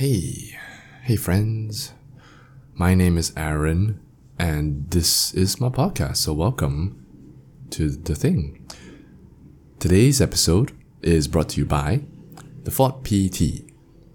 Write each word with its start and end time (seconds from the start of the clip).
Hey, 0.00 0.58
hey 1.02 1.16
friends. 1.16 1.92
My 2.72 2.94
name 2.94 3.18
is 3.18 3.34
Aaron 3.36 4.00
and 4.38 4.90
this 4.90 5.34
is 5.34 5.60
my 5.60 5.68
podcast. 5.68 6.16
So 6.16 6.32
welcome 6.32 7.04
to 7.72 7.90
the 7.90 8.14
thing. 8.14 8.66
Today's 9.78 10.22
episode 10.22 10.72
is 11.02 11.28
brought 11.28 11.50
to 11.50 11.60
you 11.60 11.66
by 11.66 12.00
the 12.64 12.70
Fort 12.70 13.04
PT. 13.04 13.70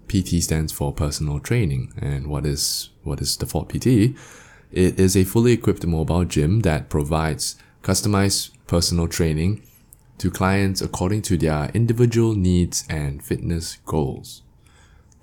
PT 0.08 0.42
stands 0.42 0.72
for 0.72 0.92
personal 0.92 1.38
training. 1.38 1.92
And 1.98 2.26
what 2.26 2.46
is 2.46 2.90
what 3.04 3.20
is 3.20 3.36
the 3.36 3.46
Fort 3.46 3.68
PT? 3.68 4.18
It 4.72 4.98
is 4.98 5.16
a 5.16 5.22
fully 5.22 5.52
equipped 5.52 5.86
mobile 5.86 6.24
gym 6.24 6.62
that 6.62 6.88
provides 6.88 7.54
customized 7.84 8.50
personal 8.66 9.06
training 9.06 9.64
to 10.18 10.32
clients 10.32 10.82
according 10.82 11.22
to 11.22 11.36
their 11.36 11.70
individual 11.74 12.34
needs 12.34 12.82
and 12.90 13.22
fitness 13.22 13.78
goals. 13.86 14.42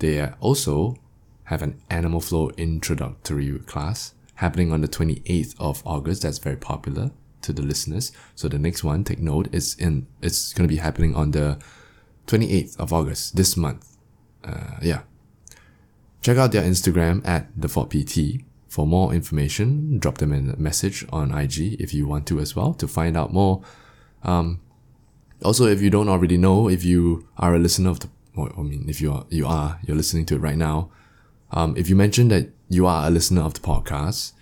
They 0.04 0.22
also 0.42 0.98
have 1.46 1.62
an 1.62 1.82
Animal 1.90 2.20
Flow 2.20 2.50
introductory 2.58 3.58
class 3.60 4.14
happening 4.36 4.74
on 4.74 4.82
the 4.82 4.90
28th 4.90 5.56
of 5.62 5.82
August. 5.86 6.24
That's 6.24 6.40
very 6.40 6.58
popular 6.58 7.12
to 7.44 7.54
the 7.54 7.62
listeners. 7.62 8.12
So 8.36 8.50
the 8.50 8.60
next 8.60 8.84
one, 8.84 9.06
take 9.06 9.20
note, 9.20 9.48
is 9.56 9.76
in 9.76 10.08
it's 10.22 10.52
going 10.52 10.68
to 10.68 10.76
be 10.76 10.82
happening 10.82 11.16
on 11.16 11.32
the 11.32 11.58
28th 12.28 12.78
of 12.82 12.92
August 12.92 13.38
this 13.38 13.56
month. 13.56 13.96
Uh, 14.44 14.76
yeah. 14.82 15.04
Check 16.22 16.36
out 16.36 16.52
their 16.52 16.64
Instagram 16.64 17.26
at 17.26 17.48
the 17.56 17.70
Fort 17.70 17.90
PT 17.90 18.44
for 18.68 18.86
more 18.86 19.14
information. 19.14 20.00
Drop 20.00 20.18
them 20.18 20.34
a 20.34 20.58
message 20.58 21.06
on 21.14 21.32
IG 21.32 21.80
if 21.80 21.94
you 21.94 22.08
want 22.08 22.28
to 22.28 22.42
as 22.42 22.58
well 22.58 22.74
to 22.74 22.90
find 22.90 23.16
out 23.16 23.32
more. 23.32 23.62
Um, 24.22 24.60
also, 25.46 25.66
if 25.66 25.82
you 25.82 25.90
don't 25.90 26.10
already 26.10 26.38
know, 26.38 26.68
if 26.68 26.84
you 26.84 27.26
are 27.38 27.56
a 27.56 27.60
listener 27.60 27.90
of 27.90 28.02
the, 28.02 28.10
I 28.38 28.62
mean, 28.62 28.86
if 28.88 29.00
you 29.02 29.14
are, 29.14 29.26
you 29.30 29.46
are, 29.46 29.80
you're 29.86 29.98
listening 29.98 30.26
to 30.28 30.36
it 30.36 30.40
right 30.40 30.58
now. 30.58 30.90
Um, 31.52 31.76
if 31.78 31.90
you 31.90 31.96
mention 31.96 32.30
that 32.30 32.50
you 32.68 32.88
are 32.88 33.08
a 33.08 33.12
listener 33.12 33.42
of 33.42 33.54
the 33.54 33.60
podcast, 33.60 34.34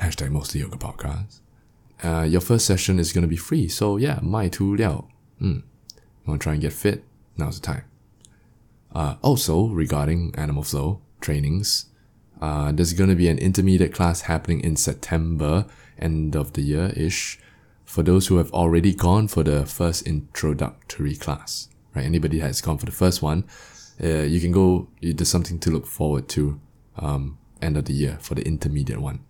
hashtag 0.00 0.30
mostly 0.30 0.60
yoga 0.60 0.76
podcast, 0.76 1.40
uh, 2.02 2.22
your 2.22 2.40
first 2.40 2.66
session 2.66 2.98
is 2.98 3.12
going 3.12 3.22
to 3.22 3.28
be 3.28 3.36
free. 3.36 3.68
So 3.68 3.96
yeah, 3.96 4.20
my 4.22 4.48
tu 4.48 4.76
liao. 4.76 5.08
Mm. 5.40 5.62
You 5.96 6.26
want 6.26 6.40
to 6.40 6.44
try 6.44 6.52
and 6.52 6.62
get 6.62 6.72
fit? 6.72 7.04
Now's 7.36 7.60
the 7.60 7.66
time. 7.66 7.84
Uh, 8.94 9.16
also, 9.22 9.68
regarding 9.68 10.34
Animal 10.36 10.62
Flow 10.62 11.00
trainings, 11.20 11.86
uh, 12.40 12.72
there's 12.72 12.92
going 12.92 13.10
to 13.10 13.16
be 13.16 13.28
an 13.28 13.38
intermediate 13.38 13.92
class 13.92 14.22
happening 14.22 14.60
in 14.60 14.76
September, 14.76 15.66
end 15.98 16.34
of 16.34 16.54
the 16.54 16.62
year 16.62 16.92
ish, 16.96 17.38
for 17.84 18.02
those 18.02 18.28
who 18.28 18.36
have 18.38 18.50
already 18.52 18.94
gone 18.94 19.28
for 19.28 19.42
the 19.42 19.66
first 19.66 20.06
introductory 20.06 21.14
class. 21.14 21.68
Right? 21.94 22.04
Anybody 22.04 22.38
that 22.40 22.46
has 22.46 22.60
gone 22.60 22.78
for 22.78 22.86
the 22.86 22.92
first 22.92 23.22
one, 23.22 23.44
uh, 24.02 24.22
you 24.22 24.40
can 24.40 24.52
go. 24.52 24.88
There's 25.00 25.28
something 25.28 25.58
to 25.60 25.70
look 25.70 25.86
forward 25.86 26.28
to. 26.30 26.60
Um, 26.96 27.38
end 27.62 27.76
of 27.76 27.84
the 27.84 27.92
year 27.92 28.18
for 28.20 28.34
the 28.34 28.42
intermediate 28.42 29.00
one. 29.00 29.20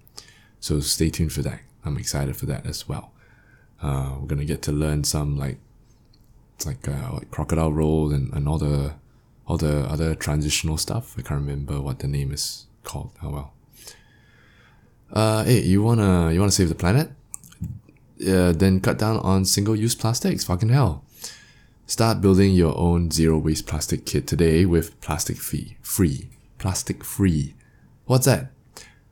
So 0.61 0.81
stay 0.81 1.11
tuned 1.11 1.33
for 1.33 1.43
that. 1.43 1.61
I'm 1.85 1.97
excited 1.97 2.37
for 2.37 2.47
that 2.47 2.67
as 2.67 2.89
well. 2.89 3.13
Uh, 3.83 4.17
we're 4.21 4.27
gonna 4.27 4.45
get 4.45 4.63
to 4.63 4.73
learn 4.73 5.05
some 5.05 5.39
like, 5.39 5.59
like, 6.67 6.87
uh, 6.87 7.15
like 7.15 7.31
crocodile 7.31 7.73
roll 7.73 8.13
and, 8.13 8.33
and 8.35 8.47
all 8.47 8.59
the, 8.59 8.95
all 9.47 9.57
the 9.57 9.81
other 9.89 10.15
transitional 10.15 10.77
stuff. 10.77 11.15
I 11.19 11.23
can't 11.23 11.41
remember 11.41 11.81
what 11.81 12.01
the 12.01 12.09
name 12.09 12.33
is 12.33 12.67
called. 12.85 13.13
Oh 13.23 13.31
well. 13.31 13.53
Uh, 15.13 15.45
hey, 15.45 15.63
you 15.63 15.83
wanna 15.83 16.33
you 16.33 16.39
wanna 16.39 16.53
save 16.53 16.69
the 16.69 16.75
planet? 16.75 17.11
Uh, 18.27 18.53
then 18.53 18.81
cut 18.81 18.99
down 18.99 19.17
on 19.21 19.47
single-use 19.47 19.95
plastics. 19.95 20.45
Fucking 20.45 20.69
hell. 20.69 21.05
Start 21.91 22.21
building 22.21 22.55
your 22.55 22.79
own 22.79 23.11
zero-waste 23.11 23.67
plastic 23.67 24.07
kit 24.07 24.25
today 24.25 24.65
with 24.65 25.01
plastic 25.01 25.39
free. 25.39 25.77
Free. 25.83 26.31
Plastic 26.57 27.03
free. 27.03 27.57
What's 28.05 28.27
that? 28.27 28.53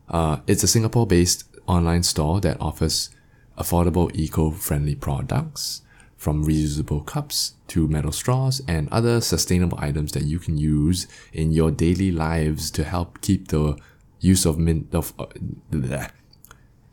Uh, 0.08 0.36
it's 0.46 0.62
a 0.62 0.68
Singapore-based 0.68 1.42
online 1.66 2.04
store 2.04 2.40
that 2.42 2.56
offers 2.60 3.10
affordable 3.58 4.14
eco-friendly 4.14 4.94
products 4.94 5.82
from 6.16 6.44
reusable 6.44 7.04
cups 7.04 7.54
to 7.66 7.88
metal 7.88 8.12
straws 8.12 8.62
and 8.68 8.88
other 8.92 9.20
sustainable 9.20 9.78
items 9.80 10.12
that 10.12 10.22
you 10.22 10.38
can 10.38 10.56
use 10.56 11.08
in 11.32 11.50
your 11.50 11.72
daily 11.72 12.12
lives 12.12 12.70
to 12.70 12.84
help 12.84 13.20
keep 13.22 13.48
the 13.48 13.76
use 14.20 14.46
of 14.46 14.56
min- 14.56 14.86
of 14.92 15.12
uh, 15.18 15.26
bleh. 15.72 16.12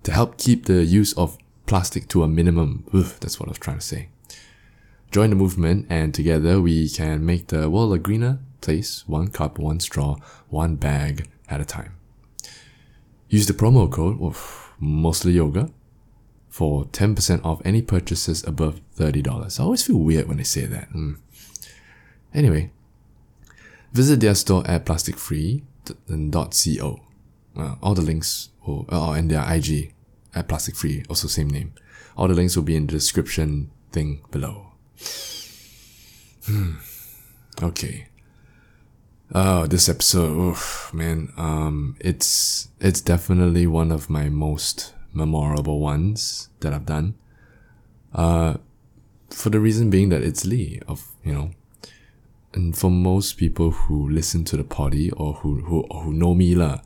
to 0.01 0.11
help 0.11 0.39
keep 0.39 0.65
the 0.65 0.83
use 0.83 1.13
of 1.13 1.37
plastic 1.67 2.07
to 2.07 2.23
a 2.23 2.27
minimum. 2.27 2.85
Ugh, 2.91 3.13
that's 3.19 3.39
what 3.39 3.49
I 3.49 3.51
was 3.51 3.59
trying 3.59 3.77
to 3.77 3.85
say. 3.85 4.09
Join 5.11 5.29
the 5.29 5.35
movement 5.35 5.85
and 5.89 6.13
together 6.13 6.59
we 6.59 6.89
can 6.89 7.25
make 7.25 7.47
the 7.47 7.69
world 7.69 7.93
a 7.93 7.97
greener 7.97 8.39
place, 8.61 9.07
one 9.07 9.29
cup, 9.29 9.59
one 9.59 9.79
straw, 9.79 10.17
one 10.49 10.75
bag 10.75 11.29
at 11.47 11.61
a 11.61 11.65
time. 11.65 11.95
Use 13.29 13.47
the 13.47 13.53
promo 13.53 13.89
code 13.91 14.21
oof, 14.21 14.73
mostly 14.79 15.33
yoga 15.33 15.69
for 16.49 16.85
10% 16.85 17.43
off 17.43 17.61
any 17.65 17.81
purchases 17.81 18.45
above 18.45 18.79
$30. 18.97 19.59
I 19.59 19.63
always 19.63 19.83
feel 19.83 19.97
weird 19.97 20.27
when 20.27 20.37
they 20.37 20.43
say 20.43 20.65
that. 20.65 20.89
Mm. 20.91 21.17
Anyway, 22.33 22.71
visit 23.91 24.21
their 24.21 24.35
store 24.35 24.65
at 24.65 24.85
plasticfree.co. 24.85 26.99
Uh, 27.57 27.75
all 27.81 27.93
the 27.93 28.01
links 28.01 28.49
will, 28.65 28.85
uh, 28.89 29.11
and 29.11 29.31
their 29.31 29.53
IG 29.53 29.93
at 30.33 30.47
plasticfree, 30.47 31.05
also 31.09 31.27
same 31.27 31.49
name. 31.49 31.73
All 32.17 32.27
the 32.27 32.33
links 32.33 32.55
will 32.55 32.63
be 32.63 32.75
in 32.75 32.87
the 32.87 32.93
description 32.93 33.69
thing 33.91 34.21
below. 34.31 34.64
Hmm. 36.45 36.73
Okay. 37.61 38.07
Oh, 39.33 39.65
this 39.65 39.89
episode, 39.89 40.37
oof, 40.37 40.91
man, 40.93 41.33
um, 41.37 41.95
it's 41.99 42.69
it's 42.79 43.01
definitely 43.01 43.65
one 43.65 43.91
of 43.91 44.09
my 44.09 44.29
most 44.29 44.93
memorable 45.13 45.79
ones 45.79 46.49
that 46.59 46.73
I've 46.73 46.85
done. 46.85 47.15
Uh, 48.13 48.57
for 49.29 49.49
the 49.49 49.59
reason 49.59 49.89
being 49.89 50.09
that 50.09 50.21
it's 50.21 50.45
Lee 50.45 50.79
of 50.87 51.15
you 51.23 51.33
know, 51.33 51.51
and 52.53 52.77
for 52.77 52.91
most 52.91 53.37
people 53.37 53.71
who 53.71 54.07
listen 54.09 54.45
to 54.45 54.57
the 54.57 54.63
potty 54.63 55.09
or 55.11 55.33
who 55.33 55.61
who 55.61 55.83
who 55.91 56.13
know 56.13 56.35
me 56.35 56.53
lah, 56.53 56.81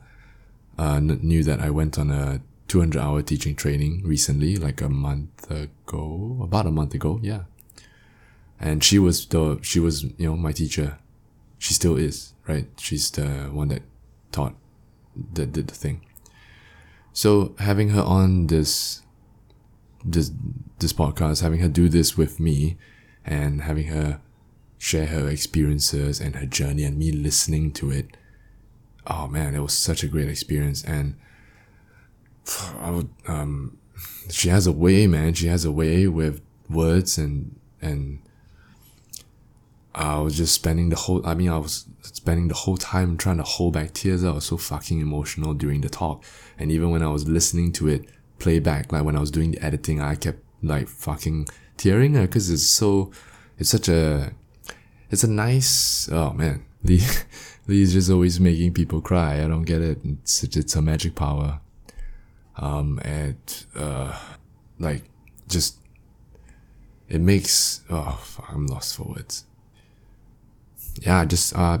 uh, 0.78 0.98
knew 0.98 1.44
that 1.44 1.60
I 1.60 1.68
went 1.70 1.98
on 1.98 2.10
a 2.10 2.40
200 2.68 3.00
hour 3.00 3.20
teaching 3.20 3.54
training 3.54 4.02
recently, 4.04 4.56
like 4.56 4.80
a 4.80 4.88
month 4.88 5.50
ago, 5.50 6.38
about 6.42 6.66
a 6.66 6.70
month 6.70 6.94
ago, 6.94 7.20
yeah. 7.22 7.42
And 8.60 8.84
she 8.84 8.98
was 8.98 9.26
the 9.26 9.58
she 9.62 9.80
was 9.80 10.04
you 10.04 10.26
know 10.26 10.36
my 10.36 10.52
teacher 10.52 10.98
she 11.60 11.74
still 11.74 11.96
is, 11.96 12.32
right? 12.48 12.66
She's 12.78 13.10
the 13.10 13.50
one 13.52 13.68
that 13.68 13.82
taught, 14.32 14.54
that 15.34 15.52
did 15.52 15.68
the 15.68 15.74
thing. 15.74 16.00
So 17.12 17.54
having 17.58 17.90
her 17.90 18.00
on 18.00 18.46
this, 18.46 19.02
this, 20.02 20.32
this 20.78 20.94
podcast, 20.94 21.42
having 21.42 21.60
her 21.60 21.68
do 21.68 21.90
this 21.90 22.16
with 22.16 22.40
me, 22.40 22.78
and 23.26 23.60
having 23.60 23.88
her 23.88 24.22
share 24.78 25.04
her 25.04 25.28
experiences 25.28 26.18
and 26.18 26.36
her 26.36 26.46
journey, 26.46 26.82
and 26.82 26.96
me 26.96 27.12
listening 27.12 27.72
to 27.72 27.90
it, 27.90 28.16
oh 29.06 29.28
man, 29.28 29.54
it 29.54 29.60
was 29.60 29.76
such 29.76 30.02
a 30.02 30.08
great 30.08 30.30
experience. 30.30 30.82
And 30.82 31.16
I 32.78 32.90
would, 32.90 33.10
um, 33.28 33.76
she 34.30 34.48
has 34.48 34.66
a 34.66 34.72
way, 34.72 35.06
man. 35.06 35.34
She 35.34 35.48
has 35.48 35.66
a 35.66 35.70
way 35.70 36.06
with 36.06 36.40
words 36.70 37.18
and 37.18 37.60
and 37.82 38.20
I 39.94 40.18
was 40.18 40.36
just 40.36 40.54
spending 40.54 40.88
the 40.90 40.96
whole, 40.96 41.26
I 41.26 41.34
mean, 41.34 41.48
I 41.48 41.58
was 41.58 41.86
spending 42.02 42.48
the 42.48 42.54
whole 42.54 42.76
time 42.76 43.16
trying 43.16 43.38
to 43.38 43.42
hold 43.42 43.74
back 43.74 43.92
tears. 43.92 44.24
I 44.24 44.30
was 44.30 44.44
so 44.44 44.56
fucking 44.56 45.00
emotional 45.00 45.52
during 45.52 45.80
the 45.80 45.88
talk. 45.88 46.24
And 46.58 46.70
even 46.70 46.90
when 46.90 47.02
I 47.02 47.08
was 47.08 47.28
listening 47.28 47.72
to 47.72 47.88
it 47.88 48.04
playback, 48.38 48.92
like 48.92 49.04
when 49.04 49.16
I 49.16 49.20
was 49.20 49.30
doing 49.30 49.52
the 49.52 49.64
editing, 49.64 50.00
I 50.00 50.14
kept 50.14 50.38
like 50.62 50.88
fucking 50.88 51.48
tearing 51.76 52.12
because 52.12 52.50
it's 52.50 52.66
so, 52.66 53.10
it's 53.58 53.70
such 53.70 53.88
a, 53.88 54.32
it's 55.10 55.24
a 55.24 55.28
nice, 55.28 56.08
oh 56.12 56.32
man, 56.34 56.64
Lee, 56.84 57.02
Lee's 57.66 57.92
just 57.92 58.10
always 58.10 58.38
making 58.38 58.74
people 58.74 59.00
cry. 59.00 59.42
I 59.42 59.48
don't 59.48 59.64
get 59.64 59.82
it. 59.82 59.98
It's, 60.04 60.44
it's 60.44 60.76
a 60.76 60.82
magic 60.82 61.16
power. 61.16 61.60
Um, 62.56 63.00
and, 63.04 63.66
uh, 63.74 64.16
like, 64.78 65.02
just, 65.48 65.78
it 67.08 67.20
makes, 67.20 67.82
oh, 67.90 68.22
I'm 68.48 68.66
lost 68.66 68.96
for 68.96 69.04
words 69.04 69.46
yeah, 71.02 71.24
just 71.24 71.56
uh, 71.56 71.78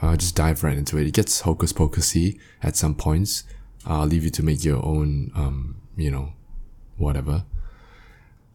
uh, 0.00 0.16
just 0.16 0.34
dive 0.36 0.62
right 0.64 0.76
into 0.76 0.98
it. 0.98 1.06
It 1.06 1.14
gets 1.14 1.40
hocus 1.40 1.72
pocusy 1.72 2.38
at 2.62 2.76
some 2.76 2.94
points. 2.94 3.44
I'll 3.84 4.06
leave 4.06 4.24
you 4.24 4.30
to 4.30 4.42
make 4.42 4.64
your 4.64 4.84
own, 4.84 5.32
um, 5.34 5.76
you 5.96 6.10
know, 6.10 6.32
whatever. 6.96 7.44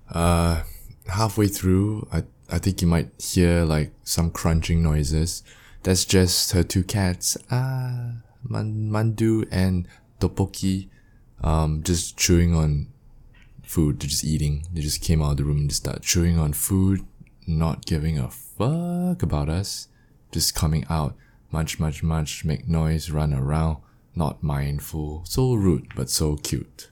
Uh, 0.10 0.64
halfway 1.08 1.48
through, 1.48 2.08
I 2.12 2.24
I 2.50 2.60
think 2.60 2.82
you 2.82 2.88
might 2.88 3.10
hear 3.22 3.66
like 3.66 3.92
some 4.04 4.32
crunching 4.32 4.82
noises. 4.82 5.44
That's 5.84 6.06
just 6.06 6.52
her 6.54 6.64
two 6.64 6.84
cats, 6.84 7.38
ah, 7.52 8.14
Man- 8.44 8.90
Mandu 8.90 9.48
and 9.52 9.88
Topoki, 10.20 10.90
um, 11.42 11.84
just 11.84 12.18
chewing 12.18 12.56
on 12.56 12.88
food. 13.64 14.00
They're 14.00 14.10
just 14.10 14.24
eating. 14.24 14.66
They 14.74 14.82
just 14.82 15.02
came 15.02 15.22
out 15.22 15.32
of 15.32 15.38
the 15.38 15.44
room 15.44 15.58
and 15.60 15.70
just 15.70 15.84
start 15.84 16.02
chewing 16.02 16.40
on 16.40 16.54
food, 16.54 17.06
not 17.46 17.86
giving 17.86 18.18
a 18.18 18.30
fuck 18.58 19.22
about 19.24 19.50
us, 19.50 19.88
just 20.32 20.56
coming 20.56 20.86
out 20.90 21.16
much, 21.52 21.80
much, 21.80 22.04
much, 22.04 22.44
make 22.44 22.68
noise, 22.68 23.10
run 23.10 23.34
around, 23.34 23.78
not 24.16 24.44
mindful, 24.44 25.24
so 25.26 25.54
rude 25.54 25.94
but 25.96 26.10
so 26.10 26.36
cute. 26.36 26.90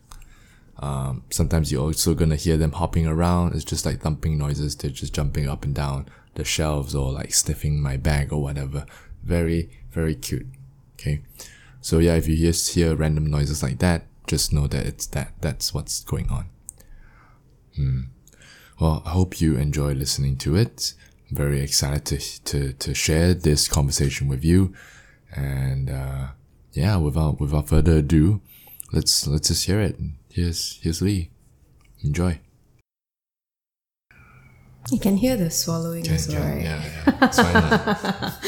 Um, 0.77 1.23
sometimes 1.29 1.71
you're 1.71 1.81
also 1.81 2.13
gonna 2.13 2.35
hear 2.35 2.57
them 2.57 2.73
hopping 2.73 3.07
around. 3.07 3.55
It's 3.55 3.63
just 3.63 3.85
like 3.85 4.01
thumping 4.01 4.37
noises. 4.37 4.75
They're 4.75 4.91
just 4.91 5.13
jumping 5.13 5.47
up 5.47 5.63
and 5.63 5.73
down 5.73 6.07
the 6.35 6.43
shelves 6.43 6.93
or 6.93 7.11
like 7.11 7.33
sniffing 7.33 7.81
my 7.81 7.97
bag 7.97 8.31
or 8.31 8.41
whatever. 8.41 8.85
Very, 9.23 9.69
very 9.91 10.15
cute. 10.15 10.47
Okay. 10.93 11.21
So 11.81 11.99
yeah, 11.99 12.15
if 12.15 12.27
you 12.27 12.35
just 12.35 12.73
hear 12.73 12.95
random 12.95 13.27
noises 13.27 13.63
like 13.63 13.79
that, 13.79 14.05
just 14.27 14.51
know 14.51 14.67
that 14.67 14.85
it's 14.85 15.07
that. 15.07 15.33
That's 15.41 15.73
what's 15.73 16.03
going 16.03 16.29
on. 16.29 16.49
Hmm. 17.75 18.01
Well, 18.79 19.03
I 19.05 19.11
hope 19.11 19.39
you 19.39 19.55
enjoy 19.55 19.93
listening 19.93 20.37
to 20.37 20.55
it. 20.55 20.93
I'm 21.29 21.37
very 21.37 21.61
excited 21.61 22.05
to, 22.05 22.43
to, 22.45 22.73
to 22.73 22.93
share 22.93 23.33
this 23.33 23.67
conversation 23.67 24.27
with 24.27 24.43
you. 24.45 24.73
And, 25.35 25.89
uh, 25.89 26.27
yeah, 26.73 26.97
without, 26.97 27.39
without 27.39 27.67
further 27.69 27.97
ado, 27.97 28.41
let's, 28.93 29.25
let's 29.27 29.47
just 29.47 29.65
hear 29.65 29.79
it. 29.81 29.97
Here's, 30.29 30.79
here's 30.81 31.01
Lee. 31.01 31.31
Enjoy. 32.03 32.39
You 34.91 34.99
can 34.99 35.17
hear 35.17 35.35
the 35.35 35.49
swallowing 35.49 36.07
as 36.09 36.27
well, 36.27 36.43
right? 36.43 36.61
Yeah, 36.61 36.83
yeah. 37.07 37.17
It's 37.23 37.39
fine. 37.39 37.53
lah. 37.53 38.33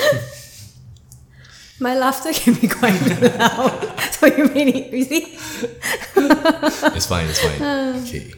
My 1.79 1.95
laughter 1.95 2.31
can 2.33 2.53
be 2.55 2.67
quite 2.67 2.99
loud. 3.39 3.99
so 4.11 4.27
you 4.27 4.45
may 4.49 4.65
need, 4.65 4.93
you 4.93 5.03
see? 5.03 5.37
It's 6.15 7.05
fine, 7.07 7.27
it's 7.27 7.39
fine. 7.39 7.61
Okay. 8.03 8.33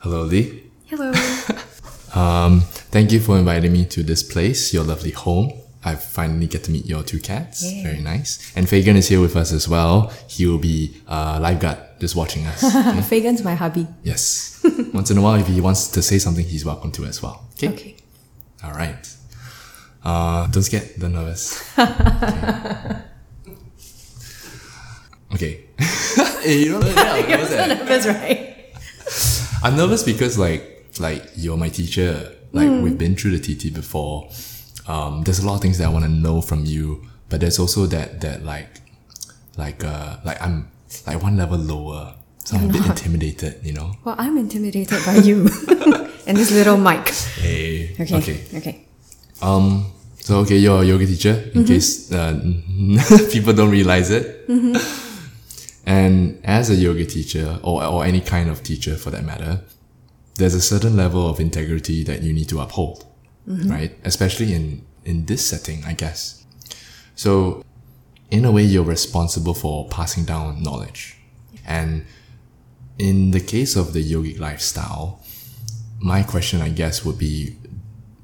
Hello, 0.00 0.24
Lee. 0.24 0.63
Hello. 0.96 1.12
Um, 2.14 2.60
thank 2.94 3.10
you 3.10 3.18
for 3.18 3.36
inviting 3.36 3.72
me 3.72 3.84
to 3.86 4.04
this 4.04 4.22
place, 4.22 4.72
your 4.72 4.84
lovely 4.84 5.10
home. 5.10 5.52
I 5.84 5.96
finally 5.96 6.46
get 6.46 6.62
to 6.62 6.70
meet 6.70 6.86
your 6.86 7.02
two 7.02 7.18
cats. 7.18 7.64
Yeah. 7.64 7.82
Very 7.82 8.00
nice. 8.00 8.52
And 8.54 8.68
Fagan 8.68 8.94
is 8.94 9.08
here 9.08 9.20
with 9.20 9.34
us 9.34 9.52
as 9.52 9.68
well. 9.68 10.12
He 10.28 10.46
will 10.46 10.58
be 10.58 10.96
uh, 11.08 11.40
lifeguard 11.42 11.78
just 11.98 12.14
watching 12.14 12.46
us. 12.46 12.62
Okay? 12.76 13.00
Fagan's 13.02 13.42
my 13.42 13.56
hubby. 13.56 13.88
yes. 14.04 14.64
Once 14.94 15.10
in 15.10 15.18
a 15.18 15.20
while, 15.22 15.34
if 15.40 15.48
he 15.48 15.60
wants 15.60 15.88
to 15.88 16.02
say 16.02 16.20
something, 16.20 16.44
he's 16.44 16.64
welcome 16.64 16.92
to 16.92 17.04
as 17.04 17.20
well. 17.20 17.48
Okay. 17.54 17.70
Okay. 17.70 17.96
All 18.62 18.70
right. 18.74 19.16
Uh, 20.04 20.46
don't 20.46 20.70
get 20.70 21.00
the 21.00 21.08
nervous. 21.08 21.68
okay. 25.34 25.64
hey, 26.44 26.58
you 26.60 26.70
know, 26.70 26.78
yeah, 26.78 26.94
that? 26.94 27.86
That's 27.88 28.06
right. 28.06 28.54
I'm 29.64 29.76
nervous 29.76 30.04
because 30.04 30.38
like 30.38 30.73
like 31.00 31.22
you're 31.36 31.56
my 31.56 31.68
teacher. 31.68 32.32
Like 32.52 32.68
Hmm. 32.68 32.82
we've 32.82 32.98
been 32.98 33.16
through 33.16 33.36
the 33.36 33.42
TT 33.42 33.72
before. 33.74 34.28
Um, 34.86 35.22
there's 35.24 35.40
a 35.40 35.46
lot 35.46 35.56
of 35.56 35.60
things 35.60 35.78
that 35.78 35.86
I 35.86 35.88
want 35.90 36.04
to 36.04 36.10
know 36.10 36.40
from 36.40 36.64
you, 36.64 37.02
but 37.28 37.40
there's 37.40 37.58
also 37.58 37.86
that 37.86 38.20
that 38.20 38.44
like 38.44 38.80
like 39.56 39.82
uh 39.84 40.18
like 40.24 40.40
I'm 40.40 40.68
like 41.06 41.22
one 41.22 41.36
level 41.36 41.58
lower, 41.58 42.14
so 42.44 42.56
I'm 42.56 42.70
a 42.70 42.72
bit 42.72 42.86
intimidated. 42.92 43.60
You 43.64 43.72
know. 43.72 43.92
Well, 44.04 44.14
I'm 44.18 44.36
intimidated 44.38 45.02
by 45.04 45.16
you 45.16 45.48
and 46.26 46.36
this 46.36 46.50
little 46.52 46.76
mic. 46.76 47.08
Hey. 47.40 47.96
Okay. 47.98 48.16
Okay. 48.18 48.38
Okay. 48.56 48.84
Um. 49.42 49.86
So 50.20 50.38
okay, 50.40 50.56
you're 50.58 50.80
a 50.82 50.84
yoga 50.86 51.06
teacher. 51.06 51.50
In 51.54 51.64
case 51.64 52.12
uh, 52.12 52.32
people 53.32 53.52
don't 53.52 53.70
realize 53.70 54.10
it. 54.10 54.46
And 55.86 56.40
as 56.44 56.70
a 56.70 56.74
yoga 56.74 57.04
teacher, 57.04 57.58
or 57.62 57.84
or 57.84 58.04
any 58.06 58.20
kind 58.20 58.48
of 58.48 58.62
teacher 58.62 58.96
for 58.96 59.10
that 59.10 59.24
matter, 59.24 59.60
there's 60.36 60.54
a 60.54 60.60
certain 60.60 60.96
level 60.96 61.28
of 61.28 61.40
integrity 61.40 62.02
that 62.04 62.22
you 62.22 62.32
need 62.32 62.48
to 62.48 62.60
uphold, 62.60 63.06
right? 63.46 63.96
Especially 64.04 64.52
in 64.52 64.84
in 65.04 65.26
this 65.26 65.46
setting, 65.46 65.84
I 65.84 65.92
guess. 65.92 66.44
So, 67.14 67.62
in 68.30 68.44
a 68.44 68.50
way, 68.50 68.62
you're 68.62 68.84
responsible 68.84 69.54
for 69.54 69.88
passing 69.88 70.24
down 70.24 70.62
knowledge, 70.62 71.16
and 71.66 72.04
in 72.98 73.30
the 73.32 73.40
case 73.40 73.76
of 73.76 73.92
the 73.92 74.02
yogic 74.02 74.38
lifestyle, 74.38 75.20
my 76.00 76.22
question, 76.22 76.60
I 76.60 76.68
guess, 76.70 77.04
would 77.04 77.18
be 77.18 77.56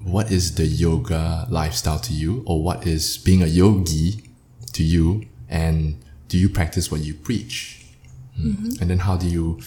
what 0.03 0.31
is 0.33 0.55
the 0.55 0.65
yoga 0.67 1.47
lifestyle 1.51 1.99
to 1.99 2.13
you 2.13 2.43
or 2.47 2.63
what 2.63 2.87
is 2.87 3.19
being 3.19 3.43
a 3.43 3.47
yogi 3.47 4.25
to 4.73 4.83
you 4.83 5.27
and 5.49 6.03
do 6.29 6.39
you 6.39 6.49
practice 6.49 6.91
what 6.91 7.01
you 7.01 7.13
preach 7.13 7.81
Hmm. 8.37 8.71
and 8.81 8.89
then 8.89 9.01
how 9.01 9.17
do 9.17 9.27
you 9.27 9.61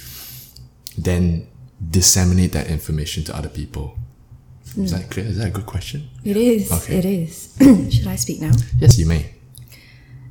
then 0.97 1.47
disseminate 1.89 2.51
that 2.51 2.67
information 2.67 3.23
to 3.23 3.35
other 3.35 3.49
people 3.49 3.97
is 4.77 4.91
hmm. 4.91 4.97
that 4.97 5.09
clear 5.09 5.25
is 5.25 5.37
that 5.37 5.47
a 5.47 5.51
good 5.51 5.65
question 5.65 6.09
It 6.23 6.37
is. 6.37 6.71
Okay. 6.71 6.97
It 6.97 7.05
is. 7.05 7.55
Should 7.95 8.07
I 8.07 8.15
speak 8.15 8.41
now? 8.41 8.51
yes 8.79 8.97
you 8.97 9.05
may 9.05 9.33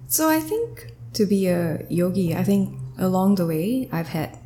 So 0.08 0.28
I 0.28 0.40
think 0.40 0.92
to 1.14 1.26
be 1.26 1.46
a 1.48 1.86
yogi, 1.88 2.34
I 2.34 2.44
think 2.44 2.78
along 2.98 3.36
the 3.36 3.46
way 3.46 3.88
I've 3.92 4.08
had 4.08 4.38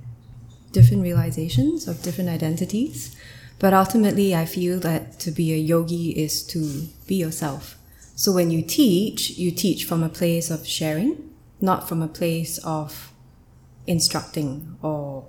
different 0.73 1.03
realizations 1.03 1.89
of 1.89 2.03
different 2.03 2.31
identities. 2.31 3.17
But 3.59 3.73
ultimately 3.73 4.35
I 4.35 4.45
feel 4.45 4.79
that 4.81 5.19
to 5.21 5.31
be 5.31 5.53
a 5.53 5.57
yogi 5.57 6.11
is 6.11 6.45
to 6.49 6.89
be 7.07 7.15
yourself. 7.15 7.79
So 8.15 8.33
when 8.33 8.51
you 8.51 8.63
teach, 8.63 9.31
you 9.31 9.51
teach 9.51 9.85
from 9.85 10.03
a 10.03 10.09
place 10.09 10.51
of 10.51 10.67
sharing, 10.67 11.35
not 11.61 11.89
from 11.89 12.03
a 12.03 12.09
place 12.09 12.59
of 12.59 13.13
instructing 13.87 14.77
or 14.83 15.25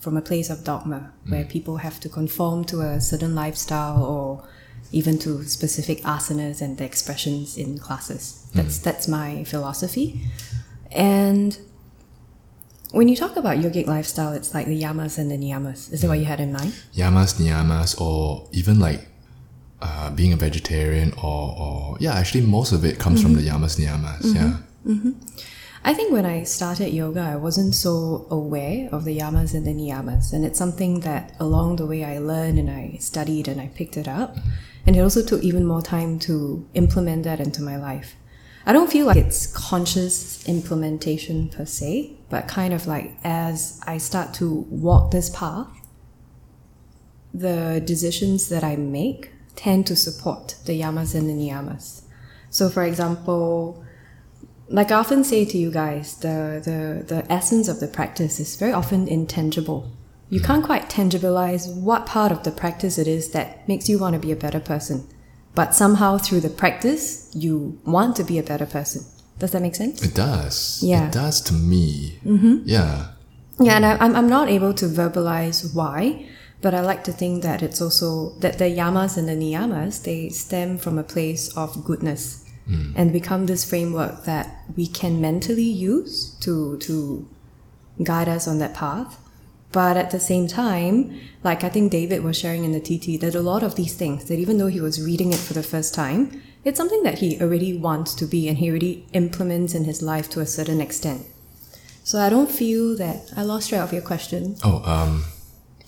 from 0.00 0.16
a 0.16 0.22
place 0.22 0.50
of 0.50 0.64
dogma 0.64 1.12
where 1.28 1.44
mm. 1.44 1.48
people 1.48 1.76
have 1.76 2.00
to 2.00 2.08
conform 2.08 2.64
to 2.64 2.80
a 2.80 3.00
certain 3.00 3.34
lifestyle 3.34 4.02
or 4.02 4.48
even 4.92 5.18
to 5.18 5.44
specific 5.44 6.00
asanas 6.02 6.60
and 6.60 6.78
the 6.78 6.84
expressions 6.84 7.56
in 7.56 7.78
classes. 7.78 8.46
Mm. 8.50 8.54
That's 8.54 8.78
that's 8.78 9.06
my 9.08 9.44
philosophy. 9.44 10.22
And 10.90 11.56
when 12.92 13.06
you 13.06 13.14
talk 13.14 13.36
about 13.36 13.58
yogic 13.58 13.86
lifestyle, 13.86 14.32
it's 14.32 14.52
like 14.54 14.66
the 14.66 14.82
yamas 14.82 15.18
and 15.18 15.30
the 15.30 15.36
niyamas. 15.36 15.92
Is 15.92 16.00
that 16.00 16.08
what 16.08 16.18
you 16.18 16.24
had 16.24 16.40
in 16.40 16.52
mind? 16.52 16.72
yamas 16.94 17.38
niyamas 17.38 18.00
or 18.00 18.48
even 18.52 18.80
like 18.80 19.06
uh, 19.82 20.10
being 20.10 20.32
a 20.32 20.36
vegetarian 20.36 21.12
or, 21.22 21.56
or 21.58 21.96
yeah 22.00 22.14
actually 22.14 22.42
most 22.42 22.72
of 22.72 22.84
it 22.84 22.98
comes 22.98 23.22
from 23.22 23.34
mm-hmm. 23.34 23.44
the 23.44 23.50
yamas 23.50 23.78
niyamas 23.78 24.22
mm-hmm. 24.22 24.36
yeah 24.36 24.56
mm-hmm. 24.86 25.10
I 25.82 25.94
think 25.94 26.12
when 26.12 26.26
I 26.26 26.42
started 26.42 26.90
yoga, 26.90 27.20
I 27.20 27.36
wasn't 27.36 27.74
so 27.74 28.26
aware 28.30 28.90
of 28.92 29.04
the 29.04 29.18
yamas 29.18 29.54
and 29.54 29.66
the 29.66 29.72
niyamas. 29.72 30.32
And 30.32 30.44
it's 30.44 30.58
something 30.58 31.00
that 31.00 31.34
along 31.40 31.76
the 31.76 31.86
way 31.86 32.04
I 32.04 32.18
learned 32.18 32.58
and 32.58 32.70
I 32.70 32.98
studied 33.00 33.48
and 33.48 33.60
I 33.60 33.68
picked 33.68 33.96
it 33.96 34.06
up. 34.06 34.36
And 34.86 34.94
it 34.94 35.00
also 35.00 35.24
took 35.24 35.42
even 35.42 35.64
more 35.64 35.80
time 35.80 36.18
to 36.20 36.68
implement 36.74 37.24
that 37.24 37.40
into 37.40 37.62
my 37.62 37.76
life. 37.76 38.16
I 38.66 38.72
don't 38.74 38.92
feel 38.92 39.06
like 39.06 39.16
it's 39.16 39.46
conscious 39.46 40.46
implementation 40.46 41.48
per 41.48 41.64
se, 41.64 42.14
but 42.28 42.46
kind 42.46 42.74
of 42.74 42.86
like 42.86 43.16
as 43.24 43.80
I 43.86 43.96
start 43.96 44.34
to 44.34 44.66
walk 44.68 45.10
this 45.10 45.30
path, 45.30 45.68
the 47.32 47.82
decisions 47.82 48.50
that 48.50 48.62
I 48.62 48.76
make 48.76 49.32
tend 49.56 49.86
to 49.86 49.96
support 49.96 50.56
the 50.66 50.78
yamas 50.78 51.14
and 51.14 51.28
the 51.28 51.32
niyamas. 51.32 52.02
So, 52.50 52.68
for 52.68 52.84
example, 52.84 53.84
like 54.70 54.92
I 54.92 54.94
often 54.94 55.24
say 55.24 55.44
to 55.44 55.58
you 55.58 55.70
guys, 55.70 56.16
the, 56.18 56.62
the, 56.64 57.04
the 57.04 57.32
essence 57.32 57.66
of 57.66 57.80
the 57.80 57.88
practice 57.88 58.38
is 58.38 58.54
very 58.54 58.72
often 58.72 59.08
intangible. 59.08 59.90
You 60.30 60.40
can't 60.40 60.64
quite 60.64 60.88
tangibilize 60.88 61.74
what 61.74 62.06
part 62.06 62.30
of 62.30 62.44
the 62.44 62.52
practice 62.52 62.96
it 62.96 63.08
is 63.08 63.32
that 63.32 63.66
makes 63.68 63.88
you 63.88 63.98
want 63.98 64.14
to 64.14 64.20
be 64.20 64.30
a 64.30 64.36
better 64.36 64.60
person. 64.60 65.08
But 65.56 65.74
somehow 65.74 66.18
through 66.18 66.40
the 66.40 66.48
practice, 66.48 67.28
you 67.34 67.80
want 67.84 68.14
to 68.16 68.24
be 68.24 68.38
a 68.38 68.44
better 68.44 68.66
person. 68.66 69.04
Does 69.40 69.50
that 69.50 69.62
make 69.62 69.74
sense? 69.74 70.02
it 70.02 70.14
does 70.14 70.80
Yeah. 70.82 71.08
it 71.08 71.12
does 71.12 71.40
to 71.42 71.54
me 71.54 72.18
mm-hmm. 72.24 72.58
yeah 72.66 73.12
Yeah, 73.58 73.76
and 73.76 73.86
I, 73.86 73.96
I'm, 73.96 74.14
I'm 74.14 74.28
not 74.28 74.48
able 74.48 74.74
to 74.74 74.84
verbalize 74.84 75.74
why, 75.74 76.26
but 76.60 76.74
I 76.74 76.80
like 76.82 77.04
to 77.04 77.12
think 77.12 77.42
that 77.42 77.62
it's 77.62 77.80
also 77.80 78.34
that 78.40 78.58
the 78.58 78.66
yamas 78.66 79.16
and 79.16 79.26
the 79.28 79.32
niyamas, 79.34 80.04
they 80.04 80.28
stem 80.28 80.78
from 80.78 80.98
a 80.98 81.02
place 81.02 81.56
of 81.56 81.84
goodness 81.84 82.44
and 82.96 83.12
become 83.12 83.46
this 83.46 83.68
framework 83.68 84.24
that 84.24 84.46
we 84.76 84.86
can 84.86 85.20
mentally 85.20 85.62
use 85.62 86.34
to, 86.40 86.76
to 86.78 87.28
guide 88.02 88.28
us 88.28 88.46
on 88.46 88.58
that 88.58 88.74
path. 88.74 89.18
But 89.72 89.96
at 89.96 90.10
the 90.10 90.18
same 90.20 90.48
time, 90.48 91.20
like 91.44 91.62
I 91.62 91.68
think 91.68 91.92
David 91.92 92.24
was 92.24 92.36
sharing 92.36 92.64
in 92.64 92.72
the 92.72 92.80
TT, 92.80 93.20
that 93.20 93.34
a 93.36 93.40
lot 93.40 93.62
of 93.62 93.76
these 93.76 93.94
things, 93.94 94.24
that 94.26 94.38
even 94.38 94.58
though 94.58 94.66
he 94.66 94.80
was 94.80 95.00
reading 95.00 95.32
it 95.32 95.38
for 95.38 95.54
the 95.54 95.62
first 95.62 95.94
time, 95.94 96.42
it's 96.64 96.76
something 96.76 97.02
that 97.04 97.18
he 97.18 97.40
already 97.40 97.76
wants 97.78 98.14
to 98.14 98.26
be 98.26 98.48
and 98.48 98.58
he 98.58 98.68
already 98.68 99.06
implements 99.12 99.74
in 99.74 99.84
his 99.84 100.02
life 100.02 100.28
to 100.30 100.40
a 100.40 100.46
certain 100.46 100.80
extent. 100.80 101.24
So 102.02 102.18
I 102.18 102.28
don't 102.30 102.50
feel 102.50 102.96
that 102.96 103.30
I 103.36 103.42
lost 103.42 103.68
track 103.68 103.82
of 103.82 103.92
your 103.92 104.02
question. 104.02 104.56
Oh, 104.64 104.82
um, 104.84 105.24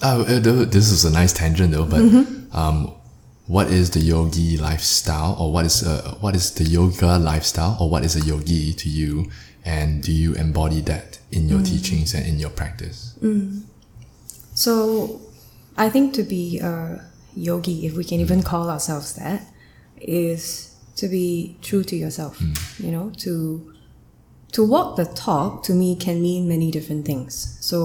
oh, 0.02 0.22
uh, 0.22 0.38
this 0.64 0.90
is 0.90 1.04
a 1.04 1.10
nice 1.10 1.32
tangent 1.32 1.72
though. 1.72 1.84
But 1.86 2.02
Mm-hmm. 2.02 2.56
um, 2.56 2.94
what 3.54 3.66
is 3.78 3.86
the 3.96 4.00
yogi 4.00 4.56
lifestyle, 4.68 5.32
or 5.40 5.52
what 5.54 5.64
is 5.70 5.76
uh, 5.82 6.16
what 6.24 6.34
is 6.34 6.46
the 6.58 6.64
yoga 6.64 7.18
lifestyle, 7.30 7.74
or 7.80 7.86
what 7.92 8.02
is 8.08 8.14
a 8.16 8.24
yogi 8.30 8.72
to 8.82 8.88
you, 8.88 9.12
and 9.76 9.88
do 10.06 10.12
you 10.22 10.30
embody 10.44 10.80
that 10.90 11.08
in 11.30 11.42
Mm. 11.42 11.50
your 11.52 11.62
teachings 11.72 12.14
and 12.16 12.24
in 12.30 12.36
your 12.44 12.52
practice? 12.60 12.98
So 14.54 15.20
I 15.76 15.86
think 15.90 16.14
to 16.18 16.22
be 16.22 16.44
a 16.60 17.00
yogi, 17.48 17.86
if 17.86 17.92
we 17.98 18.04
can 18.04 18.20
even 18.20 18.42
call 18.42 18.66
ourselves 18.74 19.08
that, 19.20 19.40
is 20.00 20.42
to 20.96 21.08
be 21.08 21.56
true 21.62 21.84
to 21.90 21.96
yourself. 21.96 22.34
You 22.84 22.90
know, 22.90 23.06
to 23.24 23.34
to 24.56 24.60
walk 24.74 24.96
the 24.96 25.06
talk 25.28 25.62
to 25.64 25.72
me 25.74 25.96
can 25.96 26.16
mean 26.22 26.48
many 26.48 26.70
different 26.70 27.04
things. 27.06 27.56
So, 27.60 27.78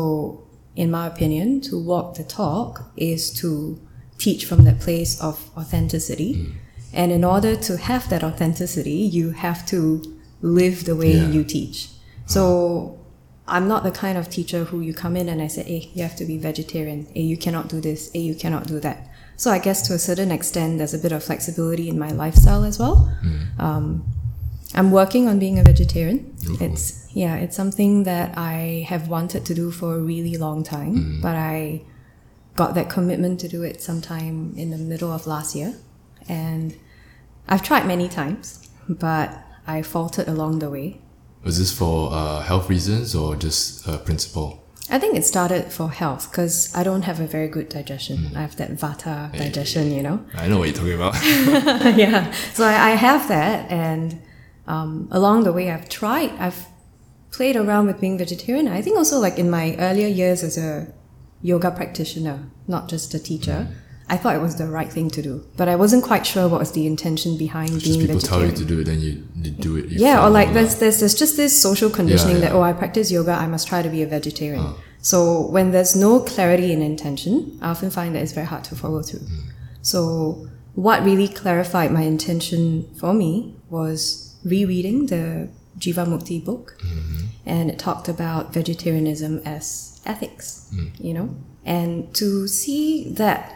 in 0.76 0.92
my 0.92 1.06
opinion, 1.08 1.62
to 1.68 1.74
walk 1.92 2.16
the 2.16 2.24
talk 2.24 2.72
is 2.96 3.32
to 3.42 3.80
teach 4.18 4.46
from 4.46 4.64
that 4.66 4.80
place 4.80 5.20
of 5.22 5.50
authenticity. 5.58 6.34
Hmm. 6.34 6.52
And 6.94 7.12
in 7.12 7.24
order 7.24 7.56
to 7.56 7.78
have 7.78 8.10
that 8.10 8.24
authenticity, 8.24 8.92
you 8.92 9.32
have 9.32 9.66
to 9.68 10.02
live 10.42 10.86
the 10.86 10.96
way 10.96 11.16
Yeah. 11.16 11.30
you 11.30 11.44
teach. 11.44 11.90
So, 12.26 12.98
I'm 13.48 13.68
not 13.68 13.84
the 13.84 13.92
kind 13.92 14.18
of 14.18 14.30
teacher 14.30 14.66
who 14.66 14.82
you 14.82 14.94
come 14.94 15.16
in 15.16 15.30
and 15.30 15.42
I 15.42 15.48
say, 15.48 15.64
hey, 15.64 15.90
you 15.94 16.04
have 16.04 16.16
to 16.18 16.26
be 16.26 16.38
vegetarian. 16.38 17.08
Hey, 17.14 17.22
you 17.22 17.38
cannot 17.38 17.70
do 17.70 17.80
this. 17.80 18.12
Hey, 18.14 18.20
you 18.20 18.36
cannot 18.36 18.68
do 18.68 18.80
that. 18.82 19.10
So 19.38 19.52
I 19.52 19.60
guess 19.60 19.88
to 19.88 19.94
a 19.94 20.00
certain 20.00 20.32
extent, 20.32 20.80
there's 20.80 20.94
a 20.94 21.00
bit 21.00 21.12
of 21.12 21.24
flexibility 21.24 21.88
in 21.88 21.98
my 21.98 22.12
lifestyle 22.12 22.64
as 22.66 22.78
well. 22.80 22.96
Hmm. 23.22 23.62
Um, 23.62 24.06
I'm 24.76 24.92
working 24.92 25.28
on 25.28 25.40
being 25.40 25.60
a 25.60 25.64
vegetarian. 25.64 26.36
Ooh. 26.50 26.58
It's 26.60 27.08
yeah, 27.14 27.36
it's 27.36 27.56
something 27.56 28.04
that 28.04 28.38
I 28.38 28.86
have 28.90 29.08
wanted 29.08 29.46
to 29.46 29.54
do 29.54 29.72
for 29.72 29.96
a 29.96 30.00
really 30.00 30.36
long 30.38 30.64
time, 30.64 30.96
hmm. 30.98 31.22
but 31.22 31.36
I 31.36 31.84
got 32.58 32.76
that 32.76 32.90
commitment 32.90 33.40
to 33.40 33.48
do 33.48 33.64
it 33.64 33.82
sometime 33.82 34.54
in 34.58 34.72
the 34.72 34.78
middle 34.78 35.12
of 35.12 35.26
last 35.26 35.56
year, 35.56 35.76
and 36.28 36.76
I've 37.48 37.64
tried 37.64 37.86
many 37.88 38.10
times, 38.10 38.68
but 38.90 39.30
I 39.66 39.82
faltered 39.82 40.28
along 40.28 40.60
the 40.60 40.70
way. 40.70 41.00
Was 41.44 41.60
this 41.60 41.72
for 41.72 42.12
uh, 42.12 42.42
health 42.42 42.70
reasons 42.70 43.16
or 43.16 43.38
just 43.38 43.88
uh, 43.88 43.98
principle? 44.00 44.64
I 44.90 45.00
think 45.00 45.18
it 45.18 45.26
started 45.26 45.72
for 45.72 45.90
health 45.90 46.32
because 46.32 46.74
I 46.74 46.84
don't 46.84 47.04
have 47.04 47.20
a 47.20 47.28
very 47.28 47.50
good 47.50 47.70
digestion. 47.70 48.32
I 48.36 48.42
have 48.42 48.56
that 48.56 48.72
vata 48.72 49.32
digestion, 49.38 49.92
you 49.92 50.02
know. 50.02 50.26
I 50.34 50.48
know 50.48 50.58
what 50.60 50.70
you're 50.70 50.78
talking 50.78 50.94
about. 50.94 51.14
yeah. 51.98 52.32
So 52.54 52.66
I, 52.66 52.92
I 52.92 52.92
have 52.92 53.28
that, 53.28 53.70
and 53.70 54.22
um, 54.66 55.08
along 55.12 55.44
the 55.44 55.52
way, 55.52 55.70
I've 55.72 55.90
tried. 55.90 56.32
I've 56.40 56.68
played 57.32 57.58
around 57.58 57.88
with 57.88 58.00
being 58.00 58.18
vegetarian. 58.18 58.68
I 58.68 58.82
think 58.82 58.98
also 58.98 59.20
like 59.20 59.38
in 59.38 59.50
my 59.50 59.76
earlier 59.78 60.08
years 60.08 60.42
as 60.42 60.58
a 60.58 60.88
yoga 61.42 61.72
practitioner, 61.72 62.50
not 62.68 62.90
just 62.90 63.14
a 63.14 63.20
teacher. 63.20 63.68
I 64.10 64.16
thought 64.16 64.36
it 64.36 64.42
was 64.42 64.56
the 64.56 64.68
right 64.68 64.92
thing 64.92 65.10
to 65.12 65.22
do, 65.22 65.44
but 65.58 65.68
I 65.68 65.76
wasn't 65.76 66.02
quite 66.04 66.26
sure 66.26 66.48
what 66.48 66.60
was 66.62 66.72
the 66.72 66.88
intention 66.88 67.38
behind 67.38 67.72
just 67.72 67.86
being 67.86 68.00
people 68.08 68.22
tell 68.22 68.40
vegetarian. 68.40 68.52
you 68.52 68.58
to 68.58 68.66
do 68.66 68.80
it, 68.80 68.84
then 68.86 69.02
you, 69.02 69.28
you 69.36 69.52
do 69.52 69.76
it. 69.76 69.86
you 69.90 69.98
Yeah, 70.00 70.26
or 70.26 70.30
like 70.30 70.54
there's, 70.54 70.76
there's 70.80 71.00
there's 71.02 71.14
just 71.14 71.36
this 71.36 71.62
social 71.62 71.90
conditioning 71.90 72.38
Yeah, 72.38 72.44
that 72.44 72.52
oh 72.54 72.62
I 72.62 72.72
practice 72.72 73.12
yoga 73.12 73.32
I 73.34 73.48
must 73.48 73.68
try 73.68 73.82
to 73.82 73.90
be 73.90 74.02
a 74.04 74.08
vegetarian. 74.08 74.76
So 75.02 75.48
when 75.48 75.72
there's 75.72 75.94
no 75.96 76.22
clarity 76.22 76.72
in 76.72 76.82
intention, 76.82 77.58
I 77.62 77.70
often 77.70 77.90
find 77.90 78.16
that 78.16 78.22
it's 78.24 78.32
very 78.32 78.48
hard 78.48 78.64
to 78.66 78.76
follow 78.76 79.02
through. 79.02 79.20
Mm. 79.20 79.42
So 79.82 80.48
what 80.76 81.04
really 81.04 81.28
clarified 81.28 81.92
my 81.92 82.02
intention 82.04 82.90
for 83.00 83.14
me 83.14 83.56
was 83.70 84.36
rereading 84.46 85.08
the 85.08 85.50
Jivamukti 85.80 86.44
book, 86.44 86.78
Mm-hmm. 86.80 87.26
and 87.46 87.70
it 87.70 87.78
talked 87.78 88.08
about 88.08 88.54
vegetarianism 88.54 89.42
as 89.46 89.87
ethics. 90.08 90.70
Mm. 90.74 90.92
You 91.00 91.14
know, 91.14 91.36
and 91.66 92.14
to 92.16 92.48
see 92.48 93.10
that 93.14 93.54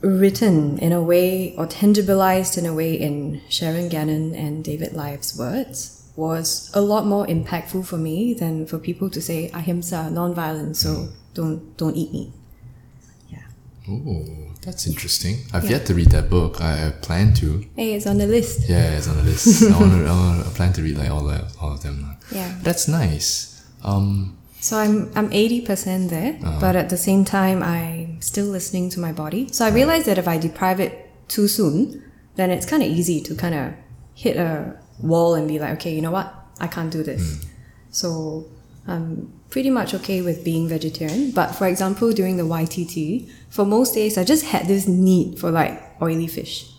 written 0.00 0.78
in 0.78 0.92
a 0.92 1.02
way 1.02 1.54
or 1.56 1.66
tangibilized 1.66 2.56
in 2.56 2.64
a 2.64 2.72
way 2.72 2.94
in 2.94 3.40
Sharon 3.48 3.88
Gannon 3.88 4.34
and 4.34 4.64
David 4.64 4.92
Life's 4.92 5.36
words 5.36 6.10
was 6.14 6.70
a 6.74 6.80
lot 6.80 7.06
more 7.06 7.26
impactful 7.26 7.86
for 7.86 7.96
me 7.96 8.34
than 8.34 8.66
for 8.66 8.78
people 8.78 9.10
to 9.10 9.20
say 9.20 9.50
ahimsa, 9.54 10.10
non-violence, 10.10 10.80
so 10.80 11.08
don't 11.34 11.76
don't 11.76 11.96
eat 11.96 12.12
meat. 12.12 12.32
Yeah. 13.28 13.38
Oh, 13.88 14.24
that's 14.62 14.86
interesting. 14.86 15.38
I've 15.52 15.70
yet 15.70 15.86
to 15.86 15.94
read 15.94 16.10
that 16.10 16.28
book. 16.28 16.60
I, 16.60 16.88
I 16.88 16.90
plan 16.90 17.34
to. 17.34 17.64
Hey, 17.76 17.94
it's 17.94 18.06
on 18.06 18.18
the 18.18 18.26
list. 18.26 18.68
Yeah, 18.68 18.96
it's 18.96 19.08
on 19.08 19.16
the 19.16 19.22
list. 19.22 19.62
I 19.62 19.78
want 19.78 19.92
to. 19.92 20.06
I, 20.06 20.10
wanna, 20.10 20.40
I 20.40 20.50
plan 20.54 20.72
to 20.74 20.82
read 20.82 20.96
like 20.96 21.10
all 21.10 21.24
the, 21.24 21.52
all 21.60 21.72
of 21.72 21.82
them. 21.82 22.16
Yeah. 22.32 22.52
That's 22.62 22.88
nice. 22.88 23.64
Um, 23.84 24.37
So 24.60 24.76
I'm 24.76 25.10
I'm 25.14 25.32
eighty 25.32 25.60
percent 25.60 26.10
there, 26.10 26.38
uh-huh. 26.42 26.58
but 26.60 26.76
at 26.76 26.88
the 26.90 26.96
same 26.96 27.24
time 27.24 27.62
I'm 27.62 28.20
still 28.20 28.46
listening 28.46 28.90
to 28.90 29.00
my 29.00 29.12
body. 29.12 29.52
So 29.52 29.64
I 29.64 29.70
realized 29.70 30.06
that 30.06 30.18
if 30.18 30.26
I 30.26 30.38
deprive 30.38 30.80
it 30.80 31.10
too 31.28 31.48
soon, 31.48 32.02
then 32.36 32.50
it's 32.50 32.66
kind 32.66 32.82
of 32.82 32.88
easy 32.88 33.20
to 33.22 33.34
kind 33.34 33.54
of 33.54 33.74
hit 34.14 34.36
a 34.36 34.76
wall 35.00 35.34
and 35.34 35.46
be 35.46 35.58
like, 35.58 35.74
okay, 35.74 35.94
you 35.94 36.00
know 36.00 36.10
what, 36.10 36.34
I 36.60 36.66
can't 36.66 36.90
do 36.90 37.02
this. 37.02 37.22
Hmm. 37.22 37.48
So 37.90 38.46
I'm 38.86 39.32
pretty 39.50 39.70
much 39.70 39.94
okay 39.94 40.22
with 40.22 40.44
being 40.44 40.68
vegetarian. 40.68 41.30
But 41.30 41.52
for 41.52 41.66
example, 41.66 42.12
during 42.12 42.36
the 42.36 42.42
YTT, 42.42 43.30
for 43.50 43.64
most 43.64 43.94
days 43.94 44.18
I 44.18 44.24
just 44.24 44.44
had 44.44 44.66
this 44.66 44.88
need 44.88 45.38
for 45.38 45.50
like 45.50 45.80
oily 46.02 46.26
fish. 46.26 46.70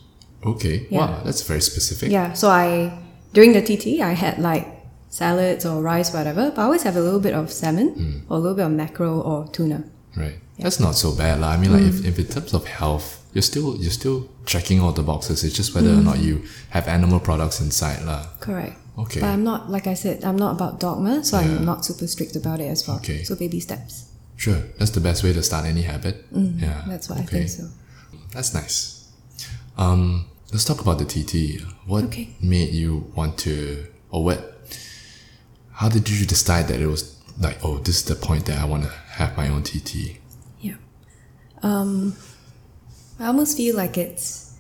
okay. 0.46 0.88
Yeah. 0.90 1.00
Wow, 1.00 1.22
that's 1.24 1.42
very 1.44 1.62
specific. 1.62 2.12
Yeah, 2.12 2.34
so 2.34 2.50
I 2.50 2.98
during 3.34 3.54
the 3.54 3.62
TT 3.62 4.02
I 4.02 4.14
had 4.14 4.40
like 4.40 4.79
salads 5.10 5.66
or 5.66 5.82
rice, 5.82 6.14
whatever. 6.14 6.52
But 6.52 6.62
I 6.62 6.64
always 6.66 6.84
have 6.84 6.96
a 6.96 7.02
little 7.02 7.20
bit 7.20 7.34
of 7.34 7.52
salmon 7.52 8.24
or 8.30 8.38
a 8.38 8.40
little 8.40 8.56
bit 8.56 8.66
of 8.66 8.72
mackerel 8.72 9.22
or 9.22 9.48
tuna. 9.52 9.84
Right. 10.16 10.40
That's 10.58 10.80
not 10.80 10.96
so 10.96 11.16
bad, 11.16 11.40
lah. 11.40 11.52
I 11.52 11.58
mean, 11.58 11.72
like 11.72 11.84
Mm. 11.84 11.90
if, 11.90 12.06
if 12.06 12.20
in 12.20 12.26
terms 12.28 12.54
of 12.54 12.66
health, 12.68 13.24
you're 13.34 13.42
still 13.46 13.78
you're 13.78 13.92
still 13.96 14.28
checking 14.46 14.82
all 14.82 14.92
the 14.92 15.04
boxes. 15.04 15.44
It's 15.44 15.56
just 15.56 15.74
whether 15.74 15.90
or 15.92 16.02
Mm. 16.02 16.04
not 16.04 16.20
you 16.20 16.44
have 16.76 16.88
animal 16.88 17.20
products 17.20 17.62
inside, 17.62 18.04
lah. 18.06 18.28
Correct. 18.40 18.76
Okay. 18.98 19.22
But 19.22 19.30
I'm 19.32 19.44
not, 19.46 19.72
like 19.72 19.88
I 19.88 19.94
said, 19.96 20.26
I'm 20.28 20.36
not 20.36 20.52
about 20.60 20.80
dogma, 20.84 21.24
so 21.24 21.38
I'm 21.38 21.64
not 21.64 21.86
super 21.86 22.08
strict 22.08 22.36
about 22.36 22.60
it 22.60 22.68
as 22.68 22.84
well. 22.86 22.98
Okay. 22.98 23.24
So 23.24 23.36
baby 23.36 23.62
steps. 23.62 24.12
Sure, 24.36 24.60
that's 24.78 24.92
the 24.92 25.00
best 25.00 25.24
way 25.24 25.32
to 25.32 25.42
start 25.44 25.64
any 25.66 25.84
habit. 25.84 26.26
Yeah, 26.32 26.84
Mm, 26.84 26.88
That's 26.92 27.08
what 27.08 27.20
I 27.20 27.24
think 27.24 27.48
so. 27.48 27.64
That's 28.36 28.52
nice. 28.54 29.08
Um, 29.78 30.26
let's 30.52 30.66
talk 30.66 30.82
about 30.82 31.00
the 31.00 31.06
TT. 31.06 31.64
What 31.88 32.04
Okay. 32.12 32.36
made 32.42 32.74
you 32.74 33.12
want 33.16 33.38
to, 33.48 33.88
or 34.12 34.24
what? 34.26 34.59
How 35.80 35.88
did 35.90 36.10
you 36.10 36.26
decide 36.26 36.68
that 36.68 36.80
it 36.82 36.88
was 36.88 37.02
like, 37.40 37.58
oh, 37.64 37.78
this 37.80 37.96
is 38.02 38.04
the 38.06 38.16
point 38.16 38.46
that 38.48 38.58
I 38.60 38.66
want 38.66 38.84
to 38.84 38.90
have 39.20 39.38
my 39.38 39.48
own 39.48 39.64
TT? 39.64 40.18
Yeah. 40.60 40.76
Um, 41.64 42.16
I 43.20 43.28
almost 43.28 43.56
feel 43.56 43.76
like 43.78 43.98
it's 43.98 44.56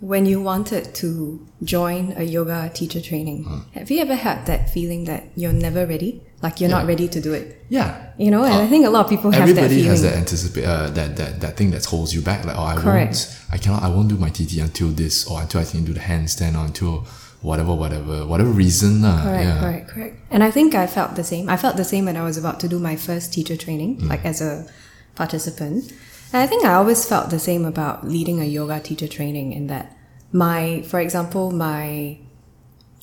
when 0.00 0.26
you 0.26 0.40
wanted 0.40 0.94
to 1.02 1.44
join 1.64 2.14
a 2.16 2.22
yoga 2.22 2.70
teacher 2.72 3.00
training. 3.00 3.38
Have 3.74 3.90
you 3.90 4.00
ever 4.00 4.14
had 4.14 4.46
that 4.46 4.70
feeling 4.70 5.04
that 5.10 5.24
you're 5.36 5.52
never 5.52 5.86
ready? 5.86 6.22
Like 6.40 6.60
you're 6.60 6.70
not 6.70 6.86
ready 6.86 7.06
to 7.08 7.20
do 7.20 7.32
it? 7.34 7.46
Yeah, 7.68 8.12
You 8.16 8.30
know, 8.30 8.44
and 8.44 8.54
Uh, 8.54 8.62
I 8.62 8.66
think 8.68 8.86
a 8.86 8.90
lot 8.90 9.04
of 9.04 9.10
people 9.10 9.30
have 9.32 9.40
that 9.40 9.50
everybody 9.50 9.74
feeling. 9.74 9.90
has 9.90 10.02
that 10.02 10.14
anticipate 10.14 10.64
uh, 10.64 10.88
that 10.90 11.16
that 11.16 11.40
that 11.42 11.56
thing 11.58 11.70
that 11.72 11.84
holds 11.84 12.14
you 12.14 12.22
back. 12.22 12.44
Like, 12.46 12.56
oh, 12.56 12.62
I 12.64 12.76
Correct. 12.76 13.16
won't, 13.16 13.52
I 13.54 13.58
cannot, 13.58 13.82
I 13.82 13.88
won't 13.88 14.08
do 14.08 14.16
my 14.16 14.30
TT 14.30 14.52
until 14.68 14.88
this, 14.88 15.26
or 15.28 15.40
until 15.42 15.60
I 15.60 15.64
can 15.64 15.84
do 15.84 15.92
the 15.92 16.00
handstand, 16.00 16.54
or 16.58 16.64
until 16.64 17.04
whatever, 17.42 17.74
whatever, 17.74 18.26
whatever 18.26 18.50
reason. 18.50 19.02
lah. 19.02 19.22
Correct, 19.22 19.44
yeah. 19.44 19.60
correct, 19.60 19.88
correct. 19.88 20.16
And 20.30 20.44
I 20.44 20.50
think 20.50 20.74
I 20.74 20.86
felt 20.86 21.16
the 21.16 21.24
same. 21.24 21.48
I 21.48 21.56
felt 21.56 21.76
the 21.76 21.84
same 21.84 22.04
when 22.04 22.16
I 22.16 22.22
was 22.22 22.36
about 22.36 22.60
to 22.60 22.68
do 22.68 22.78
my 22.78 22.96
first 22.96 23.32
teacher 23.32 23.56
training, 23.56 23.98
mm. 23.98 24.08
like 24.08 24.24
as 24.24 24.40
a 24.40 24.66
participant. 25.14 25.92
And 26.32 26.42
I 26.42 26.46
think 26.46 26.64
I 26.64 26.74
always 26.74 27.04
felt 27.04 27.30
the 27.30 27.38
same 27.38 27.64
about 27.64 28.06
leading 28.06 28.40
a 28.40 28.44
yoga 28.44 28.80
teacher 28.80 29.08
training 29.08 29.52
in 29.52 29.66
that 29.66 29.96
my, 30.32 30.82
for 30.82 31.00
example, 31.00 31.50
my 31.50 32.18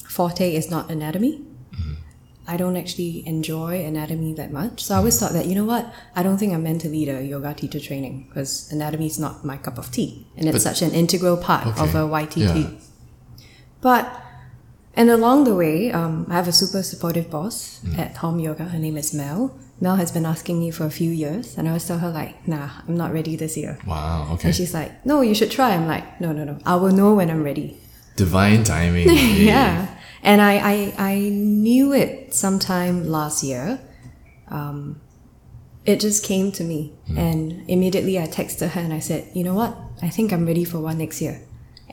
forte 0.08 0.56
is 0.56 0.72
not 0.72 0.89
anatomy. 0.89 1.44
Mm-hmm. 1.74 1.94
I 2.48 2.56
don't 2.56 2.77
actually 2.77 3.27
enjoy 3.27 3.84
anatomy 3.84 4.34
that 4.36 4.53
much. 4.53 4.84
So 4.84 4.96
I 4.96 5.00
always 5.00 5.15
mm-hmm. 5.15 5.25
thought 5.25 5.34
that, 5.34 5.46
you 5.46 5.56
know 5.56 5.65
what, 5.65 5.94
I 6.15 6.24
don't 6.24 6.38
think 6.38 6.53
I'm 6.53 6.63
meant 6.63 6.82
to 6.82 6.89
lead 6.89 7.10
a 7.10 7.22
yoga 7.22 7.53
teacher 7.53 7.82
training 7.82 8.27
because 8.29 8.72
anatomy 8.72 9.08
is 9.08 9.20
not 9.20 9.44
my 9.44 9.58
cup 9.58 9.77
of 9.77 9.91
tea. 9.91 10.27
And 10.38 10.48
it's 10.48 10.56
But- 10.56 10.62
such 10.62 10.82
an 10.82 10.91
integral 10.91 11.36
part 11.36 11.67
of 11.67 11.96
a 11.96 12.08
YTT. 12.08 12.63
Yeah. 12.63 12.70
But 13.82 14.24
and 14.97 15.09
along 15.11 15.43
the 15.43 15.53
way, 15.53 15.91
um, 15.91 16.25
I 16.27 16.33
have 16.33 16.47
a 16.47 16.51
super 16.51 16.81
supportive 16.81 17.29
boss 17.29 17.79
at 17.97 18.17
Hom 18.17 18.39
Yoga. 18.39 18.65
Her 18.65 18.79
name 18.79 18.97
is 18.97 19.13
Mel. 19.13 19.55
Mel 19.79 19.95
has 19.95 20.11
been 20.11 20.25
asking 20.25 20.59
me 20.59 20.71
for 20.71 20.85
a 20.85 20.89
few 20.89 21.11
years, 21.11 21.55
and 21.55 21.69
I 21.69 21.73
was 21.73 21.85
tell 21.85 21.99
her 21.99 22.09
like, 22.09 22.47
"Nah, 22.47 22.69
I'm 22.87 22.97
not 22.97 23.13
ready 23.13 23.35
this 23.35 23.55
year." 23.55 23.77
Wow. 23.85 24.27
Okay. 24.33 24.47
And 24.47 24.55
she's 24.55 24.73
like, 24.73 25.05
"No, 25.05 25.21
you 25.21 25.35
should 25.35 25.51
try." 25.51 25.75
I'm 25.75 25.85
like, 25.85 26.19
"No, 26.19 26.31
no, 26.33 26.43
no. 26.43 26.57
I 26.65 26.75
will 26.75 26.91
know 26.91 27.13
when 27.13 27.29
I'm 27.29 27.43
ready." 27.43 27.77
Divine 28.15 28.63
timing. 28.63 29.07
yeah, 29.53 29.87
and 30.23 30.41
I, 30.41 30.53
I 30.57 30.93
I 30.97 31.13
knew 31.29 31.93
it 31.93 32.33
sometime 32.33 33.07
last 33.07 33.43
year. 33.43 33.79
Um, 34.49 34.99
it 35.85 35.99
just 35.99 36.23
came 36.23 36.51
to 36.53 36.63
me, 36.63 36.93
and 37.15 37.63
immediately 37.69 38.17
I 38.17 38.25
texted 38.25 38.69
her 38.69 38.81
and 38.81 38.93
I 38.93 38.99
said, 38.99 39.29
"You 39.37 39.43
know 39.43 39.53
what? 39.53 39.77
I 40.01 40.09
think 40.09 40.33
I'm 40.33 40.47
ready 40.47 40.65
for 40.65 40.79
one 40.79 40.97
next 40.97 41.21
year." 41.21 41.46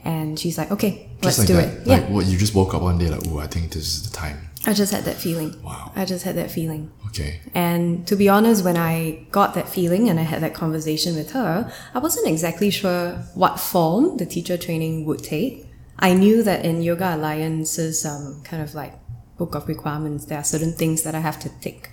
And 0.05 0.39
she's 0.39 0.57
like, 0.57 0.71
"Okay, 0.71 1.09
Just 1.21 1.23
let's 1.23 1.39
like 1.39 1.47
do 1.47 1.53
that. 1.55 1.67
it." 1.67 1.87
Like 1.87 2.01
yeah, 2.03 2.09
what 2.09 2.25
you 2.27 2.37
just 2.37 2.53
woke 2.55 2.73
up 2.75 2.81
one 2.83 2.97
day 2.97 3.09
like, 3.09 3.21
oh, 3.27 3.39
I 3.39 3.47
think 3.47 3.71
this 3.73 3.83
is 3.83 4.09
the 4.09 4.15
time. 4.15 4.37
I 4.67 4.73
just 4.73 4.91
had 4.91 5.03
that 5.05 5.17
feeling. 5.17 5.61
Wow. 5.63 5.91
I 5.95 6.05
just 6.05 6.23
had 6.23 6.35
that 6.35 6.49
feeling. 6.49 6.91
Okay. 7.07 7.39
And 7.53 8.07
to 8.07 8.15
be 8.15 8.29
honest, 8.29 8.63
when 8.63 8.77
I 8.77 9.25
got 9.31 9.53
that 9.53 9.69
feeling 9.69 10.09
and 10.09 10.19
I 10.19 10.23
had 10.23 10.41
that 10.41 10.53
conversation 10.55 11.15
with 11.15 11.31
her, 11.31 11.71
I 11.93 11.99
wasn't 11.99 12.27
exactly 12.27 12.71
sure 12.71 13.11
what 13.35 13.59
form 13.59 14.17
the 14.17 14.25
teacher 14.25 14.57
training 14.57 15.05
would 15.05 15.23
take. 15.23 15.67
I 15.99 16.13
knew 16.13 16.43
that 16.43 16.65
in 16.65 16.81
Yoga 16.81 17.15
Alliance's 17.15 18.05
um, 18.05 18.41
kind 18.43 18.61
of 18.61 18.73
like 18.73 18.93
book 19.37 19.53
of 19.55 19.67
requirements, 19.67 20.25
there 20.25 20.39
are 20.39 20.43
certain 20.43 20.73
things 20.73 21.03
that 21.03 21.13
I 21.13 21.19
have 21.19 21.39
to 21.41 21.49
tick. 21.61 21.91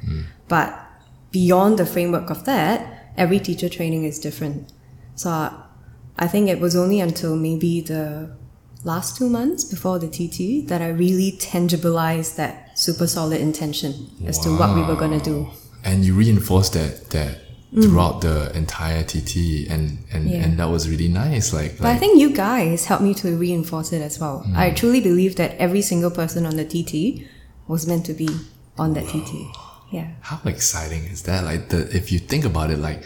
But 0.49 0.78
beyond 1.31 1.78
the 1.78 1.87
framework 1.87 2.31
of 2.31 2.45
that, 2.47 3.12
every 3.16 3.38
teacher 3.38 3.69
training 3.69 4.04
is 4.04 4.19
different. 4.19 4.73
So 5.14 5.52
I 6.19 6.28
think 6.28 6.49
it 6.49 6.61
was 6.61 6.76
only 6.76 7.00
until 7.00 7.37
maybe 7.37 7.81
the 7.81 8.31
last 8.85 9.16
two 9.16 9.28
months 9.28 9.64
before 9.64 9.99
the 9.99 10.09
TT 10.09 10.66
that 10.69 10.83
I 10.83 10.88
really 10.88 11.33
tangibilized 11.33 12.37
that 12.37 12.78
super 12.78 13.07
solid 13.07 13.40
intention 13.40 14.11
as 14.26 14.38
to 14.40 14.50
what 14.57 14.75
we 14.75 14.83
were 14.83 14.97
going 14.97 15.19
to 15.19 15.25
do. 15.25 15.49
And 15.85 16.04
you 16.04 16.14
reinforced 16.14 16.75
that 16.75 17.11
that 17.11 17.38
throughout 17.75 18.21
the 18.21 18.54
entire 18.54 19.02
TT, 19.02 19.66
and 19.71 19.99
and 20.12 20.28
Mm. 20.28 20.31
Yeah. 20.31 20.45
and 20.45 20.59
that 20.59 20.69
was 20.69 20.88
really 20.90 21.09
nice. 21.09 21.54
Like, 21.54 21.78
But 21.78 21.87
I 21.87 21.99
think 21.99 22.21
you 22.21 22.31
guys 22.31 22.85
helped 22.85 23.02
me 23.02 23.14
to 23.14 23.35
reinforce 23.37 23.92
it 23.92 24.02
as 24.02 24.21
well. 24.21 24.45
I 24.54 24.71
truly 24.71 25.00
believe 25.00 25.37
that 25.37 25.57
every 25.59 25.81
single 25.81 26.11
person 26.11 26.45
on 26.45 26.57
the 26.57 26.64
TT 26.64 27.25
was 27.66 27.87
meant 27.87 28.04
to 28.07 28.12
be 28.12 28.28
on 28.78 28.92
that 28.95 29.07
TT. 29.09 29.33
Yeah. 29.90 30.09
how 30.21 30.40
exciting 30.45 31.04
is 31.04 31.23
that? 31.23 31.45
Like, 31.45 31.69
the 31.69 31.78
if 31.97 32.12
you 32.12 32.19
think 32.19 32.45
about 32.45 32.71
it, 32.71 32.78
like. 32.78 33.02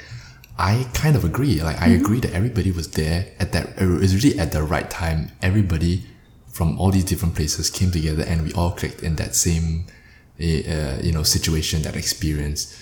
I 0.58 0.86
kind 0.94 1.16
of 1.16 1.24
agree. 1.24 1.60
Like, 1.62 1.76
Mm-hmm. 1.76 1.84
I 1.84 1.88
agree 1.94 2.20
that 2.20 2.32
everybody 2.32 2.70
was 2.70 2.90
there 2.92 3.26
at 3.38 3.52
that. 3.52 3.78
It 3.80 3.86
was 3.86 4.14
really 4.24 4.38
at 4.38 4.52
the 4.52 4.62
right 4.62 4.88
time. 4.90 5.30
Everybody 5.42 6.04
from 6.50 6.78
all 6.80 6.90
these 6.90 7.04
different 7.04 7.34
places 7.34 7.68
came 7.70 7.90
together, 7.90 8.24
and 8.26 8.42
we 8.42 8.52
all 8.54 8.70
clicked 8.72 9.02
in 9.02 9.16
that 9.16 9.34
same, 9.34 9.84
uh, 10.40 10.96
you 11.02 11.12
know, 11.12 11.22
situation, 11.22 11.82
that 11.82 11.96
experience. 11.96 12.74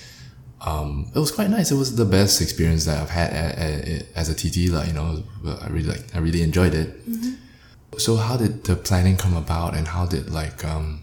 um, 0.67 1.11
it 1.15 1.19
was 1.19 1.31
quite 1.31 1.51
nice. 1.51 1.71
It 1.71 1.75
was 1.75 1.95
the 1.97 2.07
best 2.07 2.41
experience 2.41 2.87
that 2.87 2.97
I've 3.03 3.11
had 3.11 3.31
a- 3.35 3.59
a- 3.93 4.07
as 4.19 4.31
a 4.31 4.35
TT. 4.35 4.71
Like 4.71 4.87
you 4.89 4.95
know, 4.95 5.23
I 5.61 5.67
really 5.69 5.89
like, 5.89 6.05
I 6.15 6.19
really 6.21 6.41
enjoyed 6.43 6.73
it. 6.75 6.89
So 7.99 8.17
how 8.17 8.39
did 8.39 8.65
the 8.65 8.75
planning 8.77 9.17
come 9.19 9.37
about, 9.37 9.75
and 9.77 9.89
how 9.89 10.07
did 10.07 10.31
like 10.31 10.65
um, 10.65 11.03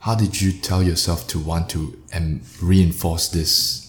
how 0.00 0.16
did 0.16 0.40
you 0.40 0.50
tell 0.52 0.82
yourself 0.82 1.28
to 1.28 1.38
want 1.38 1.68
to 1.70 1.96
um, 2.12 2.40
reinforce 2.60 3.28
this, 3.28 3.85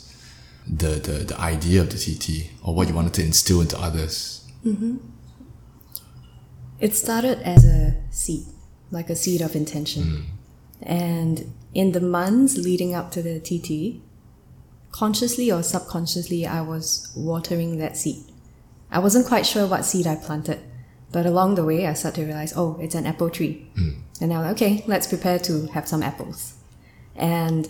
the, 0.70 1.00
the 1.00 1.26
the 1.26 1.40
idea 1.40 1.82
of 1.82 1.90
the 1.90 1.98
TT, 1.98 2.52
or 2.64 2.76
what 2.76 2.88
you 2.88 2.94
wanted 2.94 3.14
to 3.16 3.24
instill 3.24 3.62
into 3.62 3.80
others? 3.80 4.46
Mm-hmm. 4.66 4.98
It 6.80 6.96
started 6.96 7.40
as 7.40 7.66
a 7.66 7.96
seed, 8.12 8.46
like 8.92 9.10
a 9.10 9.16
seed 9.16 9.42
of 9.42 9.56
intention. 9.56 10.04
Mm. 10.04 10.24
And 10.82 11.54
in 11.74 11.92
the 11.94 12.02
months 12.02 12.56
leading 12.58 12.94
up 12.94 13.12
to 13.12 13.24
the 13.24 13.40
TT, 13.40 14.02
consciously 14.92 15.52
or 15.52 15.64
subconsciously, 15.64 16.46
I 16.46 16.62
was 16.62 17.12
watering 17.16 17.78
that 17.80 17.98
seed. 17.98 18.24
I 18.92 19.00
wasn't 19.00 19.28
quite 19.28 19.46
sure 19.46 19.66
what 19.66 19.86
seed 19.86 20.06
I 20.06 20.16
planted, 20.16 20.60
but 21.12 21.26
along 21.26 21.56
the 21.56 21.66
way, 21.66 21.88
I 21.88 21.94
started 21.94 22.22
to 22.22 22.28
realize, 22.28 22.54
oh, 22.56 22.78
it's 22.80 22.96
an 22.96 23.06
apple 23.06 23.30
tree. 23.30 23.68
Mm. 23.76 24.02
And 24.22 24.34
I 24.34 24.38
was 24.38 24.46
like, 24.46 24.56
okay, 24.56 24.84
let's 24.88 25.08
prepare 25.08 25.40
to 25.40 25.68
have 25.68 25.88
some 25.88 26.04
apples. 26.04 26.56
And 27.16 27.70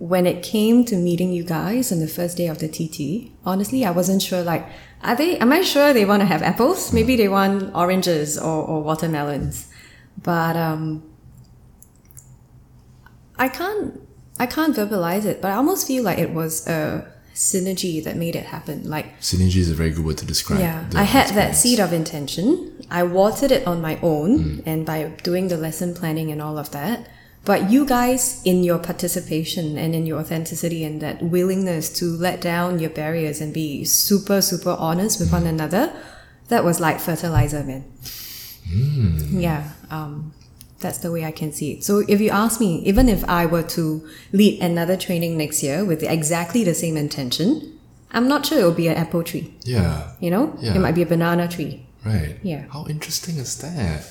when 0.00 0.26
it 0.26 0.42
came 0.42 0.82
to 0.86 0.96
meeting 0.96 1.30
you 1.30 1.44
guys 1.44 1.92
on 1.92 2.00
the 2.00 2.08
first 2.08 2.36
day 2.38 2.46
of 2.46 2.58
the 2.58 2.68
TT, 2.68 3.30
honestly, 3.44 3.84
I 3.84 3.90
wasn't 3.90 4.22
sure. 4.22 4.42
Like, 4.42 4.66
are 5.02 5.14
they? 5.14 5.38
Am 5.38 5.52
I 5.52 5.60
sure 5.60 5.92
they 5.92 6.06
want 6.06 6.20
to 6.20 6.26
have 6.26 6.42
apples? 6.42 6.92
Maybe 6.92 7.16
they 7.16 7.28
want 7.28 7.74
oranges 7.74 8.38
or, 8.38 8.64
or 8.64 8.82
watermelons. 8.82 9.68
But 10.22 10.56
um, 10.56 11.02
I 13.38 13.48
can't. 13.48 14.00
I 14.38 14.46
can't 14.46 14.74
verbalize 14.74 15.26
it. 15.26 15.42
But 15.42 15.52
I 15.52 15.56
almost 15.56 15.86
feel 15.86 16.02
like 16.02 16.18
it 16.18 16.32
was 16.32 16.66
a 16.66 17.06
synergy 17.34 18.02
that 18.02 18.16
made 18.16 18.36
it 18.36 18.46
happen. 18.46 18.88
Like 18.88 19.20
Synergy 19.20 19.56
is 19.56 19.70
a 19.70 19.74
very 19.74 19.90
good 19.90 20.04
word 20.04 20.18
to 20.18 20.26
describe. 20.26 20.60
yeah, 20.60 20.84
I 20.94 21.04
had 21.04 21.34
that 21.34 21.56
seed 21.56 21.78
of 21.78 21.92
intention. 21.92 22.86
I 22.90 23.02
watered 23.02 23.50
it 23.52 23.66
on 23.66 23.80
my 23.82 23.98
own 24.02 24.62
and 24.66 24.84
by 24.84 25.04
doing 25.22 25.48
the 25.48 25.56
lesson 25.56 25.94
planning 25.94 26.30
and 26.32 26.40
all 26.42 26.58
of 26.58 26.70
that. 26.72 27.08
But 27.44 27.70
you 27.70 27.86
guys, 27.86 28.42
in 28.44 28.62
your 28.62 28.78
participation 28.78 29.78
and 29.78 29.94
in 29.94 30.04
your 30.06 30.20
authenticity 30.20 30.84
and 30.84 31.00
that 31.00 31.22
willingness 31.22 31.88
to 31.98 32.04
let 32.04 32.40
down 32.40 32.78
your 32.78 32.90
barriers 32.90 33.40
and 33.40 33.52
be 33.54 33.84
super, 33.84 34.42
super 34.42 34.76
honest 34.78 35.18
with 35.18 35.32
one 35.32 35.46
another, 35.46 35.92
that 36.48 36.64
was 36.64 36.80
like 36.80 37.00
fertilizer, 37.00 37.64
man. 37.64 37.84
Yeah, 38.68 39.70
um, 39.90 40.32
that's 40.80 40.98
the 40.98 41.10
way 41.10 41.24
I 41.24 41.32
can 41.32 41.52
see 41.52 41.72
it. 41.72 41.84
So 41.84 42.04
if 42.06 42.20
you 42.20 42.30
ask 42.30 42.60
me, 42.60 42.82
even 42.84 43.08
if 43.08 43.24
I 43.28 43.46
were 43.46 43.62
to 43.64 44.06
lead 44.32 44.60
another 44.62 44.96
training 44.96 45.36
next 45.38 45.62
year 45.62 45.84
with 45.84 46.02
exactly 46.02 46.62
the 46.62 46.74
same 46.74 46.96
intention, 46.96 47.78
I'm 48.12 48.28
not 48.28 48.44
sure 48.46 48.60
it 48.60 48.64
will 48.64 48.72
be 48.74 48.88
an 48.88 48.96
apple 48.96 49.22
tree. 49.22 49.54
Yeah. 49.64 50.12
You 50.20 50.30
know, 50.30 50.56
Yeah. 50.60 50.74
it 50.74 50.78
might 50.80 50.94
be 50.94 51.02
a 51.02 51.06
banana 51.06 51.48
tree. 51.48 51.86
Right. 52.04 52.36
Yeah. 52.42 52.64
How 52.72 52.86
interesting 52.86 53.36
is 53.38 53.56
that? 53.58 54.04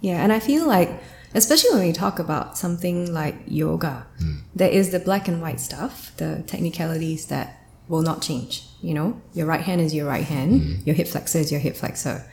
Yeah, 0.00 0.22
and 0.22 0.32
I 0.32 0.38
feel 0.40 0.66
like, 0.66 0.90
especially 1.34 1.70
when 1.70 1.86
we 1.86 1.92
talk 1.92 2.18
about 2.18 2.58
something 2.58 3.12
like 3.12 3.36
yoga, 3.46 4.06
hmm. 4.18 4.36
there 4.54 4.70
is 4.70 4.90
the 4.90 4.98
black 4.98 5.28
and 5.28 5.40
white 5.40 5.60
stuff, 5.60 6.12
the 6.16 6.42
technicalities 6.46 7.26
that 7.26 7.64
will 7.88 8.02
not 8.02 8.22
change. 8.22 8.66
You 8.80 8.94
know, 8.94 9.20
your 9.32 9.46
right 9.46 9.60
hand 9.60 9.80
is 9.80 9.94
your 9.94 10.06
right 10.06 10.24
hand, 10.24 10.62
hmm. 10.62 10.74
your 10.84 10.94
hip 10.94 11.08
flexor 11.08 11.38
is 11.38 11.50
your 11.50 11.60
hip 11.60 11.76
flexor. 11.76 12.30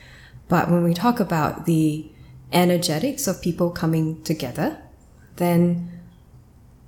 But 0.47 0.71
when 0.71 0.83
we 0.83 0.93
talk 0.93 1.19
about 1.19 1.65
the 1.65 2.10
energetics 2.51 3.27
of 3.27 3.41
people 3.41 3.69
coming 3.71 4.23
together, 4.23 4.81
then 5.36 5.91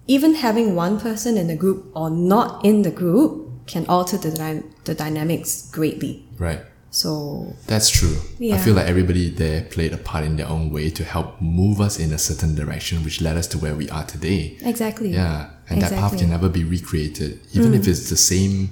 even 0.08 0.36
having 0.36 0.76
one 0.76 1.00
person 1.00 1.38
in 1.38 1.48
the 1.48 1.56
group 1.56 1.92
or 1.94 2.10
not 2.10 2.64
in 2.66 2.82
the 2.82 2.92
group 2.92 3.68
can 3.68 3.86
alter 3.88 4.18
the, 4.18 4.32
dy- 4.32 4.68
the 4.86 4.96
dynamics 4.96 5.70
greatly. 5.72 6.28
Right. 6.38 6.62
So 6.92 7.56
That's 7.68 7.90
true. 7.90 8.18
I 8.52 8.58
feel 8.58 8.74
like 8.74 8.88
everybody 8.88 9.30
there 9.30 9.62
played 9.64 9.94
a 9.94 9.98
part 9.98 10.26
in 10.26 10.38
their 10.38 10.48
own 10.48 10.72
way 10.72 10.90
to 10.90 11.04
help 11.04 11.40
move 11.40 11.80
us 11.80 12.00
in 12.00 12.12
a 12.12 12.18
certain 12.18 12.56
direction, 12.56 13.04
which 13.04 13.22
led 13.22 13.38
us 13.38 13.48
to 13.48 13.58
where 13.58 13.76
we 13.76 13.90
are 13.90 14.04
today. 14.04 14.58
exactly. 14.62 15.10
Yeah, 15.10 15.52
and 15.70 15.82
that 15.82 15.92
path 15.92 16.18
can 16.18 16.30
never 16.30 16.50
be 16.50 16.64
recreated, 16.64 17.40
even 17.54 17.74
if 17.74 17.84
mm. 17.84 17.88
it's 17.90 18.10
the 18.10 18.18
same. 18.18 18.72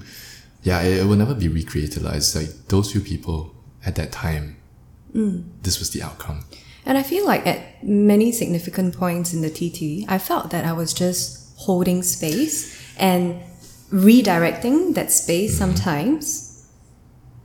Yeah, 0.63 0.82
it, 0.82 1.01
it 1.01 1.06
will 1.06 1.15
never 1.15 1.36
be 1.36 1.47
recreated. 1.47 2.03
Like, 2.03 2.15
it's 2.15 2.36
like 2.36 2.49
those 2.67 2.91
few 2.91 3.01
people 3.01 3.53
at 3.86 3.95
that 3.95 4.12
time. 4.12 4.58
Mm. 5.13 5.45
This 5.62 5.80
was 5.80 5.91
the 5.91 6.01
outcome. 6.01 6.45
And 6.86 6.97
I 6.97 7.03
feel 7.03 7.25
like 7.25 7.45
at 7.45 7.84
many 7.84 8.32
significant 8.32 8.97
points 8.97 9.34
in 9.34 9.41
the 9.41 9.49
TT, 9.49 10.10
I 10.10 10.17
felt 10.17 10.51
that 10.51 10.65
I 10.65 10.73
was 10.73 10.93
just 10.93 11.53
holding 11.58 12.01
space 12.01 12.73
and 12.97 13.41
redirecting 13.91 14.95
that 14.95 15.12
space 15.12 15.51
mm-hmm. 15.51 15.75
sometimes, 15.75 16.46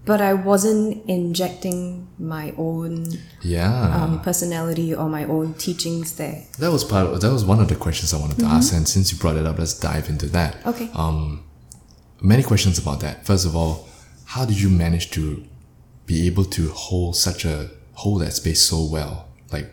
but 0.04 0.20
I 0.20 0.34
wasn't 0.34 1.04
injecting 1.08 2.08
my 2.18 2.52
own 2.58 3.06
Yeah, 3.42 4.02
um, 4.02 4.20
personality 4.20 4.94
or 4.94 5.08
my 5.08 5.24
own 5.24 5.54
teachings 5.54 6.16
there. 6.16 6.42
that 6.58 6.70
was 6.72 6.84
part. 6.84 7.06
Of, 7.06 7.20
that 7.20 7.32
was 7.32 7.44
one 7.44 7.60
of 7.60 7.68
the 7.68 7.76
questions 7.76 8.12
I 8.12 8.18
wanted 8.18 8.38
to 8.40 8.46
ask, 8.46 8.72
and 8.74 8.86
since 8.88 9.12
you 9.12 9.18
brought 9.18 9.36
it 9.36 9.46
up, 9.46 9.58
let's 9.58 9.78
dive 9.78 10.08
into 10.08 10.26
that. 10.30 10.56
Okay. 10.66 10.90
Um, 10.94 11.44
many 12.20 12.42
questions 12.42 12.78
about 12.78 13.00
that. 13.00 13.24
First 13.26 13.46
of 13.46 13.54
all, 13.54 13.88
how 14.26 14.44
did 14.44 14.60
you 14.60 14.70
manage 14.70 15.10
to 15.12 15.44
be 16.06 16.26
able 16.26 16.44
to 16.46 16.68
hold 16.70 17.16
such 17.16 17.44
a 17.44 17.70
hold 17.94 18.22
that 18.22 18.32
space 18.32 18.60
so 18.62 18.84
well? 18.84 19.28
Like, 19.52 19.68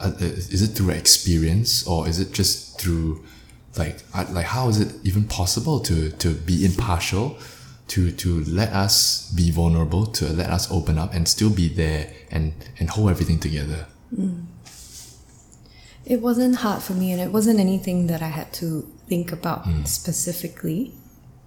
uh, 0.00 0.12
is 0.20 0.62
it 0.62 0.68
through 0.76 0.90
experience 0.90 1.86
or 1.86 2.08
is 2.08 2.18
it 2.18 2.32
just 2.32 2.80
through 2.80 3.24
like 3.76 4.02
uh, 4.14 4.26
like 4.30 4.46
how 4.46 4.68
is 4.68 4.78
it 4.80 4.94
even 5.04 5.24
possible 5.24 5.80
to 5.80 6.10
to 6.12 6.34
be 6.34 6.64
impartial? 6.64 7.36
To, 7.92 8.10
to 8.10 8.44
let 8.44 8.70
us 8.72 9.30
be 9.32 9.50
vulnerable, 9.50 10.06
to 10.06 10.32
let 10.32 10.48
us 10.48 10.70
open 10.70 10.96
up 10.96 11.12
and 11.12 11.28
still 11.28 11.50
be 11.50 11.68
there 11.68 12.10
and, 12.30 12.54
and 12.78 12.88
hold 12.88 13.10
everything 13.10 13.38
together. 13.38 13.86
Mm. 14.16 14.46
It 16.06 16.22
wasn't 16.22 16.56
hard 16.56 16.82
for 16.82 16.94
me 16.94 17.12
and 17.12 17.20
it 17.20 17.32
wasn't 17.32 17.60
anything 17.60 18.06
that 18.06 18.22
I 18.22 18.28
had 18.28 18.50
to 18.54 18.90
think 19.08 19.30
about 19.30 19.64
mm. 19.64 19.86
specifically. 19.86 20.94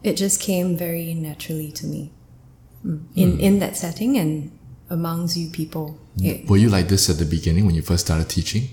It 0.03 0.17
just 0.17 0.39
came 0.39 0.77
very 0.77 1.15
naturally 1.15 1.71
to 1.71 1.87
me. 1.87 2.11
Mm. 2.85 3.05
In, 3.15 3.37
mm. 3.37 3.39
in 3.39 3.59
that 3.59 3.75
setting 3.75 4.17
and 4.17 4.51
amongst 4.89 5.35
you 5.35 5.49
people. 5.49 5.97
It, 6.17 6.47
Were 6.47 6.57
you 6.57 6.69
like 6.69 6.87
this 6.89 7.09
at 7.09 7.17
the 7.17 7.25
beginning 7.25 7.65
when 7.65 7.73
you 7.73 7.81
first 7.81 8.05
started 8.05 8.29
teaching? 8.29 8.69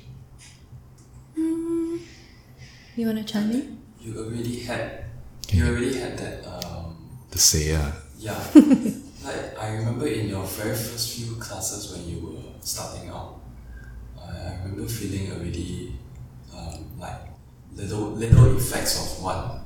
you 2.96 3.06
want 3.06 3.18
to 3.18 3.24
chime 3.24 3.50
in? 3.50 3.78
You 4.00 4.18
already 4.18 4.60
had, 4.60 5.04
you 5.48 5.66
already 5.66 5.98
had 5.98 6.18
that. 6.18 6.46
Uh, 6.46 6.81
The 7.32 7.38
sayer. 7.38 7.92
yeah, 8.18 8.38
like 9.24 9.58
I 9.58 9.72
remember 9.76 10.06
in 10.06 10.28
your 10.28 10.44
very 10.44 10.76
first 10.76 11.16
few 11.16 11.34
classes 11.36 11.90
when 11.90 12.06
you 12.06 12.20
were 12.26 12.52
starting 12.60 13.08
out, 13.08 13.40
I, 14.20 14.52
I 14.52 14.58
remember 14.62 14.86
feeling 14.86 15.32
already 15.32 15.96
um, 16.54 16.84
like 17.00 17.20
little 17.74 18.10
little 18.12 18.54
effects 18.56 19.00
of 19.00 19.24
what 19.24 19.60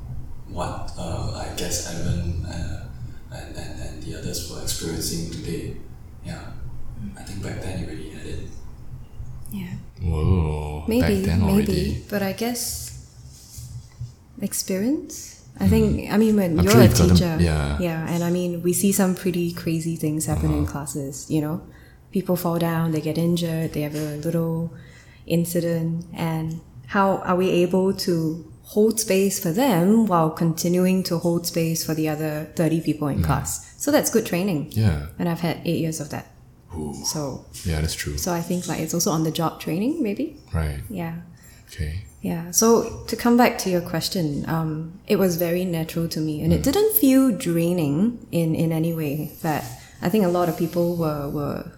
what 0.48 0.92
uh, 0.96 1.42
I 1.42 1.54
guess 1.56 1.90
Evan 1.92 2.46
uh, 2.46 2.86
and, 3.32 3.56
and 3.56 3.80
and 3.80 4.02
the 4.02 4.14
others 4.18 4.48
were 4.48 4.62
experiencing 4.62 5.30
today. 5.30 5.76
Yeah, 6.24 6.40
I 7.18 7.22
think 7.24 7.42
back 7.42 7.60
then 7.62 7.80
you 7.80 7.86
already 7.86 8.10
had 8.10 8.26
it. 8.26 8.40
Yeah. 9.50 9.74
Whoa. 10.02 10.84
Maybe, 10.86 11.00
back 11.00 11.24
then 11.26 11.40
maybe. 11.40 11.52
already. 11.52 12.04
But 12.08 12.22
I 12.22 12.32
guess 12.32 12.94
experience. 14.40 15.35
I 15.58 15.68
think. 15.68 16.10
I 16.12 16.16
mean, 16.18 16.36
when. 16.36 16.58
I'm 16.58 16.64
you're 16.64 16.72
sure 16.74 16.82
a 16.82 16.88
teacher, 16.88 17.36
yeah. 17.40 17.78
yeah, 17.80 18.06
and 18.08 18.22
I 18.22 18.30
mean, 18.30 18.62
we 18.62 18.72
see 18.72 18.92
some 18.92 19.14
pretty 19.14 19.52
crazy 19.52 19.96
things 19.96 20.26
happen 20.26 20.46
Uh-huh. 20.50 20.58
in 20.58 20.66
classes. 20.66 21.26
You 21.30 21.40
know, 21.40 21.62
people 22.12 22.36
fall 22.36 22.58
down, 22.58 22.92
they 22.92 23.00
get 23.00 23.16
injured, 23.18 23.72
they 23.72 23.82
have 23.82 23.94
a 23.94 24.16
little 24.18 24.72
incident, 25.26 26.04
and 26.14 26.60
how 26.88 27.18
are 27.18 27.36
we 27.36 27.50
able 27.50 27.92
to 27.94 28.52
hold 28.62 28.98
space 29.00 29.38
for 29.40 29.52
them 29.52 30.06
while 30.06 30.30
continuing 30.30 31.02
to 31.04 31.18
hold 31.18 31.46
space 31.46 31.84
for 31.86 31.94
the 31.94 32.08
other 32.08 32.50
30 32.56 32.80
people 32.80 33.06
in 33.08 33.22
class. 33.22 33.72
So 33.78 33.92
that's 33.92 34.10
good 34.10 34.26
training. 34.26 34.68
Yeah. 34.72 35.06
And 35.20 35.28
I've 35.28 35.40
had 35.40 35.60
eight 35.64 35.78
years 35.80 36.00
of 36.00 36.10
that. 36.10 36.26
Ooh. 36.76 36.92
So, 37.04 37.44
Yeah, 37.64 37.80
that's 37.80 37.94
true. 37.94 38.18
so 38.18 38.32
I 38.32 38.40
think 38.42 38.66
like 38.66 38.80
it's 38.80 38.92
also 38.92 39.10
on 39.12 39.22
the 39.22 39.30
job 39.30 39.60
training, 39.60 40.02
maybe. 40.02 40.36
Right. 40.52 40.80
Yeah. 40.90 41.14
Okay. 41.70 42.05
Yeah. 42.22 42.50
So 42.50 43.04
to 43.06 43.16
come 43.16 43.36
back 43.36 43.58
to 43.58 43.70
your 43.70 43.80
question, 43.82 44.44
um, 44.48 44.98
it 45.06 45.16
was 45.16 45.36
very 45.36 45.64
natural 45.64 46.08
to 46.08 46.20
me, 46.20 46.42
and 46.42 46.52
it 46.52 46.62
didn't 46.62 46.96
feel 46.96 47.30
draining 47.30 48.26
in 48.32 48.54
in 48.54 48.72
any 48.72 48.92
way. 48.92 49.32
That 49.42 49.62
I 50.02 50.08
think 50.08 50.24
a 50.24 50.28
lot 50.28 50.48
of 50.48 50.56
people 50.58 50.96
were 50.96 51.28
were 51.30 51.70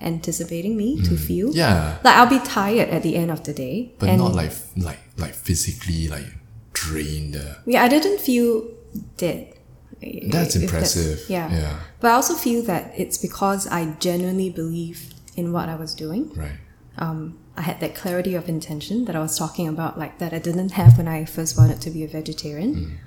anticipating 0.00 0.76
me 0.76 1.00
to 1.02 1.16
feel. 1.16 1.54
Yeah. 1.54 1.98
Like 2.04 2.16
I'll 2.16 2.26
be 2.28 2.40
tired 2.44 2.88
at 2.90 3.02
the 3.02 3.16
end 3.16 3.30
of 3.30 3.44
the 3.44 3.52
day, 3.52 3.92
But 3.98 4.14
not 4.16 4.34
like 4.34 4.52
like 4.76 4.98
like 5.16 5.34
physically 5.34 6.08
like 6.08 6.26
drained. 6.72 7.36
Uh, 7.36 7.54
yeah, 7.66 7.82
I 7.84 7.88
didn't 7.88 8.20
feel 8.20 8.64
dead. 9.16 9.52
That's 10.28 10.56
If 10.56 10.62
impressive. 10.62 11.24
yeah. 11.28 11.50
Yeah. 11.50 11.78
But 12.00 12.10
I 12.10 12.14
also 12.14 12.34
feel 12.34 12.62
that 12.64 12.92
it's 12.96 13.16
because 13.18 13.66
I 13.66 13.96
genuinely 13.98 14.50
believed 14.50 15.14
in 15.36 15.52
what 15.52 15.68
I 15.68 15.74
was 15.76 15.94
doing. 15.94 16.30
right. 16.34 16.58
um, 16.98 17.38
I 17.56 17.62
had 17.62 17.80
that 17.80 17.94
clarity 17.94 18.34
of 18.34 18.48
intention 18.48 19.06
that 19.06 19.16
I 19.16 19.20
was 19.20 19.38
talking 19.38 19.66
about, 19.66 19.98
like 19.98 20.18
that 20.18 20.32
I 20.32 20.38
didn't 20.38 20.72
have 20.72 20.98
when 20.98 21.08
I 21.08 21.24
first 21.24 21.56
wanted 21.56 21.80
to 21.82 21.90
be 21.90 22.04
a 22.04 22.08
vegetarian. 22.08 22.98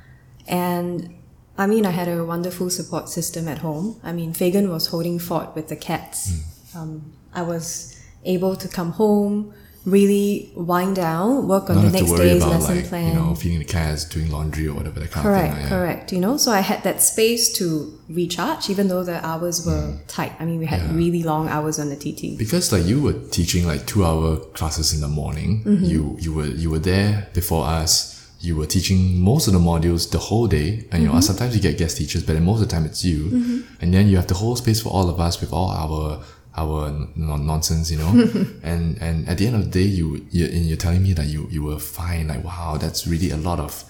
And 0.48 1.16
I 1.58 1.68
mean, 1.68 1.86
I 1.86 1.92
had 1.92 2.08
a 2.08 2.26
wonderful 2.26 2.70
support 2.70 3.10
system 3.10 3.48
at 3.48 3.60
home. 3.60 4.00
I 4.04 4.12
mean, 4.12 4.34
Fagan 4.34 4.70
was 4.70 4.88
holding 4.88 5.20
fort 5.20 5.56
with 5.56 5.68
the 5.68 5.76
cats. 5.76 6.42
Um, 6.76 7.14
I 7.34 7.42
was 7.44 8.02
able 8.26 8.56
to 8.56 8.68
come 8.68 8.92
home, 8.94 9.54
really 9.90 10.52
wind 10.56 10.96
down, 10.96 11.48
work 11.48 11.70
on 11.70 11.76
Not 11.78 11.86
the 11.92 11.92
next 12.00 12.12
day's 12.14 12.44
about 12.44 12.52
lesson 12.60 12.76
like 12.78 12.86
plan. 12.86 13.08
you 13.14 13.20
know 13.20 13.36
feeding 13.36 13.60
the 13.60 13.66
cats, 13.66 14.06
doing 14.06 14.30
laundry 14.32 14.68
or 14.68 14.74
whatever 14.76 15.00
that 15.00 15.12
kind 15.12 15.24
Correct, 15.26 15.48
of 15.48 15.54
thing. 15.54 15.62
like, 15.64 15.70
correct. 15.70 16.14
You 16.14 16.20
know, 16.20 16.38
so 16.38 16.52
I 16.52 16.60
had 16.60 16.84
that 16.84 17.02
space 17.02 17.52
to 17.54 17.66
recharge, 18.10 18.70
even 18.70 18.88
though 18.88 19.04
the 19.04 19.24
hours 19.26 19.66
were 19.66 19.98
tight. 20.08 20.34
I 20.40 20.46
mean, 20.46 20.60
we 20.60 20.66
had 20.66 20.82
really 20.96 21.24
long 21.24 21.48
hours 21.50 21.80
on 21.80 21.90
the 21.90 21.96
TT. 21.96 22.38
Because 22.38 22.72
like 22.72 22.86
you 22.86 23.02
were 23.02 23.14
teaching 23.32 23.66
like 23.68 23.86
two 23.86 24.06
hour 24.06 24.38
classes 24.58 24.94
in 24.94 25.02
the 25.02 25.08
morning. 25.08 25.64
Mm-hmm. 25.64 25.84
You 25.86 26.18
you 26.20 26.34
were 26.34 26.46
you 26.64 26.70
were 26.70 26.80
there 26.80 27.28
before 27.34 27.66
us. 27.66 28.16
You 28.42 28.56
were 28.56 28.66
teaching 28.68 29.20
most 29.20 29.48
of 29.48 29.54
the 29.54 29.60
modules 29.60 30.12
the 30.12 30.18
whole 30.18 30.48
day, 30.48 30.88
and 30.92 31.02
you 31.02 31.08
know 31.10 31.16
Mm-hmm. 31.16 31.22
sometimes 31.30 31.54
you 31.56 31.62
get 31.62 31.78
guest 31.78 31.98
teachers, 31.98 32.24
but 32.24 32.34
then 32.34 32.46
most 32.46 32.62
of 32.62 32.70
the 32.70 32.74
time 32.74 32.86
it's 32.86 33.04
you. 33.04 33.64
And 33.82 33.94
then 33.94 34.08
you 34.08 34.16
have 34.16 34.28
the 34.28 34.36
whole 34.36 34.56
space 34.56 34.82
for 34.82 34.90
all 34.90 35.10
of 35.10 35.20
us 35.20 35.42
with 35.42 35.52
all 35.52 35.70
our 35.72 36.24
our 36.56 36.92
non- 37.16 37.46
nonsense, 37.46 37.92
you 37.92 37.98
know. 37.98 38.10
and 38.64 38.98
and 39.02 39.28
at 39.28 39.38
the 39.38 39.48
end 39.48 39.56
of 39.56 39.66
the 39.66 39.70
day, 39.70 39.88
you 39.88 40.26
you 40.32 40.46
you're 40.46 40.78
telling 40.78 41.04
me 41.04 41.14
that 41.14 41.28
you 41.28 41.48
you 41.52 41.64
were 41.64 41.80
fine. 41.80 42.28
Like 42.28 42.44
wow, 42.44 42.78
that's 42.78 43.08
really 43.08 43.32
a 43.32 43.38
lot 43.38 43.60
of. 43.60 43.84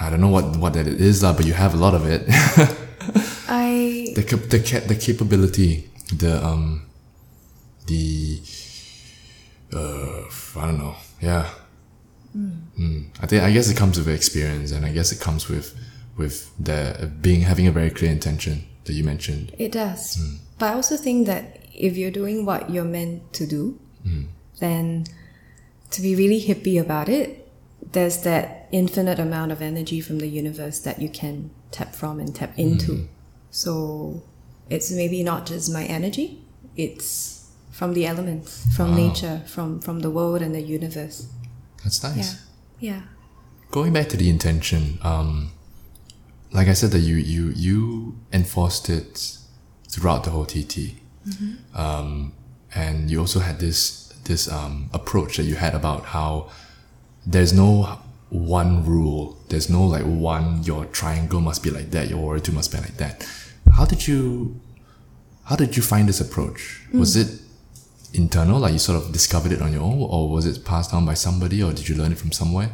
I 0.00 0.10
don't 0.10 0.20
know 0.20 0.28
what 0.28 0.56
what 0.56 0.74
that 0.74 0.86
is, 0.86 1.22
but 1.22 1.44
you 1.44 1.54
have 1.54 1.74
a 1.74 1.76
lot 1.76 1.94
of 1.94 2.06
it. 2.06 2.22
I 3.48 4.12
the 4.14 4.22
cap- 4.22 4.48
the 4.48 4.58
the 4.86 4.94
capability, 4.94 5.90
the 6.14 6.44
um, 6.44 6.86
the 7.86 8.40
uh, 9.72 10.22
I 10.56 10.66
don't 10.66 10.78
know, 10.78 10.96
yeah. 11.20 11.50
Mm. 12.36 13.06
I 13.20 13.26
think 13.26 13.42
I 13.42 13.50
guess 13.50 13.68
it 13.68 13.76
comes 13.76 13.98
with 13.98 14.08
experience, 14.08 14.70
and 14.70 14.86
I 14.86 14.92
guess 14.92 15.10
it 15.10 15.20
comes 15.20 15.48
with 15.48 15.74
with 16.16 16.50
the 16.58 17.10
being 17.20 17.42
having 17.42 17.66
a 17.66 17.72
very 17.72 17.90
clear 17.90 18.10
intention 18.10 18.66
that 18.88 18.94
you 18.94 19.04
mentioned. 19.04 19.54
It 19.56 19.72
does. 19.72 20.16
Hmm. 20.16 20.36
But 20.58 20.72
I 20.72 20.74
also 20.74 20.96
think 20.96 21.26
that 21.28 21.60
if 21.72 21.96
you're 21.96 22.10
doing 22.10 22.44
what 22.44 22.68
you're 22.70 22.84
meant 22.84 23.32
to 23.34 23.46
do, 23.46 23.78
hmm. 24.02 24.24
then 24.58 25.06
to 25.90 26.02
be 26.02 26.16
really 26.16 26.40
hippie 26.42 26.80
about 26.80 27.08
it, 27.08 27.48
there's 27.92 28.22
that 28.22 28.68
infinite 28.72 29.18
amount 29.18 29.52
of 29.52 29.62
energy 29.62 30.00
from 30.00 30.18
the 30.18 30.26
universe 30.26 30.80
that 30.80 31.00
you 31.00 31.08
can 31.08 31.50
tap 31.70 31.94
from 31.94 32.18
and 32.18 32.34
tap 32.34 32.54
hmm. 32.54 32.60
into. 32.62 33.08
So 33.50 34.22
it's 34.68 34.90
maybe 34.90 35.22
not 35.22 35.46
just 35.46 35.72
my 35.72 35.84
energy, 35.84 36.42
it's 36.76 37.50
from 37.70 37.94
the 37.94 38.06
elements, 38.06 38.66
from 38.74 38.92
ah. 38.92 38.96
nature, 38.96 39.42
from, 39.46 39.80
from 39.80 40.00
the 40.00 40.10
world 40.10 40.42
and 40.42 40.54
the 40.54 40.60
universe. 40.60 41.28
That's 41.82 42.02
Yeah. 42.02 42.10
nice. 42.10 42.36
Yeah. 42.80 43.02
Going 43.70 43.92
back 43.92 44.08
to 44.08 44.16
the 44.16 44.28
intention, 44.28 44.98
um, 45.02 45.52
like 46.52 46.68
I 46.68 46.72
said, 46.74 46.90
that 46.92 47.00
you 47.00 47.16
you 47.16 47.50
you 47.54 48.18
enforced 48.32 48.88
it 48.88 49.38
throughout 49.88 50.24
the 50.24 50.30
whole 50.30 50.46
TT, 50.46 50.94
um, 51.74 52.32
and 52.74 53.10
you 53.10 53.20
also 53.20 53.40
had 53.40 53.58
this 53.58 54.08
this 54.24 54.50
um, 54.50 54.90
approach 54.92 55.36
that 55.36 55.44
you 55.44 55.54
had 55.56 55.74
about 55.74 56.04
how 56.06 56.50
there's 57.26 57.52
no 57.52 57.98
one 58.30 58.84
rule, 58.84 59.38
there's 59.48 59.70
no 59.70 59.84
like 59.84 60.04
one 60.04 60.62
your 60.62 60.84
triangle 60.86 61.40
must 61.40 61.62
be 61.62 61.70
like 61.70 61.90
that, 61.90 62.08
your 62.08 62.38
two 62.38 62.52
must 62.52 62.72
be 62.72 62.78
like 62.78 62.96
that. 62.96 63.26
How 63.76 63.84
did 63.84 64.06
you 64.06 64.60
how 65.44 65.56
did 65.56 65.76
you 65.76 65.82
find 65.82 66.08
this 66.08 66.20
approach? 66.20 66.82
Was 66.92 67.16
it 67.16 67.40
internal, 68.14 68.58
like 68.58 68.72
you 68.72 68.78
sort 68.78 69.02
of 69.02 69.12
discovered 69.12 69.52
it 69.52 69.62
on 69.62 69.72
your 69.72 69.82
own, 69.82 69.98
or 70.02 70.28
was 70.30 70.46
it 70.46 70.64
passed 70.64 70.92
down 70.92 71.04
by 71.06 71.14
somebody, 71.14 71.62
or 71.62 71.72
did 71.72 71.88
you 71.88 71.94
learn 71.96 72.12
it 72.12 72.18
from 72.18 72.32
somewhere? 72.32 72.70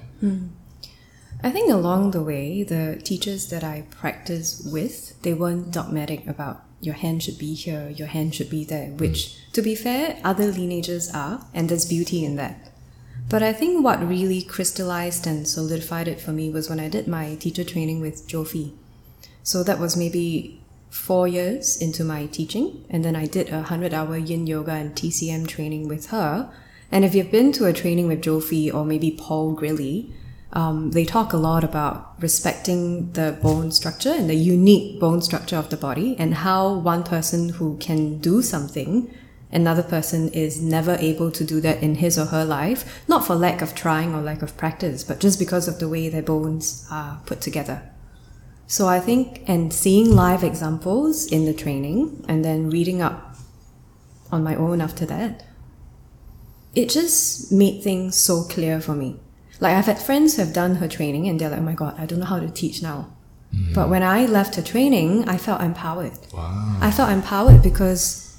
I 1.42 1.50
think 1.50 1.70
along 1.70 2.12
the 2.12 2.22
way, 2.22 2.62
the 2.62 3.00
teachers 3.02 3.48
that 3.50 3.62
I 3.62 3.86
practiced 3.90 4.70
with, 4.72 5.20
they 5.22 5.34
weren't 5.34 5.70
dogmatic 5.70 6.26
about 6.26 6.64
your 6.80 6.94
hand 6.94 7.22
should 7.22 7.38
be 7.38 7.54
here, 7.54 7.88
your 7.90 8.08
hand 8.08 8.34
should 8.34 8.50
be 8.50 8.64
there, 8.64 8.88
mm. 8.88 8.98
which, 8.98 9.36
to 9.52 9.62
be 9.62 9.74
fair, 9.74 10.18
other 10.24 10.46
lineages 10.46 11.10
are, 11.14 11.46
and 11.52 11.68
there's 11.68 11.86
beauty 11.86 12.24
in 12.24 12.36
that. 12.36 12.70
But 13.28 13.42
I 13.42 13.52
think 13.52 13.82
what 13.82 14.06
really 14.06 14.42
crystallized 14.42 15.26
and 15.26 15.48
solidified 15.48 16.08
it 16.08 16.20
for 16.20 16.32
me 16.32 16.50
was 16.50 16.68
when 16.68 16.80
I 16.80 16.88
did 16.88 17.08
my 17.08 17.36
teacher 17.36 17.64
training 17.64 18.00
with 18.00 18.26
Jo 18.26 18.44
Phee. 18.44 18.74
So 19.42 19.62
that 19.62 19.78
was 19.78 19.96
maybe 19.96 20.60
four 20.90 21.26
years 21.26 21.76
into 21.80 22.04
my 22.04 22.26
teaching, 22.26 22.84
and 22.88 23.04
then 23.04 23.16
I 23.16 23.26
did 23.26 23.48
a 23.48 23.56
100 23.56 23.92
hour 23.92 24.16
yin 24.16 24.46
yoga 24.46 24.72
and 24.72 24.94
TCM 24.94 25.48
training 25.48 25.88
with 25.88 26.06
her. 26.06 26.52
And 26.92 27.04
if 27.04 27.14
you've 27.14 27.30
been 27.30 27.50
to 27.52 27.66
a 27.66 27.72
training 27.72 28.08
with 28.08 28.22
Jo 28.22 28.40
Phee 28.40 28.70
or 28.70 28.84
maybe 28.84 29.10
Paul 29.10 29.56
Grilley, 29.56 30.12
um, 30.54 30.92
they 30.92 31.04
talk 31.04 31.32
a 31.32 31.36
lot 31.36 31.64
about 31.64 32.14
respecting 32.20 33.10
the 33.12 33.36
bone 33.42 33.72
structure 33.72 34.12
and 34.12 34.30
the 34.30 34.34
unique 34.34 35.00
bone 35.00 35.20
structure 35.20 35.56
of 35.56 35.68
the 35.68 35.76
body, 35.76 36.16
and 36.18 36.34
how 36.34 36.72
one 36.72 37.02
person 37.02 37.50
who 37.50 37.76
can 37.78 38.18
do 38.18 38.40
something, 38.40 39.12
another 39.50 39.82
person 39.82 40.28
is 40.30 40.62
never 40.62 40.94
able 41.00 41.30
to 41.32 41.44
do 41.44 41.60
that 41.60 41.82
in 41.82 41.96
his 41.96 42.16
or 42.16 42.26
her 42.26 42.44
life, 42.44 43.02
not 43.08 43.26
for 43.26 43.34
lack 43.34 43.62
of 43.62 43.74
trying 43.74 44.14
or 44.14 44.22
lack 44.22 44.42
of 44.42 44.56
practice, 44.56 45.02
but 45.02 45.18
just 45.18 45.38
because 45.38 45.66
of 45.66 45.80
the 45.80 45.88
way 45.88 46.08
their 46.08 46.22
bones 46.22 46.86
are 46.90 47.20
put 47.26 47.40
together. 47.40 47.82
So 48.66 48.86
I 48.86 49.00
think, 49.00 49.42
and 49.46 49.72
seeing 49.72 50.14
live 50.14 50.42
examples 50.42 51.26
in 51.26 51.44
the 51.44 51.52
training 51.52 52.24
and 52.28 52.44
then 52.44 52.70
reading 52.70 53.02
up 53.02 53.36
on 54.30 54.42
my 54.42 54.54
own 54.54 54.80
after 54.80 55.04
that, 55.06 55.44
it 56.74 56.88
just 56.88 57.52
made 57.52 57.82
things 57.82 58.16
so 58.16 58.44
clear 58.44 58.80
for 58.80 58.94
me. 58.94 59.20
Like 59.60 59.76
I've 59.76 59.86
had 59.86 60.00
friends 60.00 60.36
who 60.36 60.42
have 60.42 60.52
done 60.52 60.76
her 60.76 60.88
training 60.88 61.28
and 61.28 61.40
they're 61.40 61.50
like, 61.50 61.60
oh 61.60 61.62
my 61.62 61.74
god, 61.74 61.94
I 61.98 62.06
don't 62.06 62.18
know 62.18 62.26
how 62.26 62.40
to 62.40 62.50
teach 62.50 62.82
now. 62.82 63.14
But 63.72 63.88
when 63.88 64.02
I 64.02 64.26
left 64.26 64.56
her 64.56 64.62
training, 64.62 65.28
I 65.28 65.36
felt 65.36 65.60
empowered. 65.60 66.18
Wow. 66.32 66.78
I 66.80 66.90
felt 66.90 67.10
empowered 67.10 67.62
because 67.62 68.36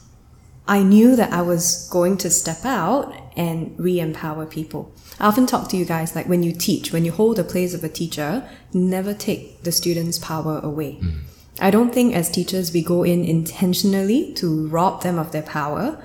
I 0.67 0.83
knew 0.83 1.15
that 1.15 1.31
I 1.31 1.41
was 1.41 1.87
going 1.89 2.17
to 2.17 2.29
step 2.29 2.65
out 2.65 3.15
and 3.37 3.73
re 3.77 3.99
empower 3.99 4.45
people. 4.45 4.91
I 5.19 5.27
often 5.27 5.45
talk 5.45 5.69
to 5.69 5.77
you 5.77 5.85
guys 5.85 6.15
like 6.15 6.27
when 6.27 6.43
you 6.43 6.51
teach, 6.51 6.91
when 6.91 7.05
you 7.05 7.11
hold 7.11 7.37
the 7.37 7.43
place 7.43 7.73
of 7.73 7.83
a 7.83 7.89
teacher, 7.89 8.47
never 8.73 9.13
take 9.13 9.63
the 9.63 9.71
student's 9.71 10.19
power 10.19 10.59
away. 10.59 10.99
Mm. 11.01 11.21
I 11.59 11.71
don't 11.71 11.93
think 11.93 12.13
as 12.13 12.29
teachers 12.29 12.73
we 12.73 12.83
go 12.83 13.03
in 13.03 13.23
intentionally 13.23 14.33
to 14.35 14.67
rob 14.67 15.03
them 15.03 15.17
of 15.17 15.31
their 15.31 15.43
power, 15.43 16.03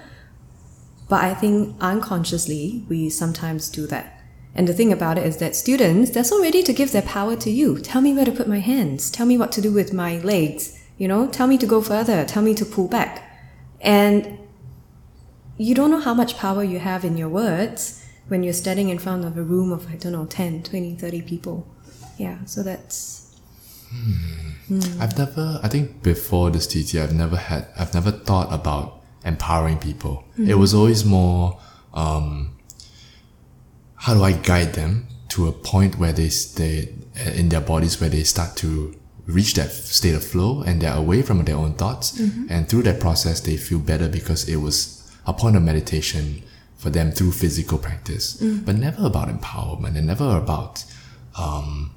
but 1.09 1.25
I 1.25 1.35
think 1.35 1.75
unconsciously 1.81 2.85
we 2.89 3.11
sometimes 3.11 3.69
do 3.69 3.87
that. 3.89 4.20
And 4.55 4.67
the 4.67 4.75
thing 4.75 4.93
about 4.93 5.19
it 5.19 5.27
is 5.27 5.37
that 5.37 5.55
students, 5.55 6.11
they're 6.11 6.25
so 6.25 6.41
ready 6.41 6.63
to 6.63 6.73
give 6.73 6.93
their 6.93 7.03
power 7.03 7.37
to 7.37 7.51
you. 7.51 7.79
Tell 7.79 8.01
me 8.01 8.13
where 8.13 8.25
to 8.25 8.33
put 8.33 8.49
my 8.49 8.59
hands. 8.59 9.11
Tell 9.11 9.27
me 9.27 9.39
what 9.39 9.53
to 9.53 9.61
do 9.61 9.73
with 9.73 9.93
my 9.93 10.19
legs. 10.19 10.79
You 10.99 11.09
know, 11.09 11.29
tell 11.29 11.47
me 11.47 11.57
to 11.59 11.67
go 11.67 11.81
further. 11.81 12.25
Tell 12.25 12.43
me 12.43 12.55
to 12.55 12.65
pull 12.65 12.89
back. 12.89 13.27
And 13.81 14.39
you 15.57 15.75
don't 15.75 15.91
know 15.91 16.01
how 16.01 16.15
much 16.15 16.37
power 16.37 16.65
you 16.65 16.79
have 16.79 17.05
in 17.05 17.17
your 17.17 17.29
words 17.29 18.05
when 18.29 18.43
you're 18.43 18.53
standing 18.53 18.89
in 18.89 18.99
front 18.99 19.25
of 19.25 19.37
a 19.37 19.43
room 19.43 19.73
of, 19.73 19.91
I 19.91 19.97
don't 19.97 20.13
know, 20.13 20.27
10, 20.27 20.63
20, 20.63 20.97
30 20.97 21.23
people. 21.23 21.67
Yeah, 22.19 22.45
so 22.45 22.63
that's. 22.63 23.39
Hmm. 23.91 24.79
Hmm. 24.79 25.03
I've 25.03 25.19
never, 25.19 25.61
I 25.63 25.69
think 25.69 26.03
before 26.03 26.51
this 26.51 26.67
TT, 26.67 26.97
I've 26.97 27.15
never 27.15 27.37
had, 27.37 27.67
I've 27.79 27.93
never 27.93 28.11
thought 28.11 28.53
about 28.53 29.01
empowering 29.25 29.79
people. 29.79 30.25
It 30.39 30.53
hmm. 30.53 30.61
was 30.61 30.75
always 30.75 31.05
more, 31.05 31.59
um, 31.93 32.57
how 34.01 34.15
do 34.15 34.25
I 34.25 34.33
guide 34.33 34.73
them 34.75 35.07
to 35.29 35.47
a 35.47 35.53
point 35.53 35.99
where 35.99 36.13
they 36.13 36.31
stay 36.31 36.89
in 37.35 37.51
their 37.51 37.61
bodies 37.61 38.01
where 38.01 38.11
they 38.11 38.25
start 38.25 38.57
to 38.57 38.95
reach 39.27 39.55
that 39.55 39.71
state 39.71 40.15
of 40.15 40.25
flow 40.25 40.63
and 40.63 40.81
they're 40.81 40.95
away 40.95 41.23
from 41.23 41.45
their 41.45 41.57
own 41.57 41.75
thoughts. 41.75 42.19
And 42.51 42.69
through 42.69 42.83
that 42.85 42.99
process, 42.99 43.41
they 43.41 43.57
feel 43.57 43.79
better 43.79 44.09
because 44.09 44.49
it 44.49 44.57
was 44.57 45.15
a 45.27 45.33
point 45.35 45.55
of 45.57 45.63
meditation 45.63 46.43
for 46.79 46.89
them 46.89 47.13
through 47.13 47.33
physical 47.33 47.77
practice, 47.79 48.35
but 48.65 48.75
never 48.77 49.05
about 49.07 49.29
empowerment 49.29 49.97
and 49.97 50.07
never 50.07 50.37
about 50.39 50.83
um, 51.39 51.95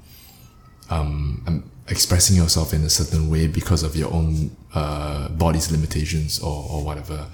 um, 0.90 1.42
um, 1.46 1.70
expressing 1.88 2.36
yourself 2.36 2.74
in 2.74 2.82
a 2.82 2.90
certain 2.90 3.30
way 3.30 3.46
because 3.46 3.82
of 3.82 3.96
your 3.96 4.12
own 4.12 4.54
uh, 4.74 5.28
body's 5.30 5.72
limitations 5.72 6.38
or, 6.38 6.66
or 6.70 6.84
whatever. 6.84 7.26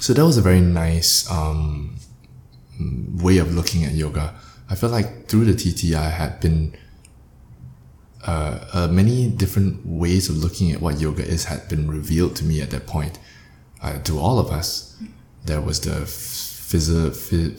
So 0.00 0.14
that 0.14 0.24
was 0.24 0.36
a 0.36 0.42
very 0.42 0.60
nice 0.60 1.30
um, 1.30 1.96
way 3.22 3.38
of 3.38 3.54
looking 3.54 3.84
at 3.84 3.92
yoga. 3.92 4.34
I 4.68 4.74
felt 4.74 4.92
like 4.92 5.26
through 5.28 5.46
the 5.46 5.54
TT, 5.54 5.94
I 5.94 6.08
had 6.10 6.40
been 6.40 6.74
uh, 8.26 8.58
uh, 8.72 8.88
many 8.88 9.28
different 9.28 9.84
ways 9.86 10.28
of 10.28 10.36
looking 10.36 10.72
at 10.72 10.80
what 10.80 11.00
yoga 11.00 11.24
is 11.26 11.44
had 11.46 11.68
been 11.68 11.90
revealed 11.90 12.36
to 12.36 12.44
me 12.44 12.60
at 12.60 12.70
that 12.70 12.86
point. 12.86 13.18
Uh, 13.82 13.98
to 14.02 14.18
all 14.18 14.38
of 14.38 14.50
us, 14.50 14.96
there 15.46 15.60
was 15.60 15.80
the 15.80 16.00
phys- 16.06 17.16
phy- 17.16 17.54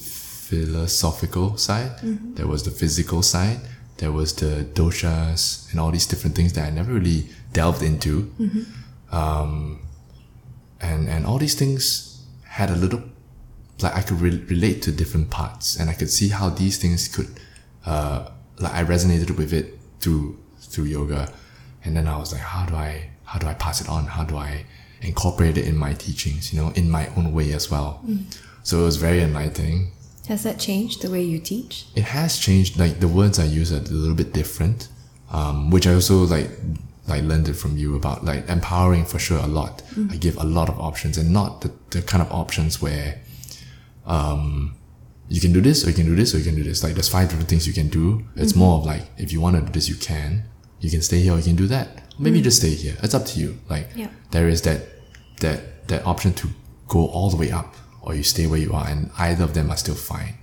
philosophical 0.51 1.57
side, 1.57 1.91
there 2.35 2.45
was 2.47 2.63
the 2.63 2.71
physical 2.71 3.21
side, 3.23 3.59
there 3.97 4.11
was 4.11 4.33
the 4.35 4.65
doshas, 4.73 5.69
and 5.71 5.79
all 5.79 5.91
these 5.91 6.05
different 6.05 6.35
things 6.35 6.53
that 6.53 6.67
I 6.67 6.69
never 6.69 6.93
really 6.93 7.29
delved 7.53 7.81
into. 7.81 8.31
Um, 9.11 9.79
and 10.79 11.07
and 11.09 11.25
all 11.25 11.37
these 11.39 11.55
things 11.55 12.23
had 12.45 12.69
a 12.69 12.75
little 12.75 13.01
like 13.83 13.95
I 13.95 14.01
could 14.01 14.19
re- 14.21 14.43
relate 14.47 14.81
to 14.83 14.91
different 14.91 15.29
parts, 15.29 15.77
and 15.79 15.89
I 15.89 15.93
could 15.93 16.09
see 16.09 16.29
how 16.29 16.49
these 16.49 16.77
things 16.77 17.07
could, 17.07 17.27
uh, 17.85 18.29
like 18.59 18.73
I 18.73 18.83
resonated 18.83 19.37
with 19.37 19.53
it 19.53 19.77
through 19.99 20.37
through 20.59 20.85
yoga, 20.85 21.31
and 21.83 21.95
then 21.95 22.07
I 22.07 22.17
was 22.17 22.31
like, 22.31 22.41
how 22.41 22.65
do 22.65 22.75
I 22.75 23.09
how 23.25 23.39
do 23.39 23.47
I 23.47 23.53
pass 23.53 23.81
it 23.81 23.89
on? 23.89 24.05
How 24.05 24.23
do 24.23 24.37
I 24.37 24.65
incorporate 25.01 25.57
it 25.57 25.65
in 25.65 25.77
my 25.77 25.93
teachings? 25.93 26.53
You 26.53 26.61
know, 26.61 26.69
in 26.71 26.89
my 26.89 27.07
own 27.17 27.33
way 27.33 27.53
as 27.53 27.71
well. 27.71 28.03
So 28.63 28.81
it 28.81 28.83
was 28.83 28.97
very 28.97 29.21
enlightening. 29.21 29.91
Has 30.27 30.43
that 30.43 30.59
changed 30.59 31.01
the 31.01 31.09
way 31.09 31.23
you 31.23 31.39
teach? 31.39 31.85
It 31.95 32.03
has 32.03 32.37
changed. 32.37 32.77
Like 32.77 32.99
the 32.99 33.07
words 33.07 33.39
I 33.39 33.45
use 33.45 33.71
are 33.73 33.77
a 33.77 33.81
little 33.81 34.15
bit 34.15 34.33
different, 34.33 34.87
um, 35.31 35.71
which 35.71 35.87
I 35.87 35.93
also 35.93 36.17
like 36.25 36.49
like 37.07 37.23
learned 37.23 37.49
it 37.49 37.55
from 37.55 37.77
you 37.77 37.95
about 37.95 38.23
like 38.23 38.47
empowering 38.47 39.05
for 39.05 39.19
sure 39.19 39.39
a 39.39 39.47
lot. 39.47 39.81
I 40.11 40.17
give 40.17 40.37
a 40.37 40.43
lot 40.43 40.69
of 40.69 40.79
options 40.79 41.17
and 41.17 41.31
not 41.33 41.61
the, 41.61 41.71
the 41.89 42.01
kind 42.01 42.21
of 42.21 42.31
options 42.31 42.81
where 42.81 43.19
um, 44.05 44.75
you 45.29 45.39
can 45.39 45.53
do 45.53 45.61
this 45.61 45.85
or 45.85 45.89
you 45.89 45.95
can 45.95 46.05
do 46.05 46.15
this 46.15 46.33
or 46.35 46.37
you 46.39 46.43
can 46.43 46.55
do 46.55 46.63
this. 46.63 46.83
Like 46.83 46.93
there's 46.93 47.09
five 47.09 47.29
different 47.29 47.49
things 47.49 47.65
you 47.67 47.73
can 47.73 47.87
do. 47.89 48.23
It's 48.35 48.55
more 48.55 48.79
of 48.79 48.85
like 48.85 49.03
if 49.17 49.31
you 49.31 49.39
want 49.41 49.55
to 49.55 49.61
do 49.61 49.71
this, 49.71 49.87
you 49.87 49.95
can. 49.95 50.43
You 50.79 50.89
can 50.89 51.01
stay 51.01 51.19
here 51.21 51.33
or 51.33 51.37
you 51.37 51.43
can 51.43 51.55
do 51.55 51.67
that. 51.67 51.87
Or 52.17 52.21
maybe 52.23 52.41
just 52.41 52.57
stay 52.57 52.73
here. 52.73 52.97
It's 53.03 53.13
up 53.13 53.25
to 53.27 53.39
you. 53.39 53.59
Like 53.69 53.89
Yeah. 53.95 54.09
there 54.31 54.47
is 54.49 54.61
that 54.63 54.81
that 55.39 55.87
that 55.87 56.05
option 56.05 56.33
to 56.33 56.49
go 56.87 57.07
all 57.07 57.29
the 57.29 57.37
way 57.37 57.51
up 57.51 57.75
or 58.01 58.15
you 58.15 58.23
stay 58.23 58.47
where 58.47 58.59
you 58.59 58.73
are, 58.73 58.87
and 58.87 59.11
either 59.19 59.43
of 59.43 59.53
them 59.53 59.69
are 59.69 59.77
still 59.77 59.95
fine. 59.95 60.35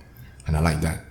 And 0.47 0.55
I 0.55 0.61
like 0.61 0.81
that. 0.81 1.03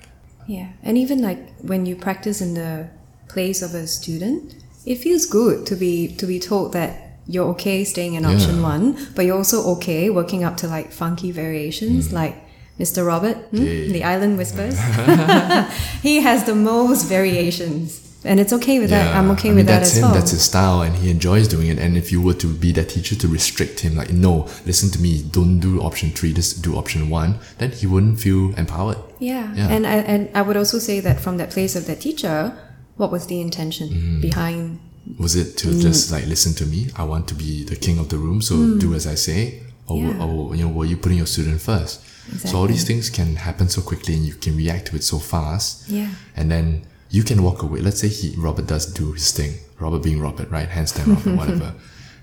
Yeah, 0.46 0.70
and 0.82 0.96
even 0.96 1.20
like 1.22 1.38
when 1.60 1.84
you 1.86 1.94
practice 1.94 2.40
in 2.40 2.54
the 2.54 2.88
place 3.28 3.60
of 3.62 3.74
a 3.74 3.86
student, 3.86 4.56
it 4.86 4.96
feels 4.96 5.26
good 5.26 5.66
to 5.66 5.76
be 5.76 6.08
to 6.16 6.26
be 6.26 6.40
told 6.40 6.72
that 6.72 7.07
you're 7.28 7.48
okay 7.54 7.84
staying 7.84 8.14
in 8.14 8.24
option 8.24 8.56
Yeah. 8.56 8.72
one, 8.72 8.84
but 9.14 9.22
you're 9.26 9.36
also 9.36 9.58
okay 9.76 10.08
working 10.10 10.42
up 10.44 10.56
to 10.58 10.66
like 10.66 10.90
funky 10.92 11.30
variations, 11.30 12.12
like 12.12 12.34
Mr. 12.80 13.06
Robert, 13.06 13.36
hmm? 13.50 13.56
Yeah. 13.58 13.92
the 13.96 14.02
Island 14.04 14.38
Whispers. 14.38 14.76
he 16.02 16.20
has 16.20 16.44
the 16.44 16.54
most 16.54 17.04
variations, 17.08 18.00
and 18.24 18.40
it's 18.40 18.52
okay 18.52 18.78
with 18.80 18.90
that. 18.90 19.14
I'm 19.16 19.30
okay 19.32 19.48
I 19.48 19.52
mean, 19.52 19.56
with 19.58 19.66
that 19.66 19.80
that's 19.80 19.92
as 19.92 19.96
him. 19.98 20.02
well. 20.04 20.14
That's 20.14 20.30
his 20.30 20.42
style, 20.42 20.80
and 20.82 20.94
he 20.96 21.10
enjoys 21.10 21.48
doing 21.48 21.68
it. 21.68 21.78
And 21.78 21.96
if 21.96 22.10
you 22.12 22.20
were 22.22 22.34
to 22.34 22.46
be 22.64 22.72
that 22.72 22.88
teacher 22.90 23.14
to 23.16 23.28
restrict 23.28 23.80
him, 23.80 23.94
like, 23.96 24.10
no, 24.12 24.46
listen 24.66 24.90
to 24.90 25.00
me, 25.00 25.22
don't 25.22 25.58
do 25.60 25.80
option 25.82 26.10
three, 26.10 26.32
just 26.32 26.62
do 26.62 26.76
option 26.76 27.10
one, 27.10 27.38
then 27.58 27.70
he 27.72 27.86
wouldn't 27.86 28.20
feel 28.20 28.54
empowered. 28.56 28.98
Yeah. 29.18 29.52
Yeah. 29.54 29.68
And 29.68 29.86
I 29.86 29.96
and 30.12 30.28
I 30.34 30.42
would 30.42 30.56
also 30.56 30.78
say 30.78 31.00
that 31.00 31.20
from 31.20 31.36
that 31.38 31.50
place 31.50 31.74
of 31.76 31.86
that 31.86 32.00
teacher, 32.00 32.56
what 32.96 33.10
was 33.12 33.26
the 33.26 33.40
intention 33.40 33.88
Mm-hmm. 33.88 34.20
behind 34.20 34.78
Was 35.16 35.34
it 35.36 35.56
to 35.58 35.68
Mm. 35.68 35.80
just 35.80 36.10
like 36.12 36.26
listen 36.26 36.54
to 36.54 36.66
me? 36.66 36.90
I 36.96 37.04
want 37.04 37.28
to 37.28 37.34
be 37.34 37.64
the 37.64 37.76
king 37.76 37.98
of 37.98 38.08
the 38.08 38.18
room, 38.18 38.42
so 38.42 38.76
do 38.76 38.94
as 38.94 39.06
I 39.06 39.14
say, 39.14 39.62
or, 39.86 39.98
Yeah. 40.02 40.22
or 40.24 40.54
you 40.54 40.62
know, 40.64 40.68
were 40.72 40.84
you 40.84 40.96
putting 40.96 41.18
your 41.18 41.26
student 41.26 41.60
first? 41.60 42.00
So 42.44 42.58
all 42.58 42.66
these 42.66 42.84
things 42.84 43.08
can 43.08 43.36
happen 43.36 43.68
so 43.70 43.80
quickly, 43.80 44.12
and 44.14 44.26
you 44.26 44.34
can 44.34 44.54
react 44.56 44.88
to 44.88 44.96
it 44.96 45.04
so 45.04 45.18
fast. 45.18 45.84
Yeah. 45.88 46.10
And 46.36 46.50
then 46.50 46.82
you 47.10 47.22
can 47.22 47.42
walk 47.42 47.62
away. 47.62 47.80
Let's 47.80 48.00
say 48.00 48.08
he 48.08 48.34
Robert 48.36 48.66
does 48.66 48.84
do 48.84 49.12
his 49.12 49.32
thing. 49.32 49.54
Robert 49.80 50.02
being 50.02 50.20
Robert, 50.20 50.50
right? 50.50 50.68
Handstand 50.68 51.06
Robert, 51.14 51.36
whatever. 51.40 51.72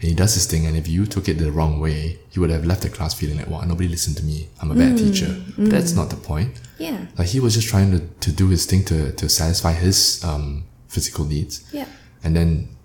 And 0.02 0.10
he 0.10 0.14
does 0.14 0.36
his 0.36 0.46
thing, 0.46 0.68
and 0.68 0.78
if 0.78 0.88
you 0.88 1.08
took 1.08 1.28
it 1.28 1.40
the 1.40 1.52
wrong 1.52 1.80
way, 1.80 2.20
you 2.34 2.42
would 2.42 2.52
have 2.52 2.66
left 2.66 2.82
the 2.84 2.90
class 2.90 3.14
feeling 3.16 3.38
like, 3.38 3.50
"Wow, 3.50 3.62
nobody 3.62 3.88
listened 3.90 4.18
to 4.18 4.24
me. 4.24 4.48
I'm 4.62 4.70
a 4.70 4.76
bad 4.76 4.98
teacher." 4.98 5.36
But 5.58 5.70
that's 5.72 5.94
not 5.94 6.10
the 6.12 6.18
point. 6.18 6.52
Yeah. 6.78 6.98
Like 7.18 7.30
he 7.30 7.40
was 7.40 7.56
just 7.56 7.68
trying 7.70 7.90
to, 7.92 8.02
to 8.26 8.32
do 8.32 8.50
his 8.50 8.66
thing 8.68 8.84
to, 8.86 9.12
to 9.14 9.28
satisfy 9.30 9.74
his 9.74 10.24
um, 10.24 10.66
physical 10.88 11.26
needs. 11.26 11.62
Yeah. 11.72 11.86
And 12.26 12.36
then 12.36 12.76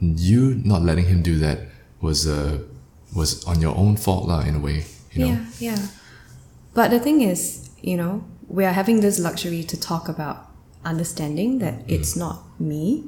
you 0.00 0.54
not 0.64 0.82
letting 0.82 1.06
him 1.06 1.22
do 1.22 1.38
that 1.38 1.58
was 2.00 2.26
uh, 2.26 2.58
was 3.14 3.44
on 3.44 3.60
your 3.60 3.76
own 3.76 3.96
fault 3.96 4.28
lah, 4.28 4.40
in 4.40 4.54
a 4.54 4.60
way. 4.60 4.84
You 5.12 5.20
know. 5.20 5.26
Yeah, 5.26 5.46
yeah. 5.58 5.86
But 6.74 6.90
the 6.90 6.98
thing 6.98 7.22
is, 7.22 7.70
you 7.82 7.96
know, 7.96 8.24
we 8.48 8.64
are 8.64 8.72
having 8.72 9.00
this 9.00 9.18
luxury 9.18 9.62
to 9.64 9.80
talk 9.80 10.08
about 10.08 10.50
understanding 10.84 11.58
that 11.58 11.74
mm. 11.74 11.84
it's 11.88 12.16
not 12.16 12.42
me 12.60 13.04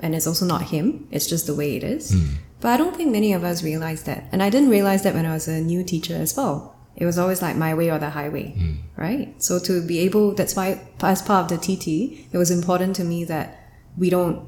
and 0.00 0.14
it's 0.14 0.26
also 0.26 0.44
not 0.44 0.62
him. 0.62 1.06
It's 1.10 1.26
just 1.26 1.46
the 1.46 1.54
way 1.54 1.76
it 1.76 1.84
is. 1.84 2.12
Mm. 2.12 2.34
But 2.60 2.72
I 2.72 2.76
don't 2.76 2.96
think 2.96 3.10
many 3.10 3.32
of 3.32 3.44
us 3.44 3.62
realize 3.62 4.04
that. 4.04 4.24
And 4.32 4.42
I 4.42 4.50
didn't 4.50 4.70
realize 4.70 5.02
that 5.02 5.14
when 5.14 5.26
I 5.26 5.34
was 5.34 5.48
a 5.48 5.60
new 5.60 5.84
teacher 5.84 6.14
as 6.14 6.36
well. 6.36 6.74
It 6.96 7.06
was 7.06 7.18
always 7.18 7.42
like 7.42 7.56
my 7.56 7.74
way 7.74 7.90
or 7.90 7.98
the 7.98 8.10
highway, 8.10 8.54
mm. 8.56 8.78
right? 8.96 9.34
So 9.42 9.58
to 9.58 9.84
be 9.84 9.98
able, 10.00 10.32
that's 10.34 10.54
why 10.54 10.80
as 11.02 11.22
part 11.22 11.50
of 11.50 11.58
the 11.58 11.58
TT, 11.58 12.28
it 12.32 12.38
was 12.38 12.50
important 12.50 12.94
to 12.96 13.04
me 13.04 13.24
that 13.24 13.63
we 13.96 14.10
don't 14.10 14.46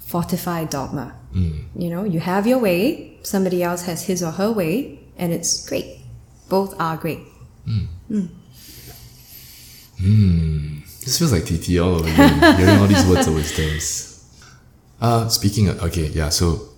fortify 0.00 0.64
dogma. 0.64 1.14
Mm. 1.34 1.64
You 1.76 1.90
know, 1.90 2.04
you 2.04 2.20
have 2.20 2.46
your 2.46 2.58
way, 2.58 3.18
somebody 3.22 3.62
else 3.62 3.82
has 3.82 4.04
his 4.04 4.22
or 4.22 4.32
her 4.32 4.50
way, 4.52 4.98
and 5.16 5.32
it's 5.32 5.68
great. 5.68 6.00
Both 6.48 6.74
are 6.80 6.96
great. 6.96 7.20
Mm. 7.66 7.86
Mm. 10.00 10.84
This 11.04 11.18
feels 11.18 11.32
like 11.32 11.44
TT 11.44 11.78
all 11.78 11.94
over 11.96 12.08
again, 12.08 12.56
hearing 12.58 12.78
all 12.78 12.86
these 12.86 13.06
words 13.06 13.26
of 13.26 13.34
wisdoms. 13.34 14.06
Uh, 15.00 15.28
speaking 15.28 15.68
of, 15.68 15.82
okay, 15.82 16.06
yeah, 16.08 16.28
so 16.28 16.68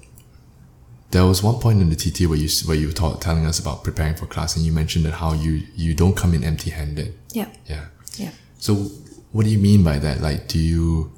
there 1.11 1.25
was 1.27 1.43
one 1.43 1.57
point 1.61 1.81
in 1.81 1.91
the 1.91 1.97
TT 1.97 2.27
where 2.29 2.39
you 2.39 2.49
where 2.67 2.77
you 2.77 2.87
were 2.89 2.93
ta- 2.93 3.17
telling 3.17 3.47
us 3.47 3.59
about 3.59 3.85
preparing 3.85 4.15
for 4.15 4.27
class, 4.27 4.57
and 4.57 4.65
you 4.65 4.73
mentioned 4.73 5.05
that 5.05 5.15
how 5.15 5.33
you 5.33 5.63
you 5.75 5.95
don't 5.95 6.17
come 6.17 6.35
in 6.35 6.45
empty-handed. 6.45 7.15
Yeah, 7.33 7.49
Yeah. 7.67 7.87
yeah. 8.17 8.31
So, 8.59 8.75
what 9.33 9.45
do 9.45 9.51
you 9.51 9.59
mean 9.59 9.83
by 9.83 9.99
that? 9.99 10.21
Like, 10.21 10.47
do 10.47 10.59
you, 10.59 11.13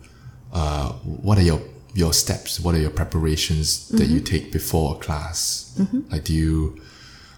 uh, 0.54 0.92
what 1.26 1.36
are 1.38 1.42
your 1.42 1.60
your 1.94 2.12
steps? 2.12 2.58
What 2.58 2.74
are 2.74 2.78
your 2.80 2.90
preparations 2.90 3.88
that 3.90 4.06
you 4.06 4.20
take 4.20 4.50
before 4.52 4.96
a 4.96 4.98
class? 4.98 5.78
Like, 6.10 6.24
do 6.24 6.32
you, 6.32 6.80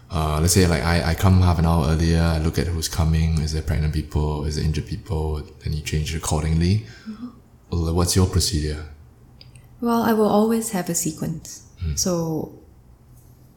uh, 0.09 0.39
let's 0.41 0.53
say, 0.53 0.65
like 0.67 0.83
I, 0.83 1.11
I 1.11 1.13
come 1.15 1.41
half 1.41 1.59
an 1.59 1.65
hour 1.65 1.87
earlier. 1.87 2.21
I 2.21 2.39
look 2.39 2.57
at 2.57 2.67
who's 2.67 2.87
coming. 2.87 3.39
Is 3.41 3.53
there 3.53 3.61
pregnant 3.61 3.93
people? 3.93 4.45
Is 4.45 4.55
there 4.55 4.65
injured 4.65 4.87
people? 4.87 5.41
Then 5.63 5.73
you 5.73 5.81
change 5.81 6.13
it 6.13 6.17
accordingly. 6.17 6.85
Well, 7.69 7.93
What's 7.93 8.15
your 8.15 8.27
procedure? 8.27 8.85
Well, 9.81 10.01
I 10.01 10.13
will 10.13 10.29
always 10.29 10.71
have 10.71 10.89
a 10.89 10.95
sequence. 10.95 11.63
So 11.95 12.57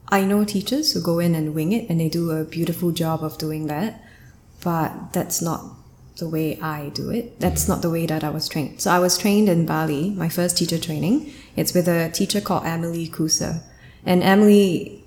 I 0.09 0.23
know 0.25 0.45
teachers 0.45 0.93
who 0.93 1.01
go 1.01 1.17
in 1.19 1.33
and 1.35 1.55
wing 1.55 1.71
it, 1.71 1.89
and 1.89 1.99
they 1.99 2.09
do 2.09 2.29
a 2.31 2.43
beautiful 2.43 2.91
job 2.91 3.23
of 3.23 3.37
doing 3.37 3.65
that. 3.67 4.03
But 4.63 5.13
that's 5.13 5.41
not 5.41 5.61
the 6.21 6.29
way 6.29 6.57
I 6.61 6.89
do 6.89 7.09
it. 7.09 7.39
That's 7.39 7.67
not 7.67 7.81
the 7.81 7.89
way 7.89 8.05
that 8.05 8.23
I 8.23 8.29
was 8.29 8.47
trained. 8.47 8.79
So 8.79 8.91
I 8.91 8.99
was 8.99 9.17
trained 9.17 9.49
in 9.49 9.65
Bali, 9.65 10.11
my 10.11 10.29
first 10.29 10.55
teacher 10.55 10.77
training. 10.77 11.33
It's 11.55 11.73
with 11.73 11.87
a 11.87 12.09
teacher 12.11 12.39
called 12.39 12.65
Emily 12.65 13.07
Kusa. 13.07 13.63
And 14.05 14.21
Emily, 14.21 15.03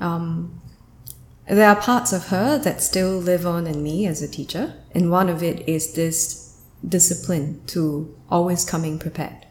um, 0.00 0.60
there 1.48 1.68
are 1.68 1.76
parts 1.76 2.12
of 2.12 2.26
her 2.28 2.58
that 2.58 2.82
still 2.82 3.18
live 3.18 3.46
on 3.46 3.66
in 3.68 3.82
me 3.82 4.06
as 4.06 4.20
a 4.20 4.28
teacher. 4.28 4.74
And 4.94 5.10
one 5.10 5.28
of 5.28 5.42
it 5.42 5.66
is 5.68 5.94
this 5.94 6.60
discipline 6.86 7.62
to 7.68 8.12
always 8.28 8.64
coming 8.64 8.98
prepared. 8.98 9.46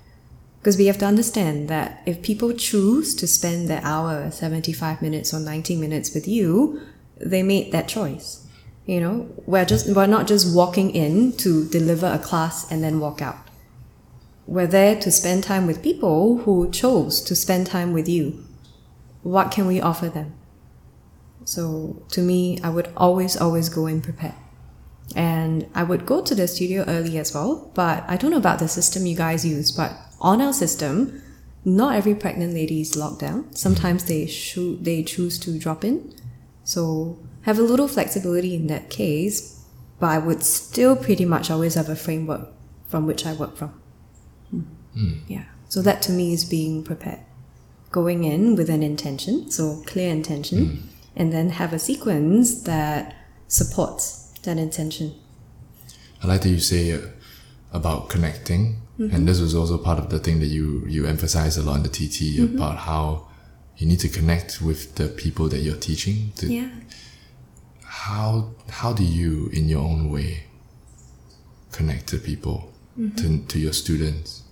Because 0.59 0.77
we 0.77 0.87
have 0.87 0.99
to 0.99 1.05
understand 1.05 1.69
that 1.69 2.03
if 2.05 2.21
people 2.21 2.53
choose 2.53 3.15
to 3.15 3.27
spend 3.27 3.69
their 3.69 3.81
hour, 3.83 4.29
75 4.29 5.01
minutes 5.01 5.33
or 5.33 5.39
90 5.39 5.77
minutes 5.77 6.13
with 6.13 6.27
you, 6.27 6.81
they 7.17 7.43
made 7.43 7.71
that 7.71 7.87
choice. 7.87 8.40
You 8.91 8.99
know, 8.99 9.29
we're 9.45 9.63
just, 9.63 9.95
we're 9.95 10.05
not 10.05 10.27
just 10.27 10.53
walking 10.53 10.89
in 10.89 11.31
to 11.37 11.65
deliver 11.69 12.07
a 12.07 12.19
class 12.19 12.69
and 12.69 12.83
then 12.83 12.99
walk 12.99 13.21
out. 13.21 13.37
We're 14.45 14.67
there 14.67 14.99
to 14.99 15.09
spend 15.09 15.45
time 15.45 15.65
with 15.65 15.81
people 15.81 16.39
who 16.39 16.69
chose 16.71 17.21
to 17.21 17.33
spend 17.33 17.67
time 17.67 17.93
with 17.93 18.09
you. 18.09 18.43
What 19.23 19.49
can 19.49 19.65
we 19.65 19.79
offer 19.79 20.09
them? 20.09 20.33
So 21.45 22.03
to 22.09 22.21
me, 22.21 22.59
I 22.61 22.69
would 22.69 22.89
always, 22.97 23.37
always 23.37 23.69
go 23.69 23.87
in 23.87 24.01
prepared. 24.01 24.35
And 25.15 25.69
I 25.73 25.83
would 25.83 26.05
go 26.05 26.21
to 26.21 26.35
the 26.35 26.45
studio 26.45 26.83
early 26.85 27.17
as 27.17 27.33
well, 27.33 27.71
but 27.73 28.03
I 28.09 28.17
don't 28.17 28.31
know 28.31 28.43
about 28.45 28.59
the 28.59 28.67
system 28.67 29.05
you 29.05 29.15
guys 29.15 29.45
use, 29.45 29.71
but 29.71 29.93
on 30.19 30.41
our 30.41 30.51
system, 30.51 31.23
not 31.63 31.95
every 31.95 32.13
pregnant 32.13 32.53
lady 32.53 32.81
is 32.81 32.97
locked 32.97 33.21
down. 33.21 33.55
Sometimes 33.55 34.03
they 34.03 34.25
shoot, 34.25 34.83
they 34.83 35.01
choose 35.01 35.39
to 35.39 35.57
drop 35.57 35.85
in. 35.85 36.13
So 36.65 37.19
have 37.43 37.57
a 37.59 37.63
little 37.63 37.87
flexibility 37.87 38.55
in 38.55 38.67
that 38.67 38.89
case, 38.89 39.63
but 39.99 40.07
I 40.07 40.17
would 40.17 40.43
still 40.43 40.95
pretty 40.95 41.25
much 41.25 41.49
always 41.51 41.75
have 41.75 41.89
a 41.89 41.95
framework 41.95 42.49
from 42.87 43.05
which 43.07 43.25
I 43.25 43.33
work 43.33 43.55
from. 43.57 43.69
Hmm. 44.49 45.13
Yeah. 45.27 45.45
So 45.69 45.81
that 45.81 46.01
to 46.03 46.11
me 46.11 46.33
is 46.33 46.43
being 46.45 46.83
prepared. 46.83 47.19
Going 47.91 48.23
in 48.23 48.55
with 48.55 48.69
an 48.69 48.83
intention, 48.83 49.49
so 49.51 49.81
clear 49.85 50.09
intention, 50.11 50.65
Hmm. 50.65 50.75
and 51.15 51.33
then 51.33 51.49
have 51.49 51.73
a 51.73 51.79
sequence 51.79 52.61
that 52.63 53.15
supports 53.47 54.31
that 54.43 54.57
intention. 54.57 55.13
I 56.23 56.27
like 56.27 56.41
that 56.41 56.49
you 56.49 56.59
say 56.59 56.93
uh, 56.93 56.99
about 57.73 58.09
connecting, 58.09 58.77
Mm-hmm. 58.99 59.15
and 59.15 59.27
this 59.27 59.39
was 59.39 59.55
also 59.55 59.77
part 59.79 59.97
of 59.97 60.09
the 60.09 60.19
thing 60.19 60.39
that 60.41 60.47
you 60.57 60.85
you 60.87 61.05
emphasize 61.07 61.57
a 61.57 61.63
lot 61.63 61.77
in 61.77 61.83
the 61.83 61.89
TT 61.89 62.17
Mm-hmm. 62.37 62.55
about 62.57 62.77
how 62.89 63.27
you 63.77 63.87
need 63.87 63.99
to 64.01 64.09
connect 64.09 64.61
with 64.61 64.95
the 64.95 65.07
people 65.07 65.47
that 65.49 65.59
you're 65.59 65.79
teaching. 65.89 66.31
To, 66.35 66.45
Yeah. 66.47 66.69
How 68.07 68.29
how 68.81 68.93
do 68.93 69.03
you, 69.03 69.49
in 69.53 69.69
your 69.69 69.83
own 69.91 70.09
way, 70.15 70.31
connect 71.71 72.07
to 72.11 72.17
people, 72.17 72.57
Mm-hmm. 72.99 73.15
to 73.19 73.25
to 73.51 73.57
your 73.59 73.73
students? 73.73 74.43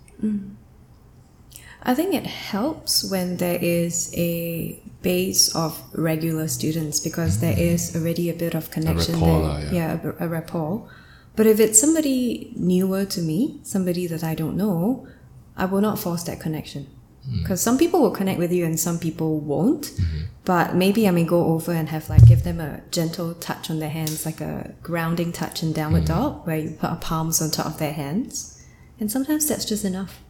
I 1.83 1.93
think 1.95 2.13
it 2.13 2.25
helps 2.25 3.03
when 3.11 3.37
there 3.37 3.59
is 3.61 4.13
a 4.15 4.79
base 5.01 5.55
of 5.55 5.71
regular 5.93 6.47
students 6.47 6.99
because 6.99 7.39
there 7.39 7.57
is 7.57 7.95
already 7.95 8.29
a 8.29 8.33
bit 8.33 8.53
of 8.55 8.69
connection 8.71 9.15
rapport 9.15 9.41
there. 9.47 9.73
yeah. 9.73 9.97
yeah, 10.03 10.13
a, 10.19 10.25
a 10.25 10.27
rapport. 10.27 10.87
But 11.35 11.45
if 11.47 11.59
it's 11.59 11.79
somebody 11.79 12.51
newer 12.55 13.05
to 13.15 13.21
me, 13.21 13.59
somebody 13.63 14.07
that 14.07 14.23
I 14.23 14.35
don't 14.35 14.57
know, 14.57 15.07
I 15.55 15.65
will 15.65 15.81
not 15.81 15.97
force 15.99 16.23
that 16.23 16.39
connection. 16.39 16.87
Mm. 17.29 17.41
Because 17.41 17.61
some 17.61 17.77
people 17.77 18.01
will 18.01 18.11
connect 18.11 18.39
with 18.39 18.51
you 18.51 18.65
and 18.65 18.79
some 18.79 18.99
people 18.99 19.39
won't. 19.39 19.85
Mm-hmm. 19.85 20.17
But 20.45 20.75
maybe 20.75 21.07
I 21.07 21.11
may 21.11 21.23
go 21.23 21.45
over 21.45 21.71
and 21.71 21.89
have 21.89 22.09
like 22.09 22.25
give 22.27 22.43
them 22.43 22.59
a 22.59 22.81
gentle 22.91 23.35
touch 23.35 23.69
on 23.69 23.79
their 23.79 23.89
hands, 23.89 24.25
like 24.25 24.41
a 24.41 24.73
grounding 24.81 25.31
touch 25.31 25.61
in 25.61 25.73
downward 25.73 26.03
mm. 26.03 26.07
dog, 26.07 26.47
where 26.47 26.57
you 26.57 26.71
put 26.71 26.89
our 26.89 26.97
palms 26.97 27.41
on 27.41 27.51
top 27.51 27.67
of 27.67 27.77
their 27.77 27.93
hands. 27.93 28.65
And 28.99 29.11
sometimes 29.11 29.47
that's 29.47 29.65
just 29.65 29.85
enough. 29.85 30.21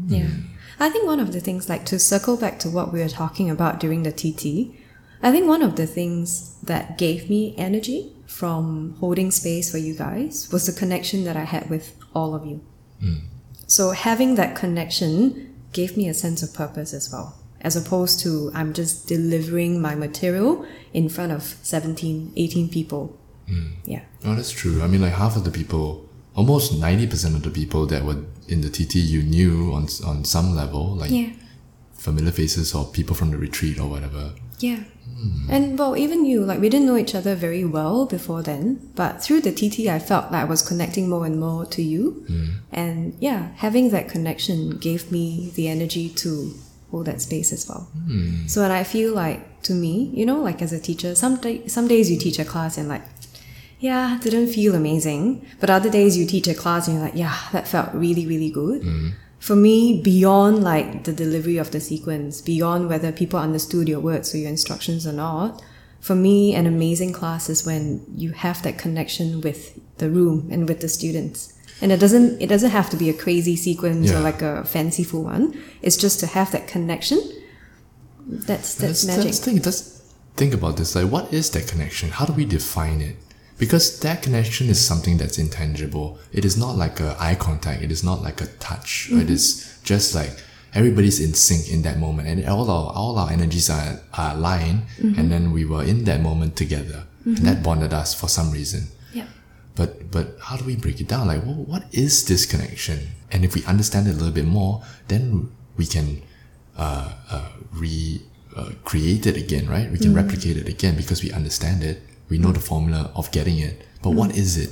Mm. 0.00 0.10
Yeah. 0.10 0.28
I 0.78 0.88
think 0.88 1.06
one 1.06 1.20
of 1.20 1.32
the 1.32 1.40
things, 1.40 1.68
like 1.68 1.84
to 1.86 1.98
circle 1.98 2.36
back 2.36 2.58
to 2.60 2.70
what 2.70 2.92
we 2.92 3.00
were 3.00 3.08
talking 3.08 3.50
about 3.50 3.80
during 3.80 4.02
the 4.02 4.12
TT, 4.12 4.74
I 5.22 5.30
think 5.30 5.46
one 5.46 5.62
of 5.62 5.76
the 5.76 5.86
things 5.86 6.56
that 6.62 6.96
gave 6.96 7.28
me 7.28 7.54
energy 7.58 8.14
from 8.26 8.94
holding 9.00 9.30
space 9.30 9.70
for 9.70 9.76
you 9.76 9.94
guys 9.94 10.48
was 10.50 10.64
the 10.64 10.72
connection 10.72 11.24
that 11.24 11.36
I 11.36 11.44
had 11.44 11.68
with 11.68 11.94
all 12.14 12.34
of 12.34 12.46
you. 12.46 12.62
So 13.66 13.92
having 13.92 14.34
that 14.34 14.56
connection 14.56 15.49
gave 15.72 15.96
me 15.96 16.08
a 16.08 16.14
sense 16.14 16.42
of 16.42 16.52
purpose 16.54 16.92
as 16.92 17.10
well, 17.12 17.34
as 17.60 17.76
opposed 17.76 18.20
to 18.20 18.50
I'm 18.54 18.72
just 18.72 19.06
delivering 19.06 19.80
my 19.80 19.94
material 19.94 20.66
in 20.92 21.08
front 21.08 21.32
of 21.32 21.42
17, 21.62 22.32
18 22.36 22.68
people. 22.68 23.16
Hmm. 23.48 23.68
Yeah. 23.84 24.02
Oh, 24.24 24.34
that's 24.34 24.50
true. 24.52 24.82
I 24.82 24.86
mean, 24.86 25.00
like 25.02 25.12
half 25.14 25.36
of 25.36 25.44
the 25.44 25.50
people, 25.50 26.08
almost 26.34 26.78
ninety 26.78 27.06
percent 27.06 27.34
of 27.34 27.42
the 27.42 27.50
people 27.50 27.86
that 27.86 28.04
were 28.04 28.18
in 28.48 28.60
the 28.60 28.70
TT, 28.70 28.96
you 28.96 29.22
knew 29.22 29.72
on 29.72 29.88
on 30.06 30.24
some 30.24 30.54
level, 30.54 30.94
like 30.94 31.10
Yeah. 31.10 31.30
familiar 31.94 32.32
faces 32.32 32.74
or 32.74 32.84
people 32.86 33.14
from 33.16 33.30
the 33.30 33.36
retreat 33.38 33.78
or 33.80 33.88
whatever. 33.88 34.32
Yeah. 34.60 34.84
Hmm. 35.16 35.50
And 35.50 35.78
well, 35.78 35.96
even 35.96 36.24
you, 36.24 36.44
like 36.44 36.60
we 36.60 36.68
didn't 36.68 36.86
know 36.86 36.96
each 36.96 37.14
other 37.14 37.34
very 37.34 37.64
well 37.64 38.06
before 38.06 38.42
then, 38.42 38.90
but 38.94 39.22
through 39.22 39.40
the 39.42 39.52
TT, 39.52 39.88
I 39.88 39.98
felt 39.98 40.32
like 40.32 40.42
I 40.42 40.44
was 40.44 40.62
connecting 40.62 41.08
more 41.08 41.26
and 41.26 41.38
more 41.38 41.66
to 41.66 41.82
you. 41.82 42.24
Hmm. 42.26 42.46
And 42.72 43.16
yeah, 43.20 43.48
having 43.56 43.90
that 43.90 44.08
connection 44.08 44.78
gave 44.78 45.10
me 45.10 45.52
the 45.54 45.68
energy 45.68 46.08
to 46.08 46.54
hold 46.90 47.06
that 47.06 47.20
space 47.20 47.52
as 47.52 47.68
well. 47.68 47.88
Hmm. 48.06 48.46
So, 48.46 48.62
and 48.62 48.72
I 48.72 48.84
feel 48.84 49.14
like 49.14 49.62
to 49.62 49.72
me, 49.72 50.10
you 50.14 50.26
know, 50.26 50.40
like 50.40 50.62
as 50.62 50.72
a 50.72 50.80
teacher, 50.80 51.14
some, 51.14 51.36
day, 51.36 51.66
some 51.66 51.88
days 51.88 52.10
you 52.10 52.18
teach 52.18 52.38
a 52.38 52.44
class 52.44 52.78
and 52.78 52.88
like, 52.88 53.02
yeah, 53.78 54.18
didn't 54.22 54.48
feel 54.48 54.74
amazing. 54.74 55.46
But 55.58 55.70
other 55.70 55.90
days 55.90 56.16
you 56.16 56.26
teach 56.26 56.48
a 56.48 56.54
class 56.54 56.86
and 56.86 56.96
you're 56.96 57.04
like, 57.04 57.16
yeah, 57.16 57.36
that 57.52 57.66
felt 57.66 57.94
really, 57.94 58.26
really 58.26 58.50
good. 58.50 58.82
For 59.40 59.56
me, 59.56 60.00
beyond 60.02 60.62
like 60.62 61.04
the 61.04 61.12
delivery 61.12 61.56
of 61.56 61.70
the 61.70 61.80
sequence, 61.80 62.40
beyond 62.42 62.88
whether 62.88 63.10
people 63.10 63.38
understood 63.40 63.88
your 63.88 63.98
words 64.00 64.34
or 64.34 64.38
your 64.38 64.50
instructions 64.50 65.06
or 65.06 65.12
not, 65.12 65.62
for 66.00 66.14
me, 66.14 66.54
an 66.54 66.66
amazing 66.66 67.12
class 67.12 67.48
is 67.48 67.66
when 67.66 68.04
you 68.14 68.32
have 68.32 68.62
that 68.62 68.78
connection 68.78 69.40
with 69.40 69.78
the 69.98 70.08
room 70.10 70.48
and 70.52 70.68
with 70.68 70.80
the 70.80 70.88
students. 70.88 71.52
And 71.82 71.90
it 71.90 71.98
doesn't 72.00 72.40
it 72.42 72.48
doesn't 72.48 72.70
have 72.70 72.90
to 72.90 72.96
be 72.96 73.08
a 73.08 73.14
crazy 73.14 73.56
sequence 73.56 74.10
Yeah. 74.10 74.18
or 74.18 74.20
like 74.20 74.42
a 74.42 74.64
fanciful 74.64 75.22
one. 75.24 75.58
It's 75.82 75.96
just 75.96 76.20
to 76.20 76.26
have 76.26 76.52
that 76.52 76.68
connection. 76.68 77.20
That's 78.26 78.74
that's 78.74 79.04
Let's, 79.04 79.06
magic. 79.06 79.24
let's 79.24 79.38
think. 79.40 79.64
Let's 79.64 79.82
think 80.36 80.52
about 80.54 80.76
this. 80.76 80.94
Like, 80.94 81.10
what 81.10 81.32
is 81.32 81.50
that 81.50 81.66
connection? 81.66 82.10
How 82.10 82.26
do 82.26 82.32
we 82.34 82.44
define 82.44 83.00
it? 83.00 83.16
Because 83.60 84.00
that 84.00 84.22
connection 84.22 84.68
is 84.68 84.80
something 84.90 85.18
that's 85.20 85.38
intangible. 85.38 86.18
It 86.32 86.44
is 86.44 86.56
not 86.56 86.74
like 86.84 86.98
a 86.98 87.14
eye 87.20 87.36
contact. 87.36 87.82
It 87.82 87.92
is 87.92 88.02
not 88.02 88.22
like 88.26 88.40
a 88.40 88.48
touch. 88.58 88.90
Mm-hmm. 89.10 89.20
It 89.22 89.30
is 89.30 89.78
just 89.84 90.14
like 90.14 90.32
everybody's 90.74 91.20
in 91.20 91.34
sync 91.34 91.68
in 91.68 91.82
that 91.82 91.98
moment, 91.98 92.26
and 92.28 92.38
all 92.48 92.68
our 92.70 92.86
all 93.00 93.18
our 93.22 93.30
energies 93.30 93.68
are 93.70 94.00
are 94.14 94.32
aligned, 94.34 94.82
Mm-hmm. 94.98 95.18
and 95.20 95.26
then 95.32 95.44
we 95.52 95.62
were 95.64 95.84
in 95.84 96.04
that 96.04 96.20
moment 96.28 96.56
together, 96.56 97.04
and 97.24 97.44
that 97.48 97.62
bonded 97.62 97.92
us 97.92 98.14
for 98.20 98.28
some 98.28 98.50
reason. 98.50 98.82
yeah. 99.12 99.26
But 99.78 100.10
but 100.10 100.26
how 100.46 100.56
do 100.56 100.64
we 100.64 100.76
break 100.76 100.98
it 101.00 101.08
down? 101.08 101.26
Like, 101.28 101.44
well, 101.46 101.62
what 101.72 101.84
is 101.92 102.24
this 102.26 102.46
connection? 102.46 102.98
And 103.32 103.44
if 103.44 103.54
we 103.54 103.62
understand 103.72 104.08
it 104.08 104.14
a 104.16 104.18
little 104.18 104.34
bit 104.34 104.46
more, 104.60 104.82
then 105.08 105.50
we 105.76 105.86
can 105.86 106.22
uh, 106.76 107.12
uh, 107.30 107.48
re 107.72 108.20
uh, 108.56 108.70
create 108.84 109.26
it 109.30 109.36
again, 109.36 109.68
right? 109.68 109.86
We 109.90 109.98
can 109.98 110.14
replicate 110.14 110.56
it 110.56 110.66
again 110.68 110.96
because 110.96 111.22
we 111.22 111.30
understand 111.30 111.82
it. 111.84 112.02
We 112.30 112.38
know 112.38 112.52
the 112.52 112.60
formula 112.60 113.10
of 113.14 113.30
getting 113.32 113.58
it. 113.58 113.82
But 114.02 114.10
what 114.10 114.34
is 114.36 114.56
it? 114.56 114.70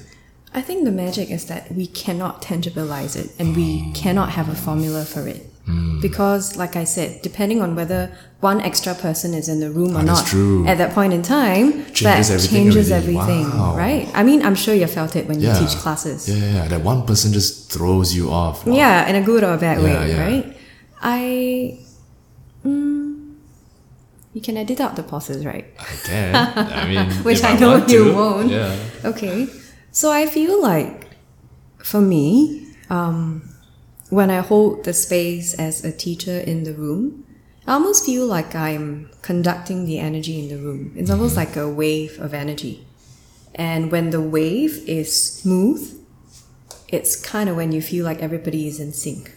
I 0.55 0.62
think 0.62 0.85
the 0.85 0.90
magic 0.92 1.31
is 1.31 1.44
that 1.47 1.71
we 1.73 1.87
cannot 1.87 2.40
tangibilize 2.40 3.14
it 3.23 3.29
and 3.38 3.55
we 3.55 3.92
cannot 3.92 4.31
have 4.31 4.49
a 4.49 4.55
formula 4.55 5.05
for 5.05 5.27
it. 5.29 5.44
Because, 6.01 6.57
like 6.57 6.77
I 6.77 6.85
said, 6.85 7.21
depending 7.21 7.61
on 7.61 7.75
whether 7.77 8.11
one 8.40 8.59
extra 8.62 8.94
person 8.94 9.35
is 9.35 9.51
in 9.51 9.61
the 9.61 9.71
room 9.71 9.94
or 9.94 10.01
Oh, 10.01 10.03
not, 10.14 10.25
true. 10.27 10.66
at 10.66 10.79
that 10.79 10.94
point 10.94 11.12
in 11.12 11.21
time, 11.21 11.85
Changes 11.92 12.29
that 12.29 12.35
everything 12.37 12.64
changes 12.64 12.90
already. 12.90 13.18
everything, 13.18 13.44
Wow. 13.51 13.77
right? 13.77 14.09
I 14.14 14.23
mean, 14.23 14.40
I'm 14.47 14.55
sure 14.55 14.75
you 14.75 14.87
felt 14.87 15.14
it 15.14 15.29
when 15.29 15.38
Yeah. 15.40 15.53
you 15.61 15.66
teach 15.66 15.77
classes. 15.77 16.27
Yeah, 16.27 16.37
yeah, 16.37 16.53
yeah. 16.55 16.68
That 16.68 16.83
one 16.85 17.03
person 17.05 17.35
just 17.35 17.71
throws 17.71 18.14
you 18.16 18.31
off. 18.31 18.64
Wow. 18.64 18.77
Yeah, 18.81 19.09
in 19.11 19.14
a 19.16 19.21
good 19.31 19.44
or 19.44 19.53
a 19.53 19.59
bad 19.59 19.77
Yeah, 19.83 19.85
way, 19.85 20.14
right? 20.25 20.57
I. 21.03 21.79
Mm, 22.64 23.08
you 24.38 24.42
can 24.42 24.57
edit 24.57 24.81
out 24.81 24.94
the 24.94 25.03
pauses, 25.03 25.44
right? 25.44 25.66
I 25.81 25.85
can. 26.07 26.35
I 26.57 26.87
mean, 26.88 27.11
Which 27.24 27.38
if 27.40 27.44
I 27.44 27.57
know 27.59 27.77
you 27.79 28.05
to. 28.05 28.14
won't. 28.14 28.48
Yeah. 28.51 28.77
Okay. 29.05 29.48
So 29.90 30.12
I 30.12 30.27
feel 30.27 30.62
like 30.62 31.09
for 31.79 32.01
me, 32.01 32.68
um, 32.88 33.42
when 34.11 34.31
I 34.31 34.38
hold 34.38 34.85
the 34.85 34.92
space 34.92 35.55
as 35.55 35.85
a 35.85 35.90
teacher 35.90 36.38
in 36.38 36.62
the 36.62 36.72
room, 36.72 37.27
I 37.66 37.72
almost 37.72 38.07
feel 38.07 38.27
like 38.27 38.55
I'm 38.55 39.11
conducting 39.22 39.87
the 39.87 39.98
energy 39.98 40.38
in 40.38 40.48
the 40.48 40.62
room. 40.62 40.92
It's 40.94 41.11
almost 41.11 41.35
like 41.37 41.57
a 41.57 41.68
wave 41.68 42.20
of 42.20 42.33
energy. 42.33 42.87
And 43.57 43.90
when 43.90 44.11
the 44.11 44.20
wave 44.20 44.88
is 44.88 45.11
smooth, 45.40 46.01
it's 46.87 47.16
kind 47.16 47.51
of 47.51 47.57
when 47.57 47.72
you 47.72 47.83
feel 47.83 48.05
like 48.05 48.22
everybody 48.22 48.68
is 48.68 48.79
in 48.79 48.92
sync. 48.92 49.33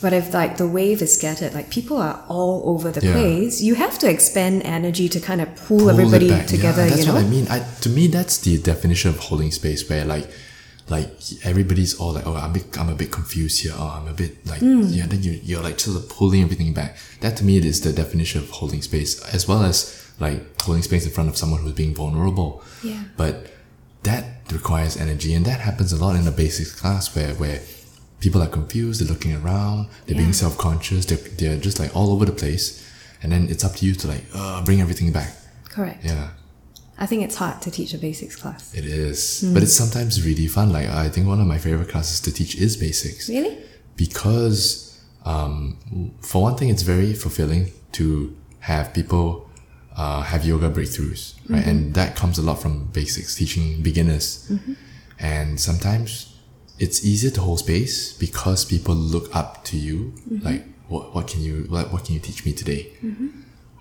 But 0.00 0.12
if 0.12 0.32
like 0.32 0.56
the 0.56 0.66
wave 0.66 1.02
is 1.02 1.16
scattered, 1.18 1.52
like 1.54 1.68
people 1.70 1.98
are 1.98 2.22
all 2.28 2.62
over 2.72 2.90
the 2.90 3.04
Yeah. 3.04 3.12
place, 3.12 3.60
you 3.60 3.74
have 3.74 3.98
to 3.98 4.08
expend 4.10 4.62
energy 4.64 5.08
to 5.10 5.20
kind 5.20 5.40
of 5.40 5.48
pull, 5.56 5.78
Pull 5.80 5.90
everybody 5.90 6.28
together, 6.46 6.84
Yeah, 6.84 6.90
that's 6.90 7.00
you 7.00 7.06
know? 7.06 7.14
what 7.14 7.24
I 7.24 7.28
mean. 7.28 7.46
I, 7.48 7.58
to 7.82 7.88
me, 7.88 8.06
that's 8.06 8.38
the 8.38 8.58
definition 8.58 9.10
of 9.10 9.18
holding 9.18 9.50
space, 9.52 9.88
where 9.88 10.04
like, 10.04 10.28
like 10.88 11.10
everybody's 11.44 11.94
all 12.00 12.12
like, 12.14 12.26
oh, 12.26 12.34
I'm 12.34 12.50
a 12.50 12.54
bit, 12.54 12.78
I'm 12.80 12.88
a 12.88 12.94
bit 12.94 13.10
confused 13.12 13.60
here. 13.62 13.72
Oh, 13.76 14.00
I'm 14.00 14.08
a 14.08 14.12
bit 14.14 14.44
like, 14.46 14.60
Hmm. 14.60 14.82
yeah. 14.88 15.06
Then 15.06 15.22
you, 15.22 15.38
you're 15.44 15.62
like 15.62 15.78
sort 15.78 15.96
of 15.98 16.08
pulling 16.08 16.42
everything 16.42 16.72
back. 16.72 16.96
That 17.20 17.36
to 17.38 17.44
me 17.44 17.58
is 17.58 17.80
the 17.82 17.92
definition 17.92 18.40
of 18.42 18.50
holding 18.50 18.82
space, 18.82 19.20
as 19.32 19.46
well 19.46 19.62
as 19.62 19.94
like 20.18 20.60
holding 20.62 20.82
space 20.82 21.04
in 21.04 21.12
front 21.12 21.28
of 21.28 21.36
someone 21.36 21.60
who's 21.62 21.72
being 21.74 21.94
vulnerable. 21.94 22.62
Yeah. 22.82 23.02
But 23.16 23.46
that 24.02 24.24
requires 24.50 24.96
energy, 24.96 25.34
and 25.34 25.44
that 25.44 25.60
happens 25.60 25.92
a 25.92 25.96
lot 26.04 26.16
in 26.16 26.26
a 26.26 26.32
basics 26.32 26.72
class, 26.74 27.14
where 27.14 27.34
where 27.34 27.60
people 28.20 28.42
are 28.42 28.48
confused, 28.48 29.00
they're 29.00 29.12
looking 29.12 29.34
around, 29.34 29.88
they're 30.06 30.16
being 30.16 30.32
self-conscious, 30.32 31.06
they're, 31.06 31.18
they're 31.38 31.58
just 31.58 31.78
like 31.78 31.94
all 31.96 32.12
over 32.12 32.24
the 32.24 32.32
place, 32.32 32.86
and 33.22 33.32
then 33.32 33.48
it's 33.48 33.64
up 33.64 33.72
to 33.76 33.86
you 33.86 33.94
to 33.94 34.08
like 34.08 34.24
uh, 34.34 34.64
bring 34.64 34.80
everything 34.80 35.10
back. 35.12 35.32
Correct. 35.64 36.04
Yeah. 36.04 36.30
I 36.98 37.06
think 37.06 37.22
it's 37.22 37.36
hard 37.36 37.62
to 37.62 37.70
teach 37.70 37.94
a 37.94 37.98
basics 37.98 38.36
class. 38.36 38.74
It 38.74 38.84
is. 38.84 39.42
But 39.54 39.62
it's 39.62 39.72
sometimes 39.72 40.24
really 40.24 40.46
fun. 40.46 40.70
Like, 40.70 40.86
I 40.88 41.08
think 41.08 41.26
one 41.26 41.40
of 41.40 41.46
my 41.46 41.56
favorite 41.56 41.88
classes 41.88 42.20
to 42.20 42.32
teach 42.32 42.56
is 42.56 42.76
basics. 42.76 43.28
Really? 43.30 43.56
Because, 43.96 45.00
um, 45.24 45.78
for 46.20 46.42
one 46.42 46.56
thing, 46.56 46.68
it's 46.68 46.82
very 46.82 47.14
fulfilling 47.14 47.72
to 47.92 48.36
have 48.58 48.92
people 48.92 49.48
uh, 49.96 50.20
have 50.22 50.44
yoga 50.44 50.70
breakthroughs, 50.70 51.34
right? 51.48 51.66
And 51.66 51.94
that 51.94 52.16
comes 52.16 52.36
a 52.38 52.42
lot 52.42 52.60
from 52.60 52.86
basics, 52.88 53.34
teaching 53.34 53.80
beginners. 53.80 54.52
And 55.18 55.58
sometimes 55.58 56.29
it's 56.80 57.04
easier 57.04 57.30
to 57.30 57.40
hold 57.42 57.60
space 57.60 58.12
because 58.14 58.64
people 58.64 58.94
look 58.94 59.34
up 59.36 59.62
to 59.64 59.76
you. 59.76 60.14
Mm-hmm. 60.28 60.44
Like, 60.44 60.64
what, 60.88 61.14
what 61.14 61.28
can 61.28 61.42
you, 61.42 61.66
what, 61.68 61.92
what 61.92 62.04
can 62.04 62.14
you 62.14 62.20
teach 62.20 62.44
me 62.44 62.52
today? 62.52 62.90
Mm-hmm. 63.04 63.28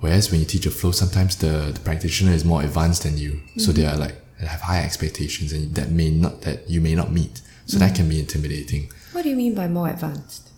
Whereas 0.02 0.30
when 0.30 0.41
you 0.41 0.45
teach 0.45 0.66
a 0.66 0.72
flow, 0.72 0.91
sometimes 0.91 1.38
the, 1.38 1.72
the 1.74 1.80
practitioner 1.80 2.34
is 2.34 2.45
more 2.45 2.62
advanced 2.62 3.04
than 3.04 3.18
you, 3.18 3.41
so 3.58 3.72
they 3.72 3.82
mm-hmm. 3.82 3.95
are 3.95 4.00
like 4.00 4.16
they 4.39 4.45
have 4.45 4.62
high 4.62 4.84
expectations 4.84 5.52
and 5.52 5.76
that 5.76 5.89
may 5.91 6.10
not 6.10 6.41
that 6.41 6.70
you 6.70 6.80
may 6.80 6.95
not 6.95 7.12
meet. 7.12 7.41
So 7.66 7.78
that 7.78 7.95
can 7.95 8.10
be 8.10 8.20
intimidating. 8.20 8.89
What 9.12 9.24
do 9.24 9.30
you 9.30 9.36
mean 9.36 9.54
by 9.54 9.68
more 9.68 9.89
advanced? 9.89 10.50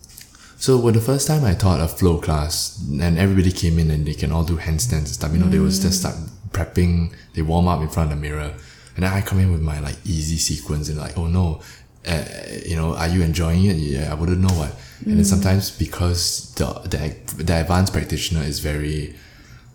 So 0.56 0.78
when 0.78 0.94
the 0.94 1.00
first 1.00 1.26
time 1.26 1.44
I 1.44 1.54
taught 1.54 1.80
a 1.80 1.88
flow 1.88 2.18
class 2.18 2.80
and 2.88 3.18
everybody 3.18 3.50
came 3.50 3.78
in 3.78 3.90
and 3.90 4.06
they 4.06 4.14
can 4.14 4.32
all 4.32 4.44
do 4.44 4.56
handstands 4.56 4.98
and 4.98 5.08
stuff, 5.08 5.32
you 5.32 5.38
know, 5.38 5.48
they 5.48 5.58
was 5.58 5.80
just 5.82 6.00
start 6.00 6.14
prepping, 6.52 7.12
they 7.34 7.42
warm 7.42 7.68
up 7.68 7.82
in 7.82 7.88
front 7.88 8.12
of 8.12 8.16
the 8.16 8.22
mirror. 8.22 8.54
And 8.94 9.04
then 9.04 9.12
I 9.12 9.20
come 9.20 9.40
in 9.40 9.50
with 9.52 9.60
my 9.60 9.80
like 9.80 9.96
easy 10.04 10.36
sequence 10.36 10.88
and 10.88 10.98
like, 10.98 11.18
oh 11.18 11.26
no, 11.26 11.60
uh, 12.06 12.24
you 12.66 12.76
know, 12.76 12.94
are 12.94 13.08
you 13.08 13.22
enjoying 13.22 13.64
it? 13.64 13.76
Yeah, 13.76 14.10
I 14.10 14.14
wouldn't 14.14 14.40
know 14.40 14.54
what. 14.54 14.74
And 15.04 15.16
then 15.16 15.24
sometimes 15.24 15.70
because 15.70 16.54
the, 16.54 16.66
the, 16.84 17.42
the 17.42 17.60
advanced 17.60 17.92
practitioner 17.92 18.42
is 18.42 18.60
very, 18.60 19.16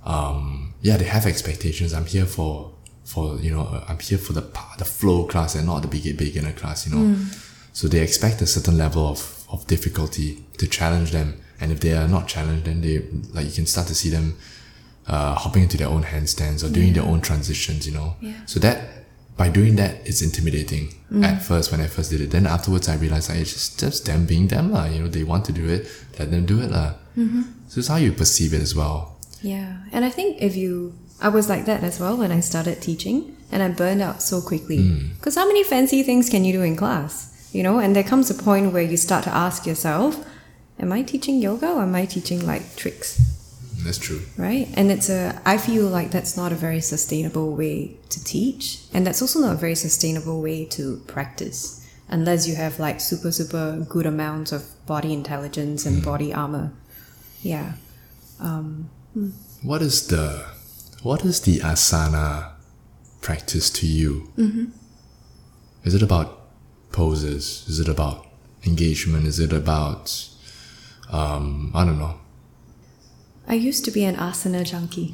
um, 0.05 0.73
yeah, 0.81 0.95
they 0.95 1.05
have 1.05 1.25
expectations. 1.25 1.93
I'm 1.93 2.05
here 2.05 2.25
for, 2.25 2.71
for, 3.03 3.35
you 3.37 3.51
know, 3.51 3.83
I'm 3.89 3.99
here 3.99 4.17
for 4.17 4.33
the, 4.33 4.41
the 4.77 4.85
flow 4.85 5.25
class 5.25 5.55
and 5.55 5.65
not 5.65 5.81
the 5.81 5.87
big 5.89 6.17
beginner 6.17 6.53
class, 6.53 6.87
you 6.87 6.95
know. 6.95 7.15
So 7.73 7.87
they 7.87 7.99
expect 7.99 8.41
a 8.41 8.47
certain 8.47 8.77
level 8.77 9.05
of, 9.05 9.45
of 9.51 9.67
difficulty 9.67 10.45
to 10.57 10.67
challenge 10.67 11.11
them. 11.11 11.41
And 11.59 11.71
if 11.71 11.79
they 11.79 11.93
are 11.93 12.07
not 12.07 12.27
challenged, 12.27 12.65
then 12.65 12.81
they, 12.81 12.99
like, 13.33 13.45
you 13.45 13.51
can 13.51 13.65
start 13.65 13.87
to 13.87 13.95
see 13.95 14.09
them, 14.09 14.37
uh, 15.07 15.35
hopping 15.35 15.63
into 15.63 15.77
their 15.77 15.87
own 15.87 16.03
handstands 16.03 16.63
or 16.63 16.71
doing 16.71 16.93
their 16.93 17.03
own 17.03 17.21
transitions, 17.21 17.85
you 17.87 17.93
know. 17.93 18.15
Yeah. 18.21 18.33
So 18.45 18.59
that, 18.59 19.06
by 19.37 19.49
doing 19.49 19.75
that, 19.75 20.01
it's 20.05 20.21
intimidating 20.21 20.93
at 21.23 21.41
first 21.41 21.71
when 21.71 21.79
I 21.79 21.87
first 21.87 22.09
did 22.09 22.21
it. 22.21 22.31
Then 22.31 22.47
afterwards, 22.47 22.89
I 22.89 22.95
realized 22.95 23.29
like, 23.29 23.39
it's 23.39 23.53
just, 23.53 23.79
just 23.79 24.05
them 24.05 24.25
being 24.25 24.47
them, 24.47 24.71
lah. 24.71 24.85
You 24.85 25.01
know, 25.01 25.07
they 25.07 25.23
want 25.23 25.45
to 25.45 25.53
do 25.53 25.69
it, 25.69 25.87
let 26.17 26.31
them 26.31 26.45
do 26.45 26.59
it, 26.59 26.71
lah. 26.71 26.95
Mm-hmm. 27.15 27.43
So 27.67 27.79
it's 27.79 27.87
how 27.87 27.97
you 27.97 28.11
perceive 28.11 28.53
it 28.53 28.61
as 28.61 28.75
well. 28.75 29.17
Yeah, 29.41 29.77
and 29.91 30.03
I 30.03 30.09
think 30.09 30.41
if 30.41 30.55
you, 30.55 30.97
I 31.21 31.29
was 31.29 31.47
like 31.47 31.65
that 31.65 31.83
as 31.83 31.99
well 31.99 32.17
when 32.17 32.31
I 32.31 32.41
started 32.41 32.81
teaching, 32.81 33.37
and 33.51 33.63
I 33.63 33.69
burned 33.69 34.01
out 34.01 34.21
so 34.21 34.41
quickly. 34.41 34.79
Mm. 34.79 35.15
Because 35.15 35.35
how 35.35 35.47
many 35.47 35.63
fancy 35.63 36.03
things 36.03 36.29
can 36.29 36.43
you 36.43 36.51
do 36.51 36.63
in 36.63 36.75
class? 36.75 37.49
You 37.53 37.63
know, 37.63 37.79
and 37.79 37.95
there 37.95 38.03
comes 38.03 38.29
a 38.29 38.35
point 38.35 38.73
where 38.73 38.83
you 38.83 38.97
start 38.97 39.23
to 39.23 39.33
ask 39.33 39.65
yourself, 39.65 40.25
am 40.79 40.91
I 40.91 41.01
teaching 41.03 41.39
yoga 41.39 41.71
or 41.71 41.83
am 41.83 41.95
I 41.95 42.05
teaching 42.05 42.45
like 42.45 42.75
tricks? 42.75 43.36
That's 43.87 43.97
true. 43.99 44.21
Right? 44.35 44.67
And 44.75 44.91
it's 44.91 45.09
a, 45.09 45.41
I 45.45 45.57
feel 45.57 45.85
like 45.87 46.11
that's 46.11 46.35
not 46.35 46.51
a 46.51 46.55
very 46.55 46.81
sustainable 46.81 47.55
way 47.55 47.95
to 48.09 48.21
teach, 48.21 48.81
and 48.93 49.07
that's 49.07 49.21
also 49.21 49.39
not 49.39 49.53
a 49.53 49.57
very 49.57 49.75
sustainable 49.75 50.41
way 50.41 50.65
to 50.65 50.97
practice, 51.07 51.87
unless 52.09 52.45
you 52.45 52.55
have 52.55 52.79
like 52.81 52.99
super, 52.99 53.31
super 53.31 53.85
good 53.87 54.05
amounts 54.05 54.51
of 54.51 54.65
body 54.85 55.13
intelligence 55.13 55.85
and 55.85 56.03
body 56.03 56.33
armor. 56.33 56.73
Yeah. 57.41 57.73
What 59.63 59.81
is 59.81 60.07
the 60.07 60.45
what 61.01 61.23
is 61.23 61.39
the 61.41 61.59
asana 61.59 62.51
practice 63.21 63.69
to 63.69 63.87
you? 63.87 64.33
Mm-hmm. 64.37 64.65
Is 65.85 65.95
it 65.95 66.03
about 66.03 66.41
poses? 66.91 67.63
Is 67.69 67.79
it 67.79 67.87
about 67.87 68.27
engagement? 68.65 69.25
Is 69.25 69.39
it 69.39 69.53
about 69.53 70.27
um, 71.09 71.71
I 71.73 71.85
don't 71.85 71.99
know. 71.99 72.19
I 73.47 73.53
used 73.53 73.85
to 73.85 73.91
be 73.91 74.03
an 74.03 74.15
asana 74.15 74.63
junkie. 74.65 75.13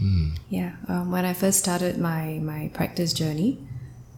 Yeah, 0.50 0.72
um, 0.88 1.12
when 1.12 1.26
I 1.26 1.34
first 1.34 1.60
started 1.60 1.98
my 1.98 2.40
my 2.42 2.70
practice 2.74 3.14
journey. 3.14 3.58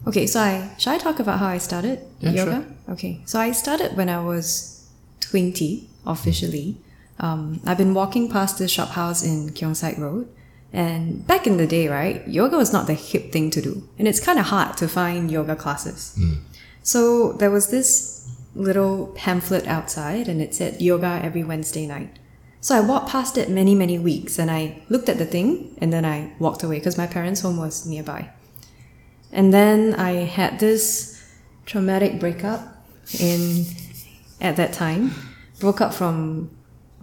Okay, 0.07 0.27
so 0.27 0.39
I 0.39 0.71
should 0.77 0.93
I 0.93 0.97
talk 0.97 1.19
about 1.19 1.39
how 1.39 1.47
I 1.47 1.57
started 1.57 1.99
Yeah, 2.19 2.31
yoga? 2.31 2.51
sure. 2.51 2.93
Okay, 2.93 3.21
so 3.25 3.39
I 3.39 3.51
started 3.51 3.97
when 3.97 4.09
I 4.09 4.19
was 4.23 4.87
twenty 5.19 5.89
officially. 6.05 6.77
Um, 7.19 7.59
I've 7.65 7.77
been 7.77 7.93
walking 7.93 8.29
past 8.29 8.57
this 8.59 8.71
shop 8.71 8.89
house 8.89 9.23
in 9.23 9.49
Keong 9.51 9.73
Saik 9.73 9.97
Road, 9.97 10.27
and 10.73 11.25
back 11.27 11.47
in 11.47 11.57
the 11.57 11.67
day, 11.67 11.87
right, 11.87 12.27
yoga 12.27 12.57
was 12.57 12.71
not 12.73 12.87
the 12.87 12.93
hip 12.93 13.31
thing 13.31 13.49
to 13.51 13.61
do, 13.61 13.87
and 13.97 14.07
it's 14.07 14.19
kind 14.19 14.37
of 14.39 14.45
hard 14.45 14.77
to 14.77 14.87
find 14.87 15.31
yoga 15.31 15.55
classes. 15.55 16.17
So 16.83 17.31
there 17.33 17.49
was 17.51 17.67
this 17.67 18.29
little 18.53 19.07
pamphlet 19.15 19.65
outside, 19.67 20.27
and 20.27 20.41
it 20.41 20.53
said 20.55 20.81
yoga 20.81 21.19
every 21.23 21.43
Wednesday 21.43 21.87
night. 21.87 22.19
So 22.65 22.75
I 22.75 22.79
walked 22.79 23.09
past 23.09 23.37
it 23.37 23.47
many, 23.47 23.75
many 23.75 23.99
weeks 23.99 24.39
and 24.39 24.49
I 24.49 24.81
looked 24.89 25.07
at 25.07 25.19
the 25.19 25.25
thing 25.27 25.77
and 25.77 25.93
then 25.93 26.03
I 26.03 26.33
walked 26.39 26.63
away 26.63 26.79
because 26.79 26.97
my 26.97 27.05
parents' 27.05 27.41
home 27.41 27.57
was 27.57 27.85
nearby. 27.85 28.31
And 29.31 29.53
then 29.53 29.93
I 29.93 30.25
had 30.25 30.59
this 30.59 31.23
traumatic 31.67 32.19
breakup 32.19 32.83
in 33.19 33.65
at 34.41 34.55
that 34.55 34.73
time. 34.73 35.11
Broke 35.59 35.79
up 35.79 35.93
from 35.93 36.49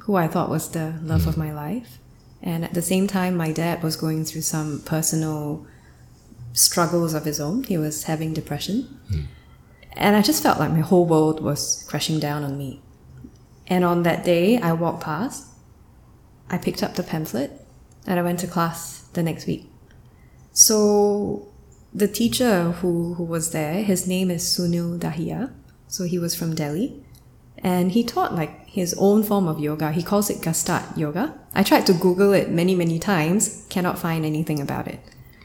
who 0.01 0.17
I 0.17 0.27
thought 0.27 0.51
was 0.51 0.69
the 0.69 0.99
love 1.01 1.29
of 1.29 1.37
my 1.37 1.53
life. 1.53 2.01
And 2.43 2.65
at 2.65 2.75
the 2.75 2.83
same 2.83 3.07
time 3.07 3.37
my 3.37 3.53
dad 3.53 3.85
was 3.85 3.95
going 3.95 4.25
through 4.25 4.43
some 4.43 4.83
personal 4.85 5.65
struggles 6.55 7.15
of 7.15 7.25
his 7.25 7.39
own. 7.39 7.63
He 7.63 7.79
was 7.79 8.03
having 8.03 8.35
depression. 8.35 8.99
Hmm. 9.13 9.21
And 9.93 10.17
I 10.17 10.23
just 10.23 10.43
felt 10.43 10.59
like 10.59 10.73
my 10.73 10.81
whole 10.81 11.07
world 11.07 11.41
was 11.41 11.87
crashing 11.89 12.19
down 12.19 12.43
on 12.43 12.59
me. 12.59 12.83
And 13.69 13.85
on 13.85 14.03
that 14.03 14.25
day, 14.25 14.59
I 14.59 14.73
walked 14.73 15.05
past, 15.05 15.52
I 16.51 16.59
picked 16.59 16.83
up 16.83 16.95
the 16.95 17.03
pamphlet, 17.03 17.51
and 18.07 18.19
I 18.19 18.23
went 18.23 18.41
to 18.41 18.47
class 18.47 19.03
the 19.13 19.23
next 19.23 19.47
week. 19.47 19.69
So 20.53 21.49
the 21.95 22.09
teacher 22.09 22.73
who, 22.73 23.15
who 23.15 23.25
was 23.25 23.53
there, 23.53 23.83
his 23.83 24.07
name 24.07 24.31
is 24.31 24.43
Sunil 24.45 24.99
Dahiya. 24.99 25.53
So 25.89 26.05
he 26.05 26.19
was 26.19 26.35
from 26.35 26.55
Delhi. 26.55 27.05
And 27.59 27.93
he 27.93 28.03
taught 28.03 28.35
like 28.35 28.67
his 28.67 28.95
own 28.99 29.23
form 29.23 29.47
of 29.47 29.61
yoga. 29.61 29.93
He 29.93 30.03
calls 30.03 30.31
it 30.31 30.43
Gestalt 30.43 30.97
yoga. 30.97 31.39
I 31.55 31.63
tried 31.63 31.87
to 31.87 31.93
Google 31.93 32.33
it 32.33 32.51
many, 32.51 32.75
many 32.75 32.99
times, 32.99 33.67
cannot 33.69 33.99
find 33.99 34.25
anything 34.25 34.61
about 34.61 34.89
it. 34.89 35.01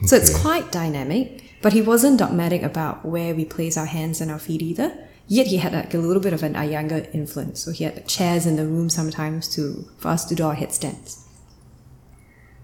So 0.06 0.16
it's 0.16 0.36
quite 0.42 0.72
dynamic, 0.72 1.44
but 1.62 1.74
he 1.74 1.82
wasn't 1.82 2.20
dogmatic 2.20 2.64
about 2.64 3.06
where 3.06 3.36
we 3.36 3.46
place 3.46 3.78
our 3.78 3.86
hands 3.86 4.22
and 4.22 4.32
our 4.32 4.40
feet 4.40 4.62
either. 4.62 5.07
Yet 5.28 5.48
he 5.48 5.58
had 5.58 5.74
like 5.74 5.94
a 5.94 5.98
little 5.98 6.22
bit 6.22 6.34
of 6.34 6.44
an 6.44 6.54
Iyengar 6.54 7.14
influence. 7.14 7.64
So 7.64 7.72
he 7.72 7.84
had 7.84 8.08
chairs 8.08 8.46
in 8.46 8.56
the 8.56 8.66
room 8.66 8.90
sometimes 8.90 9.48
to 9.56 9.90
for 9.98 10.10
us 10.10 10.24
to 10.26 10.36
do 10.36 10.46
our 10.46 10.54
headstands. 10.54 11.26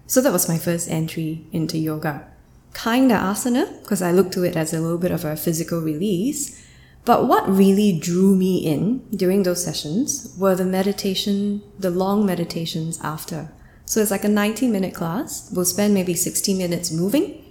So 0.06 0.20
that 0.20 0.32
was 0.32 0.48
my 0.48 0.58
first 0.58 0.90
entry 0.90 1.46
into 1.52 1.78
yoga. 1.78 2.26
Kinda 2.74 3.14
asana, 3.14 3.80
because 3.82 4.02
I 4.02 4.12
looked 4.12 4.32
to 4.34 4.44
it 4.44 4.56
as 4.56 4.72
a 4.72 4.80
little 4.80 4.98
bit 4.98 5.12
of 5.12 5.24
a 5.24 5.36
physical 5.36 5.80
release. 5.80 6.60
But 7.04 7.28
what 7.28 7.48
really 7.48 7.98
drew 7.98 8.34
me 8.34 8.58
in 8.58 9.06
during 9.10 9.42
those 9.42 9.62
sessions 9.62 10.34
were 10.38 10.54
the 10.54 10.64
meditation, 10.64 11.62
the 11.78 11.90
long 11.90 12.24
meditations 12.24 12.98
after. 13.02 13.52
So 13.84 14.00
it's 14.00 14.10
like 14.10 14.24
a 14.24 14.28
90 14.28 14.68
minute 14.68 14.94
class. 14.94 15.50
We'll 15.52 15.66
spend 15.66 15.92
maybe 15.92 16.14
60 16.14 16.54
minutes 16.54 16.90
moving. 16.90 17.44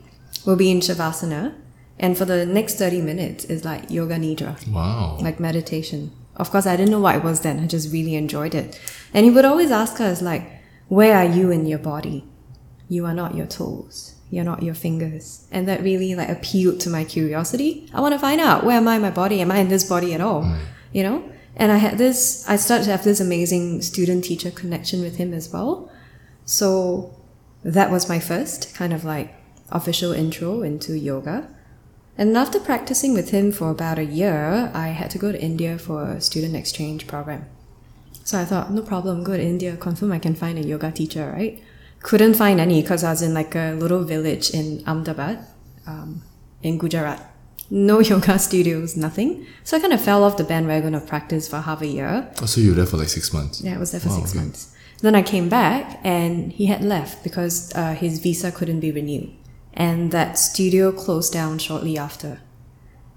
We'll 0.45 0.55
be 0.55 0.71
in 0.71 0.79
Shavasana. 0.79 1.53
And 2.03 2.17
for 2.17 2.25
the 2.25 2.45
next 2.45 2.75
30 2.75 3.01
minutes 3.01 3.45
is 3.45 3.63
like 3.63 3.89
Yoga 3.89 4.17
Nidra 4.17 4.53
Wow. 4.67 5.17
like 5.21 5.39
meditation. 5.39 6.11
Of 6.35 6.51
course, 6.51 6.65
I 6.65 6.75
didn't 6.75 6.91
know 6.91 6.99
what 6.99 7.15
it 7.15 7.23
was 7.23 7.39
then. 7.41 7.59
I 7.59 7.67
just 7.67 7.93
really 7.93 8.15
enjoyed 8.15 8.53
it. 8.53 8.79
And 9.13 9.23
he 9.25 9.31
would 9.31 9.45
always 9.45 9.71
ask 9.71 10.01
us, 10.01 10.21
like, 10.21 10.43
where 10.89 11.15
are 11.15 11.29
you 11.37 11.49
in 11.49 11.65
your 11.65 11.79
body? 11.79 12.25
You 12.89 13.05
are 13.05 13.13
not 13.13 13.35
your 13.35 13.45
toes. 13.45 14.15
You're 14.29 14.43
not 14.51 14.63
your 14.63 14.73
fingers. 14.73 15.47
And 15.51 15.67
that 15.67 15.81
really 15.81 16.13
like 16.15 16.29
appealed 16.29 16.79
to 16.81 16.89
my 16.89 17.03
curiosity. 17.05 17.89
I 17.93 18.01
want 18.01 18.13
to 18.15 18.19
find 18.19 18.41
out 18.41 18.65
where 18.65 18.77
am 18.77 18.87
I 18.87 18.95
in 18.97 19.01
my 19.01 19.11
body? 19.11 19.39
Am 19.41 19.51
I 19.51 19.59
in 19.59 19.69
this 19.69 19.87
body 19.87 20.13
at 20.13 20.21
all? 20.21 20.41
You 20.91 21.03
know? 21.03 21.23
And 21.55 21.71
I 21.71 21.77
had 21.77 21.97
this, 21.97 22.43
I 22.49 22.57
started 22.57 22.85
to 22.85 22.91
have 22.91 23.03
this 23.05 23.21
amazing 23.21 23.81
student 23.81 24.25
teacher 24.25 24.51
connection 24.51 25.01
with 25.01 25.17
him 25.17 25.33
as 25.33 25.53
well. 25.53 25.89
So 26.45 27.15
that 27.63 27.91
was 27.91 28.09
my 28.09 28.19
first 28.19 28.73
kind 28.75 28.91
of 28.91 29.05
like 29.05 29.33
official 29.71 30.11
intro 30.11 30.63
into 30.63 30.97
yoga. 30.97 31.47
And 32.17 32.37
after 32.37 32.59
practicing 32.59 33.13
with 33.13 33.31
him 33.31 33.51
for 33.51 33.71
about 33.71 33.97
a 33.97 34.05
year, 34.05 34.71
I 34.73 34.89
had 34.89 35.09
to 35.11 35.17
go 35.17 35.31
to 35.31 35.41
India 35.41 35.77
for 35.79 36.03
a 36.11 36.21
student 36.21 36.55
exchange 36.55 37.07
program. 37.07 37.45
So 38.23 38.39
I 38.39 38.45
thought, 38.45 38.71
no 38.71 38.81
problem, 38.81 39.23
go 39.23 39.35
to 39.35 39.43
India, 39.43 39.75
confirm 39.75 40.11
I 40.11 40.19
can 40.19 40.35
find 40.35 40.57
a 40.57 40.61
yoga 40.61 40.91
teacher, 40.91 41.31
right? 41.35 41.61
Couldn't 42.01 42.35
find 42.35 42.59
any 42.59 42.81
because 42.81 43.03
I 43.03 43.09
was 43.09 43.21
in 43.21 43.33
like 43.33 43.55
a 43.55 43.73
little 43.73 44.03
village 44.03 44.51
in 44.51 44.83
Ahmedabad, 44.85 45.45
um, 45.87 46.21
in 46.61 46.77
Gujarat. 46.77 47.19
No 47.69 47.99
yoga 48.11 48.37
studios, 48.37 48.95
nothing. 48.95 49.45
So 49.63 49.77
I 49.77 49.79
kind 49.79 49.93
of 49.93 50.01
fell 50.01 50.23
off 50.23 50.37
the 50.37 50.43
bandwagon 50.43 50.93
of 50.95 51.07
practice 51.07 51.47
for 51.47 51.57
half 51.61 51.81
a 51.81 51.87
year. 51.87 52.29
Oh, 52.41 52.45
so 52.45 52.61
you 52.61 52.69
were 52.69 52.75
there 52.75 52.85
for 52.85 52.97
like 52.97 53.09
six 53.09 53.33
months. 53.33 53.61
Yeah, 53.61 53.75
I 53.75 53.77
was 53.77 53.91
there 53.91 54.01
for 54.01 54.09
Wow, 54.09 54.19
six 54.19 54.31
okay. 54.31 54.39
months. 54.39 54.75
Then 55.01 55.15
I 55.15 55.21
came 55.21 55.49
back 55.49 55.99
and 56.03 56.53
he 56.53 56.67
had 56.67 56.83
left 56.83 57.23
because 57.23 57.73
uh, 57.75 57.93
his 57.93 58.19
visa 58.19 58.51
couldn't 58.51 58.79
be 58.79 58.91
renewed. 58.91 59.33
And 59.73 60.11
that 60.11 60.37
studio 60.37 60.91
closed 60.91 61.33
down 61.33 61.57
shortly 61.57 61.97
after. 61.97 62.39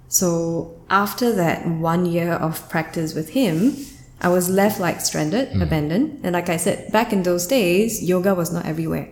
So 0.09 0.75
after 0.89 1.33
that 1.35 1.67
one 1.67 2.07
year 2.07 2.33
of 2.33 2.69
practice 2.69 3.15
with 3.15 3.31
him, 3.31 3.77
I 4.21 4.29
was 4.29 4.49
left 4.49 4.81
like 4.81 5.01
stranded, 5.01 5.49
Hmm. 5.51 5.63
abandoned. 5.63 6.21
And 6.23 6.33
like 6.33 6.49
I 6.49 6.57
said, 6.57 6.91
back 6.93 7.13
in 7.13 7.23
those 7.23 7.47
days, 7.47 8.03
yoga 8.03 8.35
was 8.35 8.53
not 8.53 8.65
everywhere. 8.65 9.09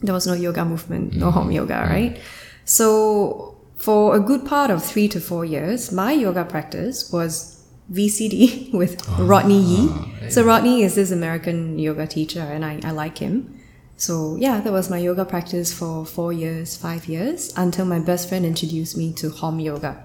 There 0.00 0.14
was 0.14 0.26
no 0.26 0.34
yoga 0.34 0.64
movement, 0.64 1.14
no 1.16 1.28
mm. 1.28 1.32
home 1.32 1.50
yoga, 1.50 1.74
mm. 1.74 1.88
right? 1.88 2.20
So 2.64 3.56
for 3.76 4.16
a 4.16 4.20
good 4.20 4.44
part 4.44 4.70
of 4.70 4.84
three 4.84 5.08
to 5.08 5.20
four 5.20 5.44
years, 5.44 5.90
my 5.92 6.12
yoga 6.12 6.44
practice 6.44 7.10
was 7.10 7.64
VCD 7.92 8.72
with 8.80 9.00
ah, 9.08 9.18
Rodney 9.20 9.60
Yee. 9.60 10.30
So 10.30 10.44
Rodney 10.44 10.82
is 10.82 10.94
this 10.94 11.10
American 11.10 11.78
yoga 11.78 12.06
teacher, 12.06 12.40
and 12.40 12.64
I, 12.64 12.80
I 12.84 12.90
like 12.90 13.18
him. 13.18 13.55
So 13.96 14.36
yeah, 14.36 14.60
that 14.60 14.72
was 14.72 14.90
my 14.90 14.98
yoga 14.98 15.24
practice 15.24 15.72
for 15.72 16.04
four 16.04 16.32
years, 16.32 16.76
five 16.76 17.06
years, 17.06 17.52
until 17.56 17.86
my 17.86 17.98
best 17.98 18.28
friend 18.28 18.44
introduced 18.44 18.96
me 18.96 19.12
to 19.14 19.30
Hom 19.30 19.58
Yoga. 19.58 20.04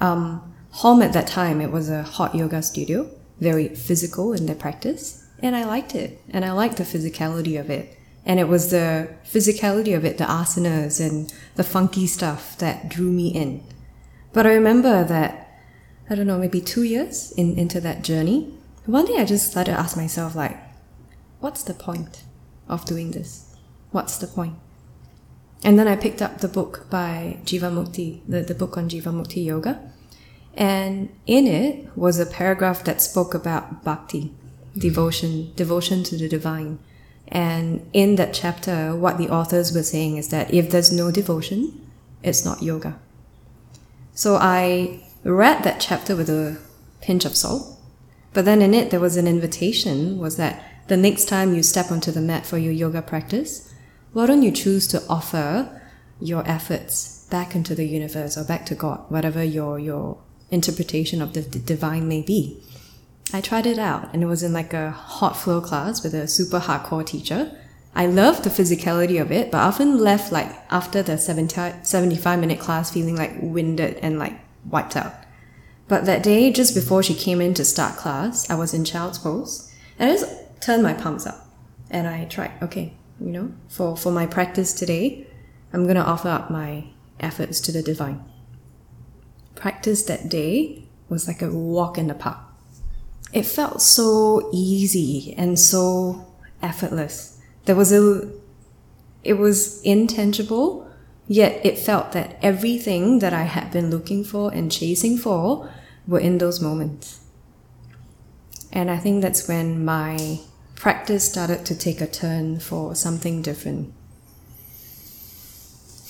Um, 0.00 0.54
at 0.84 1.12
that 1.12 1.26
time, 1.26 1.60
it 1.60 1.72
was 1.72 1.88
a 1.88 2.02
hot 2.02 2.34
yoga 2.34 2.62
studio, 2.62 3.10
very 3.40 3.68
physical 3.68 4.32
in 4.32 4.46
their 4.46 4.56
practice, 4.56 5.26
and 5.40 5.56
I 5.56 5.64
liked 5.64 5.94
it, 5.94 6.20
and 6.30 6.44
I 6.44 6.52
liked 6.52 6.76
the 6.76 6.84
physicality 6.84 7.58
of 7.58 7.68
it. 7.68 7.96
And 8.26 8.40
it 8.40 8.48
was 8.48 8.70
the 8.70 9.14
physicality 9.24 9.94
of 9.94 10.04
it, 10.04 10.16
the 10.16 10.24
asanas 10.24 10.98
and 11.04 11.32
the 11.56 11.64
funky 11.64 12.06
stuff 12.06 12.56
that 12.58 12.88
drew 12.88 13.10
me 13.10 13.28
in. 13.28 13.62
But 14.32 14.46
I 14.46 14.54
remember 14.54 15.04
that, 15.04 15.60
I 16.08 16.14
don't 16.14 16.26
know, 16.26 16.38
maybe 16.38 16.60
two 16.60 16.84
years 16.84 17.32
in, 17.32 17.58
into 17.58 17.80
that 17.82 18.02
journey, 18.02 18.54
one 18.86 19.04
day 19.04 19.18
I 19.18 19.24
just 19.24 19.50
started 19.50 19.72
to 19.72 19.78
ask 19.78 19.96
myself, 19.96 20.34
like, 20.34 20.56
what's 21.40 21.62
the 21.62 21.74
point 21.74 22.23
of 22.68 22.84
doing 22.84 23.10
this? 23.10 23.54
What's 23.90 24.18
the 24.18 24.26
point? 24.26 24.54
And 25.62 25.78
then 25.78 25.88
I 25.88 25.96
picked 25.96 26.20
up 26.20 26.38
the 26.38 26.48
book 26.48 26.86
by 26.90 27.38
Jivamukti, 27.44 28.20
the, 28.28 28.42
the 28.42 28.54
book 28.54 28.76
on 28.76 28.88
Jivamukti 28.88 29.44
Yoga. 29.44 29.80
And 30.54 31.08
in 31.26 31.46
it 31.46 31.88
was 31.96 32.20
a 32.20 32.26
paragraph 32.26 32.84
that 32.84 33.00
spoke 33.00 33.34
about 33.34 33.82
bhakti, 33.82 34.32
devotion, 34.76 35.52
devotion 35.56 36.04
to 36.04 36.16
the 36.16 36.28
divine. 36.28 36.78
And 37.28 37.88
in 37.92 38.16
that 38.16 38.34
chapter, 38.34 38.94
what 38.94 39.16
the 39.16 39.30
authors 39.30 39.74
were 39.74 39.82
saying 39.82 40.18
is 40.18 40.28
that 40.28 40.52
if 40.52 40.70
there's 40.70 40.92
no 40.92 41.10
devotion, 41.10 41.90
it's 42.22 42.44
not 42.44 42.62
yoga. 42.62 42.98
So 44.12 44.36
I 44.36 45.02
read 45.24 45.64
that 45.64 45.80
chapter 45.80 46.14
with 46.14 46.28
a 46.28 46.58
pinch 47.00 47.24
of 47.24 47.36
salt. 47.36 47.78
But 48.34 48.44
then 48.44 48.60
in 48.62 48.74
it, 48.74 48.90
there 48.90 49.00
was 49.00 49.16
an 49.16 49.26
invitation 49.26 50.18
was 50.18 50.36
that 50.36 50.62
the 50.86 50.96
next 50.96 51.26
time 51.26 51.54
you 51.54 51.62
step 51.62 51.90
onto 51.90 52.10
the 52.10 52.20
mat 52.20 52.46
for 52.46 52.58
your 52.58 52.72
yoga 52.72 53.02
practice, 53.02 53.72
why 54.12 54.26
don't 54.26 54.42
you 54.42 54.52
choose 54.52 54.86
to 54.88 55.02
offer 55.08 55.80
your 56.20 56.48
efforts 56.48 57.26
back 57.30 57.54
into 57.54 57.74
the 57.74 57.84
universe 57.84 58.36
or 58.36 58.44
back 58.44 58.66
to 58.66 58.74
God, 58.74 59.04
whatever 59.08 59.42
your, 59.42 59.78
your 59.78 60.18
interpretation 60.50 61.20
of 61.20 61.32
the 61.32 61.42
divine 61.42 62.06
may 62.06 62.22
be. 62.22 62.62
I 63.32 63.40
tried 63.40 63.66
it 63.66 63.78
out 63.78 64.10
and 64.12 64.22
it 64.22 64.26
was 64.26 64.42
in 64.42 64.52
like 64.52 64.72
a 64.72 64.90
hot 64.90 65.36
flow 65.36 65.60
class 65.60 66.04
with 66.04 66.14
a 66.14 66.28
super 66.28 66.60
hardcore 66.60 67.04
teacher. 67.04 67.58
I 67.94 68.06
loved 68.06 68.44
the 68.44 68.50
physicality 68.50 69.20
of 69.20 69.32
it, 69.32 69.50
but 69.50 69.58
often 69.58 69.98
left 69.98 70.30
like 70.30 70.50
after 70.70 71.02
the 71.02 71.16
70, 71.18 71.82
75 71.82 72.38
minute 72.38 72.60
class 72.60 72.92
feeling 72.92 73.16
like 73.16 73.32
winded 73.40 73.96
and 73.96 74.18
like 74.18 74.34
wiped 74.68 74.96
out. 74.96 75.14
But 75.88 76.06
that 76.06 76.22
day, 76.22 76.52
just 76.52 76.74
before 76.74 77.02
she 77.02 77.14
came 77.14 77.40
in 77.40 77.54
to 77.54 77.64
start 77.64 77.96
class, 77.96 78.48
I 78.48 78.54
was 78.54 78.74
in 78.74 78.84
child's 78.84 79.18
pose 79.18 79.72
and 79.98 80.10
I 80.10 80.14
just 80.14 80.43
turned 80.60 80.82
my 80.82 80.94
palms 80.94 81.26
up 81.26 81.46
and 81.90 82.06
I 82.06 82.24
try, 82.24 82.52
okay, 82.62 82.94
you 83.20 83.30
know, 83.30 83.52
for, 83.68 83.96
for 83.96 84.10
my 84.10 84.26
practice 84.26 84.72
today, 84.72 85.26
I'm 85.72 85.84
going 85.84 85.96
to 85.96 86.04
offer 86.04 86.28
up 86.28 86.50
my 86.50 86.86
efforts 87.20 87.60
to 87.62 87.72
the 87.72 87.82
divine. 87.82 88.24
Practice 89.54 90.02
that 90.04 90.28
day 90.28 90.84
was 91.08 91.28
like 91.28 91.42
a 91.42 91.50
walk 91.50 91.98
in 91.98 92.08
the 92.08 92.14
park. 92.14 92.38
It 93.32 93.46
felt 93.46 93.82
so 93.82 94.50
easy 94.52 95.34
and 95.36 95.58
so 95.58 96.26
effortless. 96.62 97.40
There 97.64 97.76
was 97.76 97.92
a, 97.92 98.30
it 99.22 99.34
was 99.34 99.82
intangible, 99.82 100.90
yet 101.26 101.64
it 101.64 101.78
felt 101.78 102.12
that 102.12 102.38
everything 102.42 103.18
that 103.20 103.32
I 103.32 103.42
had 103.42 103.72
been 103.72 103.90
looking 103.90 104.22
for 104.22 104.52
and 104.52 104.70
chasing 104.70 105.16
for 105.18 105.70
were 106.06 106.20
in 106.20 106.38
those 106.38 106.60
moments. 106.60 107.20
And 108.74 108.90
I 108.90 108.98
think 108.98 109.22
that's 109.22 109.46
when 109.46 109.84
my 109.84 110.40
practice 110.74 111.30
started 111.30 111.64
to 111.66 111.78
take 111.78 112.00
a 112.00 112.06
turn 112.08 112.58
for 112.58 112.94
something 112.96 113.40
different. 113.40 113.94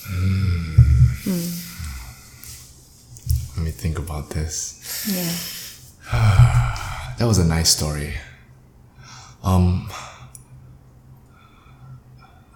Mm. 0.09 0.75
Let 3.55 3.65
me 3.65 3.71
think 3.71 3.99
about 3.99 4.31
this. 4.31 5.07
Yeah. 5.07 5.31
that 7.19 7.25
was 7.25 7.37
a 7.37 7.45
nice 7.45 7.69
story. 7.69 8.15
Um, 9.43 9.87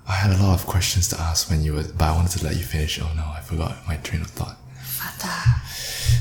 I 0.08 0.14
had 0.14 0.32
a 0.32 0.44
lot 0.44 0.60
of 0.60 0.66
questions 0.66 1.08
to 1.10 1.20
ask 1.22 1.52
when 1.52 1.64
you 1.64 1.74
were, 1.74 1.84
but 1.84 2.02
I 2.06 2.16
wanted 2.16 2.40
to 2.40 2.46
let 2.46 2.56
you 2.58 2.64
finish. 2.64 3.00
Oh 3.00 3.12
no, 3.16 3.26
I 3.28 3.42
forgot 3.42 3.78
my 3.88 3.98
train 3.98 4.22
of 4.22 4.28
thought. 4.28 4.58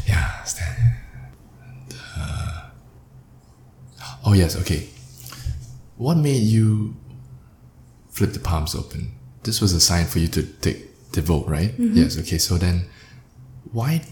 Yeah, 0.07 0.43
stand. 0.45 0.77
And, 1.65 1.95
uh, 2.17 2.58
oh 4.25 4.33
yes, 4.33 4.57
okay. 4.57 4.89
What 5.97 6.17
made 6.17 6.43
you 6.43 6.97
flip 8.11 8.33
the 8.33 8.41
palms 8.41 8.75
open? 8.75 9.13
This 9.43 9.61
was 9.61 9.73
a 9.73 9.81
sign 9.81 10.07
for 10.07 10.19
you 10.19 10.29
to 10.29 10.43
take 10.43 11.11
devote, 11.13 11.47
right? 11.47 11.71
Mm-hmm. 11.71 11.97
Yes. 11.97 12.19
Okay. 12.19 12.39
So 12.39 12.57
then, 12.57 12.89
why, 13.73 14.03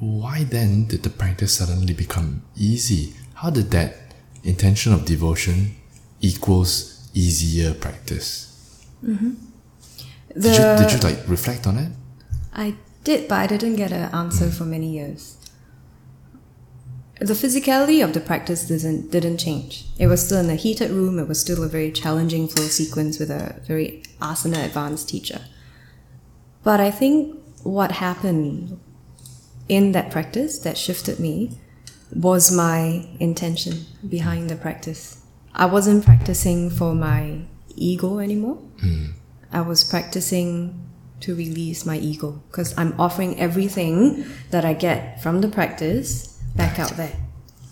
why 0.00 0.44
then 0.44 0.86
did 0.86 1.02
the 1.02 1.10
practice 1.10 1.56
suddenly 1.56 1.94
become 1.94 2.42
easy? 2.56 3.14
How 3.34 3.50
did 3.50 3.70
that 3.72 3.96
intention 4.42 4.92
of 4.92 5.04
devotion 5.04 5.76
equals 6.20 7.08
easier 7.14 7.74
practice? 7.74 8.86
Mm-hmm. 9.04 9.32
Did 10.34 10.56
you 10.56 10.84
did 10.84 10.92
you 10.92 10.98
like 10.98 11.28
reflect 11.28 11.66
on 11.66 11.78
it? 11.78 11.92
I 12.52 12.74
did, 13.04 13.28
but 13.28 13.36
I 13.36 13.46
didn't 13.46 13.76
get 13.76 13.92
an 13.92 14.12
answer 14.12 14.50
for 14.50 14.64
many 14.64 14.90
years. 14.90 15.36
The 17.20 17.34
physicality 17.34 18.02
of 18.02 18.12
the 18.12 18.20
practice 18.20 18.66
didn't 18.66 19.10
didn't 19.10 19.38
change. 19.38 19.86
It 19.98 20.08
was 20.08 20.24
still 20.26 20.40
in 20.40 20.50
a 20.50 20.56
heated 20.56 20.90
room. 20.90 21.18
It 21.18 21.28
was 21.28 21.40
still 21.40 21.62
a 21.62 21.68
very 21.68 21.92
challenging 21.92 22.48
flow 22.48 22.64
sequence 22.64 23.18
with 23.18 23.30
a 23.30 23.60
very 23.66 24.02
asana 24.20 24.64
advanced 24.64 25.08
teacher. 25.08 25.40
But 26.64 26.80
I 26.80 26.90
think 26.90 27.38
what 27.62 27.92
happened 27.92 28.80
in 29.68 29.92
that 29.92 30.10
practice 30.10 30.58
that 30.60 30.76
shifted 30.76 31.20
me 31.20 31.58
was 32.14 32.50
my 32.50 33.06
intention 33.20 33.86
behind 34.08 34.50
the 34.50 34.56
practice. 34.56 35.22
I 35.54 35.66
wasn't 35.66 36.04
practicing 36.04 36.68
for 36.68 36.94
my 36.94 37.42
ego 37.76 38.18
anymore. 38.18 38.56
Hmm. 38.80 39.06
I 39.52 39.60
was 39.60 39.84
practicing 39.84 40.80
to 41.20 41.34
release 41.34 41.86
my 41.86 41.96
ego 41.96 42.42
because 42.50 42.76
I'm 42.76 42.98
offering 42.98 43.38
everything 43.38 44.26
that 44.50 44.64
I 44.64 44.74
get 44.74 45.22
from 45.22 45.40
the 45.40 45.48
practice 45.48 46.33
back 46.54 46.78
out 46.78 46.90
there. 46.96 47.16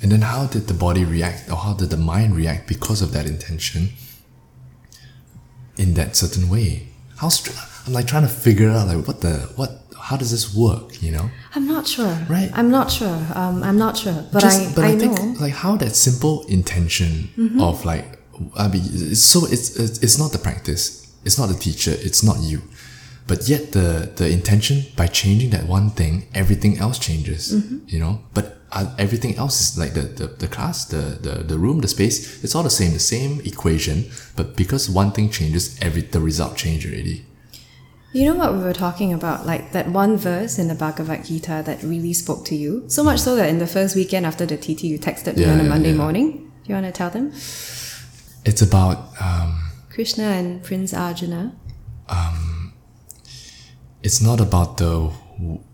And 0.03 0.11
then 0.11 0.23
how 0.23 0.47
did 0.47 0.67
the 0.67 0.75
body 0.75 1.05
react 1.05 1.49
or 1.51 1.57
how 1.57 1.75
did 1.75 1.91
the 1.91 1.97
mind 1.97 2.35
react 2.37 2.67
because 2.67 3.03
of 3.03 3.13
that 3.13 3.27
intention 3.27 3.91
in 5.77 5.95
that 5.95 6.17
certain 6.17 6.49
way? 6.49 6.89
How 7.19 7.29
str- 7.29 7.53
I'm 7.87 7.93
like 7.93 8.07
trying 8.07 8.23
to 8.23 8.29
figure 8.29 8.71
out 8.71 8.89
like 8.89 9.07
what 9.07 9.21
the 9.21 9.51
what 9.57 9.71
how 9.99 10.17
does 10.17 10.33
this 10.33 10.53
work, 10.55 11.01
you 11.01 11.13
know? 11.13 11.31
I'm 11.55 11.69
not 11.69 11.87
sure. 11.87 12.13
Right. 12.29 12.51
I'm 12.55 12.71
not 12.71 12.91
sure. 12.91 13.17
Um, 13.37 13.63
I'm 13.63 13.79
not 13.79 13.97
sure. 13.97 14.27
But 14.33 14.41
Just- 14.41 14.73
I, 14.73 14.75
but 14.75 14.85
I, 14.85 14.89
I, 14.89 14.95
know. 14.95 15.05
Mm-hmm. 15.05 15.15
think 15.15 15.41
like 15.41 15.53
how 15.53 15.77
that 15.77 15.95
simple 15.95 16.45
intention 16.49 17.57
of 17.61 17.85
like 17.85 18.19
I 18.57 18.67
mean 18.69 18.83
it's 18.85 19.23
so 19.23 19.47
it's 19.47 19.77
it's 19.77 19.99
it's 20.03 20.19
not 20.19 20.33
the 20.33 20.39
practice, 20.39 20.85
it's 21.25 21.39
not 21.39 21.47
the 21.47 21.55
teacher, 21.55 21.93
it's 21.95 22.23
not 22.25 22.39
you. 22.41 22.63
But 23.27 23.49
yet 23.49 23.73
the 23.73 24.11
the 24.17 24.29
intention 24.31 24.85
by 24.97 25.07
changing 25.07 25.51
that 25.51 25.67
one 25.67 25.91
thing, 25.91 26.27
everything 26.35 26.79
else 26.79 26.99
changes. 26.99 27.53
Mm-hmm. 27.55 27.79
You 27.87 27.99
know? 28.01 28.21
But 28.35 28.59
uh, 28.73 28.95
everything 28.99 29.37
else 29.37 29.61
is 29.61 29.79
like 29.79 29.93
the, 29.95 30.03
the, 30.03 30.27
the 30.27 30.49
class, 30.49 30.87
the, 30.87 31.19
the, 31.21 31.43
the 31.45 31.59
room, 31.59 31.81
the 31.81 31.89
space, 31.89 32.43
it's 32.43 32.55
all 32.55 32.63
the 32.63 32.71
same, 32.71 32.93
the 32.93 32.99
same 32.99 33.41
equation. 33.45 34.11
But 34.35 34.57
because 34.57 34.89
one 34.89 35.13
thing 35.13 35.29
changes, 35.31 35.79
every 35.83 36.03
the 36.03 36.21
result 36.21 36.57
change 36.57 36.87
already. 36.87 37.27
You 38.15 38.27
know 38.27 38.35
what 38.35 38.53
we 38.55 38.61
were 38.61 38.75
talking 38.75 39.13
about? 39.13 39.47
Like 39.47 39.73
that 39.73 39.89
one 39.89 40.17
verse 40.17 40.59
in 40.59 40.69
the 40.69 40.75
Bhagavad 40.75 41.25
Gita 41.25 41.63
that 41.65 41.83
really 41.83 42.13
spoke 42.13 42.45
to 42.47 42.55
you. 42.55 42.85
So 42.89 43.03
much 43.03 43.21
so 43.21 43.37
that 43.37 43.49
in 43.49 43.59
the 43.59 43.67
first 43.67 43.95
weekend 43.97 44.27
after 44.27 44.45
the 44.45 44.57
TT, 44.57 44.85
you 44.85 44.99
texted 44.99 45.37
me 45.37 45.45
Yeah, 45.45 45.53
on 45.53 45.61
a 45.61 45.63
yeah, 45.63 45.69
Monday 45.69 45.91
yeah. 45.93 45.97
morning. 45.97 46.53
Do 46.63 46.69
you 46.69 46.75
want 46.75 46.87
to 46.87 46.93
tell 46.93 47.11
them? 47.11 47.33
It's 48.45 48.61
about 48.63 49.09
um, 49.21 49.63
Krishna 49.91 50.25
and 50.25 50.63
Prince 50.63 50.93
Arjuna. 50.93 51.55
It's 54.03 54.21
not 54.21 54.41
about 54.41 54.79
the 54.79 55.11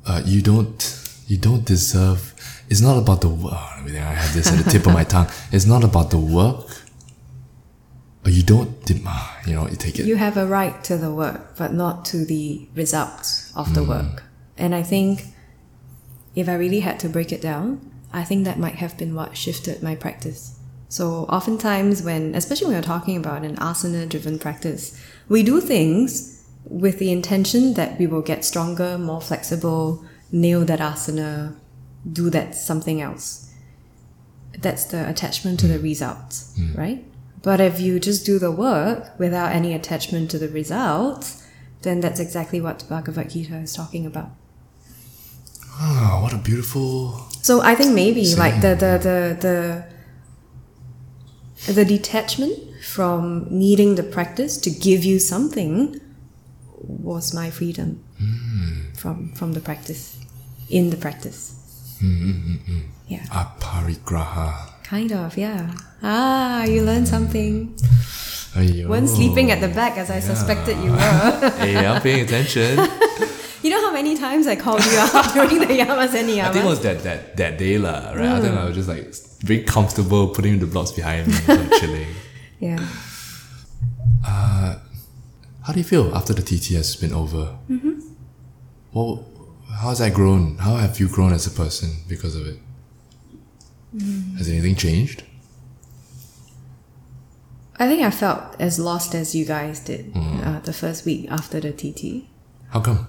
uh, 0.07 0.23
you 0.25 0.43
don't 0.43 1.05
you 1.27 1.37
don't 1.37 1.65
deserve 1.65 2.35
it's 2.69 2.81
not 2.81 2.99
about 2.99 3.21
the 3.23 3.29
wo- 3.29 3.51
oh, 3.53 3.83
I 3.87 3.91
have 3.91 4.35
this 4.35 4.51
at 4.53 4.63
the 4.63 4.71
tip 4.71 4.87
of 4.87 4.93
my 4.93 5.05
tongue 5.15 5.29
it's 5.53 5.67
not 5.67 5.85
about 5.85 6.11
the 6.11 6.19
work 6.19 6.67
or 8.25 8.31
you 8.31 8.43
don't 8.43 8.85
de- 8.85 9.03
ah, 9.07 9.41
you 9.47 9.55
know 9.55 9.69
you 9.69 9.77
take 9.77 9.99
it 9.99 10.07
You 10.07 10.17
have 10.17 10.37
a 10.37 10.47
right 10.47 10.83
to 10.85 10.97
the 10.97 11.13
work, 11.13 11.57
but 11.57 11.73
not 11.73 12.05
to 12.07 12.25
the 12.25 12.69
results 12.75 13.53
of 13.57 13.75
the 13.75 13.85
work. 13.85 14.25
And 14.57 14.75
I 14.75 14.83
think 14.83 15.23
if 16.35 16.49
I 16.49 16.55
really 16.55 16.81
had 16.81 16.99
to 17.01 17.09
break 17.09 17.33
it 17.33 17.41
down, 17.41 17.81
I 18.13 18.25
think 18.25 18.45
that 18.45 18.59
might 18.59 18.77
have 18.77 18.99
been 18.99 19.15
what 19.15 19.37
shifted 19.37 19.83
my 19.83 19.95
practice. 19.95 20.59
So 20.89 21.27
oftentimes 21.29 22.03
when, 22.03 22.35
especially 22.35 22.69
when 22.69 22.77
we're 22.77 22.83
talking 22.83 23.17
about 23.17 23.45
an 23.45 23.57
asana 23.57 24.09
driven 24.09 24.39
practice, 24.39 24.99
we 25.29 25.43
do 25.43 25.61
things 25.61 26.38
with 26.71 26.99
the 26.99 27.11
intention 27.11 27.75
that 27.75 27.99
we 27.99 28.07
will 28.07 28.23
get 28.23 28.45
stronger, 28.45 28.99
more 28.99 29.21
flexible, 29.21 30.05
nail 30.31 30.65
that 30.65 30.81
asana, 30.81 31.57
do 32.11 32.31
that 32.31 32.55
something 32.55 33.01
else. 33.01 33.53
That's 34.59 34.85
the 34.85 35.09
attachment 35.09 35.61
to 35.61 35.69
the 35.69 35.79
results, 35.79 36.59
right? 36.75 37.05
But 37.43 37.61
if 37.61 37.81
you 37.81 38.01
just 38.01 38.27
do 38.27 38.39
the 38.39 38.51
work 38.51 39.19
without 39.19 39.53
any 39.53 39.73
attachment 39.73 40.31
to 40.33 40.39
the 40.39 40.49
results, 40.49 41.47
then 41.83 42.01
that's 42.01 42.21
exactly 42.21 42.61
what 42.61 42.85
Bhagavad 42.89 43.31
Gita 43.31 43.57
is 43.59 43.73
talking 43.75 44.05
about. 44.05 44.31
Ah, 45.81 46.19
what 46.23 46.33
a 46.33 46.39
beautiful. 46.39 47.13
So 47.43 47.61
I 47.63 47.77
think 47.77 47.95
maybe 47.95 48.35
like 48.35 48.61
the 48.61 48.75
the 48.75 48.99
the 48.99 49.37
the 51.67 51.73
the 51.73 51.85
detachment 51.85 52.59
from 52.85 53.47
needing 53.51 53.95
the 53.95 54.03
practice 54.03 54.57
to 54.59 54.71
give 54.71 55.05
you 55.05 55.21
something 55.21 56.01
was 56.81 57.35
my 57.35 57.51
freedom 57.51 58.03
hmm. 58.19 58.93
from 58.95 59.33
from 59.35 59.53
the 59.53 59.61
practice 59.61 60.17
in 60.71 60.91
the 60.91 60.97
practice. 60.97 61.55
Hmm, 62.01 62.31
hmm, 62.65 62.81
yeah, 63.09 63.25
Aparigraha. 63.31 64.79
kind 64.89 65.13
of. 65.13 65.37
Yeah. 65.37 65.75
Ah, 66.03 66.65
you 66.65 66.83
learned 66.83 67.09
something. 67.09 67.75
Aiyo. 68.55 68.89
Weren't 68.89 69.09
sleeping 69.09 69.51
at 69.51 69.61
the 69.61 69.69
back 69.69 69.99
as 69.99 70.11
I 70.11 70.21
suspected 70.21 70.77
you 70.79 70.91
were. 70.91 71.53
hey, 71.59 71.77
I'm 71.77 72.01
paying 72.01 72.25
attention. 72.25 72.79
you 73.63 73.71
know 73.71 73.81
how 73.85 73.93
many 73.93 74.17
times 74.17 74.47
I 74.47 74.57
called 74.57 74.85
you 74.85 74.97
out 74.99 75.35
during 75.35 75.59
the 75.61 75.67
yamas 75.67 76.15
and 76.15 76.31
I 76.41 76.53
think 76.53 76.65
it 76.65 76.69
was 76.69 76.81
that 76.83 77.03
that 77.03 77.37
that 77.37 77.59
day 77.59 77.77
lah, 77.79 78.13
right? 78.15 78.33
I 78.37 78.41
think 78.41 78.55
I 78.55 78.65
was 78.65 78.75
just 78.75 78.89
like 78.89 79.15
very 79.45 79.63
comfortable 79.63 80.29
putting 80.29 80.59
the 80.59 80.67
blocks 80.67 80.93
behind 80.93 81.29
me, 81.29 81.35
like 81.47 81.71
chilling. 81.81 82.09
Yeah. 82.61 82.81
Uh, 84.27 84.77
How 85.69 85.75
do 85.75 85.81
you 85.81 85.85
feel 85.85 86.15
after 86.17 86.33
the 86.33 86.41
TT 86.41 86.77
has 86.77 86.97
been 86.97 87.13
over? 87.13 87.59
Mm-hmm. 87.69 88.01
Well, 88.95 89.27
how 89.71 89.91
has 89.91 89.99
that 89.99 90.15
grown? 90.15 90.57
How 90.57 90.77
have 90.77 90.99
you 90.99 91.11
grown 91.11 91.35
as 91.35 91.47
a 91.47 91.51
person 91.51 91.91
because 92.09 92.35
of 92.35 92.47
it? 92.47 92.59
Has 94.39 94.49
anything 94.49 94.77
changed? 94.77 95.25
I 97.79 97.87
think 97.87 98.03
I 98.03 98.11
felt 98.11 98.59
as 98.59 98.79
lost 98.79 99.15
as 99.15 99.35
you 99.35 99.45
guys 99.45 99.81
did 99.81 100.11
uh, 100.17 100.61
the 100.61 100.73
first 100.73 101.05
week 101.05 101.31
after 101.31 101.61
the 101.61 101.71
TT. 101.71 102.25
How 102.71 102.81
come? 102.81 103.07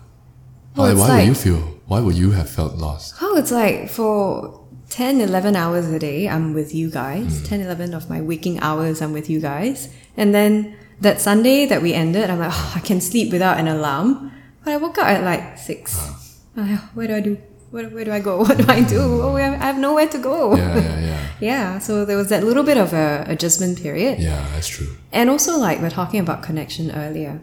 Well, 0.75 0.93
why 0.97 0.99
why 0.99 1.17
would 1.19 1.27
you 1.27 1.35
feel? 1.35 1.61
Why 1.87 2.01
would 2.01 2.17
you 2.17 2.31
have 2.31 2.49
felt 2.49 2.75
lost? 2.75 3.15
Oh, 3.21 3.37
it's 3.37 3.51
like 3.51 3.89
for 3.89 4.59
10, 4.89 5.21
11 5.21 5.55
hours 5.55 5.87
a 5.87 5.97
day, 5.97 6.27
I'm 6.27 6.53
with 6.53 6.75
you 6.75 6.91
guys. 6.91 7.41
10, 7.47 7.61
11 7.61 7.93
of 7.93 8.09
my 8.09 8.19
waking 8.19 8.59
hours, 8.59 9.01
I'm 9.01 9.13
with 9.13 9.29
you 9.29 9.39
guys. 9.39 9.87
And 10.17 10.35
then 10.35 10.75
that 11.01 11.21
Sunday 11.21 11.65
that 11.65 11.81
we 11.81 11.93
ended, 11.93 12.29
I'm 12.29 12.39
like, 12.39 12.51
oh, 12.53 12.73
I 12.75 12.79
can 12.79 13.01
sleep 13.01 13.31
without 13.31 13.59
an 13.59 13.67
alarm. 13.67 14.31
But 14.63 14.73
I 14.73 14.77
woke 14.77 14.97
up 14.97 15.07
at 15.07 15.23
like 15.23 15.57
6. 15.57 16.41
I'm 16.55 16.71
like, 16.71 16.79
what 16.95 17.07
do 17.07 17.15
I 17.15 17.19
do? 17.21 17.37
Where, 17.71 17.87
where 17.89 18.05
do 18.05 18.11
I 18.11 18.19
go? 18.19 18.37
What 18.43 18.57
do 18.57 18.65
I 18.67 18.81
do? 18.81 18.99
Mm. 18.99 19.23
Oh, 19.23 19.35
I 19.35 19.41
have, 19.41 19.53
I 19.53 19.65
have 19.65 19.77
nowhere 19.77 20.07
to 20.07 20.17
go. 20.17 20.55
Yeah, 20.55 20.75
yeah, 20.75 20.99
yeah. 20.99 21.25
Yeah, 21.39 21.79
so 21.79 22.03
there 22.03 22.17
was 22.17 22.27
that 22.29 22.43
little 22.43 22.63
bit 22.63 22.77
of 22.77 22.91
a 22.91 23.23
adjustment 23.25 23.81
period. 23.81 24.19
Yeah, 24.19 24.45
that's 24.51 24.67
true. 24.67 24.97
And 25.13 25.29
also, 25.29 25.57
like 25.57 25.79
we're 25.79 25.89
talking 25.89 26.19
about 26.19 26.43
connection 26.43 26.91
earlier, 26.91 27.39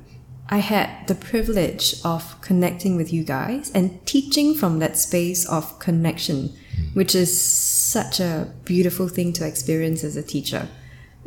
I 0.51 0.59
had 0.59 1.09
the 1.09 1.15
privilege 1.15 1.95
of 2.05 2.39
connecting 2.43 2.97
with 2.97 3.11
you 3.11 3.25
guys 3.25 3.71
and 3.75 4.05
teaching 4.05 4.55
from 4.55 4.81
that 4.81 4.99
space 4.99 5.49
of 5.49 5.79
connection, 5.79 6.49
hmm. 6.75 6.83
which 6.93 7.15
is 7.15 7.41
such 7.41 8.21
a 8.21 8.53
beautiful 8.65 9.09
thing 9.09 9.33
to 9.35 9.47
experience 9.47 10.05
as 10.05 10.15
a 10.15 10.23
teacher. 10.23 10.69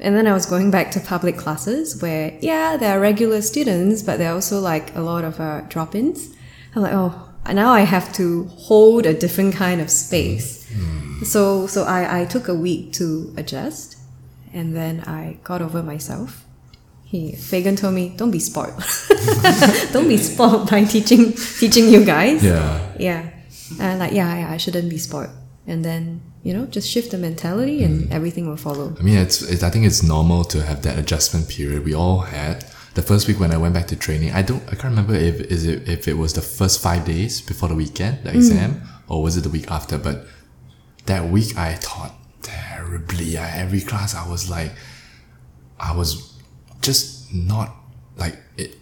And 0.02 0.16
then 0.16 0.28
I 0.28 0.34
was 0.34 0.46
going 0.46 0.72
back 0.72 0.92
to 0.92 1.00
public 1.00 1.38
classes 1.38 2.02
where, 2.02 2.38
yeah, 2.42 2.78
there 2.78 2.98
are 2.98 3.02
regular 3.02 3.42
students, 3.42 4.02
but 4.02 4.18
there 4.18 4.32
are 4.32 4.36
also 4.36 4.60
like 4.60 4.96
a 4.96 5.02
lot 5.02 5.24
of 5.24 5.40
uh, 5.40 5.62
drop 5.68 5.94
ins. 5.94 6.30
I'm 6.76 6.82
like, 6.82 6.94
oh, 6.94 7.30
now 7.54 7.72
I 7.72 7.82
have 7.82 8.14
to 8.14 8.46
hold 8.46 9.06
a 9.06 9.14
different 9.14 9.56
kind 9.56 9.82
of 9.82 9.90
space. 9.90 10.58
So, 11.24 11.68
so 11.68 11.84
I, 11.84 12.22
I 12.22 12.26
took 12.26 12.48
a 12.48 12.56
week 12.56 12.94
to 12.94 13.34
adjust 13.36 13.98
and 14.54 14.76
then 14.76 15.02
I 15.02 15.38
got 15.44 15.62
over 15.62 15.84
myself. 15.84 16.46
He 17.04 17.34
Fagan 17.34 17.76
told 17.76 17.96
me, 17.96 18.14
"Don't 18.16 18.30
be 18.30 18.40
spoiled. 18.40 18.84
Don't 19.92 20.08
be 20.08 20.18
spoiled 20.18 20.70
by 20.70 20.84
teaching 20.84 21.34
teaching 21.34 21.90
you 21.90 22.06
guys." 22.06 22.44
Yeah. 22.44 22.94
yeah, 23.00 23.30
and 23.80 24.00
like 24.00 24.14
yeah, 24.14 24.38
yeah, 24.38 24.52
I 24.52 24.58
shouldn't 24.58 24.90
be 24.90 25.00
spoiled. 25.00 25.32
And 25.66 25.84
then 25.84 26.22
you 26.44 26.54
know, 26.54 26.66
just 26.66 26.90
shift 26.90 27.12
the 27.12 27.18
mentality, 27.18 27.84
and 27.84 28.06
mm. 28.06 28.12
everything 28.12 28.48
will 28.48 28.58
follow. 28.58 28.96
I 29.00 29.04
mean, 29.04 29.18
it's, 29.18 29.42
it's 29.42 29.64
I 29.64 29.70
think 29.70 29.86
it's 29.86 30.04
normal 30.04 30.44
to 30.46 30.64
have 30.64 30.82
that 30.84 30.98
adjustment 30.98 31.50
period. 31.50 31.84
We 31.84 31.94
all 31.94 32.20
had 32.20 32.66
the 32.96 33.02
first 33.02 33.28
week 33.28 33.40
when 33.40 33.52
I 33.52 33.58
went 33.58 33.74
back 33.74 33.88
to 33.88 33.96
training. 33.96 34.32
I 34.32 34.42
don't, 34.42 34.64
I 34.68 34.72
can't 34.72 34.86
remember 34.96 35.16
if 35.16 35.40
is 35.42 35.66
it 35.66 35.88
if 35.88 36.08
it 36.08 36.16
was 36.16 36.34
the 36.34 36.42
first 36.42 36.82
five 36.82 37.06
days 37.06 37.42
before 37.42 37.70
the 37.70 37.76
weekend, 37.76 38.24
the 38.24 38.32
mm. 38.32 38.36
exam, 38.36 38.82
or 39.08 39.22
was 39.22 39.38
it 39.38 39.42
the 39.42 39.50
week 39.50 39.70
after. 39.70 39.98
But 39.98 40.26
that 41.06 41.30
week 41.30 41.58
I 41.58 41.76
taught 41.82 42.14
terribly. 42.42 43.38
I, 43.38 43.58
every 43.58 43.82
class 43.82 44.16
I 44.16 44.28
was 44.30 44.50
like, 44.50 44.72
I 45.80 45.96
was 45.96 46.42
just 46.82 47.34
not 47.34 47.76
like 48.16 48.38
it. 48.58 48.76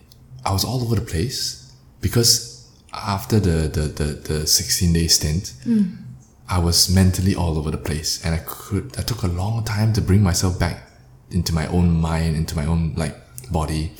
I 0.45 0.53
was 0.53 0.63
all 0.63 0.81
over 0.83 0.95
the 0.95 1.01
place 1.01 1.73
because 2.01 2.69
after 2.93 3.39
the 3.39 3.67
the 3.67 3.81
the, 3.81 4.03
the 4.03 4.47
sixteen 4.47 4.93
day 4.93 5.07
stint. 5.07 5.53
Mm. 5.65 6.03
I 6.49 6.59
was 6.59 6.89
mentally 6.89 7.35
all 7.35 7.57
over 7.57 7.71
the 7.71 7.77
place 7.77 8.23
and 8.25 8.33
I 8.33 8.39
could 8.45 8.95
I 8.97 9.01
took 9.01 9.23
a 9.23 9.27
long 9.27 9.63
time 9.63 9.93
to 9.93 10.01
bring 10.01 10.23
myself 10.23 10.57
back 10.59 10.89
into 11.29 11.53
my 11.53 11.67
own 11.67 11.91
mind, 11.91 12.35
into 12.35 12.55
my 12.55 12.65
own 12.65 12.93
like 12.95 13.15
body. 13.51 13.91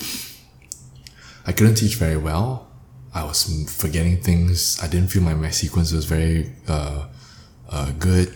I 1.46 1.52
couldn't 1.52 1.76
teach 1.76 1.96
very 1.96 2.18
well. 2.18 2.68
I 3.14 3.24
was 3.24 3.44
forgetting 3.82 4.22
things. 4.22 4.78
I 4.82 4.88
didn't 4.88 5.10
feel 5.10 5.24
my, 5.24 5.34
my 5.34 5.50
sequence 5.50 5.92
was 5.92 6.06
very 6.06 6.54
uh, 6.68 7.08
uh, 7.70 7.92
good. 7.98 8.30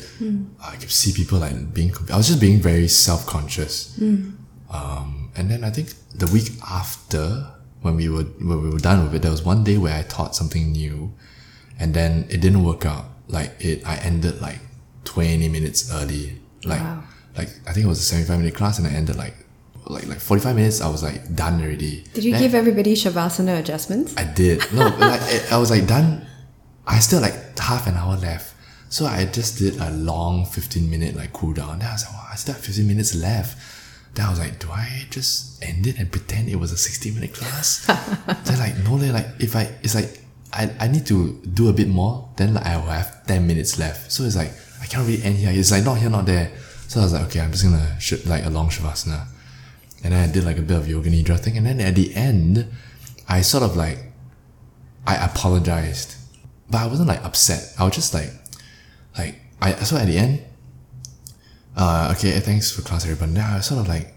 I 0.64 0.76
could 0.78 0.90
see 0.92 1.12
people 1.14 1.40
like 1.40 1.74
being. 1.74 1.94
I 2.12 2.18
was 2.18 2.28
just 2.28 2.40
being 2.42 2.60
very 2.62 2.88
self 2.88 3.26
conscious. 3.26 3.96
Um, 4.70 5.32
and 5.36 5.50
then 5.52 5.64
I 5.64 5.70
think 5.70 5.94
the 6.16 6.28
week 6.28 6.50
after, 6.70 7.48
when 7.82 7.96
we 7.96 8.10
were 8.10 8.24
when 8.24 8.64
we 8.64 8.70
were 8.70 8.80
done 8.80 9.04
with 9.04 9.14
it, 9.16 9.22
there 9.22 9.32
was 9.32 9.44
one 9.44 9.64
day 9.64 9.78
where 9.78 9.96
I 9.98 10.04
taught 10.04 10.36
something 10.36 10.72
new, 10.72 11.14
and 11.80 11.94
then 11.94 12.26
it 12.30 12.42
didn't 12.42 12.64
work 12.64 12.86
out. 12.86 13.06
Like 13.32 13.54
it, 13.60 13.86
I 13.86 13.96
ended 13.98 14.42
like 14.42 14.60
twenty 15.04 15.48
minutes 15.50 15.92
early. 15.94 16.38
Like 16.64 16.82
Wow. 16.82 17.04
like 17.38 17.50
I 17.68 17.74
think 17.74 17.86
it 17.86 17.90
was 17.90 18.00
a 18.00 18.04
seventy 18.04 18.28
five 18.28 18.40
minute 18.40 18.56
class, 18.56 18.78
and 18.78 18.88
I 18.88 18.92
ended 18.92 19.16
like 19.16 19.36
like 19.88 20.06
like 20.08 20.20
forty 20.20 20.42
five 20.44 20.56
minutes. 20.56 20.82
I 20.82 20.90
was 20.90 21.02
like 21.04 21.34
done 21.36 21.62
already. 21.62 22.04
Did 22.14 22.24
you 22.24 22.32
Then- 22.34 22.42
give 22.42 22.56
everybody 22.56 22.94
shavasana 22.96 23.60
adjustments? 23.60 24.14
I 24.18 24.24
did. 24.26 24.62
No, 24.74 24.88
like 25.00 25.22
it, 25.26 25.52
I 25.52 25.58
was 25.58 25.72
like 25.72 25.88
done. 25.88 26.28
I 26.86 27.00
still 27.00 27.22
like 27.22 27.58
half 27.60 27.88
an 27.88 27.96
hour 27.96 28.18
left, 28.18 28.54
so 28.90 29.06
I 29.06 29.26
just 29.26 29.58
did 29.60 29.78
a 29.80 29.92
long 29.92 30.46
fifteen 30.46 30.90
minute 30.90 31.16
like 31.16 31.32
cool 31.34 31.54
down. 31.54 31.80
Then 31.80 31.90
I 31.90 31.94
was 31.94 32.04
like, 32.06 32.14
wow, 32.14 32.28
I 32.32 32.36
still 32.36 32.54
have 32.56 32.64
fifteen 32.64 32.88
minutes 32.88 33.16
left. 33.16 33.58
Then 34.14 34.26
I 34.26 34.30
was 34.30 34.40
like, 34.40 34.60
do 34.60 34.70
I 34.72 35.06
just 35.10 35.64
end 35.64 35.88
it 35.88 35.98
and 35.98 36.12
pretend 36.12 36.50
it 36.50 36.58
was 36.58 36.72
a 36.74 36.78
sixty 36.78 37.12
minute 37.12 37.34
class? 37.34 37.86
then 38.46 38.60
like 38.60 38.78
no, 38.84 38.98
then 38.98 39.14
like 39.14 39.28
if 39.40 39.56
I 39.56 39.70
it's 39.84 39.96
like 39.96 40.20
I, 40.54 40.72
I 40.80 40.88
need 40.88 41.06
to 41.08 41.42
do 41.54 41.70
a 41.70 41.74
bit 41.74 41.88
more. 41.88 42.30
Then 42.38 42.54
like 42.54 42.66
I 42.66 42.78
will 42.78 42.92
have 42.92 43.26
ten 43.26 43.48
minutes 43.48 43.80
left. 43.80 44.12
So 44.12 44.24
it's 44.24 44.36
like 44.36 44.52
I 44.82 44.86
can't 44.86 45.08
really 45.08 45.24
end 45.24 45.38
here. 45.38 45.52
It's 45.54 45.72
like 45.72 45.84
not 45.84 45.98
here, 45.98 46.10
not 46.10 46.26
there. 46.26 46.52
So 46.88 47.00
I 47.00 47.04
was 47.04 47.14
like, 47.14 47.24
okay, 47.28 47.40
I'm 47.40 47.52
just 47.52 47.64
gonna 47.64 48.00
shoot 48.00 48.26
like 48.26 48.46
a 48.46 48.50
long 48.50 48.70
shavasana. 48.70 49.28
And 50.04 50.14
then 50.14 50.30
I 50.30 50.32
did 50.32 50.44
like 50.44 50.58
a 50.58 50.62
bit 50.62 50.78
of 50.78 50.88
yoga 50.88 51.10
nidra 51.10 51.40
thing. 51.40 51.58
And 51.58 51.66
then 51.66 51.80
at 51.80 51.96
the 51.96 52.14
end, 52.16 52.68
I 53.30 53.42
sort 53.42 53.64
of 53.64 53.78
like 53.78 54.12
I 55.06 55.16
apologized, 55.16 56.16
but 56.70 56.80
I 56.80 56.88
wasn't 56.88 57.08
like 57.08 57.24
upset. 57.24 57.74
I 57.80 57.86
was 57.86 57.96
just 57.96 58.14
like, 58.14 58.30
like 59.18 59.36
I 59.62 59.74
so 59.76 59.98
at 59.98 60.08
the 60.08 60.18
end, 60.18 60.44
uh, 61.78 62.14
okay, 62.18 62.40
thanks 62.40 62.72
for 62.72 62.82
class, 62.82 63.04
everybody. 63.06 63.32
Now 63.32 63.56
I 63.56 63.60
sort 63.62 63.80
of 63.80 63.88
like, 63.88 64.14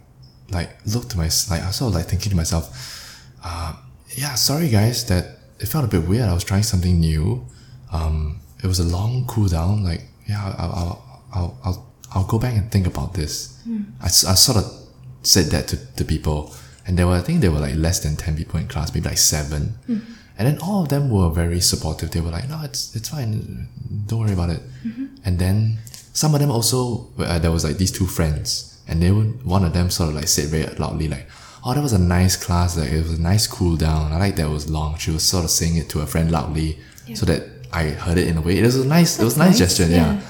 like 0.50 0.70
looked 0.86 1.10
to 1.10 1.16
my 1.16 1.30
like 1.50 1.62
I 1.62 1.66
was 1.68 1.76
sort 1.76 1.90
of 1.90 1.94
like 1.94 2.06
thinking 2.06 2.30
to 2.30 2.36
myself, 2.36 3.22
uh, 3.44 3.74
yeah, 4.16 4.34
sorry 4.34 4.68
guys 4.68 5.06
that 5.06 5.38
it 5.64 5.68
felt 5.72 5.84
a 5.84 5.88
bit 5.88 6.04
weird. 6.06 6.28
I 6.28 6.34
was 6.34 6.44
trying 6.44 6.62
something 6.62 7.00
new. 7.00 7.46
Um, 7.90 8.40
it 8.62 8.66
was 8.66 8.80
a 8.80 8.84
long 8.96 9.24
cool 9.26 9.48
down. 9.48 9.82
Like 9.82 10.02
yeah, 10.28 10.40
I'll 10.58 10.72
I'll 10.80 10.96
I'll 11.36 11.58
I'll, 11.64 11.80
I'll 12.14 12.26
go 12.34 12.38
back 12.38 12.54
and 12.54 12.70
think 12.70 12.86
about 12.86 13.14
this. 13.14 13.32
I, 14.00 14.06
I 14.32 14.34
sort 14.48 14.58
of 14.62 14.66
said 15.22 15.46
that 15.54 15.64
to, 15.68 15.76
to 15.96 16.04
people, 16.04 16.38
and 16.86 16.98
there 16.98 17.06
were 17.08 17.14
I 17.14 17.22
think 17.26 17.40
there 17.40 17.50
were 17.50 17.60
like 17.68 17.76
less 17.76 17.98
than 18.04 18.14
ten 18.16 18.36
people 18.36 18.60
in 18.60 18.68
class, 18.68 18.92
maybe 18.94 19.08
like 19.08 19.18
seven. 19.18 19.62
And 20.36 20.48
then 20.48 20.58
all 20.58 20.82
of 20.82 20.88
them 20.88 21.10
were 21.10 21.30
very 21.30 21.60
supportive. 21.60 22.10
They 22.10 22.20
were 22.20 22.30
like, 22.38 22.48
"No, 22.48 22.60
it's 22.62 22.94
it's 22.96 23.08
fine. 23.08 23.68
Don't 24.06 24.20
worry 24.20 24.32
about 24.32 24.50
it." 24.50 24.62
And 25.24 25.38
then 25.38 25.78
some 26.12 26.34
of 26.34 26.40
them 26.40 26.50
also 26.50 27.08
uh, 27.18 27.38
there 27.38 27.52
was 27.56 27.64
like 27.64 27.78
these 27.78 27.92
two 27.98 28.06
friends, 28.06 28.78
and 28.88 29.00
they 29.02 29.12
were 29.12 29.24
one 29.54 29.64
of 29.64 29.72
them 29.72 29.88
sort 29.90 30.10
of 30.10 30.14
like 30.16 30.28
said 30.28 30.48
very 30.50 30.66
loudly 30.76 31.08
like, 31.08 31.26
"Oh, 31.64 31.74
that 31.74 31.82
was 31.82 31.92
a 31.92 31.98
nice 31.98 32.36
class. 32.36 32.76
Like 32.76 32.90
it 32.92 33.02
was 33.02 33.18
a 33.18 33.22
nice 33.22 33.46
cool 33.46 33.76
down. 33.76 34.12
I 34.12 34.18
like 34.18 34.36
that 34.36 34.46
it 34.46 34.50
was 34.50 34.68
long." 34.70 34.96
She 34.98 35.10
was 35.10 35.22
sort 35.24 35.44
of 35.44 35.50
saying 35.50 35.76
it 35.76 35.88
to 35.90 36.00
a 36.00 36.06
friend 36.06 36.30
loudly, 36.30 36.78
so 37.14 37.26
that 37.26 37.42
I 37.72 37.88
heard 37.90 38.18
it 38.18 38.28
in 38.28 38.36
a 38.36 38.40
way. 38.40 38.58
It 38.58 38.62
was 38.64 38.76
a 38.76 38.86
nice. 38.86 39.18
it 39.18 39.24
was 39.24 39.36
a 39.36 39.38
nice, 39.38 39.58
That's 39.58 39.78
nice, 39.78 39.78
gesture. 39.78 39.92
yeah. 39.92 40.14
yeah. 40.14 40.20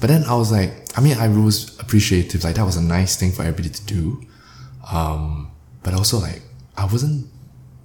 But 0.00 0.06
then 0.08 0.24
I 0.24 0.34
was 0.34 0.52
like, 0.52 0.72
I 0.96 1.00
mean, 1.00 1.16
I 1.18 1.28
was 1.28 1.78
appreciative. 1.80 2.44
Like 2.44 2.54
that 2.56 2.64
was 2.64 2.76
a 2.76 2.82
nice 2.82 3.16
thing 3.16 3.32
for 3.32 3.42
everybody 3.42 3.68
to 3.70 3.84
do. 3.86 4.22
Um, 4.90 5.50
but 5.82 5.92
also 5.94 6.18
like 6.18 6.42
I 6.76 6.84
wasn't 6.86 7.28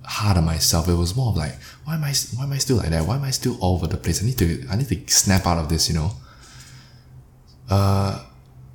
hard 0.04 0.38
on 0.38 0.46
myself. 0.46 0.88
It 0.88 0.94
was 0.94 1.16
more 1.16 1.30
of 1.30 1.38
like, 1.38 1.56
why 1.86 1.96
am 1.96 2.04
I 2.04 2.14
why 2.36 2.44
am 2.44 2.54
I 2.54 2.58
still 2.60 2.78
like 2.78 2.90
that? 2.90 3.06
Why 3.08 3.16
am 3.16 3.24
I 3.24 3.32
still 3.32 3.58
all 3.60 3.76
over 3.76 3.88
the 3.88 3.98
place? 3.98 4.22
I 4.22 4.26
need 4.26 4.38
to 4.38 4.66
I 4.72 4.76
need 4.76 4.88
to 4.90 5.14
snap 5.14 5.46
out 5.48 5.58
of 5.58 5.70
this, 5.70 5.90
you 5.90 5.96
know. 5.96 6.12
Uh, 7.70 8.23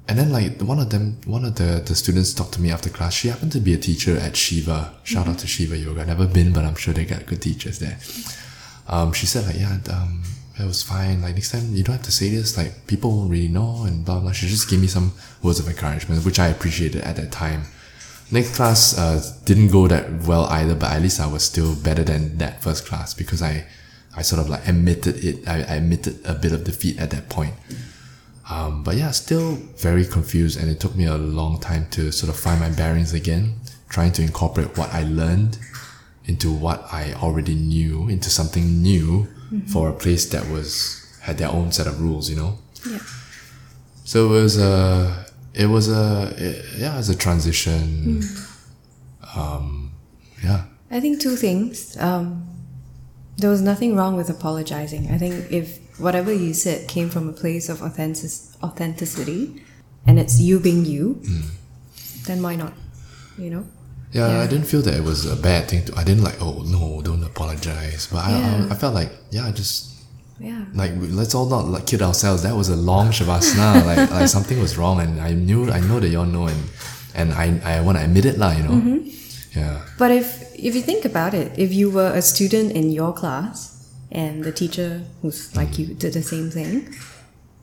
and 0.09 0.19
then 0.19 0.33
like 0.33 0.61
one 0.63 0.79
of 0.79 0.89
them, 0.89 1.19
one 1.27 1.45
of 1.45 1.57
the 1.57 1.83
the 1.85 1.95
students 1.95 2.33
talked 2.33 2.55
to 2.55 2.61
me 2.61 2.71
after 2.71 2.89
class. 2.89 3.13
She 3.13 3.29
happened 3.29 3.53
to 3.53 3.61
be 3.61 3.75
a 3.75 3.79
teacher 3.79 4.17
at 4.17 4.37
Shiva. 4.37 4.95
Shout 5.05 5.29
out 5.29 5.39
to 5.41 5.47
Shiva 5.47 5.77
Yoga. 5.77 6.07
Never 6.07 6.27
been, 6.27 6.53
but 6.53 6.65
I'm 6.65 6.77
sure 6.77 6.95
they 6.95 7.05
got 7.05 7.27
good 7.27 7.43
teachers 7.43 7.79
there. 7.79 7.99
Um, 8.89 9.13
she 9.13 9.27
said 9.27 9.45
like, 9.45 9.57
yeah, 9.57 9.79
um, 9.93 10.23
it 10.59 10.65
was 10.65 10.83
fine. 10.83 11.21
Like 11.21 11.35
next 11.35 11.53
time 11.53 11.75
you 11.75 11.85
don't 11.85 11.97
have 11.97 12.07
to 12.07 12.13
say 12.13 12.31
this. 12.31 12.57
Like 12.57 12.87
people 12.87 13.15
won't 13.15 13.31
really 13.31 13.49
know 13.49 13.85
and 13.85 14.03
blah 14.03 14.19
blah. 14.21 14.33
She 14.33 14.49
just 14.49 14.71
gave 14.71 14.81
me 14.81 14.87
some 14.87 15.13
words 15.43 15.61
of 15.61 15.69
encouragement, 15.69 16.25
which 16.25 16.39
I 16.39 16.49
appreciated 16.49 17.03
at 17.03 17.17
that 17.17 17.31
time. 17.31 17.65
Next 18.31 18.57
class 18.57 18.97
uh, 18.99 19.23
didn't 19.45 19.69
go 19.69 19.89
that 19.89 20.11
well 20.27 20.45
either, 20.47 20.75
but 20.75 20.91
at 20.93 21.03
least 21.03 21.21
I 21.21 21.27
was 21.27 21.45
still 21.45 21.75
better 21.75 22.05
than 22.05 22.39
that 22.39 22.63
first 22.63 22.87
class 22.87 23.15
because 23.15 23.41
I, 23.43 23.67
I 24.17 24.23
sort 24.23 24.41
of 24.41 24.49
like 24.49 24.67
admitted 24.69 25.23
it. 25.25 25.49
I, 25.49 25.57
I 25.57 25.77
admitted 25.77 26.21
a 26.27 26.35
bit 26.35 26.53
of 26.53 26.65
defeat 26.65 26.99
at 26.99 27.11
that 27.11 27.29
point. 27.29 27.55
Um, 28.51 28.83
but 28.83 28.97
yeah, 28.97 29.11
still 29.11 29.57
very 29.77 30.07
confused, 30.07 30.59
and 30.59 30.71
it 30.71 30.81
took 30.81 30.95
me 30.97 31.05
a 31.05 31.17
long 31.19 31.61
time 31.61 31.87
to 31.91 32.11
sort 32.13 32.31
of 32.31 32.39
find 32.41 32.59
my 32.61 32.71
bearings 32.71 33.13
again, 33.13 33.61
trying 33.91 34.13
to 34.13 34.23
incorporate 34.23 34.77
what 34.79 34.93
I 34.95 35.03
learned 35.05 35.59
into 36.25 36.51
what 36.53 36.87
I 36.93 37.13
already 37.15 37.55
knew, 37.55 38.09
into 38.09 38.31
something 38.31 38.83
new 38.83 39.27
for 39.73 39.89
a 39.89 39.93
place 39.93 40.27
that 40.31 40.49
was 40.51 41.05
had 41.23 41.39
their 41.39 41.49
own 41.51 41.73
set 41.73 41.87
of 41.87 42.01
rules, 42.01 42.29
you 42.31 42.37
know. 42.37 42.59
Yeah. 42.89 42.99
So 44.05 44.29
it 44.35 44.43
was 44.43 44.59
a, 44.59 45.27
it 45.55 45.67
was 45.67 45.89
a, 45.91 46.33
it- 46.39 46.65
yeah, 46.79 46.95
it 46.95 46.97
was 46.99 47.09
a 47.11 47.17
transition. 47.17 48.23
Um, 49.37 49.93
yeah, 50.43 50.65
I 50.91 51.01
think 51.01 51.21
two 51.21 51.37
things. 51.37 51.97
Um, 51.99 52.47
there 53.39 53.51
was 53.51 53.63
nothing 53.63 53.95
wrong 53.97 54.17
with 54.17 54.29
apologizing. 54.29 55.11
I 55.11 55.19
think 55.19 55.51
if 55.51 55.79
whatever 55.99 56.33
you 56.33 56.53
said 56.55 56.89
came 56.89 57.09
from 57.09 57.29
a 57.29 57.33
place 57.33 57.69
of 57.69 57.83
authentic- 57.83 58.31
authenticity 58.63 59.63
and 60.07 60.19
it's 60.19 60.41
you 60.41 60.59
being 60.61 60.85
you, 60.85 61.21
mm. 61.23 61.45
then 62.27 62.43
why 62.43 62.57
not? 62.57 62.73
You 63.39 63.51
know? 63.51 63.65
yeah, 64.13 64.29
Yeah. 64.33 64.41
I 64.43 64.47
didn't 64.47 64.67
feel 64.67 64.83
that 64.83 64.95
it 64.95 65.05
was 65.05 65.25
a 65.31 65.37
bad 65.37 65.69
thing 65.69 65.85
to. 65.87 65.95
I 65.97 66.03
didn't 66.05 66.25
like, 66.25 66.41
oh 66.43 66.63
no, 66.67 67.01
don't 67.03 67.23
apologize. 67.23 68.09
But 68.11 68.21
I, 68.27 68.31
Yeah. 68.31 68.67
I, 68.71 68.73
I 68.73 68.75
felt 68.75 68.95
like, 68.95 69.11
yeah, 69.31 69.51
just 69.53 69.95
Yeah. 70.41 70.65
like 70.75 70.93
let's 71.21 71.35
all 71.35 71.47
not 71.47 71.67
like 71.67 71.87
kid 71.87 72.03
ourselves. 72.03 72.43
That 72.43 72.57
was 72.57 72.69
a 72.69 72.77
long 72.77 73.11
shavasana. 73.11 73.87
like 73.91 74.11
like 74.11 74.29
something 74.29 74.59
was 74.59 74.77
wrong, 74.79 75.01
and 75.01 75.21
I 75.21 75.33
knew 75.35 75.71
I 75.71 75.81
know 75.81 75.99
that 76.03 76.11
y'all 76.15 76.27
know, 76.27 76.47
and 76.47 76.61
and 77.15 77.33
I 77.35 77.47
I 77.65 77.81
want 77.87 77.99
to 77.99 78.05
admit 78.05 78.25
it, 78.25 78.39
lah. 78.39 78.51
You 78.59 78.63
know. 78.67 78.77
Mm-hmm. 78.79 78.99
Yeah. 79.59 79.83
But 79.99 80.11
if 80.15 80.38
if 80.59 80.75
you 80.75 80.83
think 80.83 81.05
about 81.05 81.35
it, 81.35 81.59
if 81.59 81.73
you 81.73 81.91
were 81.91 82.13
a 82.13 82.23
student 82.23 82.73
in 82.73 82.91
your 82.91 83.13
class 83.13 83.93
and 84.11 84.45
the 84.45 84.53
teacher 84.53 85.05
who's 85.23 85.55
like 85.55 85.79
you 85.79 85.95
did 85.95 86.15
the 86.15 86.23
same 86.23 86.51
thing, 86.51 86.95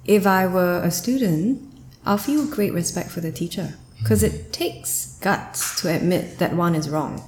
if 0.05 0.25
I 0.25 0.47
were 0.47 0.81
a 0.83 0.91
student, 0.91 1.61
I'll 2.05 2.17
feel 2.17 2.45
great 2.47 2.73
respect 2.73 3.09
for 3.09 3.21
the 3.21 3.31
teacher 3.31 3.75
because 3.99 4.23
it 4.23 4.53
takes 4.53 5.17
guts 5.19 5.81
to 5.81 5.93
admit 5.93 6.37
that 6.39 6.55
one 6.55 6.75
is 6.75 6.89
wrong, 6.89 7.27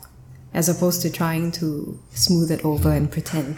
as 0.54 0.70
opposed 0.70 1.02
to 1.02 1.10
trying 1.10 1.52
to 1.54 2.00
smooth 2.12 2.52
it 2.52 2.64
over 2.64 2.92
and 2.92 3.12
pretend. 3.12 3.58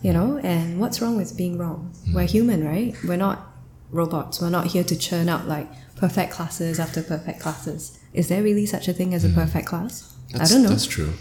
You 0.00 0.12
know, 0.12 0.38
and 0.38 0.78
what's 0.78 1.00
wrong 1.00 1.16
with 1.16 1.36
being 1.36 1.58
wrong? 1.58 1.92
We're 2.14 2.26
human, 2.26 2.64
right? 2.64 2.94
We're 3.04 3.16
not 3.16 3.46
robots. 3.90 4.40
We're 4.40 4.50
not 4.50 4.68
here 4.68 4.84
to 4.84 4.96
churn 4.96 5.28
out 5.28 5.48
like 5.48 5.68
perfect 5.96 6.32
classes 6.32 6.78
after 6.78 7.02
perfect 7.02 7.40
classes. 7.40 7.98
Is 8.12 8.28
there 8.28 8.42
really 8.42 8.66
such 8.66 8.86
a 8.86 8.92
thing 8.92 9.12
as 9.12 9.24
a 9.24 9.28
perfect 9.28 9.66
class? 9.66 10.14
That's, 10.32 10.50
I 10.50 10.54
don't 10.54 10.62
know. 10.62 10.68
That's 10.68 10.86
true. 10.86 11.14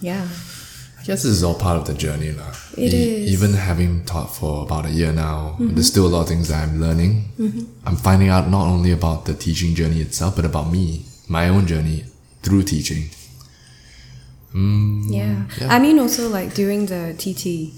Yeah. 0.00 0.26
I 1.00 1.04
guess 1.04 1.22
this 1.22 1.32
is 1.32 1.42
all 1.42 1.54
part 1.54 1.78
of 1.78 1.86
the 1.86 1.94
journey, 1.94 2.32
lah. 2.32 2.52
It 2.76 2.92
is. 2.92 3.32
Even 3.32 3.54
having 3.54 4.04
taught 4.04 4.34
for 4.34 4.62
about 4.62 4.86
a 4.86 4.90
year 4.90 5.12
now, 5.12 5.56
mm-hmm. 5.58 5.74
there's 5.74 5.88
still 5.88 6.06
a 6.06 6.12
lot 6.12 6.22
of 6.22 6.28
things 6.28 6.48
that 6.48 6.68
I'm 6.68 6.80
learning. 6.80 7.30
Mm-hmm. 7.38 7.86
I'm 7.86 7.96
finding 7.96 8.28
out 8.28 8.48
not 8.50 8.66
only 8.66 8.90
about 8.92 9.24
the 9.24 9.34
teaching 9.34 9.74
journey 9.74 10.00
itself, 10.00 10.36
but 10.36 10.44
about 10.44 10.70
me, 10.70 11.06
my 11.28 11.48
own 11.48 11.66
journey 11.66 12.04
through 12.42 12.64
teaching. 12.64 13.10
Mm, 14.54 15.06
yeah. 15.10 15.44
yeah. 15.60 15.72
I 15.72 15.78
mean, 15.78 15.98
also 15.98 16.28
like 16.28 16.54
during 16.54 16.86
the 16.86 17.14
TT, 17.16 17.72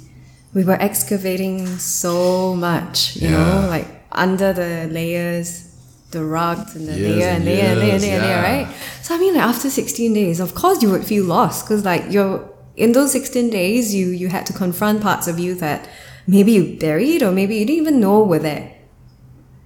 we 0.54 0.64
were 0.64 0.80
excavating 0.80 1.66
so 1.78 2.54
much, 2.56 3.16
you 3.16 3.28
Yeah. 3.28 3.36
know, 3.62 3.68
like 3.68 3.86
under 4.12 4.52
the 4.52 4.88
layers, 4.90 5.69
the 6.10 6.24
rugs 6.24 6.74
and 6.74 6.88
the 6.88 6.92
layer 6.92 7.28
and 7.28 7.36
and 7.36 7.44
layer 7.44 7.62
and 7.62 7.78
layer 7.78 7.92
and 7.94 8.02
layer, 8.02 8.14
and 8.14 8.22
layer, 8.22 8.22
yeah. 8.22 8.64
right? 8.64 8.76
So 9.02 9.14
I 9.14 9.18
mean, 9.18 9.34
like 9.34 9.44
after 9.44 9.70
16 9.70 10.12
days, 10.12 10.40
of 10.40 10.54
course 10.54 10.82
you 10.82 10.90
would 10.90 11.04
feel 11.04 11.24
lost 11.24 11.64
because 11.64 11.84
like 11.84 12.04
you're 12.10 12.48
in 12.76 12.92
those 12.92 13.12
16 13.12 13.50
days, 13.50 13.94
you 13.94 14.08
you 14.08 14.28
had 14.28 14.46
to 14.46 14.52
confront 14.52 15.02
parts 15.02 15.28
of 15.28 15.38
you 15.38 15.54
that 15.56 15.88
maybe 16.26 16.52
you 16.52 16.78
buried 16.78 17.22
or 17.22 17.32
maybe 17.32 17.56
you 17.56 17.64
didn't 17.66 17.80
even 17.82 18.00
know 18.00 18.22
were 18.22 18.38
there. 18.38 18.74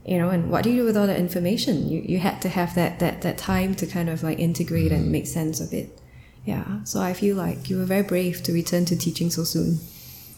You 0.06 0.18
know, 0.18 0.28
and 0.28 0.50
what 0.50 0.64
do 0.64 0.70
you 0.70 0.82
do 0.82 0.84
with 0.84 0.96
all 0.98 1.06
that 1.06 1.18
information? 1.18 1.88
You 1.88 2.02
you 2.04 2.18
had 2.18 2.42
to 2.42 2.48
have 2.48 2.74
that 2.74 2.98
that 2.98 3.22
that 3.22 3.38
time 3.38 3.74
to 3.76 3.86
kind 3.86 4.08
of 4.10 4.22
like 4.22 4.38
integrate 4.38 4.92
Mm. 4.92 4.96
and 4.96 5.12
make 5.12 5.26
sense 5.26 5.60
of 5.60 5.72
it. 5.72 5.98
Yeah. 6.44 6.84
So 6.84 7.00
I 7.00 7.14
feel 7.14 7.36
like 7.36 7.70
you 7.70 7.78
were 7.78 7.86
very 7.86 8.02
brave 8.02 8.42
to 8.42 8.52
return 8.52 8.84
to 8.86 8.96
teaching 8.96 9.30
so 9.30 9.44
soon. 9.44 9.78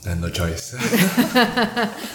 And 0.07 0.21
no 0.21 0.31
choice. 0.31 0.73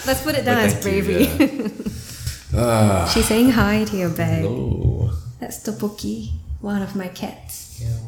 Let's 0.06 0.22
put 0.22 0.34
it 0.34 0.46
down 0.46 0.58
as 0.58 0.72
thank 0.72 0.84
you, 0.96 1.02
bravery. 1.02 1.72
yeah. 2.52 3.08
She's 3.08 3.26
saying 3.26 3.50
hi 3.50 3.84
to 3.84 3.96
your 3.96 4.10
bag. 4.10 4.42
Hello. 4.42 5.10
That's 5.40 5.58
Topoki, 5.66 6.32
one 6.60 6.82
of 6.82 6.94
my 6.94 7.08
cats. 7.08 7.80
Yeah. 7.82 7.98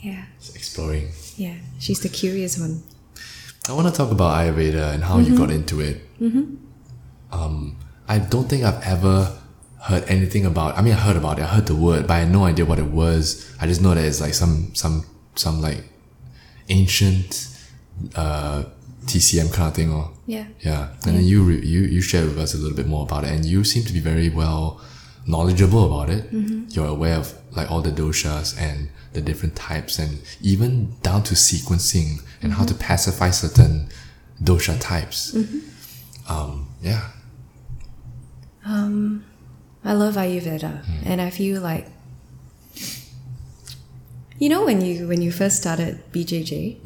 Yeah. 0.00 0.24
It's 0.38 0.54
exploring. 0.54 1.08
Yeah. 1.36 1.54
She's 1.78 2.00
the 2.00 2.08
curious 2.08 2.58
one. 2.58 2.82
I 3.68 3.72
want 3.72 3.86
to 3.88 3.92
talk 3.94 4.10
about 4.10 4.34
Ayurveda 4.38 4.94
and 4.94 5.04
how 5.04 5.18
you 5.18 5.36
got 5.36 5.50
into 5.50 5.80
it. 5.80 6.02
Um, 7.30 7.76
I 8.08 8.18
don't 8.18 8.48
think 8.48 8.64
I've 8.64 8.82
ever 8.82 9.38
heard 9.82 10.04
anything 10.08 10.44
about. 10.46 10.76
I 10.76 10.82
mean, 10.82 10.92
I 10.94 10.96
heard 10.96 11.16
about 11.16 11.38
it. 11.38 11.42
I 11.42 11.46
heard 11.46 11.66
the 11.66 11.76
word, 11.76 12.06
but 12.06 12.14
I 12.14 12.18
had 12.20 12.30
no 12.32 12.44
idea 12.44 12.64
what 12.64 12.78
it 12.78 12.90
was. 12.90 13.54
I 13.60 13.66
just 13.66 13.80
know 13.80 13.94
that 13.94 14.04
it's 14.04 14.20
like 14.20 14.34
some 14.34 14.74
some 14.74 15.04
some 15.36 15.60
like 15.60 15.84
ancient 16.68 17.48
uh, 18.16 18.64
TCM 19.06 19.52
kind 19.52 19.68
of 19.68 19.74
thing, 19.74 19.92
or? 19.92 20.10
Yeah. 20.26 20.46
yeah. 20.60 20.88
And 21.06 21.16
then 21.16 21.24
you 21.24 21.42
re- 21.42 21.64
you 21.64 21.82
you 21.82 22.00
shared 22.00 22.26
with 22.26 22.38
us 22.38 22.54
a 22.54 22.56
little 22.56 22.76
bit 22.76 22.86
more 22.86 23.04
about 23.04 23.24
it, 23.24 23.30
and 23.30 23.44
you 23.44 23.64
seem 23.64 23.84
to 23.84 23.92
be 23.92 24.00
very 24.00 24.28
well 24.28 24.80
knowledgeable 25.26 25.86
about 25.86 26.10
it. 26.10 26.32
Mm-hmm. 26.32 26.66
You're 26.70 26.86
aware 26.86 27.16
of 27.16 27.34
like 27.56 27.70
all 27.70 27.80
the 27.80 27.90
doshas 27.90 28.58
and 28.58 28.88
the 29.12 29.20
different 29.20 29.56
types, 29.56 29.98
and 29.98 30.20
even 30.40 30.94
down 31.02 31.22
to 31.24 31.34
sequencing 31.34 32.22
and 32.40 32.52
how 32.54 32.64
to 32.64 32.74
mm-hmm. 32.74 32.82
pacify 32.82 33.30
certain 33.30 33.88
dosha 34.42 34.80
types. 34.80 35.32
Mm-hmm. 35.32 36.32
Um, 36.32 36.68
yeah, 36.80 37.08
Um, 38.64 39.24
I 39.84 39.92
love 39.94 40.14
Ayurveda, 40.14 40.84
mm. 40.84 41.02
and 41.04 41.20
I 41.20 41.30
feel 41.30 41.60
like 41.60 41.88
you 44.38 44.48
know 44.48 44.64
when 44.64 44.80
you 44.80 45.08
when 45.08 45.20
you 45.20 45.32
first 45.32 45.56
started 45.56 46.00
BJJ, 46.12 46.78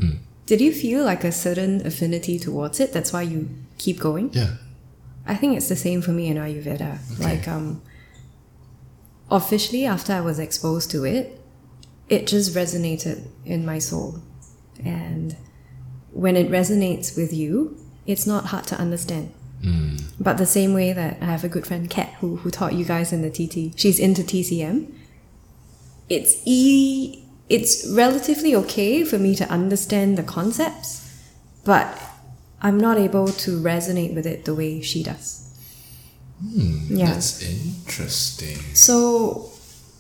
did 0.47 0.61
you 0.61 0.73
feel 0.73 1.05
like 1.05 1.25
a 1.25 1.33
certain 1.33 1.87
affinity 1.87 2.39
towards 2.39 2.81
it? 2.81 2.93
That's 2.93 3.13
why 3.13 3.23
you 3.23 3.49
keep 3.79 3.99
going. 4.01 4.31
yeah, 4.33 4.55
I 5.27 5.35
think 5.35 5.57
it's 5.57 5.69
the 5.69 5.77
same 5.77 6.01
for 6.03 6.13
me 6.13 6.29
in 6.29 6.37
Ayurveda. 6.37 6.99
Like 7.21 7.47
um 7.49 7.83
officially 9.31 9.85
after 9.87 10.13
I 10.13 10.21
was 10.21 10.39
exposed 10.39 10.91
to 10.93 11.05
it, 11.05 11.41
it 12.09 12.27
just 12.27 12.55
resonated 12.55 13.27
in 13.45 13.67
my 13.67 13.79
soul. 13.79 14.21
And 14.85 15.37
when 16.13 16.37
it 16.37 16.49
resonates 16.51 17.17
with 17.17 17.33
you, 17.33 17.77
it's 18.07 18.27
not 18.27 18.47
hard 18.47 18.67
to 18.69 18.77
understand. 18.79 19.33
But 20.21 20.39
the 20.39 20.47
same 20.47 20.75
way 20.75 20.93
that 20.93 21.19
I 21.21 21.25
have 21.25 21.43
a 21.43 21.49
good 21.49 21.67
friend 21.67 21.91
Kat 21.91 22.11
who 22.21 22.37
who 22.37 22.51
taught 22.53 22.75
you 22.75 22.85
guys 22.85 23.13
in 23.13 23.23
the 23.23 23.31
TT, 23.31 23.77
she's 23.77 23.99
into 23.99 24.23
TCM. 24.23 24.93
It's 26.09 26.37
e 26.45 27.25
it's 27.49 27.87
relatively 27.89 28.55
okay 28.57 29.05
for 29.05 29.19
me 29.19 29.35
to 29.37 29.49
understand 29.49 30.19
the 30.19 30.23
concepts, 30.23 31.23
but 31.65 31.87
I'm 32.61 32.79
not 32.79 32.99
able 32.99 33.29
to 33.29 33.61
resonate 33.61 34.15
with 34.15 34.27
it 34.27 34.45
the 34.45 34.55
way 34.55 34.81
she 34.81 35.03
does. 35.03 35.43
Yeah. 36.43 37.07
that's 37.07 37.43
interesting. 37.43 38.59
So, 38.75 39.51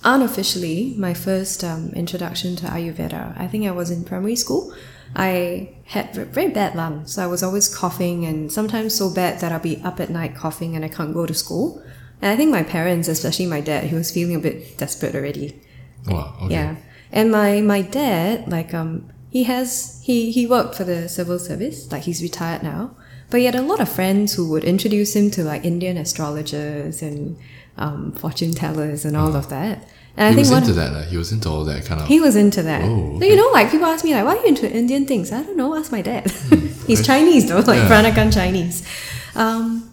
unofficially, 0.04 0.94
my 0.98 1.14
first 1.14 1.64
um, 1.64 1.90
introduction 1.90 2.56
to 2.56 2.66
Ayurveda, 2.66 3.38
I 3.38 3.46
think 3.46 3.66
I 3.66 3.70
was 3.70 3.90
in 3.90 4.04
primary 4.04 4.36
school. 4.36 4.74
I 5.14 5.70
had 5.86 6.14
very 6.14 6.48
bad 6.48 6.74
lungs, 6.74 7.14
so 7.14 7.22
I 7.22 7.26
was 7.26 7.42
always 7.42 7.74
coughing, 7.74 8.26
and 8.26 8.52
sometimes 8.52 8.94
so 8.94 9.08
bad 9.08 9.40
that 9.40 9.52
I'll 9.52 9.60
be 9.60 9.80
up 9.82 10.00
at 10.00 10.10
night 10.10 10.34
coughing 10.34 10.74
and 10.74 10.84
I 10.84 10.88
can't 10.88 11.14
go 11.14 11.26
to 11.26 11.34
school. 11.34 11.82
And 12.20 12.30
I 12.30 12.36
think 12.36 12.50
my 12.50 12.62
parents, 12.62 13.08
especially 13.08 13.46
my 13.46 13.60
dad, 13.60 13.84
he 13.84 13.94
was 13.94 14.10
feeling 14.10 14.36
a 14.36 14.40
bit 14.40 14.78
desperate 14.78 15.14
already. 15.14 15.60
Wow. 16.06 16.34
Okay. 16.42 16.54
Yeah. 16.54 16.76
And 17.12 17.30
my 17.30 17.60
my 17.60 17.82
dad, 17.82 18.48
like 18.48 18.74
um, 18.74 19.08
he 19.30 19.44
has 19.44 20.00
he 20.02 20.30
he 20.32 20.46
worked 20.46 20.74
for 20.74 20.84
the 20.84 21.08
civil 21.08 21.38
service, 21.38 21.90
like 21.92 22.02
he's 22.02 22.22
retired 22.22 22.62
now. 22.62 22.96
But 23.30 23.40
he 23.40 23.46
had 23.46 23.54
a 23.56 23.62
lot 23.62 23.80
of 23.80 23.88
friends 23.88 24.34
who 24.34 24.48
would 24.50 24.62
introduce 24.64 25.16
him 25.16 25.30
to 25.32 25.42
like 25.42 25.64
Indian 25.64 25.96
astrologers 25.96 27.02
and 27.02 27.36
um, 27.76 28.12
fortune 28.12 28.52
tellers 28.52 29.04
and 29.04 29.16
all 29.16 29.34
of 29.34 29.48
that. 29.50 29.88
And 30.16 30.28
I 30.28 30.30
He 30.30 30.36
think 30.44 30.48
was 30.54 30.58
into 30.68 30.72
that. 30.74 30.92
Uh, 30.94 31.02
he 31.02 31.16
was 31.16 31.32
into 31.32 31.48
all 31.50 31.64
that 31.64 31.84
kind 31.84 32.00
of. 32.00 32.06
he 32.08 32.20
was 32.20 32.36
into 32.36 32.62
that. 32.62 32.82
Oh, 32.84 33.18
So 33.18 33.24
you 33.26 33.36
know, 33.36 33.50
like 33.52 33.70
people 33.70 33.86
ask 33.86 34.04
me 34.04 34.14
like, 34.14 34.24
why 34.24 34.36
are 34.36 34.42
you 34.42 34.46
into 34.48 34.70
Indian 34.70 35.06
things? 35.06 35.32
I 35.32 35.42
don't 35.42 35.56
know. 35.56 35.74
Ask 35.76 35.90
my 35.92 36.02
dad. 36.02 36.30
He's 36.86 37.00
okay. 37.00 37.06
Chinese 37.06 37.48
though, 37.48 37.58
like 37.58 37.78
Yeah. 37.82 37.88
Peranakan 37.88 38.32
Chinese. 38.32 38.86
Um, 39.34 39.90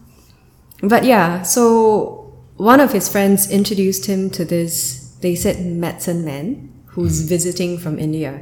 but 0.82 1.04
yeah, 1.04 1.42
so 1.42 2.34
one 2.58 2.80
of 2.80 2.92
his 2.94 3.10
friends 3.10 3.50
introduced 3.52 4.06
him 4.06 4.30
to 4.32 4.46
this, 4.46 5.16
they 5.22 5.36
said, 5.36 5.60
medicine 5.66 6.24
man 6.24 6.70
who's 6.94 7.22
visiting 7.22 7.78
from 7.78 8.00
India. 8.00 8.42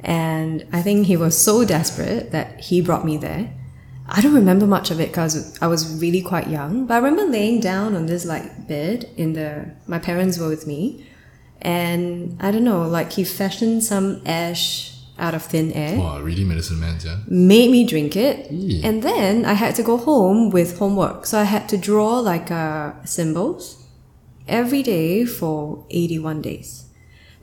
And 0.00 0.66
I 0.72 0.82
think 0.82 1.06
he 1.06 1.16
was 1.16 1.36
so 1.36 1.64
desperate 1.64 2.30
that 2.32 2.60
he 2.60 2.80
brought 2.80 3.04
me 3.04 3.16
there. 3.16 3.52
I 4.06 4.20
don't 4.20 4.34
remember 4.34 4.66
much 4.66 4.90
of 4.90 5.00
it 5.00 5.08
because 5.08 5.58
I 5.62 5.66
was 5.66 5.98
really 6.00 6.20
quite 6.20 6.48
young, 6.48 6.86
but 6.86 6.94
I 6.94 6.98
remember 6.98 7.24
laying 7.24 7.60
down 7.60 7.94
on 7.94 8.04
this 8.06 8.24
like 8.26 8.68
bed 8.68 9.08
in 9.16 9.32
the, 9.32 9.70
my 9.86 9.98
parents 9.98 10.38
were 10.38 10.48
with 10.48 10.66
me. 10.66 11.06
And 11.62 12.36
I 12.40 12.50
don't 12.50 12.64
know, 12.64 12.82
like 12.86 13.12
he 13.12 13.24
fashioned 13.24 13.82
some 13.84 14.20
ash 14.26 14.90
out 15.16 15.32
of 15.34 15.42
thin 15.44 15.72
air 15.72 15.96
Wow, 15.98 16.20
really 16.20 16.44
medicine 16.44 16.80
man, 16.80 16.98
yeah. 17.04 17.18
made 17.28 17.70
me 17.70 17.86
drink 17.86 18.16
it 18.16 18.50
Eee. 18.50 18.82
and 18.82 19.00
then 19.04 19.44
i 19.44 19.52
had 19.52 19.76
to 19.76 19.82
go 19.84 19.96
home 19.96 20.50
with 20.50 20.76
homework 20.80 21.24
so 21.24 21.38
i 21.38 21.44
had 21.44 21.68
to 21.68 21.76
draw 21.78 22.18
like 22.18 22.50
uh, 22.50 22.92
symbols 23.04 23.86
every 24.48 24.82
day 24.82 25.24
for 25.24 25.86
81 25.90 26.42
days 26.42 26.83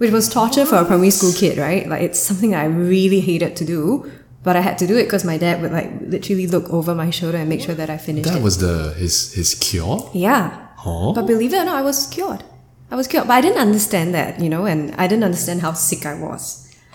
which 0.02 0.10
was 0.10 0.28
torture 0.28 0.66
for 0.66 0.78
a 0.78 0.86
primary 0.86 1.12
school 1.12 1.32
kid 1.32 1.60
right? 1.60 1.88
Like 1.88 2.02
it's 2.02 2.20
something 2.20 2.56
i 2.56 2.66
really 2.66 3.22
hated 3.22 3.56
to 3.58 3.66
do 3.66 4.12
but 4.44 4.56
i 4.56 4.62
had 4.68 4.78
to 4.80 4.88
do 4.92 4.98
it 4.98 5.04
because 5.04 5.24
my 5.24 5.38
dad 5.38 5.62
would 5.62 5.72
like 5.72 5.92
literally 6.16 6.48
look 6.48 6.68
over 6.78 6.96
my 6.96 7.12
shoulder 7.12 7.38
and 7.38 7.48
make 7.48 7.62
sure 7.62 7.76
that 7.76 7.90
i 7.96 7.98
finished 7.98 8.26
it. 8.26 8.32
That 8.32 8.40
it. 8.40 8.44
was 8.44 8.58
the 8.58 8.96
his 8.98 9.34
his 9.34 9.54
cure. 9.54 10.10
yeah. 10.14 10.70
Oh, 10.84 11.14
but 11.14 11.28
believe 11.28 11.54
it 11.54 11.58
or 11.58 11.66
not 11.66 11.76
i 11.76 11.84
was 11.84 12.08
cured. 12.08 12.44
I 12.90 12.96
was 12.96 13.08
cured. 13.08 13.28
But 13.28 13.36
i 13.36 13.42
didn't 13.42 13.60
understand 13.68 14.16
that 14.16 14.40
you 14.40 14.50
know 14.50 14.66
and 14.66 14.96
i 14.96 15.06
didn't 15.08 15.28
understand 15.32 15.62
how 15.62 15.74
sick 15.74 16.04
i 16.14 16.16
was. 16.28 16.44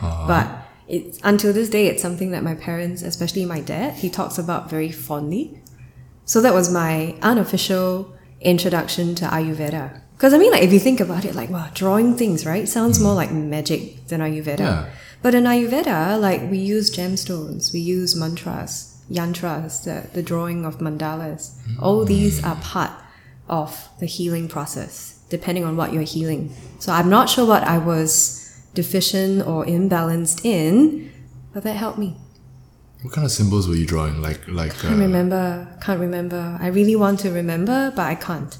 Uh-huh. 0.01 0.27
But 0.33 0.47
it's 0.89 1.21
until 1.23 1.53
this 1.53 1.71
day 1.77 1.87
it's 1.87 2.03
something 2.03 2.33
that 2.33 2.43
my 2.43 2.57
parents 2.57 3.03
especially 3.03 3.45
my 3.45 3.61
dad 3.61 3.95
he 4.03 4.11
talks 4.19 4.37
about 4.45 4.69
very 4.69 4.91
fondly. 4.91 5.45
So 6.25 6.41
that 6.41 6.55
was 6.55 6.73
my 6.73 7.15
unofficial 7.23 8.13
introduction 8.41 9.15
to 9.21 9.27
ayurveda 9.27 10.03
because 10.17 10.33
i 10.33 10.39
mean 10.39 10.51
like 10.51 10.63
if 10.63 10.73
you 10.73 10.79
think 10.79 11.01
about 11.01 11.25
it 11.25 11.35
like 11.35 11.51
wow 11.51 11.69
drawing 11.75 12.17
things 12.17 12.47
right 12.47 12.69
sounds 12.69 12.99
more 13.01 13.15
like 13.15 13.31
magic 13.31 14.07
than 14.09 14.21
ayurveda. 14.21 14.59
Yeah. 14.59 14.91
but 15.23 15.35
in 15.35 15.45
ayurveda 15.45 16.21
like 16.21 16.51
we 16.51 16.59
use 16.59 16.91
gemstones 16.95 17.73
we 17.73 17.81
use 17.81 18.17
mantras 18.17 18.93
yantras 19.11 19.85
the, 19.85 20.09
the 20.15 20.23
drawing 20.23 20.65
of 20.65 20.79
mandalas. 20.79 21.57
All 21.81 22.05
these 22.05 22.43
are 22.43 22.57
part 22.57 22.91
of 23.49 23.89
the 24.01 24.07
healing 24.07 24.49
process 24.49 25.21
depending 25.29 25.65
on 25.65 25.77
what 25.77 25.93
you're 25.93 26.03
healing. 26.03 26.53
So 26.79 26.93
i'm 26.93 27.11
not 27.11 27.29
sure 27.29 27.47
what 27.47 27.63
i 27.63 27.79
was 27.79 28.43
deficient 28.75 29.47
or 29.47 29.65
imbalanced 29.65 30.45
in 30.45 31.13
but 31.53 31.63
that 31.63 31.77
helped 31.77 31.99
me. 31.99 32.17
What 33.03 33.15
kind 33.15 33.25
of 33.25 33.31
symbols 33.31 33.69
were 33.69 33.77
you 33.77 33.87
drawing? 33.87 34.21
Like 34.21 34.47
like 34.49 34.75
can't 34.79 34.95
uh, 34.95 34.99
remember 34.99 35.69
can't 35.81 36.01
remember. 36.01 36.59
I 36.61 36.69
really 36.69 36.97
want 36.97 37.21
to 37.21 37.31
remember 37.31 37.93
but 37.95 38.07
i 38.07 38.15
can't. 38.15 38.57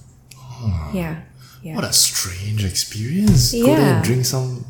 Yeah 0.93 1.23
yeah 1.67 1.75
what 1.77 1.85
a 1.85 1.93
strange 1.93 2.63
experience. 2.73 3.53
Go 3.53 3.67
there 3.67 3.95
and 3.95 4.05
drink 4.09 4.25
some 4.35 4.65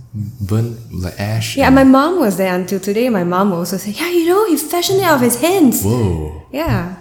burnt 0.51 0.75
like 1.05 1.17
ash. 1.21 1.49
yeah 1.57 1.67
and- 1.67 1.75
my 1.81 1.87
mom 1.97 2.13
was 2.27 2.35
there 2.43 2.55
until 2.61 2.81
today 2.89 3.09
my 3.21 3.25
mom 3.35 3.53
also 3.53 3.77
say 3.85 3.93
yeah 4.01 4.11
you 4.19 4.25
know 4.31 4.41
he 4.51 4.57
fashioned 4.57 5.01
it 5.01 5.07
out 5.09 5.17
of 5.21 5.25
his 5.29 5.37
hands 5.47 5.83
Whoa. 5.85 6.47
yeah 6.53 6.97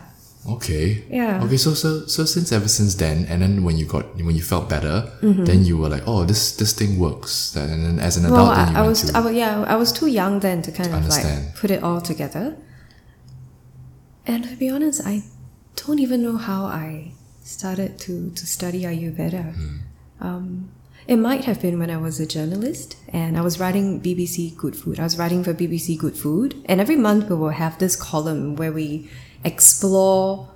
Okay. 0.56 0.86
Yeah. 1.10 1.41
Okay. 1.43 1.58
So 1.58 1.74
so 1.74 2.06
so 2.06 2.22
since 2.34 2.52
ever 2.58 2.70
since 2.70 2.93
then, 3.04 3.26
and 3.30 3.41
then 3.41 3.54
when 3.66 3.76
you 3.82 3.86
got 3.96 4.06
when 4.28 4.36
you 4.39 4.43
felt 4.43 4.70
better, 4.70 4.98
mm-hmm. 5.26 5.43
then 5.50 5.66
you 5.66 5.76
were 5.82 5.89
like, 5.89 6.04
oh, 6.06 6.22
this 6.24 6.41
this 6.62 6.72
thing 6.80 7.00
works. 7.00 7.56
And 7.58 7.84
then 7.86 7.98
as 7.98 8.14
an 8.18 8.30
well 8.30 8.52
adult, 8.52 8.70
you 8.70 8.78
I, 8.78 8.86
I 8.86 8.88
was 8.88 9.02
to 9.10 9.18
I, 9.18 9.22
wa- 9.26 9.36
yeah 9.41 9.66
i 9.68 9.76
was 9.76 9.91
too 9.91 10.06
young 10.06 10.39
then 10.46 10.62
to 10.62 10.72
kind 10.72 10.89
of 10.89 11.02
Understand. 11.02 11.46
like 11.46 11.56
put 11.56 11.72
it 11.72 11.82
all 11.82 12.02
together 12.02 12.56
and 14.26 14.43
to 14.43 14.56
be 14.56 14.70
honest 14.70 15.02
i 15.06 15.24
don't 15.76 16.00
even 16.00 16.22
know 16.22 16.38
how 16.38 16.66
i 16.66 17.12
started 17.43 17.98
to 18.00 18.32
to 18.32 18.46
study 18.46 18.82
ayurveda 18.86 19.54
hmm. 19.54 19.78
Um, 20.20 20.70
it 21.07 21.18
might 21.18 21.45
have 21.45 21.61
been 21.61 21.78
when 21.78 21.91
I 21.91 21.97
was 21.97 22.20
a 22.20 22.26
journalist 22.26 22.95
and 23.09 23.38
I 23.38 23.41
was 23.41 23.59
writing 23.59 24.01
BBC 24.01 24.57
Good 24.57 24.76
Food. 24.76 24.99
I 24.99 25.03
was 25.03 25.20
writing 25.20 25.43
for 25.43 25.53
BBC 25.53 25.97
Good 25.97 26.18
Food, 26.18 26.63
and 26.66 26.82
every 26.82 26.95
month 26.95 27.30
we 27.30 27.36
will 27.36 27.49
have 27.49 27.78
this 27.78 27.95
column 27.95 28.55
where 28.55 28.72
we 28.72 29.09
explore 29.43 30.49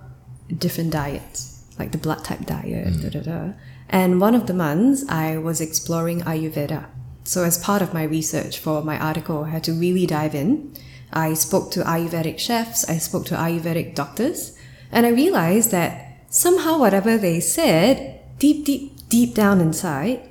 different 0.58 0.92
diets, 0.92 1.64
like 1.78 1.92
the 1.92 2.00
blood 2.00 2.24
type 2.26 2.46
diet, 2.46 3.00
da 3.02 3.10
da 3.10 3.22
da. 3.22 3.54
And 3.90 4.20
one 4.20 4.34
of 4.34 4.48
the 4.48 4.54
months 4.54 5.08
I 5.08 5.38
was 5.38 5.62
exploring 5.62 6.22
Ayurveda. 6.22 6.88
So, 7.24 7.44
as 7.44 7.60
part 7.60 7.84
of 7.84 7.94
my 7.94 8.04
research 8.04 8.58
for 8.58 8.82
my 8.82 8.98
article, 8.98 9.44
I 9.44 9.50
had 9.50 9.64
to 9.66 9.74
really 9.74 10.08
dive 10.08 10.34
in. 10.34 10.74
I 11.14 11.36
spoke 11.36 11.72
to 11.72 11.82
Ayurvedic 11.82 12.40
chefs, 12.40 12.90
I 12.90 12.98
spoke 12.98 13.26
to 13.28 13.36
Ayurvedic 13.36 13.94
doctors, 13.94 14.58
and 14.92 15.06
I 15.06 15.10
realized 15.10 15.72
that 15.72 16.24
somehow 16.30 16.80
whatever 16.80 17.18
they 17.18 17.40
said, 17.40 18.22
deep, 18.40 18.66
deep, 18.66 18.99
deep 19.10 19.34
down 19.36 19.60
inside, 19.62 20.22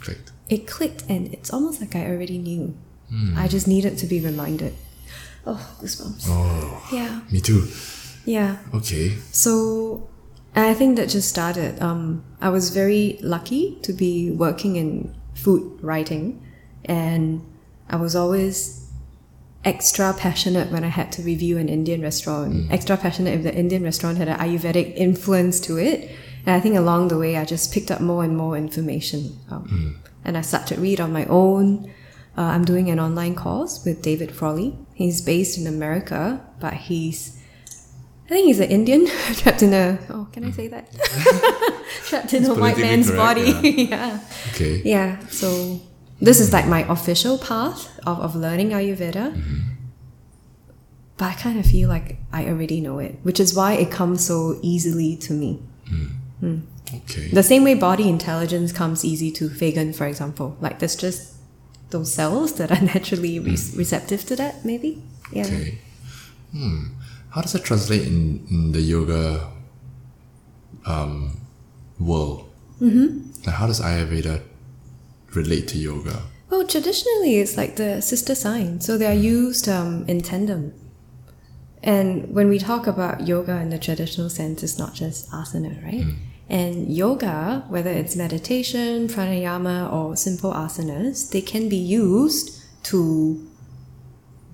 clicked. 0.00 0.32
it 0.48 0.66
clicked 0.66 1.04
and 1.08 1.32
it's 1.34 1.52
almost 1.52 1.80
like 1.80 1.94
I 1.94 2.06
already 2.06 2.38
knew. 2.38 2.74
I 3.36 3.46
just 3.46 3.68
needed 3.68 3.98
to 3.98 4.06
be 4.06 4.20
reminded. 4.20 4.72
Oh, 5.46 5.60
goosebumps. 5.82 6.24
Oh, 6.28 6.88
Yeah, 6.90 7.20
me 7.30 7.40
too. 7.42 7.68
yeah. 8.24 8.56
Okay. 8.72 9.16
So 9.32 10.08
I 10.56 10.72
think 10.72 10.96
that 10.96 11.10
just 11.10 11.28
started. 11.28 11.78
Um, 11.82 12.24
I 12.40 12.48
was 12.48 12.70
very 12.70 13.18
lucky 13.20 13.76
to 13.82 13.92
be 13.92 14.30
working 14.30 14.76
in 14.76 15.14
food 15.34 15.78
writing, 15.82 16.40
and 16.86 17.44
I 17.90 17.96
was 17.96 18.16
always 18.16 18.88
extra 19.62 20.14
passionate 20.14 20.72
when 20.72 20.82
I 20.82 20.88
had 20.88 21.12
to 21.12 21.22
review 21.22 21.58
an 21.58 21.68
Indian 21.68 22.00
restaurant. 22.00 22.72
Extra 22.72 22.96
passionate 22.96 23.34
if 23.34 23.42
the 23.42 23.54
Indian 23.54 23.82
restaurant 23.84 24.16
had 24.16 24.28
an 24.28 24.38
Ayurvedic 24.38 24.94
influence 24.96 25.60
to 25.60 25.76
it. 25.76 26.10
And 26.46 26.56
I 26.56 26.60
think 26.60 26.76
along 26.76 27.08
the 27.08 27.18
way, 27.18 27.36
I 27.36 27.44
just 27.44 27.72
picked 27.72 27.90
up 27.90 28.00
more 28.00 28.24
and 28.24 28.36
more 28.36 28.56
information. 28.56 29.38
Um, 29.50 29.96
And 30.24 30.36
I 30.38 30.42
started 30.42 30.74
to 30.76 30.80
read 30.80 31.00
on 31.00 31.12
my 31.12 31.24
own. 31.26 31.90
Uh, 32.38 32.42
I'm 32.54 32.64
doing 32.64 32.90
an 32.90 32.98
online 33.00 33.34
course 33.34 33.84
with 33.84 34.02
David 34.02 34.30
Frawley. 34.30 34.76
He's 34.94 35.20
based 35.20 35.58
in 35.58 35.66
America, 35.66 36.40
but 36.60 36.74
he's 36.74 37.36
I 38.26 38.28
think 38.34 38.46
he's 38.46 38.60
an 38.60 38.70
Indian 38.70 39.06
trapped 39.40 39.62
in 39.62 39.74
a 39.74 39.98
oh 40.08 40.26
can 40.32 40.44
I 40.44 40.50
say 40.52 40.68
that 40.68 40.84
trapped 42.08 42.32
in 42.32 42.42
It's 42.44 42.48
a 42.48 42.54
white 42.54 42.78
man's 42.78 43.10
correct, 43.10 43.22
body 43.44 43.50
yeah. 43.90 44.20
Okay. 44.54 44.80
yeah 44.84 45.18
so 45.28 45.80
this 46.20 46.40
is 46.40 46.48
like 46.52 46.66
my 46.66 46.82
official 46.88 47.36
path 47.36 47.90
of, 48.06 48.20
of 48.20 48.34
learning 48.36 48.70
Ayurveda 48.70 49.26
but 51.18 51.26
I 51.26 51.34
kind 51.34 51.58
of 51.58 51.66
feel 51.66 51.88
like 51.90 52.16
I 52.32 52.46
already 52.46 52.80
know 52.80 52.98
it 53.00 53.18
which 53.22 53.38
is 53.40 53.54
why 53.54 53.74
it 53.74 53.90
comes 53.90 54.24
so 54.24 54.58
easily 54.62 55.16
to 55.26 55.32
me 55.34 55.60
Okay. 56.94 57.28
the 57.28 57.42
same 57.42 57.64
way 57.64 57.74
body 57.74 58.08
intelligence 58.08 58.72
comes 58.72 59.04
easy 59.04 59.30
to 59.32 59.48
Fagan 59.48 59.92
for 59.92 60.06
example 60.06 60.56
like 60.60 60.78
there's 60.80 60.96
just 60.96 61.34
those 61.90 62.12
cells 62.12 62.54
that 62.54 62.70
are 62.70 62.84
naturally 62.94 63.38
re- 63.38 63.56
receptive 63.76 64.24
to 64.26 64.36
that 64.36 64.64
maybe 64.64 65.02
yeah 65.32 65.46
Okay. 65.46 65.78
Hmm. 66.52 66.84
How 67.30 67.40
does 67.40 67.52
that 67.52 67.64
translate 67.64 68.02
in, 68.06 68.46
in 68.50 68.72
the 68.72 68.80
yoga 68.82 69.48
um, 70.84 71.40
world? 71.98 72.50
Mm-hmm. 72.80 73.30
Like 73.46 73.54
how 73.56 73.66
does 73.66 73.80
Ayurveda 73.80 74.42
relate 75.34 75.66
to 75.68 75.78
yoga? 75.78 76.22
Well, 76.50 76.66
traditionally, 76.66 77.38
it's 77.38 77.56
like 77.56 77.76
the 77.76 78.02
sister 78.02 78.34
sign, 78.34 78.82
so 78.82 78.98
they 78.98 79.06
are 79.06 79.14
used 79.14 79.66
um, 79.66 80.04
in 80.06 80.20
tandem. 80.20 80.74
And 81.82 82.34
when 82.34 82.48
we 82.50 82.58
talk 82.58 82.86
about 82.86 83.26
yoga 83.26 83.56
in 83.56 83.70
the 83.70 83.78
traditional 83.78 84.28
sense, 84.28 84.62
it's 84.62 84.78
not 84.78 84.92
just 84.92 85.30
asana, 85.30 85.82
right? 85.82 86.04
And 86.48 86.92
yoga, 86.94 87.64
whether 87.68 87.90
it's 87.90 88.14
meditation, 88.16 89.08
pranayama, 89.08 89.92
or 89.92 90.16
simple 90.16 90.52
asanas, 90.52 91.30
they 91.30 91.40
can 91.40 91.68
be 91.68 91.76
used 91.76 92.62
to 92.84 93.48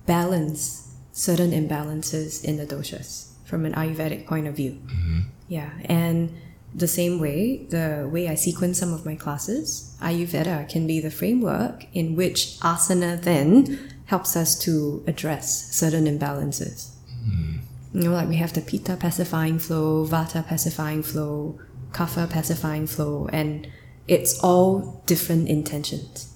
balance 0.05 0.95
certain 1.11 1.51
imbalances 1.51 2.43
in 2.43 2.57
the 2.57 2.65
doshas 2.65 3.31
from 3.43 3.65
an 3.65 3.73
Ayurvedic 3.73 4.25
point 4.27 4.47
of 4.47 4.55
view. 4.55 4.79
Mm-hmm. 4.85 5.19
Yeah, 5.47 5.71
and 5.85 6.35
the 6.73 6.87
same 6.87 7.19
way, 7.19 7.65
the 7.69 8.07
way 8.11 8.27
I 8.27 8.35
sequence 8.35 8.77
some 8.79 8.93
of 8.93 9.05
my 9.05 9.15
classes, 9.15 9.97
Ayurveda 10.01 10.69
can 10.69 10.85
be 10.85 10.99
the 10.99 11.11
framework 11.11 11.85
in 11.93 12.15
which 12.15 12.59
asana 12.59 13.21
then 13.21 13.79
helps 14.05 14.35
us 14.35 14.57
to 14.59 15.03
address 15.07 15.75
certain 15.75 16.05
imbalances. 16.05 16.91
Mm-hmm. 17.11 17.97
You 17.97 18.03
know, 18.03 18.11
like 18.11 18.29
we 18.29 18.35
have 18.37 18.53
the 18.53 18.61
Pitta 18.61 18.95
pacifying 18.95 19.57
flow, 19.59 20.05
Vata 20.05 20.45
pacifying 20.45 21.01
flow, 21.01 21.59
Kapha 21.91 22.29
pacifying 22.29 22.87
flow, 22.87 23.27
and 23.31 23.67
it's 24.07 24.39
all 24.43 25.01
different 25.05 25.47
intentions. 25.49 26.33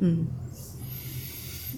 Mm. 0.00 0.26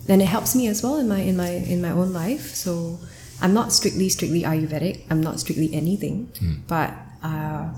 And 0.09 0.21
it 0.23 0.27
helps 0.27 0.55
me 0.55 0.67
as 0.67 0.83
well 0.83 0.97
in 0.97 1.09
my 1.09 1.21
in 1.21 1.37
my 1.37 1.51
in 1.51 1.81
my 1.81 1.91
own 1.91 2.13
life. 2.13 2.55
So 2.55 2.99
I'm 3.41 3.55
not 3.55 3.73
strictly 3.73 4.09
strictly 4.09 4.43
Ayurvedic. 4.43 5.05
I'm 5.11 5.21
not 5.21 5.41
strictly 5.41 5.73
anything, 5.75 6.33
but 6.67 6.95
uh, 7.23 7.71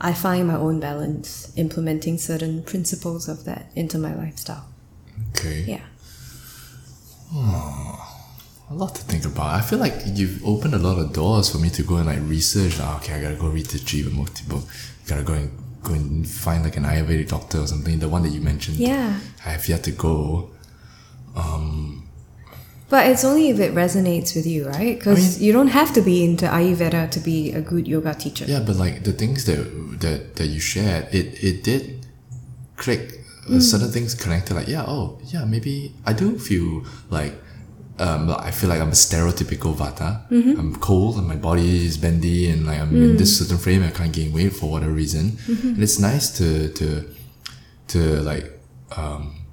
I 0.00 0.12
find 0.12 0.48
my 0.48 0.56
own 0.56 0.80
balance 0.80 1.52
implementing 1.56 2.18
certain 2.18 2.62
principles 2.62 3.28
of 3.28 3.44
that 3.44 3.70
into 3.76 3.98
my 3.98 4.14
lifestyle. 4.14 4.66
Okay. 5.30 5.64
Yeah. 5.66 5.84
A 8.72 8.74
lot 8.74 8.94
to 8.94 9.02
think 9.02 9.24
about. 9.24 9.46
I 9.54 9.60
feel 9.60 9.78
like 9.78 9.94
you've 10.06 10.44
opened 10.44 10.74
a 10.74 10.78
lot 10.78 10.98
of 10.98 11.12
doors 11.12 11.50
for 11.50 11.58
me 11.58 11.68
to 11.70 11.82
go 11.82 11.96
and 11.96 12.06
like 12.06 12.20
research. 12.22 12.78
Like, 12.78 12.96
okay, 13.02 13.14
I 13.14 13.20
gotta 13.20 13.36
go 13.36 13.48
read 13.48 13.66
the 13.66 13.78
Jivamukti 13.78 14.48
book. 14.48 14.64
Gotta 15.06 15.22
go 15.22 15.34
and 15.34 15.50
go 15.82 15.92
and 15.94 16.26
find 16.26 16.64
like 16.64 16.76
an 16.76 16.84
Ayurvedic 16.84 17.28
doctor 17.28 17.58
or 17.60 17.66
something. 17.66 17.98
The 17.98 18.08
one 18.08 18.22
that 18.22 18.30
you 18.30 18.40
mentioned. 18.40 18.78
Yeah. 18.78 19.18
I 19.44 19.50
have 19.50 19.68
yet 19.68 19.82
to 19.84 19.92
go. 19.92 20.50
Um, 21.36 22.08
But 22.88 23.06
it's 23.10 23.24
only 23.24 23.48
if 23.50 23.58
it 23.58 23.74
resonates 23.74 24.34
with 24.36 24.46
you, 24.46 24.68
right? 24.68 24.98
Because 24.98 25.40
you 25.40 25.52
don't 25.52 25.72
have 25.80 25.92
to 25.94 26.02
be 26.02 26.24
into 26.24 26.46
Ayurveda 26.46 27.10
to 27.10 27.20
be 27.20 27.52
a 27.52 27.60
good 27.60 27.86
yoga 27.88 28.14
teacher. 28.14 28.44
Yeah, 28.46 28.60
but 28.60 28.76
like 28.76 29.04
the 29.04 29.12
things 29.12 29.44
that 29.48 29.60
that 30.00 30.36
that 30.36 30.46
you 30.46 30.60
shared, 30.60 31.04
it 31.12 31.42
it 31.42 31.56
did 31.64 32.06
click. 32.76 33.18
Uh, 33.50 33.58
certain 33.58 33.90
things 33.90 34.14
connected. 34.14 34.54
Like 34.54 34.68
yeah, 34.68 34.84
oh 34.86 35.18
yeah, 35.32 35.44
maybe 35.44 35.92
I 36.06 36.12
do 36.14 36.38
feel 36.38 36.84
like. 37.10 37.34
Um, 37.98 38.30
I 38.30 38.50
feel 38.50 38.68
like 38.70 38.80
I'm 38.80 38.88
a 38.88 38.92
stereotypical 38.92 39.74
vata. 39.74 40.10
I'm 40.30 40.76
cold 40.76 41.16
and 41.18 41.26
my 41.28 41.36
body 41.36 41.84
is 41.86 41.96
bendy 41.98 42.48
and 42.50 42.66
like 42.66 42.80
I'm 42.80 42.94
in 42.96 43.16
this 43.16 43.38
certain 43.38 43.58
frame. 43.58 43.82
I 43.82 43.90
can't 43.90 44.12
gain 44.12 44.32
weight 44.32 44.52
for 44.54 44.70
whatever 44.70 44.92
reason. 44.92 45.36
And 45.46 45.82
it's 45.82 45.98
nice 45.98 46.30
to 46.38 46.68
to 46.78 47.04
to 47.88 47.98
like 48.22 48.46
um, 48.96 49.44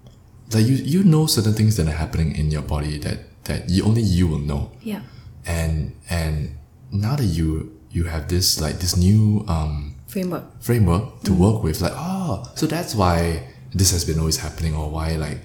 like 0.53 0.65
you 0.65 0.75
you 0.75 1.03
know 1.03 1.25
certain 1.27 1.53
things 1.53 1.75
that 1.77 1.87
are 1.87 1.97
happening 1.97 2.35
in 2.35 2.49
your 2.51 2.61
body 2.63 2.97
that 2.99 3.19
that 3.43 3.69
you 3.69 3.83
only 3.83 4.01
you 4.01 4.27
will 4.27 4.39
know 4.51 4.71
Yeah. 4.83 5.01
and 5.45 5.93
and 6.09 6.55
now 6.91 7.15
that 7.15 7.25
you 7.25 7.75
you 7.91 8.05
have 8.05 8.27
this 8.29 8.59
like 8.61 8.79
this 8.79 8.95
new 8.95 9.43
um 9.47 9.95
Framework. 10.07 10.43
framework 10.61 11.21
to 11.23 11.33
work 11.33 11.61
with 11.63 11.81
like 11.81 11.93
oh 11.95 12.49
so 12.55 12.65
that's 12.65 12.95
why 12.95 13.43
this 13.75 13.91
has 13.91 14.05
been 14.05 14.17
always 14.19 14.37
happening 14.37 14.73
or 14.75 14.89
why 14.89 15.15
like 15.17 15.39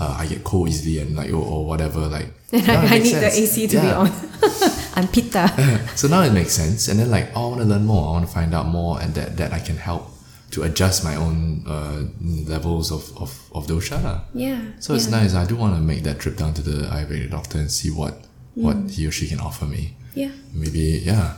uh, 0.00 0.16
I 0.18 0.26
get 0.26 0.42
cold 0.44 0.68
easily 0.68 0.98
and 0.98 1.14
like 1.14 1.30
or, 1.30 1.44
or 1.44 1.66
whatever 1.66 2.00
like 2.00 2.28
And 2.52 2.68
I, 2.70 2.96
I 2.96 2.98
need 2.98 3.14
the. 3.14 3.30
AC 3.30 3.66
to 3.68 3.80
be 3.80 3.86
on. 3.86 4.10
I'm 4.96 5.06
Pitta. 5.08 5.46
so 5.94 6.08
now 6.08 6.22
it 6.22 6.32
makes 6.32 6.52
sense 6.52 6.88
and 6.88 6.98
then 6.98 7.10
like 7.10 7.30
oh, 7.36 7.44
I 7.44 7.48
want 7.50 7.60
to 7.60 7.66
learn 7.66 7.84
more 7.86 8.08
I 8.08 8.12
want 8.12 8.26
to 8.26 8.32
find 8.32 8.54
out 8.54 8.66
more 8.66 9.00
and 9.00 9.14
that 9.14 9.36
that 9.36 9.52
I 9.52 9.60
can 9.60 9.76
help 9.76 10.10
to 10.52 10.64
adjust 10.64 11.04
my 11.04 11.14
own 11.14 11.64
uh, 11.66 12.02
levels 12.20 12.90
of, 12.90 13.16
of, 13.16 13.30
of 13.54 13.68
dosha 13.68 14.22
yeah. 14.34 14.60
So 14.80 14.94
it's 14.94 15.08
yeah. 15.08 15.20
nice. 15.20 15.34
I 15.34 15.46
do 15.46 15.54
want 15.54 15.76
to 15.76 15.80
make 15.80 16.02
that 16.02 16.18
trip 16.18 16.36
down 16.36 16.54
to 16.54 16.62
the 16.62 16.88
Ayurvedic 16.88 17.30
doctor 17.30 17.58
and 17.58 17.70
see 17.70 17.90
what 17.90 18.14
what 18.54 18.76
he 18.90 19.06
or 19.06 19.12
she 19.12 19.28
can 19.28 19.38
offer 19.38 19.64
me. 19.64 19.96
Yeah. 20.14 20.32
Maybe 20.52 21.02
yeah. 21.04 21.36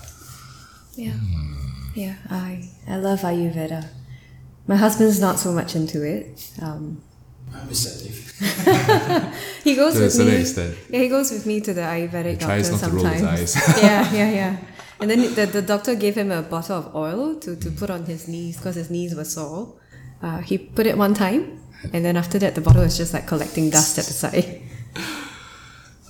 Yeah. 0.94 1.14
Yeah. 1.94 2.14
I 2.30 2.70
I 2.88 2.96
love 2.96 3.20
Ayurveda. 3.20 3.88
My 4.66 4.76
husband's 4.76 5.20
not 5.20 5.38
so 5.38 5.52
much 5.52 5.74
into 5.74 6.02
it. 6.04 6.50
Um, 6.62 7.02
I'm 7.54 7.68
receptive. 7.68 8.18
he 9.64 9.74
goes 9.76 9.94
To 9.94 10.00
with 10.00 10.18
me. 10.18 10.36
extent. 10.40 10.76
Yeah, 10.90 11.00
he 11.00 11.08
goes 11.08 11.30
with 11.30 11.46
me 11.46 11.60
to 11.60 11.72
the 11.74 11.82
Ayurvedic 11.82 12.40
tries 12.40 12.70
doctor 12.70 12.86
not 12.86 12.90
to 12.90 12.96
roll 12.96 13.06
his 13.06 13.52
sometimes. 13.52 13.56
eyes. 13.56 13.82
yeah, 13.82 14.12
yeah, 14.20 14.30
yeah. 14.30 14.56
And 15.00 15.10
then 15.10 15.34
the, 15.34 15.46
the 15.46 15.62
doctor 15.62 15.94
gave 15.94 16.14
him 16.16 16.30
a 16.30 16.42
bottle 16.42 16.78
of 16.78 16.94
oil 16.94 17.34
to, 17.40 17.56
to 17.56 17.70
put 17.70 17.90
on 17.90 18.04
his 18.04 18.28
knees 18.28 18.56
because 18.56 18.76
his 18.76 18.90
knees 18.90 19.14
were 19.14 19.24
sore. 19.24 19.74
Uh, 20.22 20.38
he 20.38 20.58
put 20.58 20.86
it 20.86 20.96
one 20.96 21.12
time, 21.14 21.60
and 21.92 22.04
then 22.04 22.16
after 22.16 22.38
that, 22.38 22.54
the 22.54 22.60
bottle 22.60 22.82
was 22.82 22.96
just 22.96 23.12
like 23.12 23.26
collecting 23.26 23.70
dust 23.70 23.98
at 23.98 24.04
the 24.04 24.12
side. 24.12 24.62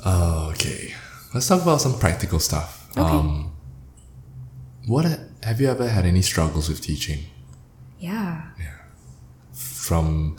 Oh, 0.04 0.50
okay. 0.50 0.94
Let's 1.32 1.48
talk 1.48 1.62
about 1.62 1.80
some 1.80 1.98
practical 1.98 2.38
stuff. 2.38 2.88
Okay. 2.96 3.00
Um, 3.00 3.52
what 4.86 5.06
have 5.42 5.60
you 5.60 5.68
ever 5.68 5.88
had 5.88 6.04
any 6.04 6.20
struggles 6.22 6.68
with 6.68 6.80
teaching 6.82 7.20
Yeah. 7.98 8.50
Yeah. 8.58 8.74
from, 9.52 10.36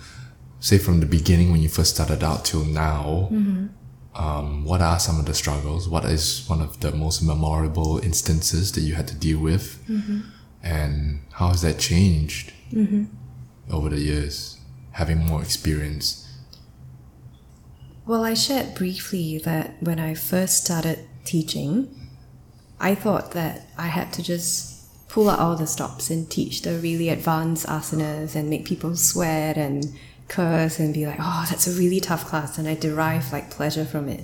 say, 0.63 0.77
from 0.77 1.01
the 1.01 1.05
beginning 1.05 1.51
when 1.51 1.61
you 1.61 1.67
first 1.67 1.93
started 1.93 2.23
out 2.23 2.45
till 2.45 2.63
now? 2.63 3.27
Mm-hmm. 3.31 3.67
Um, 4.15 4.63
what 4.63 4.79
are 4.79 4.97
some 4.97 5.19
of 5.19 5.25
the 5.25 5.33
struggles? 5.33 5.89
What 5.89 6.05
is 6.05 6.47
one 6.47 6.61
of 6.61 6.79
the 6.79 6.91
most 6.93 7.21
memorable 7.21 7.99
instances 7.99 8.71
that 8.71 8.81
you 8.81 8.93
had 8.93 9.07
to 9.09 9.15
deal 9.15 9.39
with, 9.39 9.83
mm-hmm. 9.89 10.21
and 10.63 11.21
how 11.33 11.49
has 11.49 11.63
that 11.63 11.79
changed 11.79 12.53
mm-hmm. 12.71 13.05
over 13.69 13.89
the 13.89 13.99
years? 13.99 14.59
Having 14.91 15.25
more 15.25 15.41
experience. 15.41 16.31
Well, 18.05 18.23
I 18.23 18.33
shared 18.33 18.75
briefly 18.75 19.39
that 19.39 19.81
when 19.81 19.99
I 19.99 20.13
first 20.13 20.63
started 20.63 20.99
teaching, 21.25 22.09
I 22.79 22.95
thought 22.95 23.31
that 23.31 23.67
I 23.77 23.87
had 23.87 24.13
to 24.13 24.23
just 24.23 25.09
pull 25.09 25.29
out 25.29 25.39
all 25.39 25.55
the 25.55 25.67
stops 25.67 26.09
and 26.09 26.29
teach 26.29 26.61
the 26.61 26.77
really 26.79 27.09
advanced 27.09 27.65
asanas 27.65 28.35
and 28.35 28.49
make 28.49 28.65
people 28.65 28.95
sweat 28.95 29.57
and 29.57 29.85
curse 30.33 30.79
and 30.79 30.93
be 30.93 31.05
like, 31.05 31.19
oh, 31.19 31.45
that's 31.49 31.67
a 31.67 31.71
really 31.71 31.99
tough 31.99 32.25
class. 32.25 32.57
And 32.57 32.67
I 32.67 32.75
derive 32.75 33.31
like 33.31 33.51
pleasure 33.51 33.85
from 33.85 34.09
it. 34.09 34.23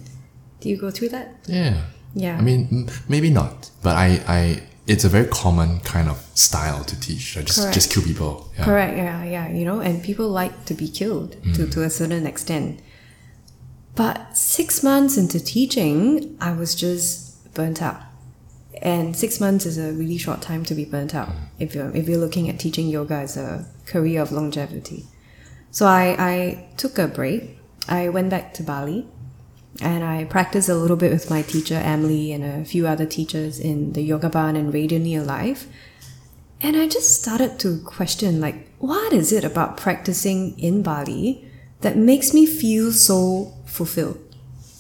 Do 0.60 0.70
you 0.70 0.78
go 0.78 0.90
through 0.92 1.10
that? 1.10 1.28
Yeah. 1.48 1.82
Yeah. 2.16 2.38
I 2.38 2.42
mean, 2.42 2.68
m- 2.72 2.88
maybe 3.08 3.30
not, 3.30 3.70
but 3.84 3.96
I, 3.96 4.08
I, 4.28 4.64
it's 4.88 5.06
a 5.06 5.10
very 5.10 5.28
common 5.28 5.80
kind 5.82 6.10
of 6.10 6.18
style 6.34 6.84
to 6.84 7.00
teach. 7.00 7.38
I 7.38 7.44
just, 7.44 7.60
Correct. 7.60 7.76
just 7.76 7.92
kill 7.92 8.04
people. 8.04 8.50
Yeah. 8.58 8.66
Correct, 8.66 8.98
yeah, 8.98 9.24
yeah, 9.24 9.48
you 9.50 9.64
know, 9.64 9.80
and 9.80 10.04
people 10.04 10.28
like 10.30 10.66
to 10.66 10.74
be 10.74 10.90
killed 10.90 11.34
to, 11.56 11.66
mm. 11.66 11.72
to 11.72 11.84
a 11.84 11.90
certain 11.90 12.26
extent. 12.26 12.82
But 13.96 14.36
six 14.36 14.82
months 14.82 15.18
into 15.18 15.40
teaching, 15.40 16.36
I 16.42 16.54
was 16.54 16.74
just 16.74 17.54
burnt 17.54 17.82
out. 17.82 18.02
And 18.82 19.16
six 19.16 19.40
months 19.40 19.66
is 19.68 19.78
a 19.78 19.92
really 19.92 20.18
short 20.18 20.42
time 20.42 20.64
to 20.66 20.74
be 20.74 20.86
burnt 20.86 21.14
out 21.14 21.30
mm. 21.30 21.36
if 21.60 21.76
you're, 21.76 21.96
if 21.96 22.10
you're 22.10 22.18
looking 22.18 22.50
at 22.50 22.60
teaching 22.60 22.88
yoga 22.88 23.16
as 23.16 23.38
a 23.38 23.68
career 23.86 24.22
of 24.22 24.32
longevity. 24.32 25.06
So 25.72 25.86
I, 25.86 26.16
I 26.18 26.68
took 26.78 26.98
a 26.98 27.08
break. 27.08 27.58
I 27.88 28.10
went 28.10 28.30
back 28.30 28.54
to 28.56 28.64
Bali 28.64 29.08
and 29.82 30.04
I 30.04 30.26
practiced 30.26 30.70
a 30.70 30.76
little 30.76 30.98
bit 30.98 31.12
with 31.12 31.30
my 31.30 31.42
teacher, 31.42 31.76
Emily, 31.76 32.32
and 32.32 32.44
a 32.44 32.66
few 32.66 32.88
other 32.88 33.06
teachers 33.06 33.60
in 33.60 33.94
the 33.94 34.02
Yoga 34.02 34.30
Barn 34.30 34.56
and 34.56 34.74
Radiantly 34.74 35.16
Alive. 35.16 35.68
And 36.62 36.76
I 36.76 36.88
just 36.88 37.22
started 37.22 37.58
to 37.60 37.80
question, 37.80 38.42
like, 38.42 38.70
what 38.80 39.14
is 39.14 39.32
it 39.32 39.44
about 39.46 39.78
practicing 39.78 40.60
in 40.60 40.84
Bali 40.84 41.50
that 41.82 41.96
makes 41.96 42.34
me 42.34 42.46
feel 42.46 42.92
so 42.92 43.54
fulfilled? 43.66 44.20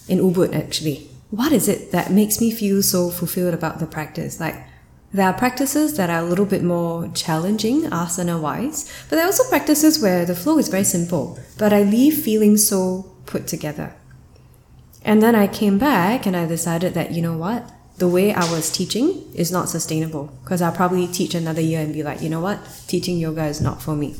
In 0.07 0.19
Ubud, 0.19 0.53
actually. 0.53 1.07
What 1.29 1.51
is 1.51 1.69
it 1.69 1.91
that 1.91 2.11
makes 2.11 2.41
me 2.41 2.51
feel 2.51 2.81
so 2.81 3.09
fulfilled 3.09 3.53
about 3.53 3.79
the 3.79 3.85
practice? 3.85 4.39
Like, 4.39 4.55
there 5.11 5.27
are 5.27 5.33
practices 5.33 5.97
that 5.97 6.09
are 6.09 6.19
a 6.19 6.25
little 6.25 6.45
bit 6.45 6.63
more 6.63 7.07
challenging, 7.09 7.83
asana 7.83 8.39
wise, 8.39 8.91
but 9.09 9.15
there 9.15 9.25
are 9.25 9.27
also 9.27 9.49
practices 9.49 10.01
where 10.01 10.25
the 10.25 10.35
flow 10.35 10.59
is 10.59 10.67
very 10.67 10.83
simple, 10.83 11.39
but 11.57 11.73
I 11.73 11.81
leave 11.81 12.23
feeling 12.23 12.57
so 12.57 13.11
put 13.25 13.47
together. 13.47 13.95
And 15.03 15.23
then 15.23 15.33
I 15.33 15.47
came 15.47 15.77
back 15.77 16.25
and 16.25 16.35
I 16.35 16.45
decided 16.45 16.93
that, 16.93 17.11
you 17.11 17.21
know 17.21 17.37
what? 17.37 17.71
The 17.97 18.07
way 18.07 18.33
I 18.33 18.49
was 18.51 18.71
teaching 18.71 19.25
is 19.33 19.51
not 19.51 19.69
sustainable 19.69 20.31
because 20.43 20.61
I'll 20.61 20.71
probably 20.71 21.07
teach 21.07 21.33
another 21.33 21.61
year 21.61 21.81
and 21.81 21.93
be 21.93 22.03
like, 22.03 22.21
you 22.21 22.29
know 22.29 22.39
what? 22.39 22.59
Teaching 22.87 23.17
yoga 23.17 23.45
is 23.45 23.59
not 23.59 23.81
for 23.81 23.95
me. 23.95 24.15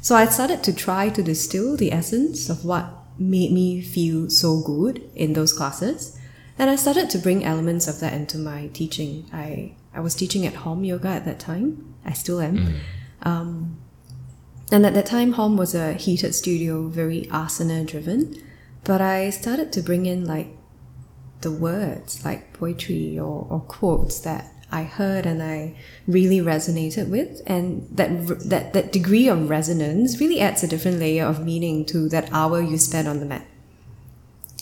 So 0.00 0.14
I 0.14 0.26
started 0.26 0.62
to 0.64 0.72
try 0.72 1.08
to 1.08 1.22
distill 1.22 1.76
the 1.76 1.92
essence 1.92 2.48
of 2.48 2.64
what 2.64 2.90
made 3.18 3.52
me 3.52 3.80
feel 3.80 4.30
so 4.30 4.60
good 4.60 5.02
in 5.14 5.32
those 5.32 5.52
classes. 5.52 6.16
And 6.58 6.70
I 6.70 6.76
started 6.76 7.10
to 7.10 7.18
bring 7.18 7.44
elements 7.44 7.88
of 7.88 8.00
that 8.00 8.12
into 8.12 8.38
my 8.38 8.68
teaching. 8.68 9.28
I, 9.32 9.72
I 9.94 10.00
was 10.00 10.14
teaching 10.14 10.46
at 10.46 10.54
Hom 10.54 10.84
Yoga 10.84 11.08
at 11.08 11.24
that 11.24 11.38
time. 11.38 11.94
I 12.04 12.12
still 12.12 12.40
am. 12.40 12.56
Um, 13.22 13.78
and 14.70 14.84
at 14.84 14.94
that 14.94 15.06
time, 15.06 15.32
Hom 15.32 15.56
was 15.56 15.74
a 15.74 15.94
heated 15.94 16.34
studio, 16.34 16.88
very 16.88 17.22
asana 17.30 17.86
driven. 17.86 18.34
But 18.84 19.00
I 19.00 19.30
started 19.30 19.72
to 19.72 19.82
bring 19.82 20.06
in 20.06 20.24
like 20.24 20.48
the 21.40 21.50
words, 21.50 22.24
like 22.24 22.52
poetry 22.52 23.18
or, 23.18 23.46
or 23.48 23.60
quotes 23.60 24.20
that 24.20 24.52
I 24.70 24.82
heard 24.82 25.24
and 25.24 25.42
I 25.42 25.76
really 26.06 26.38
resonated 26.38 27.08
with, 27.08 27.40
and 27.46 27.88
that 27.90 28.10
that 28.50 28.74
that 28.74 28.92
degree 28.92 29.26
of 29.28 29.48
resonance 29.48 30.20
really 30.20 30.40
adds 30.40 30.62
a 30.62 30.68
different 30.68 30.98
layer 30.98 31.24
of 31.24 31.44
meaning 31.44 31.86
to 31.86 32.08
that 32.10 32.30
hour 32.32 32.60
you 32.60 32.76
spent 32.76 33.08
on 33.08 33.20
the 33.20 33.26
mat. 33.26 33.46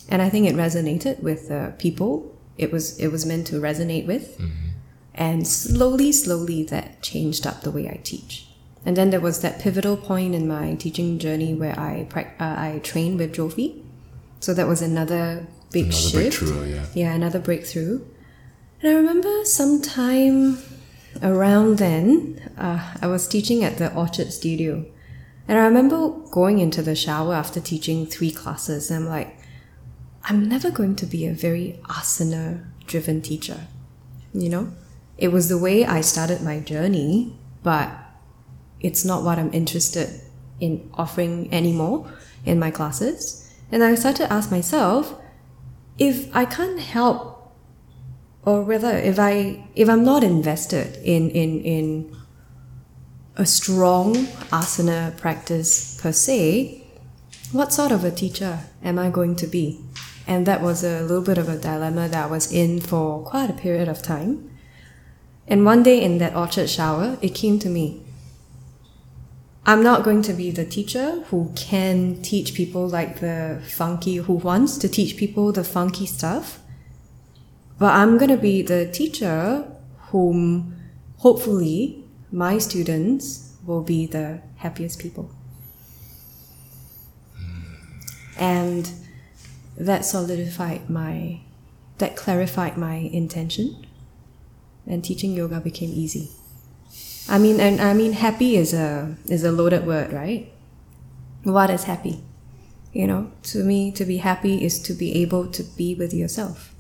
And 0.09 0.23
I 0.23 0.29
think 0.31 0.47
it 0.47 0.55
resonated 0.55 1.21
with 1.21 1.49
the 1.49 1.75
people. 1.79 2.33
It 2.57 2.71
was 2.71 2.97
it 2.99 3.09
was 3.09 3.27
meant 3.27 3.49
to 3.49 3.57
resonate 3.61 4.07
with, 4.07 4.41
and 5.17 5.47
slowly, 5.47 6.13
slowly, 6.13 6.63
that 6.65 7.03
changed 7.03 7.47
up 7.47 7.63
the 7.63 7.71
way 7.71 7.89
I 7.89 8.01
teach. 8.03 8.47
And 8.85 8.97
then 8.97 9.11
there 9.11 9.21
was 9.21 9.41
that 9.41 9.59
pivotal 9.59 9.97
point 9.97 10.35
in 10.35 10.47
my 10.47 10.75
teaching 10.75 11.19
journey 11.19 11.55
where 11.55 11.79
I 11.79 12.07
uh, 12.15 12.25
I 12.39 12.81
trained 12.85 13.19
with 13.19 13.35
Jo 13.35 13.49
Phee. 13.49 13.83
So 14.41 14.55
that 14.55 14.69
was 14.69 14.83
another 14.83 15.47
big 15.73 15.87
Another 15.87 15.99
shift. 15.99 16.15
breakthrough, 16.41 16.65
yeah. 16.75 16.87
Yeah, 16.95 17.13
another 17.15 17.41
breakthrough. 17.41 18.05
And 18.81 18.91
I 18.93 18.95
remember 18.95 19.45
sometime 19.45 20.59
around 21.23 21.79
then, 21.79 22.53
uh, 22.59 22.95
I 23.01 23.07
was 23.07 23.27
teaching 23.27 23.65
at 23.65 23.79
the 23.79 23.93
Orchard 23.95 24.33
Studio. 24.33 24.85
And 25.49 25.59
I 25.59 25.65
remember 25.65 26.11
going 26.31 26.59
into 26.59 26.83
the 26.83 26.95
shower 26.95 27.35
after 27.35 27.61
teaching 27.61 28.07
three 28.07 28.31
classes. 28.31 28.91
And 28.91 29.05
I'm 29.05 29.11
like, 29.11 29.37
I'm 30.25 30.49
never 30.49 30.71
going 30.71 30.95
to 30.97 31.07
be 31.07 31.27
a 31.27 31.33
very 31.33 31.81
asana 31.85 32.65
driven 32.87 33.23
teacher. 33.23 33.67
You 34.35 34.49
know? 34.51 34.73
It 35.19 35.29
was 35.29 35.49
the 35.49 35.59
way 35.59 35.85
I 35.85 36.01
started 36.01 36.43
my 36.43 36.61
journey, 36.61 37.39
but 37.63 37.91
it's 38.81 39.05
not 39.05 39.23
what 39.23 39.39
I'm 39.39 39.53
interested 39.53 40.21
in 40.61 40.91
offering 40.95 41.53
anymore 41.53 42.11
in 42.45 42.59
my 42.59 42.71
classes. 42.71 43.51
And 43.73 43.83
I 43.83 43.95
started 43.95 44.27
to 44.27 44.33
ask 44.33 44.51
myself, 44.51 45.15
if 45.99 46.35
I 46.35 46.45
can't 46.45 46.79
help, 46.79 47.53
or 48.45 48.63
rather, 48.63 48.97
if 48.97 49.19
I 49.19 49.67
if 49.75 49.89
I'm 49.89 50.05
not 50.05 50.23
invested 50.23 50.97
in 51.03 51.31
in 51.31 51.63
in 51.63 52.17
a 53.37 53.45
strong 53.45 54.15
asana 54.53 55.17
practice 55.17 55.99
per 56.01 56.13
se, 56.13 56.87
what 57.53 57.73
sort 57.73 57.93
of 57.93 58.05
a 58.05 58.11
teacher 58.11 58.61
am 58.85 58.99
I 58.99 59.11
going 59.11 59.35
to 59.37 59.47
be? 59.47 59.81
And 60.27 60.47
that 60.47 60.63
was 60.63 60.85
a 60.85 61.03
little 61.03 61.23
bit 61.23 61.39
of 61.39 61.49
a 61.49 61.59
dilemma 61.59 62.09
that 62.09 62.25
I 62.25 62.27
was 62.27 62.53
in 62.53 62.81
for 62.81 63.23
quite 63.25 63.51
a 63.51 63.53
period 63.53 63.89
of 63.89 64.03
time. 64.03 64.51
And 65.49 65.65
one 65.65 65.83
day 65.83 66.03
in 66.03 66.19
that 66.19 66.35
orchard 66.35 66.69
shower, 66.69 67.19
it 67.23 67.35
came 67.35 67.59
to 67.61 67.69
me. 67.69 68.03
I'm 69.65 69.83
not 69.83 70.05
going 70.05 70.23
to 70.23 70.33
be 70.33 70.51
the 70.51 70.65
teacher 70.65 71.23
who 71.29 71.53
can 71.57 72.23
teach 72.23 72.55
people 72.55 72.89
like 72.89 73.21
the 73.21 73.61
funky, 73.69 74.17
who 74.17 74.35
wants 74.35 74.79
to 74.79 74.89
teach 74.89 75.17
people 75.17 75.53
the 75.53 75.65
funky 75.65 76.07
stuff. 76.07 76.61
But 77.79 77.95
I'm 77.95 78.17
going 78.17 78.31
to 78.31 78.37
be 78.37 78.63
the 78.63 78.91
teacher 78.91 79.71
whom 80.11 80.77
hopefully 81.19 82.05
my 82.31 82.59
students 82.59 83.57
will 83.65 83.83
be 83.83 84.07
the 84.07 84.41
happiest 84.57 84.99
people. 84.99 85.31
And 88.39 88.91
that 89.77 90.05
solidified 90.05 90.89
my, 90.89 91.41
that 91.99 92.17
clarified 92.17 92.77
my 92.77 92.95
intention. 92.95 93.86
And 94.87 95.03
teaching 95.03 95.33
yoga 95.33 95.61
became 95.61 95.91
easy. 95.91 96.31
I 97.29 97.39
mean, 97.39 97.59
and 97.59 97.81
I 97.81 97.93
mean, 97.93 98.13
happy 98.13 98.57
is 98.57 98.73
a 98.73 99.17
is 99.27 99.43
a 99.43 99.51
loaded 99.51 99.87
word, 99.87 100.13
right? 100.13 100.53
What 101.43 101.71
is 101.71 101.85
happy? 101.85 102.23
You 102.93 103.07
know, 103.07 103.33
to 103.45 103.65
me, 103.65 103.91
to 103.93 104.05
be 104.05 104.19
happy 104.19 104.65
is 104.65 104.81
to 104.83 104.95
be 104.95 105.13
able 105.23 105.49
to 105.49 105.63
be 105.63 105.95
with 105.95 106.15
yourself, 106.15 106.75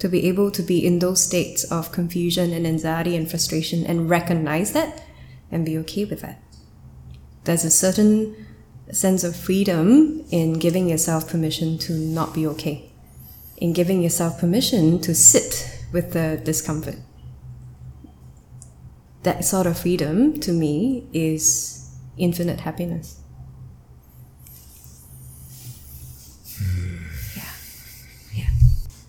to 0.00 0.08
be 0.08 0.26
able 0.28 0.50
to 0.50 0.62
be 0.62 0.84
in 0.84 0.98
those 0.98 1.22
states 1.22 1.64
of 1.64 1.92
confusion 1.92 2.52
and 2.52 2.66
anxiety 2.66 3.16
and 3.16 3.30
frustration 3.30 3.86
and 3.86 4.10
recognize 4.10 4.72
that 4.72 5.02
and 5.50 5.64
be 5.64 5.78
okay 5.78 6.04
with 6.04 6.20
that. 6.20 6.42
There's 7.44 7.64
a 7.64 7.70
certain 7.70 8.34
sense 8.90 9.24
of 9.24 9.36
freedom 9.36 10.24
in 10.30 10.54
giving 10.54 10.88
yourself 10.88 11.28
permission 11.30 11.78
to 11.78 11.92
not 11.92 12.34
be 12.34 12.46
okay, 12.48 12.90
in 13.56 13.72
giving 13.72 14.02
yourself 14.02 14.38
permission 14.40 15.00
to 15.00 15.14
sit 15.14 15.80
with 15.92 16.12
the 16.12 16.40
discomfort 16.44 16.96
that 19.22 19.44
sort 19.44 19.66
of 19.66 19.78
freedom 19.78 20.38
to 20.40 20.52
me 20.52 21.06
is 21.12 21.90
infinite 22.16 22.60
happiness. 22.60 23.20
Yeah. 27.36 27.42
Yeah. 28.34 28.50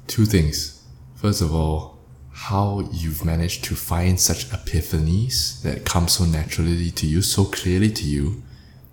Two 0.07 0.25
things. 0.25 0.83
First 1.15 1.41
of 1.41 1.53
all, 1.53 1.99
how 2.31 2.89
you've 2.91 3.23
managed 3.23 3.63
to 3.65 3.75
find 3.75 4.19
such 4.19 4.49
epiphanies 4.49 5.61
that 5.61 5.85
come 5.85 6.07
so 6.07 6.25
naturally 6.25 6.91
to 6.91 7.07
you, 7.07 7.21
so 7.21 7.45
clearly 7.45 7.89
to 7.91 8.03
you. 8.03 8.43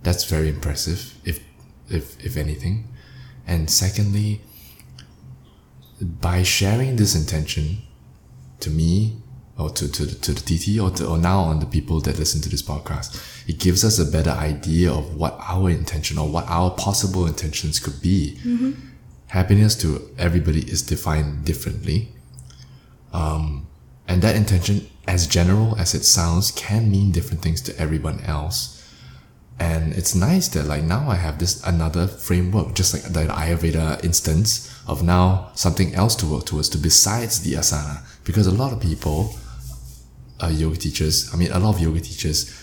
That's 0.02 0.24
very 0.24 0.48
impressive, 0.48 1.14
if 1.24 1.40
if 1.88 2.24
if 2.24 2.36
anything. 2.36 2.88
And 3.46 3.70
secondly, 3.70 4.42
by 6.00 6.42
sharing 6.42 6.96
this 6.96 7.14
intention 7.14 7.82
to 8.60 8.70
me 8.70 9.19
or 9.60 9.70
to, 9.70 9.90
to, 9.90 10.20
to 10.20 10.32
the 10.32 10.40
TT 10.40 10.80
or, 10.80 10.90
to, 10.96 11.06
or 11.06 11.18
now 11.18 11.40
on 11.40 11.60
the 11.60 11.66
people 11.66 12.00
that 12.00 12.18
listen 12.18 12.40
to 12.42 12.48
this 12.48 12.62
podcast, 12.62 13.48
it 13.48 13.58
gives 13.58 13.84
us 13.84 13.98
a 13.98 14.10
better 14.10 14.30
idea 14.30 14.90
of 14.90 15.16
what 15.16 15.36
our 15.40 15.68
intention 15.70 16.18
or 16.18 16.28
what 16.28 16.46
our 16.48 16.70
possible 16.70 17.26
intentions 17.26 17.78
could 17.78 18.00
be. 18.00 18.38
Mm-hmm. 18.42 18.72
Happiness 19.28 19.76
to 19.76 20.10
everybody 20.18 20.60
is 20.60 20.82
defined 20.82 21.44
differently. 21.44 22.08
Um, 23.12 23.66
and 24.08 24.22
that 24.22 24.34
intention, 24.34 24.88
as 25.06 25.26
general 25.26 25.76
as 25.78 25.94
it 25.94 26.04
sounds, 26.04 26.50
can 26.50 26.90
mean 26.90 27.12
different 27.12 27.42
things 27.42 27.60
to 27.62 27.78
everyone 27.78 28.20
else. 28.20 28.76
And 29.60 29.92
it's 29.92 30.14
nice 30.14 30.48
that 30.48 30.64
like 30.64 30.82
now 30.82 31.10
I 31.10 31.16
have 31.16 31.38
this 31.38 31.62
another 31.64 32.06
framework, 32.06 32.74
just 32.74 32.94
like 32.94 33.02
the 33.12 33.26
Ayurveda 33.26 34.02
instance 34.02 34.74
of 34.86 35.02
now 35.02 35.50
something 35.54 35.94
else 35.94 36.16
to 36.16 36.26
work 36.26 36.46
towards 36.46 36.70
to 36.70 36.78
besides 36.78 37.42
the 37.42 37.52
asana. 37.52 38.00
Because 38.24 38.46
a 38.46 38.50
lot 38.52 38.72
of 38.72 38.80
people 38.80 39.36
uh, 40.42 40.48
yoga 40.48 40.76
teachers, 40.76 41.32
I 41.32 41.36
mean, 41.36 41.50
a 41.52 41.58
lot 41.58 41.74
of 41.76 41.80
yoga 41.80 42.00
teachers, 42.00 42.54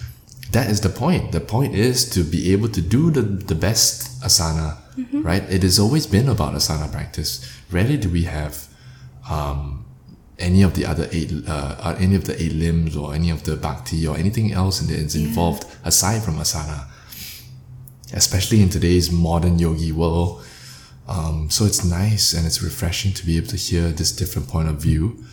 that 0.51 0.69
is 0.69 0.81
the 0.81 0.89
point. 0.89 1.31
The 1.31 1.41
point 1.41 1.75
is 1.75 2.09
to 2.11 2.23
be 2.23 2.51
able 2.53 2.69
to 2.69 2.81
do 2.81 3.11
the, 3.11 3.21
the 3.21 3.55
best 3.55 4.21
asana, 4.21 4.77
Mm-hmm. 4.97 5.21
right? 5.21 5.43
It 5.43 5.61
has 5.61 5.77
always 5.77 6.07
been 6.07 6.27
about 6.27 6.55
asana 6.55 6.91
practice. 6.91 7.45
Rarely 7.71 7.97
do 7.97 8.09
we 8.09 8.23
have 8.23 8.67
um, 9.29 9.85
any 10.39 10.63
of 10.63 10.73
the 10.73 10.87
other 10.87 11.07
eight, 11.11 11.31
uh, 11.47 11.75
uh, 11.79 11.95
any 11.99 12.15
of 12.15 12.25
the 12.25 12.33
eight 12.41 12.53
limbs 12.53 12.97
or 12.97 13.13
any 13.13 13.29
of 13.29 13.43
the 13.43 13.55
bhakti 13.57 14.07
or 14.07 14.17
anything 14.17 14.51
else 14.53 14.79
that 14.79 14.89
is 14.89 15.15
involved 15.15 15.65
aside 15.83 16.23
from 16.23 16.37
asana. 16.37 16.87
Especially 18.11 18.59
in 18.61 18.69
today's 18.69 19.11
modern 19.11 19.59
yogi 19.59 19.91
world. 19.91 20.43
Um, 21.07 21.49
so 21.51 21.65
it's 21.65 21.85
nice 21.85 22.33
and 22.33 22.47
it's 22.47 22.63
refreshing 22.63 23.13
to 23.13 23.25
be 23.25 23.37
able 23.37 23.47
to 23.49 23.55
hear 23.57 23.89
this 23.89 24.11
different 24.11 24.47
point 24.47 24.67
of 24.67 24.81
view 24.81 25.23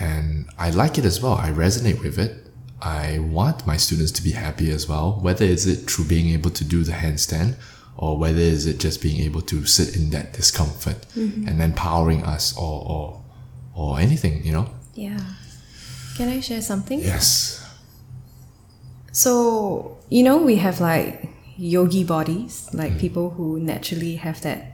and 0.00 0.48
I 0.58 0.70
like 0.70 0.98
it 0.98 1.04
as 1.04 1.20
well. 1.20 1.34
I 1.34 1.50
resonate 1.50 2.00
with 2.02 2.18
it. 2.18 2.46
I 2.80 3.18
want 3.18 3.66
my 3.66 3.76
students 3.76 4.12
to 4.12 4.22
be 4.22 4.32
happy 4.32 4.70
as 4.70 4.88
well, 4.88 5.18
whether 5.20 5.44
is 5.44 5.66
it 5.66 5.90
through 5.90 6.06
being 6.06 6.30
able 6.30 6.50
to 6.50 6.64
do 6.64 6.84
the 6.84 6.92
handstand 6.92 7.56
or 7.96 8.16
whether 8.16 8.38
is 8.38 8.66
it 8.66 8.78
just 8.78 9.02
being 9.02 9.20
able 9.22 9.42
to 9.42 9.64
sit 9.66 9.96
in 9.96 10.10
that 10.10 10.32
discomfort 10.32 11.04
mm-hmm. 11.16 11.48
and 11.48 11.60
empowering 11.60 12.22
us 12.22 12.56
or, 12.56 12.84
or 12.86 13.24
or 13.78 14.00
anything, 14.00 14.44
you 14.44 14.52
know? 14.52 14.68
Yeah. 14.94 15.20
Can 16.16 16.28
I 16.28 16.40
share 16.40 16.60
something? 16.60 16.98
Yes. 16.98 17.64
So, 19.12 19.98
you 20.10 20.24
know, 20.24 20.38
we 20.38 20.56
have 20.56 20.80
like 20.80 21.28
yogi 21.56 22.02
bodies, 22.02 22.68
like 22.72 22.94
mm. 22.94 23.00
people 23.00 23.30
who 23.30 23.60
naturally 23.60 24.16
have 24.16 24.40
that 24.42 24.72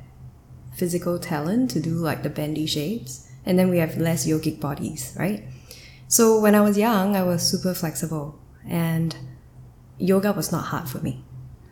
physical 0.74 1.18
talent 1.18 1.70
to 1.72 1.80
do 1.80 1.90
like 1.90 2.22
the 2.22 2.30
bendy 2.30 2.66
shapes. 2.66 3.23
And 3.46 3.58
then 3.58 3.68
we 3.68 3.78
have 3.78 3.96
less 3.96 4.26
yogic 4.26 4.60
bodies, 4.60 5.14
right? 5.18 5.44
So 6.08 6.40
when 6.40 6.54
I 6.54 6.60
was 6.60 6.78
young, 6.78 7.16
I 7.16 7.22
was 7.22 7.42
super 7.42 7.74
flexible 7.74 8.38
and 8.68 9.16
yoga 9.98 10.32
was 10.32 10.50
not 10.50 10.66
hard 10.66 10.88
for 10.88 10.98
me. 10.98 11.24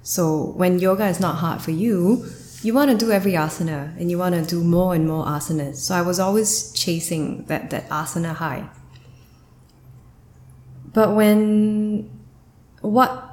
So 0.02 0.52
when 0.56 0.78
yoga 0.78 1.06
is 1.06 1.20
not 1.20 1.36
hard 1.36 1.62
for 1.62 1.70
you, 1.70 2.26
you 2.62 2.74
want 2.74 2.90
to 2.90 2.96
do 2.96 3.10
every 3.10 3.32
asana 3.32 3.96
and 3.98 4.10
you 4.10 4.18
want 4.18 4.34
to 4.34 4.42
do 4.42 4.62
more 4.62 4.94
and 4.94 5.06
more 5.06 5.24
asanas. 5.26 5.76
So 5.76 5.94
I 5.94 6.02
was 6.02 6.20
always 6.20 6.72
chasing 6.72 7.44
that, 7.46 7.70
that 7.70 7.88
asana 7.88 8.34
high. 8.34 8.68
But 10.92 11.14
when 11.14 12.10
what 12.80 13.28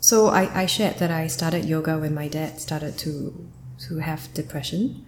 so 0.00 0.28
I, 0.28 0.62
I 0.62 0.66
shared 0.66 0.98
that 0.98 1.10
I 1.10 1.26
started 1.26 1.64
yoga 1.64 1.98
when 1.98 2.14
my 2.14 2.28
dad 2.28 2.60
started 2.60 2.98
to 2.98 3.48
to 3.88 3.98
have 3.98 4.32
depression. 4.34 5.05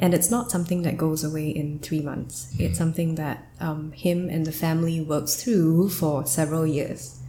And 0.00 0.14
it's 0.14 0.30
not 0.30 0.50
something 0.50 0.80
that 0.82 0.96
goes 0.96 1.22
away 1.22 1.50
in 1.50 1.78
three 1.78 2.00
months. 2.00 2.52
It's 2.58 2.78
something 2.78 3.16
that 3.16 3.46
um, 3.60 3.92
him 3.92 4.30
and 4.30 4.46
the 4.46 4.52
family 4.52 4.98
works 4.98 5.36
through 5.36 5.90
for 5.90 6.26
several 6.26 6.66
years. 6.66 7.20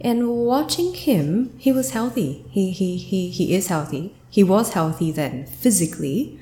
And 0.00 0.28
watching 0.28 0.94
him, 0.94 1.54
he 1.58 1.72
was 1.72 1.92
healthy. 1.92 2.44
He, 2.50 2.72
he, 2.72 2.96
he, 2.96 3.30
he 3.30 3.54
is 3.54 3.68
healthy. 3.68 4.14
He 4.28 4.42
was 4.42 4.72
healthy 4.72 5.12
then 5.12 5.46
physically, 5.46 6.40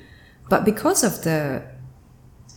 but 0.49 0.65
because 0.65 1.03
of 1.03 1.23
the 1.23 1.63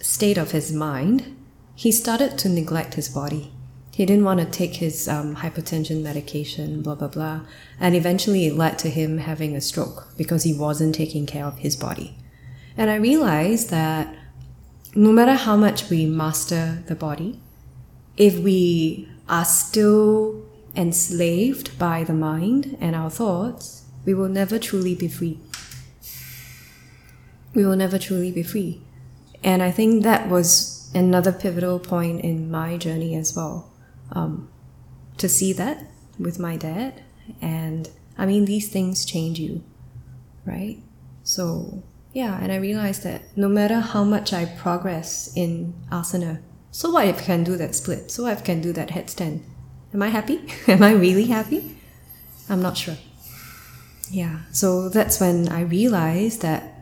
state 0.00 0.38
of 0.38 0.52
his 0.52 0.72
mind, 0.72 1.36
he 1.74 1.92
started 1.92 2.38
to 2.38 2.48
neglect 2.48 2.94
his 2.94 3.08
body. 3.08 3.52
He 3.92 4.06
didn't 4.06 4.24
want 4.24 4.40
to 4.40 4.46
take 4.46 4.76
his 4.76 5.08
um, 5.08 5.36
hypertension 5.36 6.02
medication, 6.02 6.82
blah, 6.82 6.94
blah, 6.94 7.08
blah. 7.08 7.40
And 7.78 7.94
eventually 7.94 8.46
it 8.46 8.54
led 8.54 8.78
to 8.80 8.90
him 8.90 9.18
having 9.18 9.54
a 9.54 9.60
stroke 9.60 10.08
because 10.16 10.44
he 10.44 10.54
wasn't 10.54 10.94
taking 10.94 11.26
care 11.26 11.44
of 11.44 11.58
his 11.58 11.76
body. 11.76 12.17
And 12.78 12.90
I 12.90 12.94
realized 12.94 13.70
that 13.70 14.14
no 14.94 15.10
matter 15.10 15.34
how 15.34 15.56
much 15.56 15.90
we 15.90 16.06
master 16.06 16.84
the 16.86 16.94
body, 16.94 17.40
if 18.16 18.38
we 18.38 19.08
are 19.28 19.44
still 19.44 20.44
enslaved 20.76 21.76
by 21.76 22.04
the 22.04 22.14
mind 22.14 22.76
and 22.80 22.94
our 22.94 23.10
thoughts, 23.10 23.84
we 24.04 24.14
will 24.14 24.28
never 24.28 24.60
truly 24.60 24.94
be 24.94 25.08
free. 25.08 25.40
We 27.52 27.66
will 27.66 27.76
never 27.76 27.98
truly 27.98 28.30
be 28.30 28.44
free. 28.44 28.80
And 29.42 29.60
I 29.60 29.72
think 29.72 30.04
that 30.04 30.28
was 30.28 30.88
another 30.94 31.32
pivotal 31.32 31.80
point 31.80 32.20
in 32.20 32.48
my 32.48 32.76
journey 32.76 33.16
as 33.16 33.34
well. 33.34 33.72
Um, 34.12 34.48
to 35.16 35.28
see 35.28 35.52
that 35.54 35.84
with 36.16 36.38
my 36.38 36.56
dad. 36.56 37.02
And 37.42 37.90
I 38.16 38.24
mean, 38.24 38.44
these 38.44 38.68
things 38.68 39.04
change 39.04 39.40
you, 39.40 39.64
right? 40.44 40.78
So, 41.24 41.82
yeah, 42.12 42.38
and 42.40 42.50
I 42.50 42.56
realized 42.56 43.02
that 43.04 43.22
no 43.36 43.48
matter 43.48 43.80
how 43.80 44.04
much 44.04 44.32
I 44.32 44.46
progress 44.46 45.32
in 45.36 45.74
asana, 45.90 46.40
so 46.70 46.90
what 46.90 47.08
if 47.08 47.18
I 47.18 47.24
can 47.24 47.44
do 47.44 47.56
that 47.56 47.74
split? 47.74 48.10
So 48.10 48.24
what 48.24 48.32
if 48.32 48.40
I 48.40 48.46
can 48.46 48.60
do 48.60 48.72
that 48.72 48.88
headstand? 48.88 49.42
Am 49.92 50.02
I 50.02 50.08
happy? 50.08 50.40
Am 50.68 50.82
I 50.82 50.92
really 50.92 51.26
happy? 51.26 51.76
I'm 52.48 52.62
not 52.62 52.76
sure. 52.76 52.96
Yeah, 54.10 54.40
so 54.52 54.88
that's 54.88 55.20
when 55.20 55.48
I 55.48 55.60
realized 55.62 56.40
that 56.42 56.74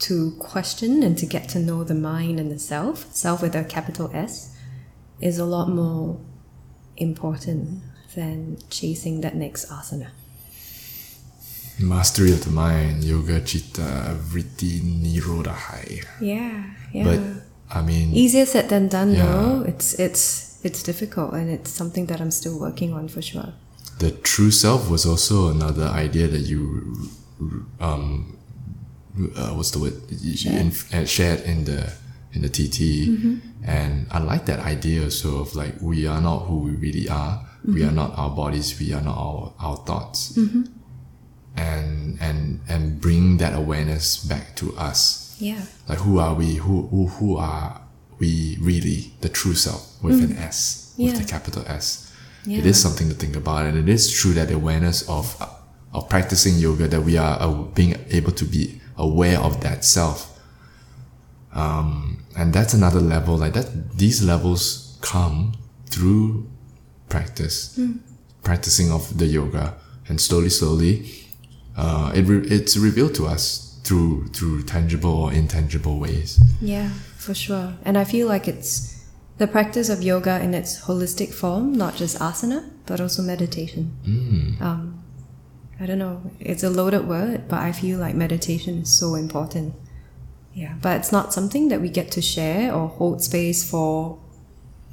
to 0.00 0.32
question 0.40 1.04
and 1.04 1.16
to 1.18 1.26
get 1.26 1.48
to 1.50 1.60
know 1.60 1.84
the 1.84 1.94
mind 1.94 2.40
and 2.40 2.50
the 2.50 2.58
self, 2.58 3.12
self 3.14 3.40
with 3.40 3.54
a 3.54 3.62
capital 3.62 4.10
S, 4.12 4.56
is 5.20 5.38
a 5.38 5.44
lot 5.44 5.68
more 5.68 6.20
important 6.96 7.82
than 8.16 8.58
chasing 8.68 9.20
that 9.20 9.36
next 9.36 9.68
asana. 9.68 10.08
Mastery 11.82 12.32
of 12.32 12.44
the 12.44 12.50
mind, 12.50 13.02
yoga, 13.04 13.40
chitta, 13.40 14.16
vritti, 14.30 14.80
nirodha. 15.02 15.54
Yeah, 16.20 16.64
yeah. 16.92 17.04
But 17.04 17.20
I 17.76 17.82
mean, 17.82 18.14
Easier 18.14 18.46
said 18.46 18.68
than 18.68 18.88
done, 18.88 19.12
Yeah. 19.14 19.26
though. 19.26 19.62
It's 19.66 19.94
it's 19.98 20.58
it's 20.62 20.82
difficult, 20.82 21.32
and 21.34 21.50
it's 21.50 21.70
something 21.70 22.06
that 22.06 22.20
I'm 22.20 22.30
still 22.30 22.58
working 22.58 22.92
on 22.94 23.08
for 23.08 23.22
sure. 23.22 23.52
the 23.98 24.10
true 24.22 24.50
self 24.50 24.88
was 24.90 25.06
also 25.06 25.48
another 25.50 25.86
idea 25.86 26.26
that 26.26 26.40
you 26.52 26.60
um 27.80 28.36
uh, 29.36 29.50
what's 29.54 29.70
the 29.70 29.78
word 29.78 29.94
you 30.10 30.50
inf- 30.58 30.92
uh, 30.94 31.04
shared 31.04 31.40
in 31.46 31.64
the 31.64 31.92
in 32.34 32.42
the 32.42 32.48
TT 32.48 32.78
and 33.64 34.06
I 34.10 34.18
like 34.18 34.46
that 34.46 34.60
idea 34.60 35.04
also 35.04 35.40
of 35.42 35.54
like 35.54 35.74
we 35.80 36.06
are 36.08 36.20
not 36.20 36.46
who 36.48 36.56
we 36.66 36.70
really 36.72 37.06
are 37.08 37.34
we 37.64 37.84
are 37.84 37.92
not 37.92 38.10
our 38.18 38.30
bodies 38.34 38.74
we 38.80 38.92
are 38.96 39.02
not 39.02 39.16
our, 39.16 39.52
our 39.60 39.76
thoughts 39.86 40.36
and 41.56 42.18
and 42.20 42.60
and 42.68 43.00
bring 43.00 43.36
that 43.38 43.54
awareness 43.54 44.16
back 44.16 44.56
to 44.56 44.74
us. 44.76 45.36
Yeah, 45.38 45.62
like 45.88 45.98
who 45.98 46.18
are 46.18 46.34
we? 46.34 46.56
Who 46.56 46.86
who, 46.88 47.06
who 47.08 47.36
are 47.36 47.80
we 48.18 48.56
really? 48.60 49.12
The 49.20 49.28
true 49.28 49.54
self 49.54 50.02
with 50.02 50.22
an 50.22 50.36
S 50.36 50.94
with 50.98 51.12
Yeah. 51.12 51.18
the 51.20 51.24
capital 51.24 51.64
S. 51.66 52.10
It 52.44 52.50
Yeah. 52.50 52.64
is 52.64 52.80
something 52.80 53.08
to 53.08 53.14
think 53.14 53.36
about 53.36 53.66
and 53.66 53.76
it 53.78 53.88
is 53.88 54.10
true 54.10 54.32
that 54.34 54.48
the 54.48 54.54
awareness 54.54 55.02
of 55.08 55.36
of 55.92 56.08
practicing 56.08 56.56
yoga 56.58 56.88
that 56.88 57.02
we 57.02 57.16
are 57.18 57.36
uh, 57.40 57.52
being 57.74 57.94
able 58.10 58.32
to 58.32 58.44
be 58.44 58.80
aware 58.96 59.38
of 59.38 59.60
that 59.60 59.84
self. 59.84 60.28
Um, 61.54 62.24
and 62.36 62.52
that's 62.52 62.72
another 62.74 63.00
level 63.00 63.36
like 63.36 63.52
that 63.52 63.98
these 63.98 64.22
levels 64.22 64.96
come 65.02 65.52
through 65.86 66.48
practice. 67.08 67.78
Practicing 68.42 68.90
of 68.90 69.18
the 69.18 69.26
yoga 69.26 69.74
and 70.08 70.20
slowly 70.20 70.48
slowly 70.50 71.08
uh, 71.76 72.12
it 72.14 72.22
re- 72.26 72.46
it's 72.48 72.76
revealed 72.76 73.14
to 73.14 73.26
us 73.26 73.78
through 73.84 74.28
through 74.28 74.62
tangible 74.62 75.10
or 75.10 75.32
intangible 75.32 75.98
ways 75.98 76.40
yeah, 76.62 76.90
for 77.18 77.34
sure. 77.34 77.74
And 77.84 77.98
I 77.98 78.04
feel 78.04 78.28
like 78.28 78.46
it's 78.46 79.04
the 79.38 79.48
practice 79.48 79.88
of 79.88 80.00
yoga 80.02 80.40
in 80.40 80.54
its 80.54 80.82
holistic 80.82 81.34
form, 81.34 81.72
not 81.72 81.96
just 81.96 82.18
asana, 82.18 82.70
but 82.86 83.00
also 83.00 83.20
meditation. 83.22 83.96
Um, 84.60 85.02
I 85.80 85.86
don't 85.86 85.98
know, 85.98 86.30
it's 86.38 86.62
a 86.62 86.70
loaded 86.70 87.08
word, 87.08 87.48
but 87.48 87.58
I 87.58 87.72
feel 87.72 87.98
like 87.98 88.14
meditation 88.14 88.82
is 88.82 88.96
so 88.96 89.16
important. 89.16 89.74
Yeah, 90.54 90.74
but 90.80 90.98
it's 90.98 91.10
not 91.10 91.32
something 91.32 91.68
that 91.68 91.80
we 91.80 91.88
get 91.88 92.12
to 92.12 92.22
share 92.22 92.72
or 92.72 92.86
hold 92.88 93.22
space 93.22 93.68
for 93.68 94.18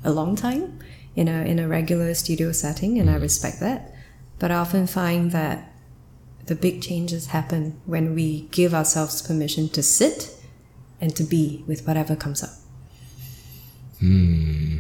a 0.04 0.12
long 0.12 0.36
time 0.36 0.80
in 1.16 1.28
a 1.28 1.44
in 1.44 1.60
a 1.60 1.68
regular 1.68 2.14
studio 2.16 2.52
setting, 2.52 2.98
and 2.98 3.10
I 3.10 3.18
respect 3.18 3.60
that. 3.60 3.94
But 4.40 4.50
I 4.52 4.56
often 4.56 4.88
find 4.88 5.32
that 5.32 5.69
the 6.46 6.56
big 6.56 6.82
changes 6.82 7.28
happen 7.28 7.80
when 7.86 8.16
we 8.16 8.48
give 8.52 8.74
ourselves 8.74 9.22
permission 9.22 9.70
to 9.70 9.84
sit 9.84 10.36
and 11.02 11.16
to 11.16 11.24
be 11.24 11.64
with 11.68 11.86
whatever 11.88 12.16
comes 12.16 12.44
up. 12.44 12.50
Hmm. 14.00 14.78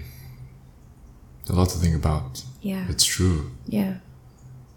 A 1.50 1.54
lot 1.54 1.70
to 1.70 1.78
think 1.78 1.96
about 1.96 2.44
Yeah. 2.62 2.86
it's 2.90 3.04
true 3.06 3.52
Yeah. 3.68 3.96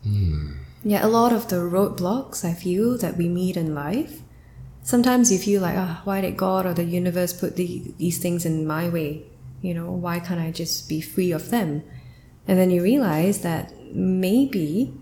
Hmm. 0.03 0.53
Yeah, 0.85 1.07
a 1.07 1.09
lot 1.09 1.33
of 1.33 1.49
the 1.49 1.57
roadblocks 1.57 2.45
I 2.45 2.55
feel 2.55 2.99
that 2.99 3.17
we 3.17 3.29
meet 3.29 3.57
in 3.57 3.73
life, 3.75 4.21
sometimes 4.83 5.31
you 5.31 5.39
feel 5.39 5.63
like, 5.63 5.77
ah, 5.79 6.01
why 6.05 6.21
did 6.21 6.37
God 6.37 6.67
or 6.67 6.75
the 6.75 6.83
universe 6.85 7.33
put 7.33 7.55
the, 7.57 7.95
these 7.99 8.19
things 8.19 8.45
in 8.45 8.67
my 8.67 8.89
way? 8.89 9.23
You 9.61 9.75
know, 9.75 9.93
why 9.93 10.19
can't 10.19 10.41
I 10.41 10.51
just 10.51 10.89
be 10.89 11.01
free 11.01 11.31
of 11.31 11.51
them? 11.51 11.85
And 12.49 12.59
then 12.59 12.71
you 12.73 12.83
realize 12.83 13.43
that 13.43 13.73
maybe 13.95 14.93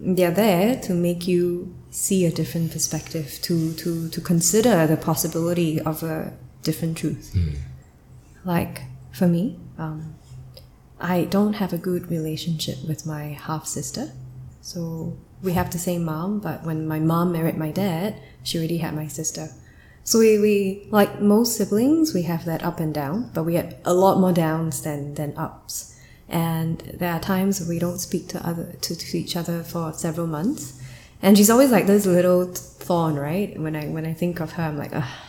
they're 0.00 0.30
there 0.30 0.76
to 0.80 0.94
make 0.94 1.28
you 1.28 1.74
see 1.90 2.24
a 2.24 2.30
different 2.32 2.72
perspective, 2.72 3.38
to, 3.42 3.74
to, 3.74 4.08
to 4.08 4.20
consider 4.20 4.86
the 4.86 4.96
possibility 4.96 5.80
of 5.80 6.02
a 6.02 6.32
different 6.62 6.96
truth. 6.96 7.36
Like 8.44 8.82
for 9.12 9.26
me, 9.26 9.58
um, 9.78 10.14
I 10.98 11.24
don't 11.24 11.54
have 11.54 11.72
a 11.72 11.78
good 11.78 12.10
relationship 12.10 12.76
with 12.86 13.06
my 13.06 13.24
half 13.24 13.66
sister. 13.66 14.12
So 14.62 15.16
we 15.42 15.52
have 15.52 15.70
the 15.70 15.78
same 15.78 16.04
mom, 16.04 16.40
but 16.40 16.64
when 16.64 16.86
my 16.86 17.00
mom 17.00 17.32
married 17.32 17.56
my 17.56 17.70
dad, 17.70 18.20
she 18.42 18.58
already 18.58 18.78
had 18.78 18.94
my 18.94 19.06
sister. 19.06 19.48
So 20.04 20.18
we, 20.18 20.38
we 20.38 20.88
like 20.90 21.20
most 21.20 21.56
siblings, 21.56 22.14
we 22.14 22.22
have 22.22 22.44
that 22.46 22.62
up 22.62 22.80
and 22.80 22.92
down, 22.92 23.30
but 23.34 23.44
we 23.44 23.54
had 23.54 23.76
a 23.84 23.94
lot 23.94 24.18
more 24.18 24.32
downs 24.32 24.82
than, 24.82 25.14
than 25.14 25.36
ups. 25.36 25.89
And 26.30 26.78
there 26.94 27.12
are 27.12 27.20
times 27.20 27.66
we 27.66 27.78
don't 27.78 27.98
speak 27.98 28.28
to 28.28 28.46
other 28.46 28.72
to, 28.80 28.96
to 28.96 29.18
each 29.18 29.36
other 29.36 29.62
for 29.62 29.92
several 29.92 30.26
months. 30.26 30.80
And 31.20 31.36
she's 31.36 31.50
always 31.50 31.70
like 31.70 31.86
this 31.86 32.06
little 32.06 32.46
thorn, 32.46 33.16
right? 33.16 33.58
When 33.60 33.76
I 33.76 33.88
when 33.88 34.06
I 34.06 34.14
think 34.14 34.40
of 34.40 34.52
her, 34.52 34.62
I'm 34.62 34.78
like, 34.78 34.92
ah, 34.94 35.26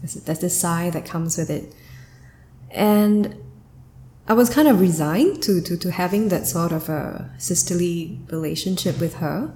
there's, 0.00 0.14
there's 0.14 0.38
this 0.40 0.60
sigh 0.60 0.90
that 0.90 1.06
comes 1.06 1.38
with 1.38 1.50
it. 1.50 1.74
And 2.70 3.34
I 4.28 4.34
was 4.34 4.48
kind 4.48 4.68
of 4.68 4.80
resigned 4.80 5.42
to, 5.42 5.60
to, 5.60 5.76
to 5.76 5.90
having 5.90 6.28
that 6.28 6.46
sort 6.46 6.70
of 6.70 6.88
a 6.88 7.30
sisterly 7.38 8.20
relationship 8.30 9.00
with 9.00 9.14
her. 9.14 9.52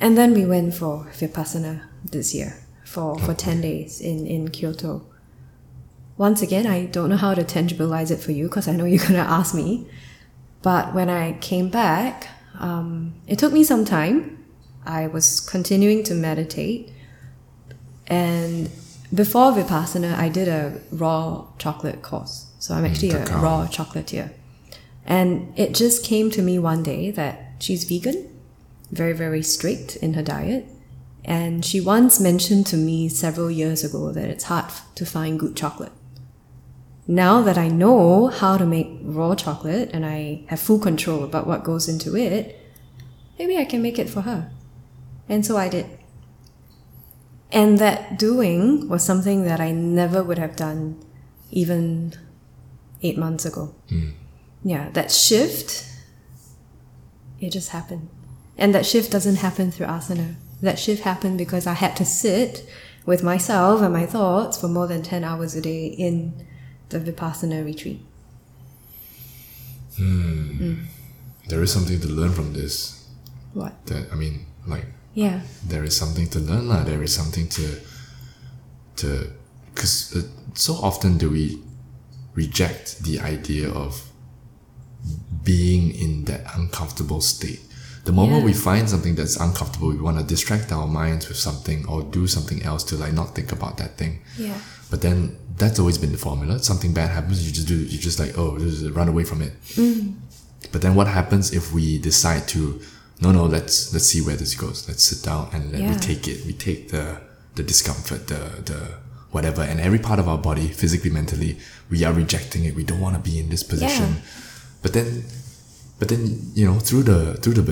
And 0.00 0.18
then 0.18 0.34
we 0.34 0.44
went 0.44 0.74
for 0.74 1.06
Vipassana 1.12 1.82
this 2.04 2.34
year 2.34 2.58
for, 2.84 3.18
for 3.18 3.34
10 3.34 3.60
days 3.60 4.00
in, 4.00 4.26
in 4.26 4.50
Kyoto. 4.50 5.06
Once 6.16 6.42
again, 6.42 6.66
I 6.66 6.86
don't 6.86 7.10
know 7.10 7.16
how 7.16 7.34
to 7.34 7.42
tangibilize 7.42 8.10
it 8.10 8.18
for 8.18 8.32
you 8.32 8.46
because 8.46 8.68
I 8.68 8.72
know 8.72 8.84
you're 8.84 8.98
going 8.98 9.14
to 9.14 9.18
ask 9.18 9.54
me. 9.54 9.86
But 10.62 10.94
when 10.94 11.10
I 11.10 11.32
came 11.40 11.68
back, 11.68 12.28
um, 12.58 13.14
it 13.26 13.38
took 13.38 13.52
me 13.52 13.64
some 13.64 13.84
time. 13.84 14.44
I 14.86 15.08
was 15.08 15.40
continuing 15.40 16.04
to 16.04 16.14
meditate. 16.14 16.90
And 18.06 18.70
before 19.12 19.52
Vipassana, 19.52 20.16
I 20.16 20.28
did 20.28 20.48
a 20.48 20.80
raw 20.90 21.46
chocolate 21.58 22.02
course. 22.02 22.46
So 22.58 22.74
I'm 22.74 22.84
actually 22.84 23.10
a 23.10 23.24
raw 23.38 23.66
chocolatier. 23.66 24.30
And 25.04 25.52
it 25.58 25.74
just 25.74 26.04
came 26.04 26.30
to 26.30 26.42
me 26.42 26.58
one 26.58 26.82
day 26.82 27.10
that 27.10 27.52
she's 27.58 27.84
vegan, 27.84 28.30
very, 28.90 29.12
very 29.12 29.42
strict 29.42 29.96
in 29.96 30.14
her 30.14 30.22
diet. 30.22 30.66
And 31.24 31.64
she 31.64 31.80
once 31.80 32.20
mentioned 32.20 32.66
to 32.68 32.76
me 32.76 33.08
several 33.08 33.50
years 33.50 33.84
ago 33.84 34.12
that 34.12 34.28
it's 34.28 34.44
hard 34.44 34.66
to 34.94 35.04
find 35.04 35.38
good 35.38 35.56
chocolate. 35.56 35.92
Now 37.06 37.42
that 37.42 37.58
I 37.58 37.68
know 37.68 38.28
how 38.28 38.56
to 38.56 38.64
make 38.64 38.98
raw 39.02 39.34
chocolate 39.34 39.90
and 39.92 40.06
I 40.06 40.44
have 40.48 40.60
full 40.60 40.78
control 40.78 41.22
about 41.22 41.46
what 41.46 41.64
goes 41.64 41.88
into 41.88 42.16
it, 42.16 42.58
maybe 43.38 43.58
I 43.58 43.64
can 43.64 43.82
make 43.82 43.98
it 43.98 44.08
for 44.08 44.22
her. 44.22 44.50
And 45.28 45.44
so 45.44 45.56
I 45.56 45.68
did. 45.68 45.86
And 47.52 47.78
that 47.78 48.18
doing 48.18 48.88
was 48.88 49.04
something 49.04 49.44
that 49.44 49.60
I 49.60 49.70
never 49.70 50.22
would 50.22 50.38
have 50.38 50.56
done 50.56 50.98
even 51.50 52.14
eight 53.02 53.18
months 53.18 53.44
ago. 53.44 53.74
Hmm. 53.88 54.10
Yeah, 54.64 54.88
that 54.90 55.10
shift, 55.10 55.86
it 57.38 57.50
just 57.50 57.68
happened. 57.68 58.08
And 58.56 58.74
that 58.74 58.86
shift 58.86 59.12
doesn't 59.12 59.36
happen 59.36 59.70
through 59.70 59.86
asana. 59.86 60.36
That 60.62 60.78
shift 60.78 61.02
happened 61.02 61.36
because 61.36 61.66
I 61.66 61.74
had 61.74 61.96
to 61.96 62.04
sit 62.04 62.66
with 63.04 63.22
myself 63.22 63.82
and 63.82 63.92
my 63.92 64.06
thoughts 64.06 64.58
for 64.58 64.68
more 64.68 64.86
than 64.86 65.02
10 65.02 65.22
hours 65.22 65.54
a 65.54 65.60
day 65.60 65.86
in 65.86 66.46
the 66.94 67.12
Vipassana 67.12 67.64
retreat. 67.64 68.00
there 71.48 71.62
is 71.62 71.72
something 71.72 72.00
to 72.00 72.08
learn 72.08 72.32
from 72.32 72.52
this 72.52 73.06
What? 73.52 73.72
that 73.86 74.10
i 74.12 74.16
mean 74.16 74.46
like 74.66 74.86
Yeah. 75.14 75.40
there 75.68 75.84
is 75.84 75.94
something 75.96 76.26
to 76.34 76.38
learn 76.40 76.66
lah. 76.68 76.82
there 76.82 77.02
is 77.02 77.14
something 77.14 77.46
to 77.58 77.66
to 78.96 79.30
because 79.70 80.14
uh, 80.16 80.22
so 80.54 80.74
often 80.74 81.18
do 81.18 81.30
we 81.30 81.62
reject 82.34 83.02
the 83.06 83.20
idea 83.20 83.70
of 83.70 84.10
being 85.44 85.94
in 85.94 86.24
that 86.24 86.42
uncomfortable 86.58 87.20
state 87.20 87.60
the 88.04 88.12
moment 88.12 88.38
Yeah. 88.40 88.44
we 88.46 88.52
find 88.52 88.88
something 88.88 89.14
that's 89.14 89.36
uncomfortable 89.36 89.88
we 89.88 89.96
want 90.08 90.18
to 90.18 90.24
distract 90.24 90.70
our 90.72 90.86
minds 90.86 91.28
with 91.28 91.38
something 91.38 91.86
or 91.88 92.02
do 92.02 92.26
something 92.26 92.62
else 92.62 92.82
to 92.84 92.96
like 92.96 93.12
not 93.12 93.34
think 93.34 93.50
about 93.52 93.76
that 93.78 93.96
thing. 93.98 94.20
Yeah. 94.38 94.58
but 94.90 95.00
then 95.00 95.16
that's 95.56 95.78
always 95.78 95.98
been 95.98 96.12
the 96.12 96.18
formula. 96.18 96.58
Something 96.58 96.92
bad 96.92 97.10
happens 97.10 97.46
you 97.46 97.52
just 97.52 97.68
do 97.68 97.76
you 97.92 97.98
just 97.98 98.18
like 98.18 98.32
oh 98.38 98.58
just 98.58 98.90
run 98.98 99.08
away 99.08 99.24
from 99.24 99.40
it. 99.42 99.52
Mm-hmm. 99.76 100.12
But 100.72 100.82
then 100.82 100.94
what 100.94 101.06
happens 101.06 101.52
if 101.52 101.72
we 101.72 101.98
decide 101.98 102.46
to 102.48 102.80
no 103.20 103.30
no 103.32 103.44
let's 103.46 103.92
let's 103.92 104.06
see 104.06 104.20
where 104.26 104.36
this 104.36 104.54
goes. 104.54 104.78
Let's 104.88 105.02
sit 105.10 105.20
down 105.24 105.48
and 105.54 105.72
let 105.72 105.80
we 105.90 105.96
take 105.96 106.26
it. 106.32 106.44
We 106.46 106.52
take 106.52 106.90
the 106.90 107.20
the 107.54 107.62
discomfort 107.62 108.26
the 108.26 108.40
the 108.70 108.78
whatever. 109.30 109.62
And 109.62 109.80
every 109.80 109.98
part 110.08 110.18
of 110.18 110.26
our 110.28 110.38
body 110.38 110.66
physically 110.68 111.10
mentally 111.10 111.58
we 111.90 112.04
are 112.04 112.12
rejecting 112.12 112.64
it. 112.64 112.74
We 112.74 112.84
don't 112.84 113.00
want 113.00 113.16
to 113.16 113.22
be 113.30 113.38
in 113.38 113.48
this 113.48 113.62
position. 113.62 114.10
Yeah. 114.16 114.20
but 114.82 114.92
then 114.92 115.24
but 116.04 116.10
then 116.12 116.24
you 116.54 116.66
know 116.66 116.78
through 116.78 117.02
the 117.02 117.34
through 117.40 117.54
the 117.54 117.62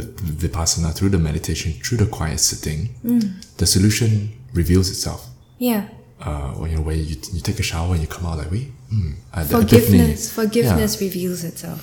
vipassana 0.43 0.91
through 0.97 1.11
the 1.11 1.19
meditation 1.19 1.73
through 1.85 1.99
the 1.99 2.07
quiet 2.07 2.41
sitting 2.41 2.89
mm. 3.05 3.57
the 3.59 3.67
solution 3.67 4.33
reveals 4.61 4.89
itself 4.95 5.29
Yeah. 5.63 5.89
Uh, 6.21 6.55
or, 6.59 6.67
you 6.69 6.77
know, 6.77 6.83
where 6.83 6.97
you, 6.97 7.17
you 7.33 7.41
take 7.41 7.59
a 7.61 7.63
shower 7.63 7.93
and 7.95 8.01
you 8.01 8.09
come 8.09 8.27
out 8.27 8.39
like, 8.39 8.51
wait, 8.51 8.71
hmm, 8.91 9.13
uh, 9.33 9.45
the 9.45 9.59
epiphany. 9.59 9.99
Forgiveness. 9.99 10.33
Forgiveness 10.33 11.01
reveals 11.01 11.45
itself. 11.45 11.83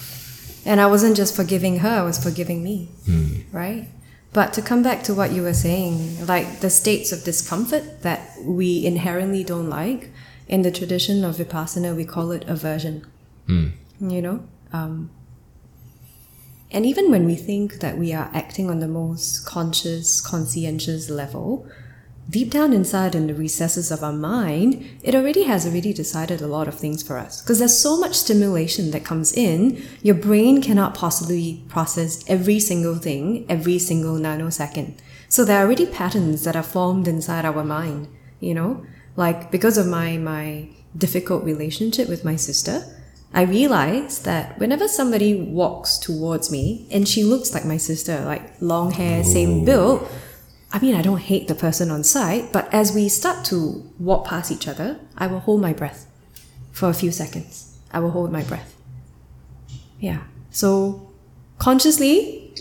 And 0.65 0.81
I 0.81 0.87
wasn't 0.87 1.15
just 1.15 1.35
forgiving 1.35 1.79
her, 1.79 1.89
I 1.89 2.03
was 2.03 2.21
forgiving 2.21 2.63
me. 2.63 2.89
Hmm. 3.05 3.33
Right? 3.51 3.87
But 4.33 4.53
to 4.53 4.61
come 4.61 4.83
back 4.83 5.03
to 5.03 5.13
what 5.13 5.31
you 5.31 5.41
were 5.43 5.53
saying, 5.53 6.25
like 6.25 6.59
the 6.59 6.69
states 6.69 7.11
of 7.11 7.23
discomfort 7.23 8.01
that 8.03 8.37
we 8.43 8.85
inherently 8.85 9.43
don't 9.43 9.69
like, 9.69 10.09
in 10.47 10.61
the 10.61 10.71
tradition 10.71 11.23
of 11.23 11.37
Vipassana, 11.37 11.95
we 11.95 12.05
call 12.05 12.31
it 12.31 12.43
aversion. 12.47 13.05
Hmm. 13.47 13.67
You 14.01 14.21
know? 14.21 14.43
Um, 14.73 15.09
and 16.71 16.85
even 16.85 17.09
when 17.09 17.25
we 17.25 17.35
think 17.35 17.79
that 17.79 17.97
we 17.97 18.13
are 18.13 18.29
acting 18.33 18.69
on 18.69 18.79
the 18.79 18.87
most 18.87 19.45
conscious, 19.45 20.21
conscientious 20.21 21.09
level, 21.09 21.67
deep 22.29 22.51
down 22.51 22.73
inside 22.73 23.15
in 23.15 23.25
the 23.25 23.33
recesses 23.33 23.89
of 23.89 24.03
our 24.03 24.13
mind, 24.13 24.85
it 25.01 25.15
already 25.15 25.43
has 25.43 25.65
already 25.65 25.93
decided 25.93 26.41
a 26.41 26.47
lot 26.47 26.67
of 26.67 26.75
things 26.75 27.01
for 27.01 27.17
us. 27.17 27.41
Because 27.41 27.57
there's 27.57 27.79
so 27.79 27.99
much 27.99 28.13
stimulation 28.13 28.91
that 28.91 29.03
comes 29.03 29.33
in, 29.33 29.83
your 30.03 30.15
brain 30.15 30.61
cannot 30.61 30.93
possibly 30.93 31.63
process 31.69 32.23
every 32.27 32.59
single 32.59 32.95
thing 32.95 33.45
every 33.49 33.79
single 33.79 34.15
nanosecond. 34.15 34.93
So 35.27 35.43
there 35.43 35.59
are 35.59 35.65
already 35.65 35.87
patterns 35.87 36.43
that 36.43 36.55
are 36.55 36.63
formed 36.63 37.07
inside 37.07 37.45
our 37.45 37.63
mind, 37.63 38.07
you 38.39 38.53
know? 38.53 38.85
Like 39.15 39.51
because 39.51 39.77
of 39.77 39.87
my 39.87 40.17
my 40.17 40.69
difficult 40.95 41.43
relationship 41.43 42.09
with 42.09 42.23
my 42.23 42.35
sister, 42.35 42.83
I 43.33 43.43
realized 43.43 44.25
that 44.25 44.57
whenever 44.57 44.87
somebody 44.87 45.35
walks 45.35 45.97
towards 45.97 46.51
me 46.51 46.87
and 46.91 47.07
she 47.07 47.23
looks 47.23 47.53
like 47.53 47.63
my 47.63 47.77
sister, 47.77 48.21
like 48.25 48.59
long 48.59 48.91
hair, 48.91 49.23
same 49.23 49.65
build, 49.65 50.09
I 50.71 50.79
mean, 50.79 50.95
I 50.95 51.01
don't 51.01 51.19
hate 51.19 51.47
the 51.47 51.55
person 51.55 51.91
on 51.91 52.03
sight, 52.03 52.51
but 52.51 52.73
as 52.73 52.93
we 52.93 53.07
start 53.07 53.45
to 53.45 53.87
walk 53.99 54.25
past 54.25 54.51
each 54.51 54.67
other, 54.67 54.99
I 55.17 55.27
will 55.27 55.39
hold 55.39 55.61
my 55.61 55.73
breath 55.73 56.07
for 56.71 56.89
a 56.89 56.93
few 56.93 57.11
seconds. 57.11 57.77
I 57.91 57.99
will 57.99 58.11
hold 58.11 58.31
my 58.31 58.43
breath. 58.43 58.75
Yeah. 59.99 60.21
So 60.49 61.11
consciously, 61.59 62.53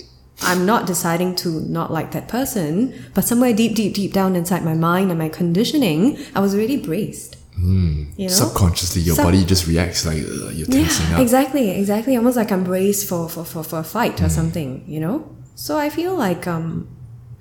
I'm 0.42 0.66
not 0.66 0.86
deciding 0.86 1.34
to 1.36 1.60
not 1.60 1.90
like 1.90 2.12
that 2.12 2.28
person, 2.28 2.94
but 3.14 3.24
somewhere 3.24 3.54
deep, 3.54 3.74
deep, 3.74 3.94
deep 3.94 4.12
down 4.12 4.36
inside 4.36 4.64
my 4.64 4.74
mind 4.74 5.10
and 5.10 5.18
my 5.18 5.30
conditioning, 5.30 6.18
I 6.34 6.40
was 6.40 6.54
already 6.54 6.76
braced. 6.76 7.37
You 7.60 8.06
know? 8.18 8.28
Subconsciously, 8.28 9.02
your 9.02 9.16
Sub- 9.16 9.24
body 9.26 9.44
just 9.44 9.66
reacts 9.66 10.06
like 10.06 10.18
uh, 10.22 10.48
you're 10.50 10.66
tensing 10.66 11.06
Yeah, 11.08 11.16
up. 11.16 11.20
exactly, 11.22 11.70
exactly. 11.70 12.16
Almost 12.16 12.36
like 12.36 12.52
I'm 12.52 12.64
braced 12.64 13.08
for, 13.08 13.28
for, 13.28 13.44
for, 13.44 13.62
for 13.64 13.78
a 13.80 13.84
fight 13.84 14.20
or 14.22 14.28
something, 14.28 14.84
you 14.86 15.00
know? 15.00 15.34
So 15.54 15.76
I 15.76 15.90
feel 15.90 16.14
like 16.14 16.46
um, 16.46 16.88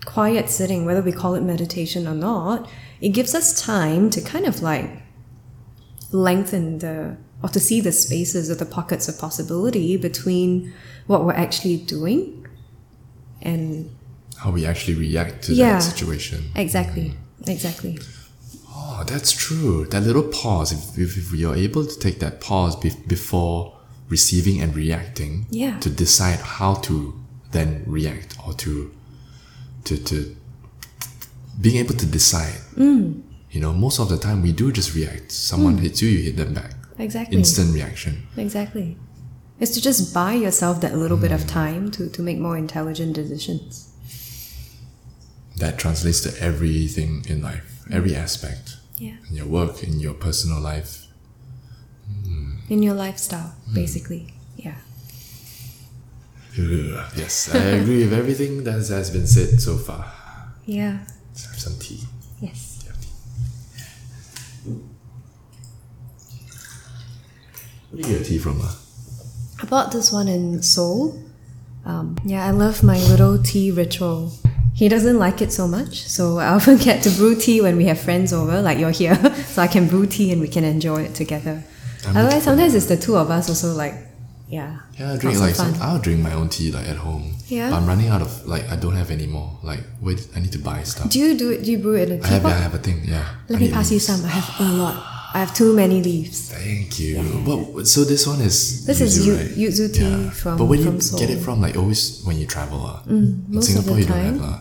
quiet 0.06 0.50
sitting, 0.50 0.86
whether 0.86 1.02
we 1.04 1.12
call 1.12 1.36
it 1.36 1.42
meditation 1.42 2.08
or 2.08 2.16
not, 2.16 2.68
it 3.00 3.10
gives 3.10 3.36
us 3.36 3.62
time 3.62 4.10
to 4.10 4.22
kind 4.22 4.46
of 4.48 4.62
like 4.64 4.90
lengthen 6.12 6.80
the, 6.80 7.18
or 7.44 7.50
to 7.50 7.60
see 7.60 7.82
the 7.82 7.92
spaces 7.92 8.50
or 8.50 8.56
the 8.56 8.66
pockets 8.66 9.08
of 9.08 9.20
possibility 9.20 9.98
between 9.98 10.74
what 11.06 11.24
we're 11.26 11.34
actually 11.34 11.78
doing 11.78 12.48
and 13.42 13.92
How 14.38 14.52
we 14.52 14.66
actually 14.66 14.96
react 14.96 15.44
to 15.46 15.54
Yeah. 15.54 15.74
that 15.74 15.84
situation. 15.84 16.46
exactly, 16.56 17.14
exactly. 17.46 18.00
Oh, 19.00 19.04
that's 19.04 19.32
true. 19.32 19.86
That 19.86 20.02
little 20.04 20.24
pause, 20.24 20.72
if, 20.72 20.98
if, 20.98 21.18
if 21.18 21.32
you're 21.32 21.56
able 21.56 21.86
to 21.86 22.00
take 22.00 22.20
that 22.20 22.42
pause 22.42 22.76
be- 22.76 22.92
before 23.08 23.78
receiving 24.10 24.60
and 24.62 24.76
reacting, 24.76 25.46
Yeah. 25.52 25.78
to 25.80 25.90
decide 25.90 26.40
how 26.40 26.76
to 26.76 27.14
then 27.52 27.84
react 27.86 28.36
or 28.46 28.54
to, 28.54 28.92
to, 29.84 29.98
to 30.04 30.36
being 31.62 31.78
able 31.78 31.94
to 31.96 32.06
decide. 32.06 32.56
Mm. 32.76 33.22
You 33.52 33.62
know, 33.62 33.72
most 33.74 34.00
of 34.00 34.10
the 34.10 34.18
time 34.18 34.42
we 34.42 34.52
do 34.52 34.72
just 34.72 34.96
react. 34.96 35.32
Someone 35.32 35.78
hits 35.78 36.02
you, 36.02 36.10
you 36.10 36.24
hit 36.24 36.38
them 36.38 36.54
back. 36.54 36.72
Exactly. 36.98 37.38
Instant 37.38 37.74
reaction. 37.74 38.28
Exactly. 38.36 38.98
It's 39.60 39.72
to 39.72 39.82
just 39.82 40.14
buy 40.14 40.34
yourself 40.34 40.82
that 40.82 40.96
little 40.96 41.18
bit 41.18 41.32
of 41.32 41.46
time 41.48 41.92
to, 41.92 42.10
to 42.10 42.22
make 42.22 42.38
more 42.40 42.58
intelligent 42.58 43.14
decisions. 43.14 43.92
That 45.58 45.78
translates 45.78 46.22
to 46.22 46.40
everything 46.42 47.26
in 47.28 47.42
life, 47.42 47.84
every 47.92 48.16
aspect. 48.16 48.77
Yeah. 48.98 49.18
In 49.30 49.36
your 49.36 49.46
work, 49.46 49.84
in 49.84 50.00
your 50.00 50.14
personal 50.14 50.60
life. 50.60 51.04
In 52.70 52.84
your 52.84 52.96
lifestyle, 52.96 53.54
basically. 53.74 54.34
Yeah. 54.56 54.76
Yes, 57.16 57.54
I 57.54 57.60
agree 57.80 58.04
with 58.04 58.14
everything 58.14 58.64
that 58.64 58.74
has 58.74 59.12
been 59.12 59.28
said 59.28 59.62
so 59.62 59.78
far. 59.78 60.12
Yeah. 60.66 60.98
Let's 61.30 61.46
have 61.46 61.60
some 61.60 61.78
tea. 61.80 62.02
Yes. 62.42 62.84
Tea? 64.64 64.72
Where 67.92 68.02
do 68.04 68.10
you 68.10 68.18
get 68.18 68.26
tea 68.26 68.38
from? 68.40 68.60
Uh? 68.62 68.74
I 69.62 69.66
bought 69.66 69.92
this 69.92 70.12
one 70.12 70.28
in 70.28 70.62
Seoul. 70.64 71.24
Um, 71.86 72.18
yeah, 72.26 72.46
I 72.46 72.52
love 72.52 72.84
my 72.84 72.98
little 72.98 73.42
tea 73.42 73.72
ritual. 73.72 74.34
He 74.78 74.88
doesn't 74.90 75.18
like 75.18 75.42
it 75.42 75.52
so 75.52 75.68
much, 75.68 75.94
so 76.08 76.38
I 76.38 76.50
often 76.58 76.78
get 76.88 77.02
to 77.04 77.10
brew 77.10 77.34
tea 77.36 77.62
when 77.62 77.78
we 77.78 77.86
have 77.86 78.00
friends 78.00 78.32
over, 78.32 78.62
like 78.62 78.78
you're 78.78 78.92
here, 79.04 79.16
so 79.54 79.62
I 79.62 79.68
can 79.68 79.88
brew 79.88 80.06
tea 80.06 80.32
and 80.32 80.40
we 80.40 80.48
can 80.48 80.64
enjoy 80.64 81.02
it 81.08 81.16
together. 81.16 81.64
I'm 82.08 82.16
Otherwise, 82.18 82.44
sometimes 82.44 82.76
it's 82.76 82.86
the 82.86 82.96
two 83.06 83.16
of 83.18 83.32
us 83.32 83.50
also 83.50 83.74
like, 83.74 83.96
yeah. 84.48 84.78
Yeah, 85.00 85.14
I 85.14 85.18
drink 85.18 85.38
so 85.38 85.44
like 85.44 85.56
some, 85.56 85.74
I'll 85.82 86.00
drink 86.00 86.22
my 86.22 86.34
own 86.34 86.50
tea 86.50 86.72
like 86.72 86.88
at 86.88 86.98
home. 86.98 87.34
Yeah? 87.48 87.70
But 87.72 87.78
I'm 87.78 87.88
running 87.88 88.10
out 88.10 88.22
of 88.22 88.46
like 88.46 88.70
I 88.70 88.76
don't 88.76 88.96
have 88.96 89.10
any 89.12 89.26
more. 89.28 89.50
Like 89.64 89.82
wait, 90.00 90.28
I 90.36 90.40
need 90.40 90.52
to 90.54 90.60
buy 90.60 90.84
stuff. 90.84 91.10
Do 91.10 91.20
you 91.20 91.36
do 91.38 91.50
it? 91.52 91.64
Do 91.64 91.72
you 91.72 91.80
brew 91.80 91.96
it 91.96 92.10
in 92.10 92.22
a 92.22 92.24
I 92.24 92.28
have, 92.28 92.42
teapot? 92.44 92.52
I 92.54 92.62
have 92.68 92.74
a 92.76 92.78
thing. 92.78 93.02
Yeah. 93.04 93.26
Let 93.50 93.58
I 93.58 93.60
me 93.66 93.72
pass 93.72 93.92
you 93.92 94.00
some. 94.00 94.24
I 94.24 94.30
have 94.30 94.48
a 94.62 94.72
lot. 94.72 94.96
I 95.34 95.40
have 95.40 95.54
too 95.54 95.76
many 95.76 96.02
leaves. 96.02 96.50
Thank 96.54 97.00
you. 97.00 97.18
Well, 97.46 97.84
so 97.86 98.04
this 98.06 98.26
one 98.26 98.40
is 98.42 98.86
This 98.86 99.02
is 99.02 99.20
yuzu, 99.20 99.26
yu- 99.28 99.36
right? 99.36 99.50
yuzu 99.64 99.94
tea 99.94 100.30
from- 100.30 100.58
But 100.58 100.66
where 100.66 100.78
do 100.78 100.86
you 100.86 101.02
Seoul. 101.02 101.20
get 101.20 101.30
it 101.30 101.40
from, 101.44 101.60
like 101.62 101.76
always 101.76 102.22
when 102.24 102.38
you 102.40 102.48
travel, 102.48 102.86
uh, 102.86 103.02
in 103.10 103.46
of 103.50 103.54
the 103.54 103.62
Singapore 103.62 104.00
you 104.00 104.06
don't 104.06 104.18
time. 104.18 104.40
have 104.40 104.50
uh, 104.54 104.60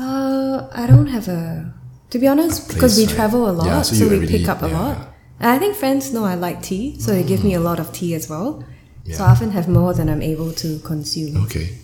Uh, 0.00 0.68
I 0.72 0.86
don't 0.86 1.06
have 1.08 1.28
a. 1.28 1.74
To 2.10 2.18
be 2.18 2.26
honest, 2.26 2.68
because 2.68 2.96
we 2.96 3.06
right? 3.06 3.14
travel 3.14 3.48
a 3.50 3.52
lot, 3.52 3.66
Yeah, 3.66 3.82
so, 3.82 3.94
so 3.94 4.08
we 4.08 4.16
already- 4.16 4.38
pick 4.38 4.48
up 4.48 4.62
a 4.62 4.68
yeah. 4.68 4.78
lot. 4.80 4.96
And 5.38 5.50
I 5.50 5.58
think 5.58 5.76
friends 5.76 6.12
know 6.12 6.24
I 6.24 6.34
like 6.34 6.60
tea, 6.62 6.98
so 6.98 7.12
they 7.12 7.22
give 7.22 7.44
me 7.44 7.54
a 7.54 7.60
lot 7.60 7.78
of 7.80 7.92
tea 7.92 8.14
as 8.14 8.28
well. 8.28 8.64
So 9.12 9.24
I 9.24 9.30
often 9.30 9.50
have 9.52 9.68
more 9.68 9.92
than 9.94 10.08
I'm 10.08 10.22
able 10.22 10.52
to 10.52 10.78
consume. 10.80 11.36
Okay. 11.44 11.78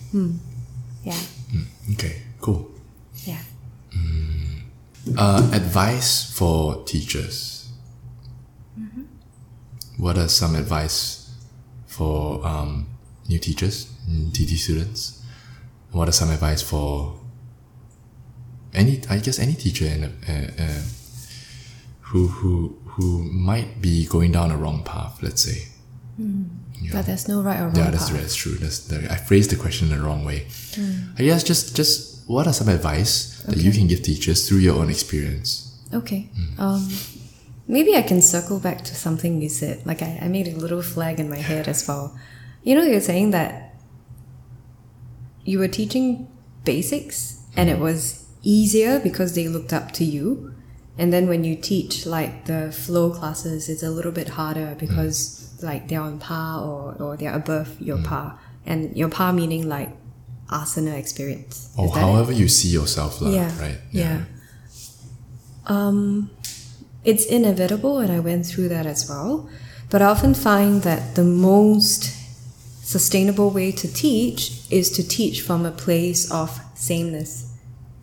Yeah, 1.03 1.17
Okay. 1.93 2.21
Cool. 2.41 2.69
yeah. 3.25 3.41
Uh, 5.17 5.49
advice 5.53 6.31
for 6.37 6.83
teachers. 6.85 7.69
Mm-hmm. 8.79 9.03
What 9.97 10.17
are 10.17 10.27
some 10.27 10.53
advice 10.55 11.31
for 11.87 12.45
um, 12.45 12.87
new 13.29 13.39
teachers, 13.39 13.87
mm, 14.09 14.31
TT 14.33 14.57
students? 14.59 15.23
What 15.91 16.09
are 16.09 16.11
some 16.11 16.29
advice 16.29 16.61
for 16.61 17.15
any? 18.77 19.01
I 19.09 19.17
guess 19.17 19.39
any 19.39 19.53
teacher 19.53 19.85
in 19.85 20.03
a, 20.03 20.07
uh, 20.07 20.63
uh, 20.63 20.81
who 22.01 22.27
who 22.27 22.77
who 22.85 23.23
might 23.23 23.81
be 23.81 24.05
going 24.05 24.31
down 24.31 24.51
a 24.51 24.57
wrong 24.57 24.83
path. 24.83 25.21
Let's 25.21 25.41
say. 25.43 25.67
Yeah. 26.19 26.91
But 26.93 27.05
there's 27.07 27.27
no 27.27 27.41
right 27.41 27.59
or 27.59 27.65
wrong 27.67 27.75
Yeah, 27.75 27.89
that's, 27.91 28.09
path. 28.09 28.19
that's 28.21 28.35
true. 28.35 28.53
That's 28.53 28.79
the, 28.87 29.11
I 29.11 29.17
phrased 29.17 29.49
the 29.49 29.55
question 29.55 29.91
in 29.91 29.97
the 29.97 30.03
wrong 30.03 30.23
way. 30.25 30.47
Hmm. 30.75 31.11
I 31.17 31.23
guess 31.23 31.43
just 31.43 31.75
just 31.75 32.27
what 32.27 32.45
are 32.47 32.53
some 32.53 32.69
advice 32.69 33.41
that 33.47 33.57
you 33.57 33.71
can 33.71 33.87
give 33.87 34.03
teachers 34.03 34.47
through 34.47 34.59
your 34.59 34.75
own 34.75 34.89
experience? 34.89 35.49
Okay. 35.93 36.29
Mm. 36.37 36.59
Um, 36.59 36.89
maybe 37.67 37.95
I 37.95 38.01
can 38.01 38.21
circle 38.21 38.59
back 38.59 38.83
to 38.83 38.93
something 38.95 39.41
you 39.41 39.49
said. 39.49 39.85
Like 39.85 40.01
I, 40.01 40.19
I 40.21 40.27
made 40.27 40.47
a 40.47 40.55
little 40.55 40.81
flag 40.81 41.19
in 41.19 41.29
my 41.29 41.37
head 41.37 41.67
as 41.67 41.87
well. 41.87 42.17
You 42.63 42.75
know, 42.75 42.83
you're 42.83 42.99
saying 42.99 43.31
that 43.31 43.75
you 45.45 45.59
were 45.59 45.69
teaching 45.69 46.27
basics 46.65 47.39
and 47.55 47.69
it 47.69 47.79
was 47.79 48.26
easier 48.47 48.99
because 48.99 49.35
they 49.35 49.47
looked 49.47 49.73
up 49.73 49.91
to 49.93 50.05
you. 50.05 50.53
And 50.97 51.13
then 51.13 51.27
when 51.27 51.43
you 51.43 51.55
teach 51.55 52.05
like 52.05 52.45
the 52.45 52.71
flow 52.71 53.11
classes, 53.11 53.69
it's 53.69 53.83
a 53.83 53.91
little 53.91 54.11
bit 54.11 54.29
harder 54.29 54.75
because 54.79 55.59
like 55.61 55.87
they're 55.89 56.01
on 56.01 56.17
par 56.19 56.63
or, 56.63 56.95
or 56.99 57.17
they're 57.17 57.35
above 57.35 57.79
your 57.81 58.01
par. 58.01 58.39
And 58.65 58.95
your 58.97 59.09
par 59.09 59.33
meaning 59.33 59.67
like 59.69 59.89
asana 60.49 60.97
experience. 60.97 61.71
Or 61.77 61.85
Is 61.85 61.93
that 61.93 61.99
it? 61.99 62.01
however 62.01 62.31
you 62.31 62.47
see 62.47 62.69
yourself, 62.69 63.21
lah, 63.21 63.29
yeah, 63.29 63.61
right? 63.61 63.79
Yeah. 63.91 64.23
Um, 65.67 66.29
it's 67.03 67.25
inevitable, 67.25 67.99
and 67.99 68.11
I 68.11 68.19
went 68.19 68.45
through 68.45 68.69
that 68.69 68.85
as 68.85 69.09
well. 69.09 69.49
But 69.89 70.01
I 70.01 70.05
often 70.05 70.33
find 70.33 70.81
that 70.83 71.15
the 71.15 71.23
most 71.23 72.11
sustainable 72.83 73.49
way 73.51 73.71
to 73.71 73.93
teach 73.93 74.61
is 74.69 74.89
to 74.91 75.07
teach 75.07 75.41
from 75.41 75.65
a 75.65 75.71
place 75.71 76.31
of 76.31 76.59
sameness. 76.75 77.46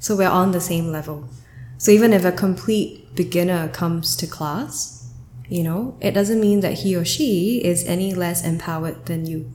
So 0.05 0.15
we're 0.15 0.29
on 0.29 0.51
the 0.51 0.61
same 0.61 0.93
level. 0.93 1.31
So 1.79 1.91
even 1.91 2.13
if 2.13 2.27
a 2.27 2.31
complete 2.31 3.15
beginner 3.15 3.69
comes 3.69 4.15
to 4.17 4.27
class, 4.27 5.11
you 5.49 5.63
know, 5.63 5.97
it 5.99 6.11
doesn't 6.11 6.43
mean 6.43 6.61
that 6.61 6.81
he 6.81 6.95
or 6.95 7.07
she 7.07 7.65
is 7.65 7.87
any 7.87 8.13
less 8.13 8.45
empowered 8.45 9.07
than 9.07 9.25
you 9.25 9.51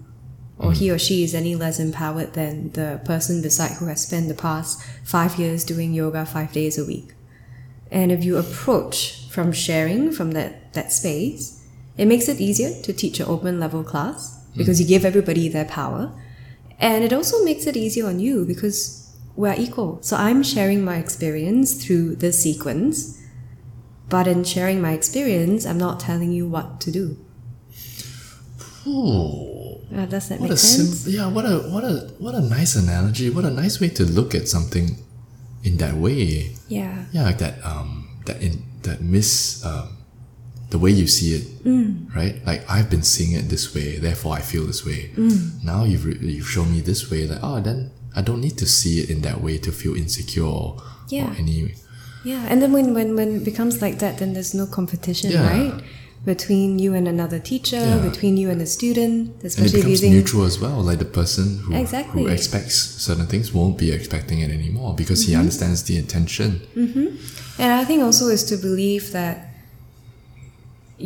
or 0.58 0.72
he 0.72 0.90
or 0.90 0.98
she 0.98 1.24
is 1.24 1.36
any 1.36 1.56
less 1.56 1.80
empowered 1.80 2.34
than 2.34 2.72
the 2.72 3.00
person 3.06 3.44
beside 3.44 3.74
who 3.74 3.86
has 3.86 4.02
spent 4.02 4.28
the 4.28 4.34
past 4.34 4.82
five 5.04 5.38
years 5.38 5.64
doing 5.64 5.94
yoga 5.94 6.26
five 6.26 6.52
days 6.52 6.80
a 6.80 6.86
week. 6.86 7.14
And 7.92 8.12
if 8.12 8.24
you 8.24 8.38
approach 8.38 9.28
from 9.30 9.54
sharing 9.54 10.12
from 10.12 10.32
that, 10.32 10.74
that 10.74 10.92
space, 10.92 11.64
it 11.96 12.08
makes 12.08 12.28
it 12.28 12.42
easier 12.42 12.74
to 12.82 12.92
teach 12.92 13.20
an 13.20 13.28
open 13.28 13.60
level 13.60 13.84
class 13.84 14.44
because 14.58 14.80
mm. 14.80 14.82
you 14.82 14.88
give 14.88 15.06
everybody 15.06 15.48
their 15.48 15.66
power. 15.66 16.12
And 16.80 17.04
it 17.04 17.14
also 17.14 17.46
makes 17.46 17.68
it 17.68 17.78
easier 17.78 18.08
on 18.08 18.20
you 18.20 18.46
because 18.46 19.09
we're 19.36 19.56
equal. 19.58 20.00
So 20.02 20.18
I'm 20.18 20.44
sharing 20.44 20.84
my 20.84 20.98
experience 20.98 21.84
through 21.84 22.16
this 22.18 22.42
sequence, 22.42 23.22
but 24.10 24.28
in 24.28 24.44
sharing 24.44 24.82
my 24.82 24.94
experience, 24.94 25.66
I'm 25.66 25.78
not 25.78 26.00
telling 26.00 26.32
you 26.32 26.48
what 26.48 26.82
to 26.82 26.92
do. 26.92 27.18
Ooh. 28.88 29.78
Uh, 29.96 30.06
does 30.06 30.30
that 30.30 30.40
What 30.40 30.50
make 30.50 30.52
a 30.54 30.58
sense? 30.58 31.00
sim- 31.02 31.14
yeah, 31.14 31.28
what 31.28 31.46
a 31.46 31.60
what 31.70 31.84
a 31.84 32.12
what 32.20 32.36
a 32.36 32.42
nice 32.42 32.76
analogy. 32.76 33.30
What 33.30 33.44
a 33.46 33.50
nice 33.50 33.80
way 33.82 33.90
to 33.90 34.04
look 34.06 34.36
at 34.36 34.48
something 34.48 34.98
in 35.64 35.78
that 35.78 35.96
way. 35.96 36.56
yeah. 36.68 37.06
Yeah, 37.12 37.24
like 37.24 37.40
that 37.40 37.64
um 37.66 38.08
that 38.26 38.42
in 38.42 38.64
that 38.84 39.02
miss 39.02 39.64
um 39.66 39.98
the 40.70 40.78
way 40.78 40.92
you 40.92 41.08
see 41.08 41.34
it, 41.34 41.46
right? 42.16 42.38
Like 42.46 42.70
I've 42.70 42.90
been 42.90 43.02
seeing 43.02 43.32
it 43.34 43.50
this 43.50 43.74
way, 43.74 43.98
therefore 43.98 44.36
I 44.38 44.42
feel 44.42 44.66
this 44.68 44.86
way. 44.86 45.10
Now 45.64 45.84
you've 45.84 46.06
re- 46.06 46.20
you've 46.22 46.48
shown 46.50 46.72
me 46.72 46.82
this 46.82 47.10
way, 47.10 47.26
like 47.28 47.40
oh, 47.42 47.60
then 47.60 47.90
I 48.20 48.22
don't 48.28 48.42
need 48.48 48.58
to 48.64 48.68
see 48.80 48.94
it 49.02 49.10
in 49.14 49.20
that 49.28 49.38
way 49.46 49.56
to 49.66 49.72
feel 49.82 49.96
insecure 50.04 50.44
or, 50.60 50.68
Yeah. 51.16 51.28
or 51.32 51.32
any. 51.44 51.58
Yeah, 52.32 52.44
and 52.50 52.58
then 52.62 52.72
when, 52.76 52.88
when, 52.98 53.10
when 53.20 53.30
it 53.38 53.44
becomes 53.52 53.82
like 53.86 53.98
that, 54.04 54.14
then 54.20 54.30
there's 54.36 54.54
no 54.62 54.66
competition, 54.80 55.32
Yeah. 55.32 55.48
right? 55.54 55.76
Between 56.34 56.70
you 56.84 56.92
and 57.00 57.08
another 57.08 57.40
teacher, 57.52 57.78
Yeah. 57.92 58.00
between 58.10 58.36
you 58.42 58.48
and 58.54 58.60
a 58.62 58.66
student, 58.78 59.14
And 59.14 59.44
it 59.44 59.46
especially 59.52 59.68
if 59.68 59.74
becomes 59.86 59.92
using 59.98 60.12
neutral 60.18 60.44
as 60.52 60.60
well. 60.64 60.78
Like 60.90 61.00
the 61.06 61.12
person 61.22 61.46
who, 61.64 61.74
Exactly. 61.84 62.24
who 62.24 62.28
expects 62.38 62.76
certain 63.08 63.28
things 63.32 63.54
won't 63.58 63.78
be 63.78 63.90
expecting 64.00 64.38
it 64.46 64.52
anymore 64.60 64.92
because 65.02 65.20
Mm-hmm. 65.22 65.32
he 65.40 65.44
understands 65.44 65.80
the 65.90 65.96
intention. 66.04 66.50
And 67.64 67.70
I 67.82 67.86
think 67.88 68.00
also 68.08 68.26
is 68.38 68.44
to 68.52 68.56
believe 68.58 69.04
that 69.20 69.36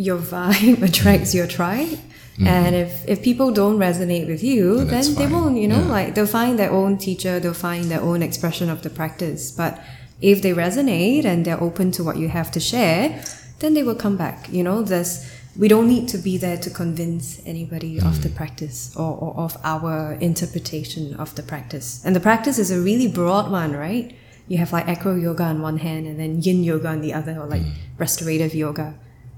your 0.08 0.18
vibe 0.36 0.82
attracts 0.90 1.32
your 1.40 1.48
tribe. 1.58 2.00
Mm-hmm. 2.34 2.48
And 2.48 2.76
if, 2.76 3.08
if 3.08 3.22
people 3.22 3.52
don't 3.52 3.78
resonate 3.78 4.28
with 4.28 4.44
you, 4.44 4.86
Then 4.86 4.88
then, 4.88 5.16
they 5.16 5.28
won't, 5.28 5.58
you 5.58 5.68
know, 5.68 5.82
Yeah. 5.82 5.98
like 5.98 6.16
they'll 6.16 6.26
find 6.26 6.58
their 6.58 6.72
own 6.72 6.98
teacher, 6.98 7.40
they'll 7.40 7.54
find 7.54 7.86
their 7.86 8.02
own 8.02 8.24
expression 8.24 8.70
of 8.70 8.82
the 8.82 8.90
practice. 8.90 9.52
But 9.52 9.80
if 10.22 10.42
they 10.42 10.54
resonate 10.54 11.26
and 11.26 11.46
they're 11.46 11.62
open 11.62 11.92
to 11.92 12.04
what 12.04 12.18
you 12.18 12.30
have 12.30 12.50
to 12.52 12.60
share, 12.60 13.22
then 13.60 13.76
they 13.76 13.84
will 13.84 13.96
come 13.96 14.18
back. 14.18 14.50
You 14.52 14.64
know, 14.64 14.82
there's 14.82 15.30
we 15.56 15.68
don't 15.68 15.88
need 15.88 16.08
to 16.10 16.18
be 16.18 16.38
there 16.38 16.58
to 16.58 16.70
convince 16.70 17.40
anybody 17.46 17.98
of 17.98 18.04
mm-hmm. 18.06 18.22
the 18.24 18.30
practice 18.30 18.96
or, 18.96 19.16
or 19.16 19.36
of 19.38 19.56
our 19.64 20.14
interpretation 20.14 21.14
of 21.16 21.36
the 21.36 21.44
practice. 21.44 22.02
And 22.04 22.16
the 22.16 22.20
practice 22.20 22.58
is 22.58 22.72
a 22.72 22.80
really 22.82 23.08
broad 23.08 23.52
one, 23.52 23.74
right? 23.74 24.16
You 24.48 24.58
have 24.58 24.74
like 24.74 24.88
acro 24.88 25.16
yoga 25.16 25.44
on 25.44 25.62
one 25.62 25.78
hand 25.78 26.08
and 26.08 26.20
then 26.20 26.42
yin 26.42 26.64
yoga 26.64 26.88
on 26.88 27.02
the 27.02 27.14
other, 27.14 27.38
or 27.40 27.46
like 27.46 27.62
mm. 27.62 27.74
restorative 28.00 28.56
yoga. 28.56 28.96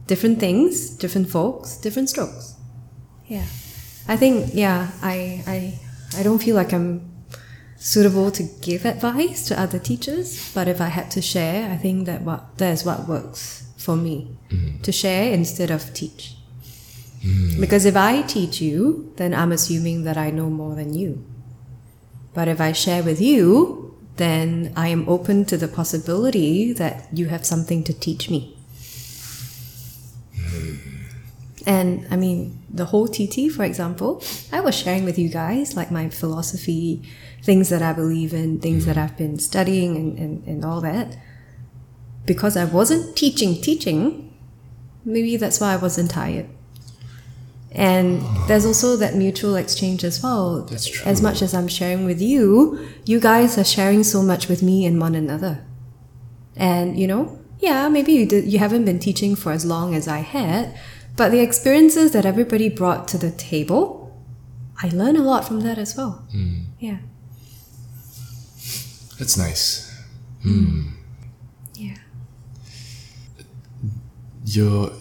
Different 0.08 0.40
things, 0.40 0.90
different 0.92 1.30
folks, 1.30 1.78
different 1.78 2.10
strokes. 2.10 2.55
Yeah. 3.28 3.46
I 4.08 4.18
think 4.18 4.52
yeah, 4.54 4.92
I 5.02 5.44
I 5.48 5.80
I 6.18 6.24
don't 6.24 6.40
feel 6.40 6.56
like 6.56 6.74
I'm 6.74 7.12
suitable 7.78 8.32
to 8.32 8.44
give 8.62 8.86
advice 8.86 9.48
to 9.48 9.60
other 9.60 9.80
teachers, 9.80 10.52
but 10.54 10.68
if 10.68 10.80
I 10.80 10.88
had 10.88 11.12
to 11.12 11.22
share, 11.22 11.72
I 11.72 11.78
think 11.78 12.06
that 12.06 12.22
what 12.22 12.58
that 12.58 12.72
is 12.72 12.86
what 12.86 13.08
works 13.08 13.66
for 13.78 13.96
me. 13.96 14.38
Mm-hmm. 14.50 14.82
To 14.82 14.92
share 14.92 15.32
instead 15.34 15.72
of 15.72 15.94
teach. 15.94 16.36
Mm-hmm. 17.22 17.60
Because 17.60 17.86
if 17.86 17.96
I 17.96 18.22
teach 18.22 18.62
you, 18.62 19.12
then 19.18 19.34
I'm 19.34 19.52
assuming 19.52 20.04
that 20.04 20.18
I 20.18 20.30
know 20.30 20.50
more 20.50 20.76
than 20.76 20.94
you. 20.94 21.26
But 22.34 22.48
if 22.48 22.62
I 22.62 22.72
share 22.74 23.02
with 23.02 23.20
you, 23.22 23.98
then 24.18 24.72
I 24.76 24.90
am 24.90 25.08
open 25.10 25.46
to 25.46 25.58
the 25.58 25.68
possibility 25.68 26.74
that 26.74 27.08
you 27.12 27.28
have 27.28 27.46
something 27.46 27.84
to 27.86 27.94
teach 27.94 28.30
me. 28.30 28.55
And 31.66 32.08
I 32.12 32.16
mean, 32.16 32.64
the 32.70 32.86
whole 32.86 33.08
TT, 33.08 33.52
for 33.52 33.64
example, 33.64 34.22
I 34.52 34.60
was 34.62 34.76
sharing 34.76 35.04
with 35.04 35.18
you 35.18 35.30
guys 35.30 35.76
like 35.76 35.90
my 35.90 36.10
philosophy, 36.10 37.02
things 37.42 37.70
that 37.70 37.82
I 37.82 37.94
believe 37.94 38.34
in, 38.34 38.60
things 38.60 38.86
that 38.86 38.96
mm-hmm. 38.96 39.06
I've 39.06 39.18
been 39.18 39.40
studying, 39.40 39.96
and, 39.96 40.18
and, 40.18 40.48
and 40.48 40.66
all 40.66 40.82
that. 40.82 41.18
Because 42.26 42.56
I 42.56 42.66
wasn't 42.66 43.16
teaching, 43.16 43.62
teaching, 43.62 44.34
maybe 45.04 45.38
that's 45.38 45.60
why 45.60 45.74
I 45.74 45.78
wasn't 45.78 46.12
tired. 46.12 46.48
And 47.72 48.22
there's 48.48 48.66
also 48.66 48.96
that 48.98 49.16
mutual 49.16 49.56
exchange 49.56 50.04
as 50.04 50.24
well. 50.24 50.62
That's 50.62 50.88
true. 50.88 51.06
As 51.06 51.22
much 51.22 51.42
as 51.42 51.54
I'm 51.54 51.68
sharing 51.68 52.06
with 52.06 52.22
you, 52.22 52.88
you 53.06 53.20
guys 53.20 53.58
are 53.58 53.66
sharing 53.66 54.04
so 54.04 54.22
much 54.22 54.48
with 54.48 54.64
me 54.64 54.86
and 54.86 55.00
one 55.00 55.14
another. 55.14 55.66
And 56.56 56.98
you 56.98 57.06
know, 57.06 57.38
yeah, 57.60 57.90
maybe 57.90 58.14
you 58.14 58.26
did, 58.26 58.46
you 58.46 58.60
haven't 58.60 58.86
been 58.86 59.00
teaching 59.00 59.36
for 59.36 59.52
as 59.52 59.66
long 59.66 59.94
as 59.94 60.08
I 60.08 60.20
had, 60.20 60.78
but 61.16 61.30
the 61.32 61.40
experiences 61.40 62.12
that 62.12 62.26
everybody 62.26 62.70
brought 62.70 63.08
to 63.10 63.18
the 63.18 63.32
table, 63.32 64.16
I 64.82 64.90
learned 64.90 65.18
a 65.18 65.22
lot 65.24 65.46
from 65.46 65.62
that 65.62 65.78
as 65.78 65.96
well. 65.96 66.26
Hmm. 66.32 66.60
Yeah, 66.80 66.98
That's 69.18 69.38
nice. 69.38 69.92
Hmm. 70.44 70.90
yeah. 71.76 71.96
You're. 74.46 74.92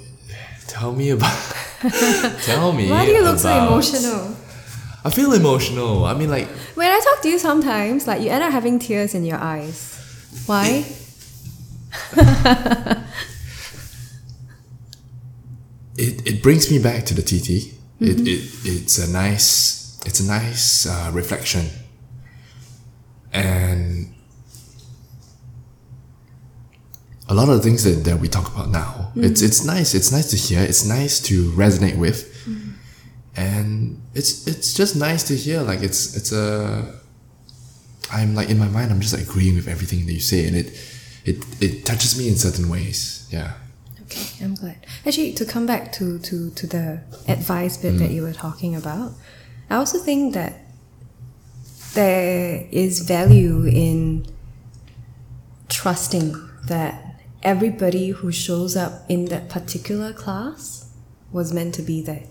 Tell 0.66 0.93
me 0.93 1.11
about. 1.11 1.39
tell 2.43 2.73
me. 2.73 2.91
Why 2.91 3.05
do 3.07 3.12
you 3.12 3.23
look 3.23 3.39
so 3.39 3.51
emotional? 3.66 4.35
I 5.05 5.11
feel 5.11 5.32
emotional. 5.35 6.07
I 6.07 6.15
mean, 6.15 6.31
like, 6.31 6.49
When 6.74 6.91
I 6.91 6.99
talk 6.99 7.23
to 7.23 7.28
you, 7.28 7.39
sometimes 7.39 8.07
like 8.07 8.23
you 8.23 8.31
end 8.31 8.43
up 8.43 8.53
having 8.53 8.78
tears 8.78 9.15
in 9.15 9.24
your 9.24 9.39
eyes. 9.39 9.93
Why? 10.47 10.85
it, 15.97 16.27
it 16.27 16.43
brings 16.43 16.71
me 16.71 16.79
back 16.79 17.05
to 17.07 17.15
the 17.15 17.23
TT. 17.23 17.73
It, 18.01 18.16
mm-hmm. 18.16 18.27
it 18.27 18.51
it's 18.65 18.99
a 18.99 19.11
nice 19.11 20.01
it's 20.05 20.21
a 20.21 20.27
nice 20.27 20.87
uh, 20.87 21.11
reflection, 21.15 21.66
and 23.33 24.12
a 27.29 27.35
lot 27.35 27.49
of 27.49 27.57
the 27.57 27.62
things 27.62 27.85
that, 27.85 28.05
that 28.09 28.19
we 28.19 28.29
talk 28.29 28.53
about 28.53 28.69
now. 28.69 29.11
Mm-hmm. 29.11 29.25
It's 29.25 29.43
it's 29.43 29.65
nice. 29.65 29.95
It's 29.95 30.11
nice 30.11 30.31
to 30.31 30.37
hear. 30.37 30.61
It's 30.61 30.85
nice 30.85 31.21
to 31.21 31.51
resonate 31.53 31.97
with, 31.97 32.35
mm-hmm. 32.47 32.73
and 33.37 34.03
it's 34.15 34.47
it's 34.47 34.75
just 34.75 34.97
nice 34.97 35.23
to 35.29 35.37
hear. 35.37 35.62
Like 35.62 35.83
it's 35.83 36.16
it's 36.16 36.33
a. 36.33 37.01
I'm 38.12 38.35
like 38.35 38.51
in 38.51 38.59
my 38.59 38.69
mind. 38.69 38.91
I'm 38.91 39.01
just 39.01 39.15
agreeing 39.15 39.55
with 39.55 39.69
everything 39.69 40.05
that 40.07 40.12
you 40.12 40.21
say, 40.21 40.47
and 40.47 40.57
it 40.57 40.79
it 41.25 41.62
it 41.62 41.87
touches 41.87 42.19
me 42.19 42.29
in 42.29 42.37
certain 42.37 42.69
ways. 42.69 43.27
Yeah. 43.31 43.53
Okay, 44.05 44.44
I'm 44.44 44.55
glad. 44.55 44.86
Actually, 45.06 45.32
to 45.35 45.44
come 45.44 45.66
back 45.66 45.93
to, 45.93 46.18
to, 46.18 46.51
to 46.51 46.66
the 46.66 47.01
advice 47.26 47.76
bit 47.76 47.98
that 47.98 48.10
mm. 48.10 48.14
you 48.14 48.22
were 48.22 48.32
talking 48.32 48.76
about, 48.76 49.12
I 49.70 49.76
also 49.76 49.98
think 49.98 50.35
that 50.35 50.60
there 51.94 52.66
is 52.70 53.01
value 53.01 53.64
in 53.64 54.26
trusting 55.68 56.35
that 56.66 57.20
everybody 57.43 58.10
who 58.10 58.31
shows 58.32 58.76
up 58.76 59.05
in 59.09 59.26
that 59.26 59.48
particular 59.48 60.12
class 60.12 60.93
was 61.32 61.52
meant 61.52 61.74
to 61.74 61.82
be 61.82 62.02
there. 62.02 62.24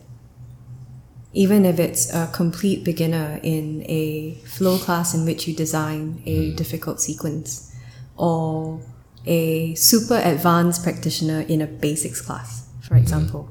Even 1.33 1.65
if 1.65 1.79
it's 1.79 2.13
a 2.13 2.29
complete 2.31 2.83
beginner 2.83 3.39
in 3.41 3.83
a 3.87 4.35
flow 4.45 4.77
class 4.77 5.15
in 5.15 5.25
which 5.25 5.47
you 5.47 5.55
design 5.55 6.21
a 6.25 6.51
mm. 6.51 6.55
difficult 6.55 7.01
sequence, 7.01 7.75
or 8.15 8.79
a 9.25 9.73
super 9.75 10.21
advanced 10.23 10.83
practitioner 10.83 11.41
in 11.41 11.61
a 11.61 11.67
basics 11.67 12.21
class, 12.21 12.67
for 12.81 12.95
example. 12.95 13.49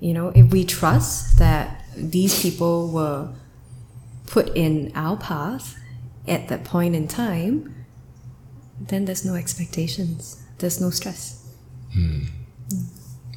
You 0.00 0.14
know, 0.14 0.28
if 0.28 0.50
we 0.52 0.64
trust 0.64 1.38
that 1.38 1.84
these 1.96 2.40
people 2.40 2.90
were 2.90 3.32
put 4.26 4.56
in 4.56 4.92
our 4.94 5.16
path 5.16 5.76
at 6.26 6.48
that 6.48 6.64
point 6.64 6.94
in 6.94 7.08
time, 7.08 7.74
then 8.80 9.06
there's 9.06 9.24
no 9.24 9.34
expectations, 9.34 10.42
there's 10.58 10.80
no 10.80 10.90
stress. 10.90 11.46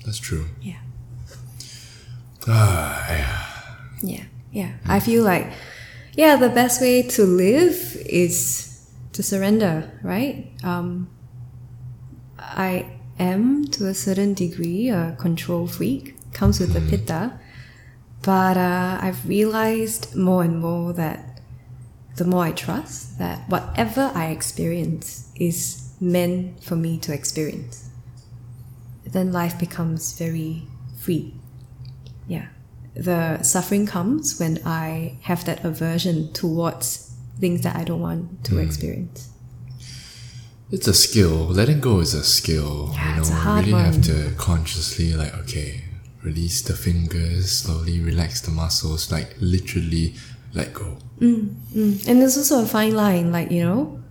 That's 0.05 0.19
true. 0.19 0.45
Yeah. 0.61 0.79
Ah, 2.47 3.07
yeah. 3.09 3.47
Yeah, 4.03 4.23
yeah. 4.51 4.71
I 4.85 4.99
feel 4.99 5.23
like, 5.23 5.47
yeah, 6.13 6.35
the 6.35 6.49
best 6.49 6.81
way 6.81 7.03
to 7.03 7.23
live 7.23 7.95
is 8.05 8.89
to 9.13 9.23
surrender, 9.23 9.91
right? 10.03 10.51
Um, 10.63 11.09
I 12.55 12.97
am 13.19 13.65
to 13.71 13.87
a 13.87 13.93
certain 13.93 14.33
degree 14.33 14.89
a 14.89 15.15
control 15.19 15.67
freak, 15.67 16.15
comes 16.33 16.59
with 16.59 16.73
the 16.73 16.81
pitta, 16.81 17.39
but 18.21 18.57
uh, 18.57 18.99
I've 19.01 19.27
realized 19.27 20.15
more 20.15 20.43
and 20.43 20.59
more 20.59 20.93
that 20.93 21.41
the 22.17 22.25
more 22.25 22.43
I 22.43 22.51
trust 22.51 23.17
that 23.19 23.49
whatever 23.49 24.11
I 24.13 24.27
experience 24.27 25.31
is 25.35 25.93
meant 25.99 26.63
for 26.63 26.75
me 26.75 26.97
to 26.99 27.13
experience, 27.13 27.89
then 29.05 29.31
life 29.31 29.57
becomes 29.57 30.17
very 30.17 30.63
free. 30.97 31.33
Yeah. 32.27 32.47
The 32.93 33.41
suffering 33.43 33.85
comes 33.85 34.39
when 34.39 34.59
I 34.65 35.17
have 35.21 35.45
that 35.45 35.63
aversion 35.63 36.33
towards 36.33 37.15
things 37.39 37.61
that 37.61 37.75
I 37.75 37.83
don't 37.83 38.01
want 38.01 38.43
to 38.45 38.59
experience. 38.59 39.30
It's 40.71 40.87
a 40.87 40.93
skill. 40.93 41.47
Letting 41.47 41.79
go 41.79 41.99
is 41.99 42.13
a 42.13 42.23
skill. 42.23 42.91
Yeah, 42.93 43.09
you 43.09 43.15
know, 43.15 43.21
it's 43.21 43.29
a 43.29 43.33
you 43.33 43.39
hard 43.39 43.65
really 43.65 43.83
have 43.83 44.01
to 44.03 44.33
consciously 44.37 45.13
like, 45.13 45.33
okay, 45.39 45.83
release 46.23 46.61
the 46.61 46.73
fingers, 46.73 47.51
slowly 47.51 47.99
relax 47.99 48.41
the 48.41 48.51
muscles, 48.51 49.11
like 49.11 49.35
literally 49.39 50.15
let 50.53 50.73
go. 50.73 50.97
Mm, 51.19 51.55
mm. 51.73 52.07
And 52.07 52.21
there's 52.21 52.37
also 52.37 52.63
a 52.63 52.65
fine 52.65 52.95
line, 52.95 53.31
like, 53.31 53.51
you 53.51 53.63
know, 53.63 54.01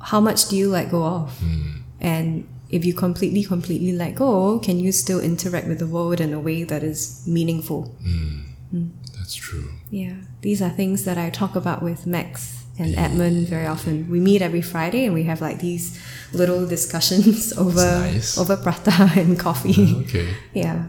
how 0.00 0.20
much 0.20 0.48
do 0.48 0.56
you 0.56 0.70
let 0.70 0.90
go 0.90 1.04
of? 1.04 1.38
Hmm. 1.38 1.70
And 2.00 2.48
if 2.70 2.84
you 2.84 2.94
completely, 2.94 3.42
completely 3.42 3.92
let 3.92 4.14
go, 4.14 4.58
can 4.60 4.78
you 4.78 4.92
still 4.92 5.20
interact 5.20 5.66
with 5.66 5.78
the 5.78 5.86
world 5.86 6.20
in 6.20 6.32
a 6.32 6.40
way 6.40 6.62
that 6.64 6.82
is 6.82 7.24
meaningful? 7.26 7.96
Hmm. 8.02 8.40
Mm. 8.72 8.90
That's 9.16 9.34
true. 9.34 9.70
Yeah, 9.90 10.14
these 10.42 10.62
are 10.62 10.70
things 10.70 11.04
that 11.04 11.18
I 11.18 11.30
talk 11.30 11.56
about 11.56 11.82
with 11.82 12.06
Max 12.06 12.57
and 12.78 12.94
Edmund 12.96 13.48
very 13.48 13.66
often. 13.66 14.08
We 14.08 14.20
meet 14.20 14.40
every 14.40 14.62
Friday 14.62 15.04
and 15.04 15.14
we 15.14 15.24
have 15.24 15.40
like 15.40 15.58
these 15.58 15.98
little 16.32 16.66
discussions 16.66 17.52
over 17.58 18.00
nice. 18.00 18.38
over 18.38 18.56
prata 18.56 19.10
and 19.16 19.38
coffee. 19.38 19.96
Okay. 20.06 20.34
yeah. 20.54 20.86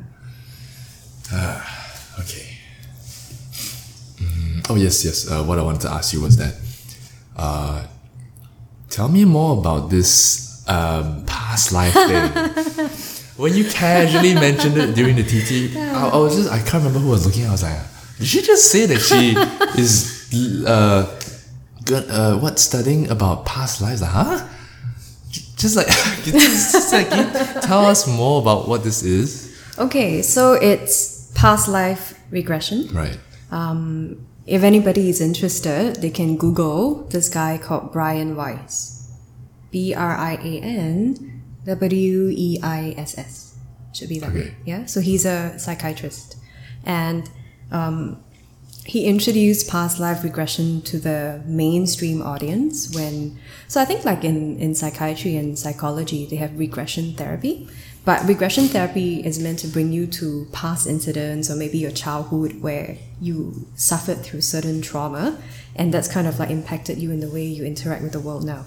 Okay. 2.20 2.58
Mm, 4.18 4.70
oh 4.70 4.76
yes, 4.76 5.06
yes. 5.06 5.30
Uh, 5.30 5.44
what 5.44 5.58
I 5.60 5.64
wanted 5.64 5.82
to 5.82 5.90
ask 5.92 6.14
you 6.14 6.22
was 6.22 6.38
that, 6.38 6.56
uh, 7.36 7.86
tell 8.90 9.08
me 9.08 9.26
more 9.26 9.58
about 9.58 9.90
this 9.90 10.68
um, 10.68 11.26
past 11.26 11.72
life 11.72 11.94
thing. 11.94 12.32
when 13.38 13.54
you 13.56 13.64
casually 13.70 14.34
mentioned 14.34 14.78
it 14.78 14.96
during 14.96 15.16
the 15.16 15.24
TT, 15.24 15.76
I, 15.78 16.10
I 16.10 16.18
was 16.18 16.36
just 16.36 16.52
I 16.52 16.60
can't 16.60 16.84
remember 16.84 17.00
who 17.00 17.10
was 17.10 17.26
looking. 17.26 17.46
I 17.46 17.52
was 17.52 17.64
like, 17.64 17.80
did 18.18 18.28
she 18.28 18.42
just 18.42 18.70
say 18.72 18.86
that 18.88 19.00
she 19.00 19.36
is 19.80 20.66
uh, 20.66 21.19
uh, 21.92 22.38
what 22.40 22.60
studying 22.60 23.10
about 23.10 23.46
past 23.46 23.82
lives? 23.82 24.02
Like, 24.02 24.12
huh? 24.12 24.48
Just 25.58 25.76
like, 25.76 25.88
just 26.24 26.94
like, 26.94 27.10
tell 27.62 27.86
us 27.86 28.08
more 28.08 28.42
about 28.42 28.68
what 28.68 28.84
this 28.84 29.04
is? 29.04 29.56
Okay, 29.78 30.22
so 30.22 30.54
it's 30.54 31.32
past 31.36 31.68
life 31.68 32.20
regression. 32.32 32.88
Right. 32.94 33.18
Um, 33.52 34.26
If 34.50 34.64
anybody 34.64 35.10
is 35.10 35.22
interested, 35.22 35.98
they 36.02 36.10
can 36.10 36.36
Google 36.38 37.06
this 37.14 37.30
guy 37.30 37.60
called 37.60 37.92
Brian 37.94 38.36
Weiss. 38.36 39.14
B 39.72 39.94
R 39.94 40.16
I 40.18 40.34
A 40.42 40.54
N 40.62 41.44
W 41.66 42.30
E 42.34 42.58
I 42.64 42.96
S 42.98 43.14
S. 43.18 43.56
Should 43.94 44.10
be 44.10 44.18
that 44.20 44.30
Okay. 44.32 44.40
way. 44.50 44.56
Yeah. 44.66 44.86
So 44.88 45.02
he's 45.02 45.26
a 45.26 45.54
psychiatrist. 45.60 46.38
And 46.84 47.30
um, 47.72 48.24
he 48.86 49.06
introduced 49.06 49.70
past 49.70 50.00
life 50.00 50.24
regression 50.24 50.82
to 50.82 50.98
the 50.98 51.42
mainstream 51.46 52.22
audience 52.22 52.94
when 52.96 53.38
so 53.68 53.80
I 53.80 53.86
think 53.86 54.04
like 54.04 54.24
in, 54.24 54.58
in 54.60 54.74
psychiatry 54.74 55.36
and 55.36 55.60
psychology 55.60 56.26
they 56.26 56.38
have 56.38 56.58
regression 56.58 57.14
therapy. 57.14 57.68
But 58.06 58.26
regression 58.28 58.68
therapy 58.68 59.24
is 59.24 59.40
meant 59.40 59.60
to 59.60 59.68
bring 59.68 59.92
you 59.92 60.08
to 60.08 60.48
past 60.52 60.88
incidents 60.88 61.52
or 61.52 61.56
maybe 61.56 61.78
your 61.78 61.92
childhood 61.92 62.62
where 62.62 62.98
you 63.22 63.68
suffered 63.76 64.24
through 64.24 64.42
certain 64.42 64.82
trauma 64.82 65.38
and 65.76 65.94
that's 65.94 66.08
kind 66.08 66.26
of 66.26 66.40
like 66.40 66.50
impacted 66.50 66.98
you 66.98 67.12
in 67.12 67.20
the 67.20 67.30
way 67.30 67.44
you 67.44 67.64
interact 67.66 68.02
with 68.02 68.14
the 68.14 68.20
world 68.20 68.44
now. 68.44 68.66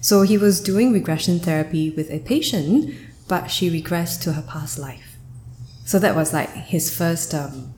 So 0.00 0.22
he 0.22 0.38
was 0.38 0.60
doing 0.60 0.92
regression 0.92 1.38
therapy 1.38 1.90
with 1.90 2.10
a 2.10 2.20
patient, 2.20 2.94
but 3.28 3.48
she 3.48 3.70
regressed 3.70 4.22
to 4.22 4.32
her 4.32 4.42
past 4.42 4.78
life. 4.78 5.16
So 5.84 5.98
that 5.98 6.16
was 6.16 6.32
like 6.32 6.50
his 6.50 6.92
first 6.92 7.34
um, 7.34 7.74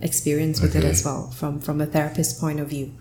experience 0.00 0.60
with 0.60 0.74
it 0.76 0.84
as 0.84 1.04
well, 1.04 1.30
from 1.30 1.60
from 1.60 1.80
a 1.80 1.86
therapist's 1.86 2.38
point 2.38 2.60
of 2.60 2.68
view. 2.68 2.92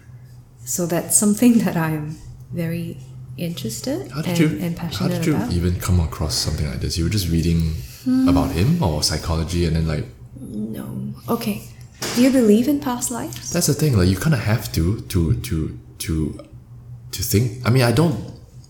So 0.66 0.86
that's 0.86 1.18
something 1.18 1.60
that 1.60 1.76
I'm 1.78 2.18
very 2.54 2.98
interested 3.38 4.12
How 4.12 4.22
did 4.22 4.30
and, 4.30 4.40
you 4.40 4.60
and 4.66 4.78
How 4.80 5.08
did 5.08 5.26
you 5.26 5.36
about. 5.36 5.54
even 5.54 5.80
come 5.80 6.00
across 6.00 6.36
something 6.36 6.68
like 6.70 6.82
this? 6.82 6.98
You 6.98 7.04
were 7.06 7.10
just 7.10 7.30
reading 7.30 7.74
Hmm. 8.04 8.28
about 8.30 8.52
him 8.52 8.82
or 8.84 9.04
psychology, 9.04 9.66
and 9.66 9.76
then 9.76 9.88
like 9.88 10.06
No. 10.40 10.86
Okay. 11.28 11.62
Do 12.16 12.22
you 12.24 12.32
believe 12.32 12.68
in 12.68 12.80
past 12.80 13.12
lives? 13.12 13.52
that's 13.52 13.68
the 13.68 13.74
thing. 13.74 13.98
Like 13.98 14.08
you 14.10 14.18
kind 14.18 14.34
of 14.34 14.40
have 14.42 14.72
to 14.74 15.02
to 15.12 15.36
to 15.48 15.78
to 16.00 16.16
to 17.12 17.22
think. 17.24 17.44
I 17.66 17.70
mean, 17.70 17.84
I 17.84 17.92
don't 17.92 18.18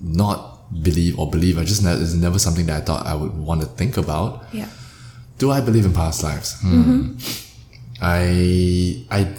not 0.02 0.40
believe 0.84 1.18
or 1.20 1.30
believe. 1.30 1.58
I 1.62 1.64
just 1.64 1.84
it's 1.86 2.14
never 2.14 2.40
something 2.40 2.66
that 2.68 2.78
I 2.82 2.86
thought 2.86 3.06
I 3.06 3.16
would 3.16 3.34
want 3.38 3.62
to 3.62 3.68
think 3.68 3.98
about. 3.98 4.46
Yeah. 4.54 4.68
Do 5.38 5.52
I 5.52 5.62
believe 5.62 5.86
in 5.86 5.94
past 5.94 6.24
lives? 6.24 6.54
Hmm. 6.62 7.18
I 8.02 9.06
I 9.12 9.36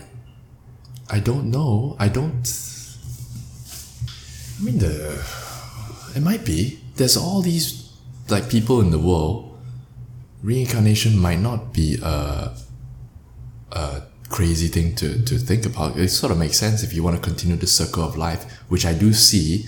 I 1.09 1.21
don't 1.21 1.51
know. 1.51 1.97
I 1.99 2.09
don't. 2.09 2.47
I 4.59 4.63
mean, 4.63 4.79
the 4.79 5.25
it 6.15 6.23
might 6.23 6.45
be. 6.45 6.81
There's 6.97 7.17
all 7.17 7.41
these 7.41 7.91
like 8.29 8.49
people 8.49 8.81
in 8.81 8.91
the 8.91 8.99
world. 8.99 9.59
Reincarnation 10.43 11.19
might 11.19 11.41
not 11.41 11.73
be 11.73 11.99
a 12.03 12.55
a 13.73 14.03
crazy 14.29 14.69
thing 14.69 14.95
to 14.97 15.23
to 15.25 15.39
think 15.39 15.67
about. 15.67 15.97
It 15.97 16.09
sort 16.11 16.33
of 16.33 16.39
makes 16.39 16.59
sense 16.59 16.83
if 16.83 16.93
you 16.93 17.03
want 17.03 17.17
to 17.17 17.23
continue 17.23 17.57
the 17.57 17.67
circle 17.67 18.05
of 18.05 18.17
life, 18.17 18.45
which 18.69 18.85
I 18.85 18.95
do 18.95 19.13
see 19.13 19.67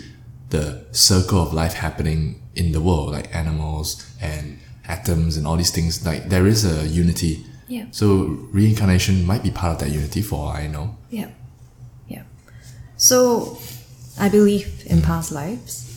the 0.51 0.85
circle 0.93 1.41
of 1.41 1.55
life 1.55 1.75
happening 1.75 2.43
in 2.55 2.73
the 2.73 2.81
world, 2.81 3.13
like 3.13 3.35
animals 3.35 4.07
and 4.21 4.59
atoms 4.87 5.37
and 5.37 5.47
all 5.47 5.57
these 5.57 5.71
things. 5.71 6.05
Like 6.05 6.29
there 6.29 6.47
is 6.47 6.65
a 6.65 6.87
unity. 6.87 7.47
Yeah. 7.73 7.87
So 7.91 8.07
reincarnation 8.53 9.25
might 9.25 9.43
be 9.43 9.51
part 9.51 9.73
of 9.73 9.79
that 9.81 9.91
unity 9.91 10.21
for 10.21 10.35
all 10.41 10.49
I 10.49 10.67
know. 10.67 10.95
Yeah. 11.09 11.31
Yeah. 12.07 12.25
So 12.99 13.59
I 14.21 14.29
believe 14.29 14.85
in 14.85 14.99
mm. 14.99 15.05
past 15.05 15.33
lives. 15.33 15.89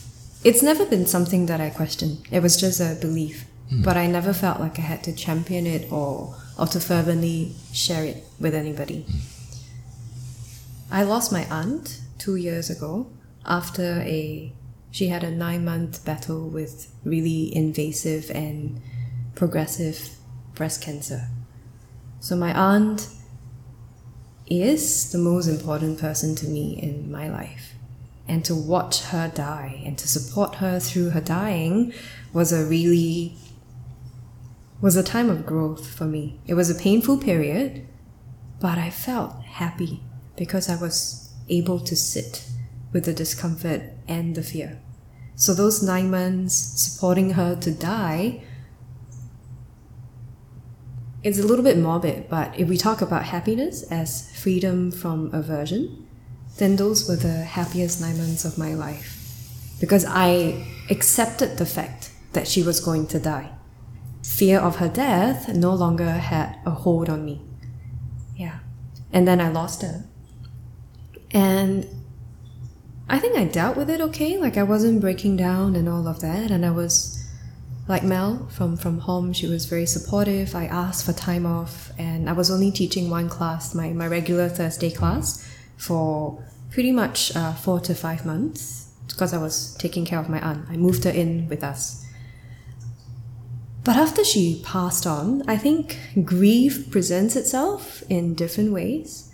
It's 0.42 0.62
never 0.62 0.86
been 0.86 1.04
something 1.04 1.44
that 1.46 1.60
I 1.60 1.68
questioned. 1.68 2.26
It 2.30 2.42
was 2.42 2.56
just 2.56 2.80
a 2.80 2.96
belief. 2.98 3.44
Mm. 3.70 3.84
But 3.84 3.98
I 3.98 4.06
never 4.06 4.32
felt 4.32 4.58
like 4.58 4.78
I 4.78 4.82
had 4.82 5.04
to 5.04 5.12
champion 5.14 5.66
it 5.66 5.92
or 5.92 6.34
or 6.58 6.66
to 6.68 6.80
fervently 6.80 7.54
share 7.74 8.04
it 8.04 8.24
with 8.40 8.54
anybody. 8.54 9.04
Mm. 9.06 9.20
I 10.90 11.02
lost 11.02 11.30
my 11.30 11.44
aunt 11.50 12.00
two 12.16 12.36
years 12.36 12.70
ago 12.70 13.06
after 13.44 14.00
a 14.00 14.50
she 14.90 15.08
had 15.08 15.22
a 15.22 15.30
nine 15.30 15.62
month 15.62 16.06
battle 16.06 16.48
with 16.48 16.90
really 17.04 17.54
invasive 17.54 18.30
and 18.30 18.80
progressive 19.34 20.16
breast 20.54 20.80
cancer. 20.80 21.28
So 22.26 22.34
my 22.34 22.52
aunt 22.52 23.08
is 24.48 25.12
the 25.12 25.18
most 25.18 25.46
important 25.46 26.00
person 26.00 26.34
to 26.34 26.48
me 26.48 26.76
in 26.76 27.08
my 27.08 27.28
life. 27.28 27.74
And 28.26 28.44
to 28.46 28.54
watch 28.56 29.02
her 29.12 29.30
die 29.32 29.80
and 29.86 29.96
to 29.96 30.08
support 30.08 30.56
her 30.56 30.80
through 30.80 31.10
her 31.10 31.20
dying 31.20 31.92
was 32.32 32.52
a 32.52 32.64
really 32.64 33.36
was 34.80 34.96
a 34.96 35.04
time 35.04 35.30
of 35.30 35.46
growth 35.46 35.86
for 35.88 36.06
me. 36.06 36.40
It 36.48 36.54
was 36.54 36.68
a 36.68 36.74
painful 36.74 37.18
period, 37.18 37.86
but 38.60 38.76
I 38.76 38.90
felt 38.90 39.44
happy 39.44 40.02
because 40.34 40.68
I 40.68 40.74
was 40.74 41.32
able 41.48 41.78
to 41.78 41.94
sit 41.94 42.44
with 42.92 43.04
the 43.04 43.14
discomfort 43.14 43.82
and 44.08 44.34
the 44.34 44.42
fear. 44.42 44.80
So 45.36 45.54
those 45.54 45.80
nine 45.80 46.10
months 46.10 46.54
supporting 46.56 47.34
her 47.34 47.54
to 47.54 47.70
die 47.70 48.42
it's 51.26 51.40
a 51.40 51.42
little 51.46 51.64
bit 51.64 51.76
morbid, 51.76 52.28
but 52.28 52.56
if 52.56 52.68
we 52.68 52.76
talk 52.76 53.02
about 53.02 53.24
happiness 53.24 53.82
as 53.90 54.30
freedom 54.38 54.92
from 54.92 55.34
aversion, 55.34 56.06
then 56.58 56.76
those 56.76 57.08
were 57.08 57.16
the 57.16 57.42
happiest 57.42 58.00
nine 58.00 58.16
months 58.16 58.44
of 58.44 58.56
my 58.56 58.74
life. 58.74 59.12
Because 59.80 60.04
I 60.08 60.64
accepted 60.88 61.58
the 61.58 61.66
fact 61.66 62.12
that 62.32 62.46
she 62.46 62.62
was 62.62 62.78
going 62.78 63.08
to 63.08 63.18
die. 63.18 63.50
Fear 64.22 64.60
of 64.60 64.76
her 64.76 64.88
death 64.88 65.48
no 65.48 65.74
longer 65.74 66.12
had 66.12 66.60
a 66.64 66.70
hold 66.70 67.08
on 67.10 67.24
me. 67.24 67.42
Yeah. 68.36 68.60
And 69.12 69.26
then 69.26 69.40
I 69.40 69.48
lost 69.48 69.82
her. 69.82 70.04
And 71.32 71.88
I 73.08 73.18
think 73.18 73.36
I 73.36 73.46
dealt 73.46 73.76
with 73.76 73.90
it 73.90 74.00
okay. 74.00 74.38
Like 74.38 74.56
I 74.56 74.62
wasn't 74.62 75.00
breaking 75.00 75.36
down 75.36 75.74
and 75.74 75.88
all 75.88 76.06
of 76.06 76.20
that. 76.20 76.52
And 76.52 76.64
I 76.64 76.70
was 76.70 77.15
like 77.88 78.02
Mel 78.02 78.48
from 78.50 78.76
from 78.76 78.98
Hom, 78.98 79.32
she 79.32 79.46
was 79.46 79.66
very 79.66 79.86
supportive. 79.86 80.54
I 80.54 80.66
asked 80.66 81.06
for 81.06 81.12
time 81.12 81.46
off, 81.46 81.92
and 81.98 82.28
I 82.28 82.32
was 82.32 82.50
only 82.50 82.70
teaching 82.70 83.10
one 83.10 83.28
class, 83.28 83.74
my 83.74 83.90
my 83.90 84.06
regular 84.06 84.48
Thursday 84.48 84.90
class, 84.90 85.46
for 85.76 86.42
pretty 86.70 86.92
much 86.92 87.34
uh, 87.36 87.52
four 87.52 87.80
to 87.80 87.94
five 87.94 88.26
months 88.26 88.86
because 89.08 89.32
I 89.32 89.38
was 89.38 89.74
taking 89.78 90.04
care 90.04 90.18
of 90.18 90.28
my 90.28 90.40
aunt. 90.40 90.66
I 90.68 90.76
moved 90.76 91.04
her 91.04 91.10
in 91.10 91.48
with 91.48 91.64
us. 91.64 92.04
But 93.82 93.96
after 93.96 94.24
she 94.24 94.62
passed 94.64 95.06
on, 95.06 95.48
I 95.48 95.56
think 95.56 95.98
grief 96.24 96.90
presents 96.90 97.36
itself 97.36 98.02
in 98.10 98.34
different 98.34 98.72
ways. 98.72 99.32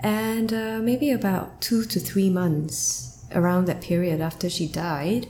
And 0.00 0.52
uh, 0.52 0.80
maybe 0.82 1.12
about 1.12 1.60
two 1.60 1.84
to 1.84 2.00
three 2.00 2.28
months 2.28 3.24
around 3.32 3.66
that 3.66 3.80
period 3.80 4.20
after 4.20 4.50
she 4.50 4.66
died, 4.66 5.28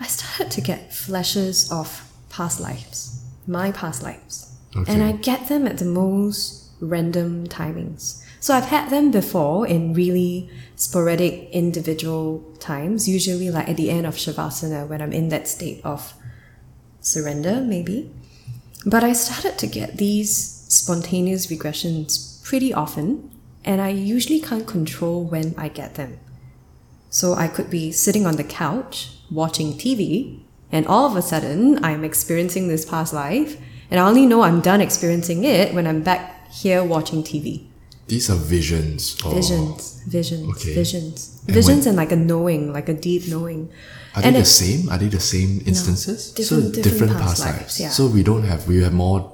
I 0.00 0.06
started 0.06 0.50
to 0.52 0.60
get 0.62 0.94
flashes 0.94 1.70
of 1.70 2.10
past 2.30 2.58
lives, 2.58 3.22
my 3.46 3.70
past 3.70 4.02
lives. 4.02 4.56
Okay. 4.74 4.90
And 4.92 5.02
I 5.02 5.12
get 5.12 5.48
them 5.48 5.66
at 5.66 5.78
the 5.78 5.84
most 5.84 6.70
random 6.80 7.46
timings. 7.46 8.24
So 8.40 8.54
I've 8.54 8.66
had 8.66 8.88
them 8.88 9.10
before 9.10 9.66
in 9.66 9.92
really 9.92 10.48
sporadic 10.74 11.50
individual 11.50 12.42
times, 12.58 13.06
usually 13.06 13.50
like 13.50 13.68
at 13.68 13.76
the 13.76 13.90
end 13.90 14.06
of 14.06 14.14
Shavasana 14.14 14.88
when 14.88 15.02
I'm 15.02 15.12
in 15.12 15.28
that 15.28 15.46
state 15.46 15.82
of 15.84 16.14
surrender, 17.00 17.60
maybe. 17.60 18.10
But 18.86 19.04
I 19.04 19.12
started 19.12 19.58
to 19.58 19.66
get 19.66 19.98
these 19.98 20.64
spontaneous 20.68 21.48
regressions 21.48 22.42
pretty 22.42 22.72
often, 22.72 23.30
and 23.62 23.82
I 23.82 23.90
usually 23.90 24.40
can't 24.40 24.66
control 24.66 25.22
when 25.24 25.54
I 25.58 25.68
get 25.68 25.96
them. 25.96 26.18
So 27.10 27.34
I 27.34 27.48
could 27.48 27.68
be 27.68 27.92
sitting 27.92 28.24
on 28.24 28.36
the 28.36 28.44
couch 28.44 29.10
watching 29.30 29.74
TV, 29.74 30.40
and 30.72 30.86
all 30.86 31.06
of 31.06 31.16
a 31.16 31.22
sudden 31.22 31.82
I'm 31.84 32.04
experiencing 32.04 32.68
this 32.68 32.84
past 32.84 33.12
life, 33.12 33.56
and 33.90 33.98
I 34.00 34.06
only 34.08 34.26
know 34.26 34.42
I'm 34.42 34.60
done 34.60 34.80
experiencing 34.80 35.44
it 35.44 35.74
when 35.74 35.86
I'm 35.86 36.02
back 36.02 36.50
here 36.50 36.82
watching 36.84 37.22
TV. 37.22 37.66
These 38.08 38.28
are 38.28 38.34
visions. 38.36 39.16
Or 39.24 39.32
Visions, 39.34 40.02
visions, 40.08 40.48
Okay. 40.56 40.74
visions. 40.74 41.38
And 41.46 41.54
visions 41.54 41.86
when- 41.86 41.88
and 41.90 41.96
like 41.96 42.10
a 42.12 42.16
knowing, 42.16 42.72
like 42.72 42.88
a 42.88 42.94
deep 42.94 43.28
knowing. 43.28 43.68
Are 44.16 44.22
they 44.22 44.28
And 44.28 44.36
the 44.36 44.44
same? 44.44 44.88
Are 44.90 44.98
they 44.98 45.06
the 45.06 45.20
same 45.20 45.62
instances? 45.64 46.32
different- 46.32 46.74
so 46.74 46.82
different 46.82 47.12
past 47.18 47.38
lives, 47.46 47.78
yeah. 47.78 47.90
So 47.90 48.06
we 48.08 48.24
don't 48.24 48.42
have 48.44 48.66
we 48.66 48.82
have 48.82 48.92
more 48.92 49.30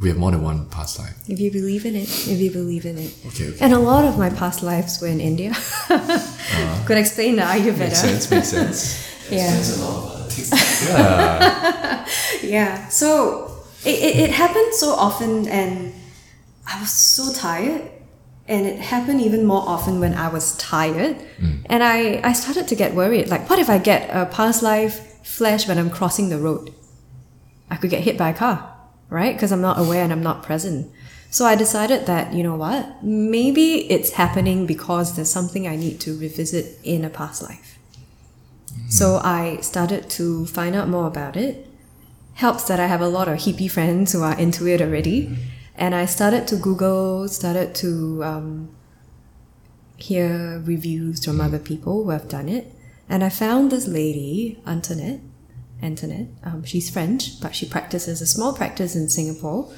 we 0.00 0.08
have 0.08 0.16
more 0.16 0.30
than 0.30 0.42
one 0.42 0.64
past 0.70 0.98
life. 0.98 1.12
If 1.28 1.38
you 1.40 1.50
believe 1.50 1.84
in 1.84 1.94
it, 1.94 2.08
if 2.08 2.38
you 2.40 2.50
believe 2.50 2.86
in 2.86 2.96
it. 2.98 3.10
Okay, 3.28 3.48
okay. 3.48 3.58
And 3.60 3.74
a 3.74 3.78
lot 3.78 4.04
of 4.06 4.16
my 4.16 4.30
past 4.30 4.62
lives 4.62 4.98
were 5.00 5.08
in 5.08 5.20
India. 5.20 5.52
Uh-huh. 5.90 6.84
Could 6.86 6.98
explain 6.98 7.36
the 7.36 7.42
Ayurveda. 7.42 7.78
Makes 7.78 8.00
sense, 8.00 8.30
makes 8.30 8.48
sense. 8.58 8.78
Yeah. 9.30 9.50
There's 9.52 9.78
a 9.78 9.84
lot 9.84 10.04
of 10.04 10.10
other 10.12 10.30
things. 10.30 10.50
Yeah. 12.42 12.88
So 12.88 13.64
it, 13.84 13.98
it, 13.98 14.16
it 14.24 14.30
happened 14.30 14.74
so 14.74 14.90
often 14.90 15.48
and 15.48 15.92
I 16.66 16.80
was 16.80 16.90
so 16.92 17.32
tired. 17.32 17.90
And 18.48 18.66
it 18.66 18.80
happened 18.80 19.20
even 19.20 19.44
more 19.44 19.62
often 19.64 20.00
when 20.00 20.14
I 20.14 20.26
was 20.26 20.56
tired. 20.56 21.16
Hmm. 21.38 21.58
And 21.66 21.84
I, 21.84 22.20
I 22.24 22.32
started 22.32 22.66
to 22.66 22.74
get 22.74 22.94
worried. 22.96 23.28
Like, 23.28 23.48
what 23.48 23.60
if 23.60 23.70
I 23.70 23.78
get 23.78 24.10
a 24.10 24.26
past 24.26 24.60
life 24.60 25.24
flash 25.24 25.68
when 25.68 25.78
I'm 25.78 25.88
crossing 25.88 26.30
the 26.30 26.38
road? 26.38 26.74
I 27.70 27.76
could 27.76 27.90
get 27.90 28.02
hit 28.02 28.18
by 28.18 28.30
a 28.30 28.34
car, 28.34 28.74
right? 29.08 29.36
Because 29.36 29.52
I'm 29.52 29.60
not 29.60 29.78
aware 29.78 30.02
and 30.02 30.10
I'm 30.12 30.24
not 30.24 30.42
present. 30.42 30.90
So 31.30 31.44
I 31.44 31.54
decided 31.54 32.06
that, 32.06 32.32
you 32.32 32.42
know 32.42 32.56
what? 32.56 33.04
Maybe 33.04 33.88
it's 33.88 34.10
happening 34.14 34.66
because 34.66 35.14
there's 35.14 35.30
something 35.30 35.68
I 35.68 35.76
need 35.76 36.00
to 36.00 36.18
revisit 36.18 36.80
in 36.82 37.04
a 37.04 37.10
past 37.10 37.42
life. 37.44 37.78
So 38.90 39.20
I 39.22 39.58
started 39.58 40.10
to 40.10 40.46
find 40.46 40.74
out 40.74 40.88
more 40.88 41.06
about 41.06 41.36
it. 41.36 41.64
Helps 42.34 42.64
that 42.64 42.80
I 42.80 42.86
have 42.86 43.00
a 43.00 43.06
lot 43.06 43.28
of 43.28 43.38
hippie 43.38 43.70
friends 43.70 44.10
who 44.10 44.22
are 44.24 44.36
into 44.36 44.66
it 44.66 44.82
already. 44.82 45.38
And 45.76 45.94
I 45.94 46.06
started 46.06 46.48
to 46.48 46.56
Google, 46.56 47.28
started 47.28 47.72
to 47.76 48.24
um, 48.24 48.76
hear 49.96 50.60
reviews 50.64 51.24
from 51.24 51.40
other 51.40 51.60
people 51.60 52.02
who 52.02 52.10
have 52.10 52.28
done 52.28 52.48
it. 52.48 52.66
And 53.08 53.22
I 53.22 53.28
found 53.28 53.70
this 53.70 53.86
lady, 53.86 54.60
Antoinette. 54.66 55.20
Antoinette. 55.80 56.26
Um, 56.42 56.64
she's 56.64 56.90
French, 56.90 57.40
but 57.40 57.54
she 57.54 57.66
practices 57.66 58.20
a 58.20 58.26
small 58.26 58.52
practice 58.52 58.96
in 58.96 59.08
Singapore. 59.08 59.72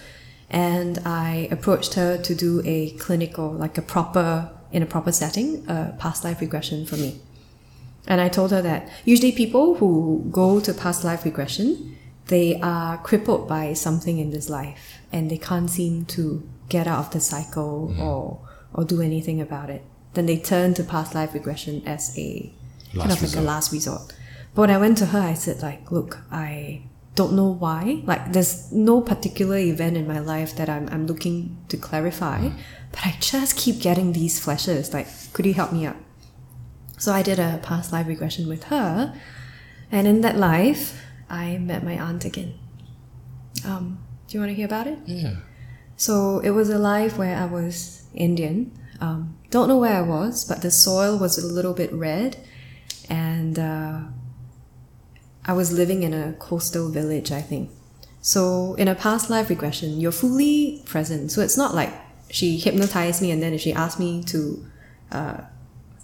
And 0.49 1.01
I 1.05 1.49
approached 1.51 1.95
her 1.95 2.17
to 2.17 2.35
do 2.35 2.63
a 2.65 2.93
clinical, 2.93 3.53
like 3.53 3.77
a 3.77 3.83
proper, 3.83 4.51
in 4.71 4.83
a 4.83 4.87
proper 4.87 5.13
setting, 5.13 5.67
a 5.69 5.95
past 5.99 6.25
life 6.25 6.41
regression 6.41 6.87
for 6.87 6.97
me. 6.97 7.21
And 8.07 8.21
I 8.21 8.29
told 8.29 8.51
her 8.51 8.63
that 8.63 8.89
usually 9.05 9.33
people 9.33 9.77
who 9.77 10.27
go 10.31 10.61
to 10.61 10.75
past 10.75 11.05
life 11.05 11.25
regression, 11.25 11.97
they 12.27 12.61
are 12.61 12.99
crippled 12.99 13.49
by 13.49 13.75
something 13.75 14.19
in 14.19 14.31
this 14.31 14.49
life 14.49 14.99
and 15.13 15.31
they 15.31 15.39
can't 15.39 15.71
seem 15.71 16.05
to 16.07 16.49
get 16.69 16.87
out 16.87 16.99
of 16.99 17.11
the 17.13 17.21
cycle 17.21 17.91
mm-hmm. 17.91 18.03
or 18.03 18.41
or 18.75 18.85
do 18.85 19.03
anything 19.03 19.41
about 19.41 19.69
it. 19.69 19.83
Then 20.15 20.27
they 20.27 20.39
turn 20.39 20.75
to 20.75 20.85
past 20.85 21.15
life 21.15 21.35
regression 21.35 21.83
as 21.87 22.17
a 22.19 22.53
kind 22.95 22.99
Last 22.99 23.05
of 23.05 23.11
like 23.11 23.23
resort. 23.23 23.45
a 23.45 23.47
last 23.47 23.73
resort. 23.73 24.15
But 24.55 24.61
when 24.63 24.71
I 24.71 24.79
went 24.79 24.99
to 24.99 25.07
her, 25.07 25.21
I 25.21 25.35
said 25.35 25.63
like, 25.63 25.91
look, 25.91 26.19
I 26.31 26.83
don't 27.15 27.35
know 27.35 27.53
why. 27.53 28.03
Like 28.05 28.33
there's 28.33 28.73
no 28.73 29.01
particular 29.01 29.59
event 29.59 29.97
in 29.97 30.07
my 30.07 30.19
life 30.19 30.57
that 30.57 30.69
I'm 30.69 30.89
I'm 30.89 31.07
looking 31.07 31.59
to 31.69 31.77
clarify, 31.77 32.41
mm-hmm. 32.41 32.59
but 32.91 33.07
I 33.07 33.17
just 33.21 33.57
keep 33.57 33.81
getting 33.81 34.13
these 34.13 34.41
flashes. 34.41 34.93
Like, 34.93 35.09
could 35.33 35.47
you 35.47 35.55
help 35.55 35.73
me 35.73 35.87
out? 35.87 35.97
So 37.03 37.13
I 37.13 37.23
did 37.23 37.41
a 37.41 37.59
past 37.65 37.93
life 37.93 38.07
regression 38.07 38.47
with 38.47 38.63
her, 38.75 39.13
and 39.91 40.07
in 40.07 40.21
that 40.21 40.37
life, 40.37 41.03
I 41.29 41.59
met 41.59 41.83
my 41.83 41.99
aunt 41.99 42.25
again. 42.25 42.55
Um, 43.65 43.99
do 44.29 44.35
you 44.35 44.41
want 44.41 44.51
to 44.51 44.55
hear 44.55 44.67
about 44.67 44.87
it? 44.87 45.01
Yeah. 45.07 45.35
So 45.97 46.39
it 46.39 46.51
was 46.51 46.71
a 46.71 46.79
life 46.79 47.19
where 47.19 47.37
I 47.37 47.47
was 47.47 48.05
Indian. 48.15 48.71
Um, 49.01 49.37
don't 49.51 49.67
know 49.67 49.79
where 49.79 49.97
I 49.97 50.03
was, 50.03 50.45
but 50.45 50.63
the 50.63 50.71
soil 50.71 51.19
was 51.19 51.39
a 51.39 51.45
little 51.45 51.75
bit 51.75 51.93
red, 51.93 52.37
and 53.09 53.59
uh, 53.59 54.03
I 55.45 55.55
was 55.55 55.73
living 55.73 56.05
in 56.05 56.15
a 56.15 56.35
coastal 56.35 56.89
village, 56.89 57.33
I 57.33 57.43
think. 57.43 57.71
So 58.21 58.75
in 58.75 58.87
a 58.87 58.95
past 58.95 59.29
life 59.29 59.51
regression, 59.51 59.99
you're 59.99 60.13
fully 60.13 60.85
present. 60.85 61.33
So 61.33 61.41
it's 61.41 61.57
not 61.57 61.75
like 61.75 61.93
she 62.31 62.59
hypnotized 62.59 63.21
me 63.21 63.33
and 63.33 63.43
then 63.43 63.59
she 63.59 63.73
asked 63.73 63.99
me 63.99 64.23
to, 64.27 64.67
uh, 65.11 65.39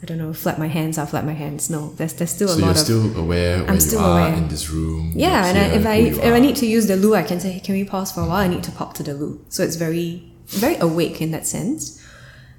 I 0.00 0.06
don't 0.06 0.18
know, 0.18 0.32
flap 0.32 0.58
my 0.58 0.68
hands, 0.68 0.96
I'll 0.96 1.06
flap 1.06 1.24
my 1.24 1.32
hands. 1.32 1.68
No, 1.70 1.88
there's 1.96 2.14
there's 2.14 2.30
still 2.30 2.48
a 2.48 2.56
lot 2.56 2.70
of. 2.70 2.78
So 2.78 2.92
you're 2.92 3.08
still 3.08 3.20
aware 3.20 3.58
where 3.58 3.68
I'm 3.68 3.74
you 3.74 3.80
still 3.80 4.00
are 4.00 4.28
aware. 4.28 4.34
in 4.34 4.48
this 4.48 4.70
room. 4.70 5.12
yeah, 5.14 5.46
and 5.46 5.58
I, 5.58 5.64
if 5.78 5.86
I 5.86 6.02
who 6.02 6.20
if 6.20 6.32
I 6.34 6.38
need 6.38 6.56
to 6.56 6.66
use 6.66 6.86
the 6.86 6.96
loo, 6.96 7.14
I 7.14 7.24
can 7.24 7.40
say, 7.40 7.50
hey, 7.52 7.60
can 7.60 7.74
we 7.74 7.84
pause 7.84 8.12
for 8.12 8.20
a 8.20 8.26
while? 8.26 8.36
I 8.36 8.48
need 8.48 8.62
to 8.64 8.70
pop 8.72 8.94
to 8.94 9.02
the 9.02 9.14
loo. 9.14 9.44
So 9.48 9.62
it's 9.62 9.76
very 9.76 10.32
very 10.46 10.76
awake 10.76 11.20
in 11.20 11.30
that 11.32 11.46
sense. 11.46 12.02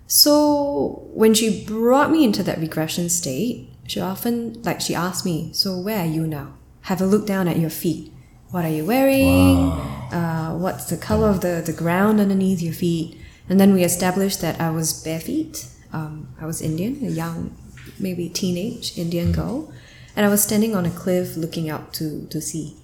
So 0.06 1.08
when 1.14 1.34
she 1.34 1.64
brought 1.66 2.12
me 2.12 2.24
into 2.24 2.44
that 2.44 2.58
regression 2.60 3.10
state, 3.10 3.70
she 3.88 4.00
often 4.02 4.62
like 4.64 4.82
she 4.82 4.94
asked 4.96 5.24
me, 5.26 5.52
so 5.54 5.78
where 5.80 6.00
are 6.00 6.06
you 6.06 6.28
now? 6.28 6.56
Have 6.82 7.00
a 7.02 7.06
look 7.06 7.26
down 7.26 7.48
at 7.48 7.58
your 7.58 7.70
feet. 7.70 8.12
What 8.52 8.66
are 8.66 8.70
you 8.70 8.84
wearing? 8.86 9.70
Uh, 10.12 10.58
what's 10.58 10.86
the 10.86 10.98
color 10.98 11.30
of 11.30 11.42
the, 11.42 11.62
the 11.64 11.74
ground 11.74 12.20
underneath 12.20 12.62
your 12.62 12.74
feet? 12.74 13.16
And 13.48 13.60
then 13.60 13.74
we 13.74 13.84
established 13.84 14.42
that 14.42 14.60
I 14.60 14.72
was 14.72 15.04
bare 15.04 15.20
feet. 15.20 15.68
Um, 15.92 16.34
I 16.40 16.46
was 16.46 16.62
Indian, 16.62 17.00
a 17.04 17.10
young, 17.10 17.56
maybe 18.00 18.30
teenage 18.30 18.98
Indian 18.98 19.32
girl. 19.32 19.72
And 20.16 20.26
I 20.26 20.30
was 20.30 20.44
standing 20.44 20.76
on 20.76 20.86
a 20.86 20.90
cliff 20.90 21.38
looking 21.38 21.70
out 21.70 21.94
to, 21.94 22.28
to 22.28 22.42
sea. 22.42 22.76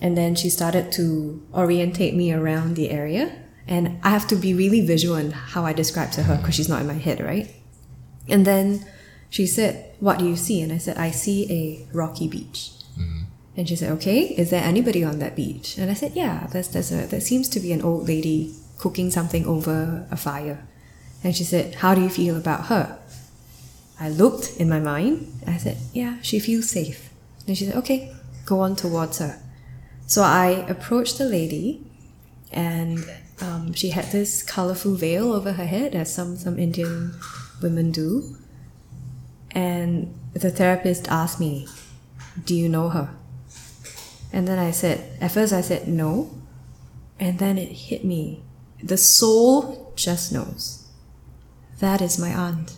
And 0.00 0.16
then 0.16 0.34
she 0.34 0.48
started 0.48 0.92
to 0.92 1.42
orientate 1.52 2.14
me 2.14 2.32
around 2.32 2.76
the 2.76 2.90
area. 2.90 3.32
And 3.66 3.98
I 4.02 4.10
have 4.10 4.26
to 4.28 4.36
be 4.36 4.54
really 4.54 4.86
visual 4.86 5.16
in 5.16 5.32
how 5.32 5.64
I 5.64 5.72
describe 5.72 6.12
to 6.12 6.22
her 6.22 6.36
because 6.36 6.54
she's 6.54 6.68
not 6.68 6.80
in 6.80 6.86
my 6.86 6.94
head, 6.94 7.20
right? 7.20 7.54
And 8.28 8.46
then 8.46 8.86
she 9.28 9.46
said, 9.46 9.94
What 10.00 10.18
do 10.18 10.26
you 10.26 10.36
see? 10.36 10.62
And 10.62 10.72
I 10.72 10.78
said, 10.78 10.96
I 10.96 11.10
see 11.10 11.50
a 11.52 11.94
rocky 11.96 12.28
beach. 12.28 12.70
And 13.56 13.68
she 13.68 13.74
said, 13.74 13.90
Okay, 13.92 14.20
is 14.20 14.50
there 14.50 14.62
anybody 14.62 15.02
on 15.02 15.18
that 15.18 15.34
beach? 15.34 15.76
And 15.78 15.90
I 15.90 15.94
said, 15.94 16.12
Yeah, 16.14 16.46
there's, 16.52 16.68
there's 16.68 16.92
a, 16.92 17.06
there 17.06 17.20
seems 17.20 17.48
to 17.50 17.60
be 17.60 17.72
an 17.72 17.82
old 17.82 18.06
lady 18.06 18.54
cooking 18.78 19.10
something 19.10 19.44
over 19.46 20.06
a 20.10 20.16
fire. 20.16 20.67
And 21.22 21.36
she 21.36 21.44
said, 21.44 21.76
How 21.76 21.94
do 21.94 22.00
you 22.00 22.08
feel 22.08 22.36
about 22.36 22.66
her? 22.66 22.98
I 24.00 24.08
looked 24.08 24.56
in 24.56 24.68
my 24.68 24.78
mind. 24.78 25.40
I 25.46 25.56
said, 25.56 25.78
Yeah, 25.92 26.18
she 26.22 26.38
feels 26.38 26.70
safe. 26.70 27.10
And 27.46 27.56
she 27.56 27.66
said, 27.66 27.76
Okay, 27.76 28.14
go 28.44 28.60
on 28.60 28.76
towards 28.76 29.18
her. 29.18 29.40
So 30.06 30.22
I 30.22 30.64
approached 30.68 31.18
the 31.18 31.26
lady, 31.26 31.84
and 32.50 33.04
um, 33.40 33.72
she 33.74 33.90
had 33.90 34.06
this 34.06 34.42
colorful 34.42 34.94
veil 34.94 35.32
over 35.32 35.52
her 35.52 35.66
head, 35.66 35.94
as 35.94 36.14
some, 36.14 36.36
some 36.36 36.58
Indian 36.58 37.14
women 37.60 37.90
do. 37.90 38.36
And 39.50 40.14
the 40.32 40.50
therapist 40.50 41.08
asked 41.08 41.40
me, 41.40 41.66
Do 42.44 42.54
you 42.54 42.68
know 42.68 42.88
her? 42.90 43.10
And 44.32 44.46
then 44.46 44.58
I 44.58 44.70
said, 44.70 45.04
At 45.20 45.32
first 45.32 45.52
I 45.52 45.62
said 45.62 45.88
no. 45.88 46.30
And 47.18 47.38
then 47.38 47.58
it 47.58 47.72
hit 47.72 48.04
me. 48.04 48.42
The 48.82 48.96
soul 48.96 49.92
just 49.96 50.32
knows. 50.32 50.77
That 51.78 52.00
is 52.00 52.18
my 52.18 52.34
aunt. 52.34 52.76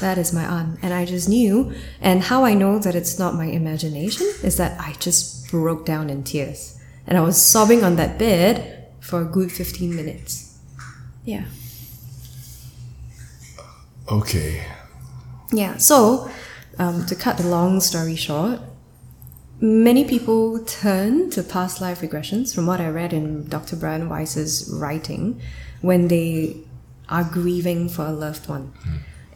That 0.00 0.18
is 0.18 0.32
my 0.32 0.44
aunt. 0.44 0.78
And 0.82 0.92
I 0.92 1.04
just 1.04 1.28
knew. 1.28 1.72
And 2.00 2.22
how 2.22 2.44
I 2.44 2.54
know 2.54 2.78
that 2.78 2.94
it's 2.94 3.18
not 3.18 3.34
my 3.34 3.46
imagination 3.46 4.26
is 4.42 4.56
that 4.56 4.80
I 4.80 4.92
just 4.98 5.50
broke 5.50 5.86
down 5.86 6.10
in 6.10 6.24
tears. 6.24 6.78
And 7.06 7.16
I 7.16 7.20
was 7.20 7.40
sobbing 7.40 7.84
on 7.84 7.96
that 7.96 8.18
bed 8.18 8.88
for 9.00 9.20
a 9.20 9.24
good 9.24 9.52
15 9.52 9.94
minutes. 9.94 10.58
Yeah. 11.24 11.44
Okay. 14.10 14.66
Yeah, 15.52 15.76
so 15.76 16.30
um, 16.78 17.06
to 17.06 17.14
cut 17.14 17.38
the 17.38 17.46
long 17.46 17.80
story 17.80 18.16
short, 18.16 18.60
many 19.60 20.04
people 20.04 20.58
turn 20.64 21.30
to 21.30 21.42
past 21.42 21.80
life 21.80 22.00
regressions, 22.00 22.54
from 22.54 22.66
what 22.66 22.80
I 22.80 22.88
read 22.88 23.12
in 23.12 23.48
Dr. 23.48 23.76
Brian 23.76 24.08
Weiss's 24.08 24.68
writing, 24.72 25.40
when 25.80 26.08
they 26.08 26.56
are 27.08 27.24
grieving 27.24 27.88
for 27.88 28.06
a 28.06 28.12
loved 28.12 28.48
one. 28.48 28.72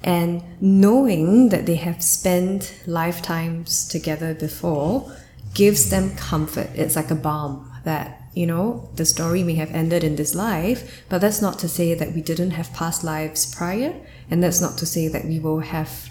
And 0.03 0.43
knowing 0.61 1.49
that 1.49 1.67
they 1.67 1.75
have 1.77 2.03
spent 2.03 2.75
lifetimes 2.87 3.87
together 3.89 4.35
before 4.35 5.13
gives 5.55 5.91
them 5.91 6.15
comfort. 6.17 6.71
It's 6.75 6.97
like 6.97 7.11
a 7.11 7.17
balm 7.17 7.71
that 7.85 8.19
you 8.39 8.47
know, 8.47 8.89
the 8.95 9.05
story 9.05 9.43
may 9.43 9.55
have 9.55 9.73
ended 9.73 10.05
in 10.05 10.15
this 10.15 10.33
life, 10.33 11.05
but 11.09 11.21
that's 11.21 11.43
not 11.43 11.59
to 11.59 11.69
say 11.69 11.95
that 11.95 12.13
we 12.13 12.23
didn't 12.23 12.53
have 12.53 12.73
past 12.73 13.03
lives 13.03 13.53
prior, 13.53 13.93
and 14.31 14.41
that's 14.41 14.61
not 14.61 14.79
to 14.79 14.87
say 14.87 15.09
that 15.09 15.25
we 15.25 15.41
will 15.41 15.59
have 15.59 16.11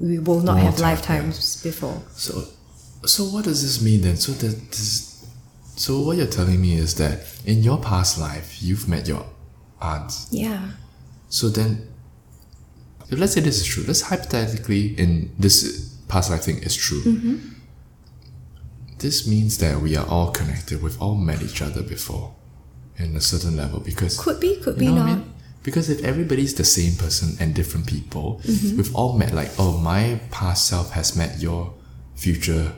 we 0.00 0.20
will 0.20 0.40
not 0.40 0.56
More 0.56 0.64
have 0.66 0.76
time, 0.76 0.82
lifetimes 0.84 1.62
before. 1.64 2.00
So, 2.12 2.44
so 3.06 3.24
what 3.24 3.44
does 3.44 3.62
this 3.62 3.82
mean 3.82 4.02
then? 4.02 4.16
So 4.16 4.32
that 4.32 4.70
this, 4.70 5.26
so 5.74 6.00
what 6.00 6.16
you're 6.16 6.26
telling 6.26 6.60
me 6.60 6.74
is 6.74 6.94
that 6.96 7.20
in 7.44 7.64
your 7.64 7.78
past 7.78 8.20
life 8.20 8.62
you've 8.62 8.88
met 8.88 9.08
your 9.08 9.26
aunts. 9.80 10.28
Yeah. 10.30 10.70
So 11.28 11.48
then, 11.48 11.88
if 13.10 13.18
let's 13.18 13.32
say 13.34 13.40
this 13.40 13.60
is 13.60 13.66
true, 13.66 13.84
let's 13.86 14.02
hypothetically 14.02 14.98
in 14.98 15.32
this 15.38 15.96
past 16.08 16.30
life 16.30 16.42
thing 16.42 16.58
is 16.62 16.74
true. 16.76 17.40
This 18.98 19.26
means 19.26 19.58
that 19.58 19.80
we 19.80 19.94
are 19.96 20.06
all 20.06 20.30
connected. 20.30 20.82
We've 20.82 21.00
all 21.00 21.14
met 21.16 21.42
each 21.42 21.60
other 21.60 21.82
before, 21.82 22.34
in 22.96 23.14
a 23.14 23.20
certain 23.20 23.56
level. 23.56 23.80
Because 23.80 24.18
Could 24.18 24.40
be, 24.40 24.56
could 24.60 24.74
you 24.80 24.88
be 24.88 24.92
not. 24.92 25.06
I 25.08 25.14
mean? 25.16 25.32
Because 25.62 25.90
if 25.90 26.02
everybody's 26.04 26.54
the 26.54 26.64
same 26.64 26.94
person 26.94 27.36
and 27.40 27.54
different 27.54 27.86
people, 27.86 28.40
Mm-hmm. 28.44 28.76
we've 28.76 28.94
all 28.94 29.18
met 29.18 29.34
like, 29.34 29.50
oh, 29.58 29.76
my 29.78 30.20
past 30.30 30.66
self 30.68 30.92
has 30.92 31.14
met 31.16 31.40
your 31.40 31.74
future 32.14 32.72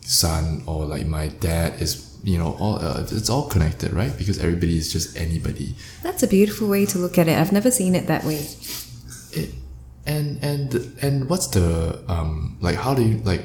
son, 0.00 0.62
or 0.66 0.86
like 0.86 1.06
my 1.06 1.28
dad 1.28 1.80
is, 1.82 2.11
you 2.24 2.38
know, 2.38 2.56
all 2.58 2.76
uh, 2.76 3.00
it's 3.10 3.30
all 3.30 3.48
connected, 3.48 3.92
right? 3.92 4.16
Because 4.16 4.38
everybody 4.38 4.76
is 4.76 4.92
just 4.92 5.16
anybody. 5.16 5.74
That's 6.02 6.22
a 6.22 6.26
beautiful 6.28 6.68
way 6.68 6.86
to 6.86 6.98
look 6.98 7.18
at 7.18 7.28
it. 7.28 7.38
I've 7.38 7.52
never 7.52 7.70
seen 7.70 7.94
it 7.94 8.06
that 8.06 8.24
way. 8.24 8.46
It, 9.32 9.50
and 10.06 10.42
and 10.42 10.74
and 11.02 11.28
what's 11.28 11.48
the 11.48 12.02
um 12.08 12.56
like? 12.60 12.76
How 12.76 12.94
do 12.94 13.02
you 13.02 13.18
like? 13.18 13.42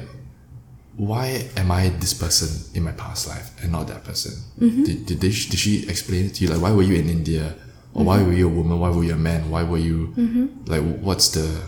Why 0.96 1.48
am 1.56 1.70
I 1.70 1.90
this 2.00 2.12
person 2.12 2.48
in 2.74 2.82
my 2.82 2.90
past 2.92 3.28
life 3.28 3.50
and 3.62 3.70
not 3.70 3.86
that 3.86 4.02
person? 4.02 4.32
Did 4.58 5.06
did, 5.06 5.20
they, 5.20 5.28
did 5.30 5.58
she 5.58 5.88
explain 5.88 6.26
it 6.26 6.34
to 6.34 6.44
you? 6.44 6.50
Like, 6.50 6.60
why 6.60 6.72
were 6.72 6.82
you 6.82 6.96
in 6.96 7.08
India? 7.08 7.54
Or 7.94 8.04
why 8.04 8.22
were 8.22 8.32
you 8.32 8.46
a 8.48 8.52
woman? 8.52 8.78
Why 8.78 8.90
were 8.90 9.04
you 9.04 9.14
a 9.14 9.16
man? 9.16 9.50
Why 9.50 9.62
were 9.62 9.78
you 9.78 10.14
like? 10.66 10.82
What's 10.82 11.28
the 11.30 11.62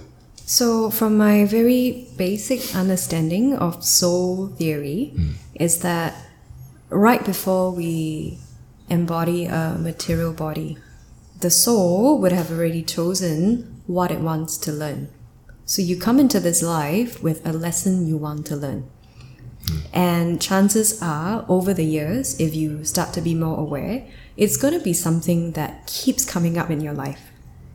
So, 0.46 0.90
from 0.90 1.16
my 1.16 1.44
very 1.46 2.08
basic 2.16 2.74
understanding 2.74 3.54
of 3.54 3.84
soul 3.84 4.48
theory, 4.58 5.14
is 5.54 5.78
that 5.86 6.14
right 6.90 7.24
before 7.24 7.70
we 7.70 8.38
embody 8.88 9.46
a 9.46 9.76
material 9.78 10.32
body, 10.32 10.76
the 11.40 11.50
soul 11.50 12.18
would 12.20 12.32
have 12.32 12.50
already 12.50 12.82
chosen 12.82 13.82
what 13.86 14.10
it 14.10 14.20
wants 14.20 14.58
to 14.58 14.72
learn. 14.72 15.08
So, 15.64 15.82
you 15.82 15.96
come 15.96 16.18
into 16.18 16.40
this 16.40 16.62
life 16.62 17.22
with 17.22 17.46
a 17.46 17.52
lesson 17.52 18.06
you 18.06 18.16
want 18.16 18.44
to 18.46 18.56
learn. 18.56 18.90
And 19.92 20.40
chances 20.40 21.00
are, 21.00 21.44
over 21.48 21.72
the 21.72 21.84
years, 21.84 22.38
if 22.40 22.54
you 22.54 22.84
start 22.84 23.12
to 23.14 23.20
be 23.20 23.34
more 23.34 23.58
aware, 23.58 24.06
it's 24.36 24.56
going 24.56 24.74
to 24.74 24.82
be 24.82 24.92
something 24.92 25.52
that 25.52 25.86
keeps 25.86 26.24
coming 26.24 26.58
up 26.58 26.70
in 26.70 26.80
your 26.80 26.94
life. 26.94 27.30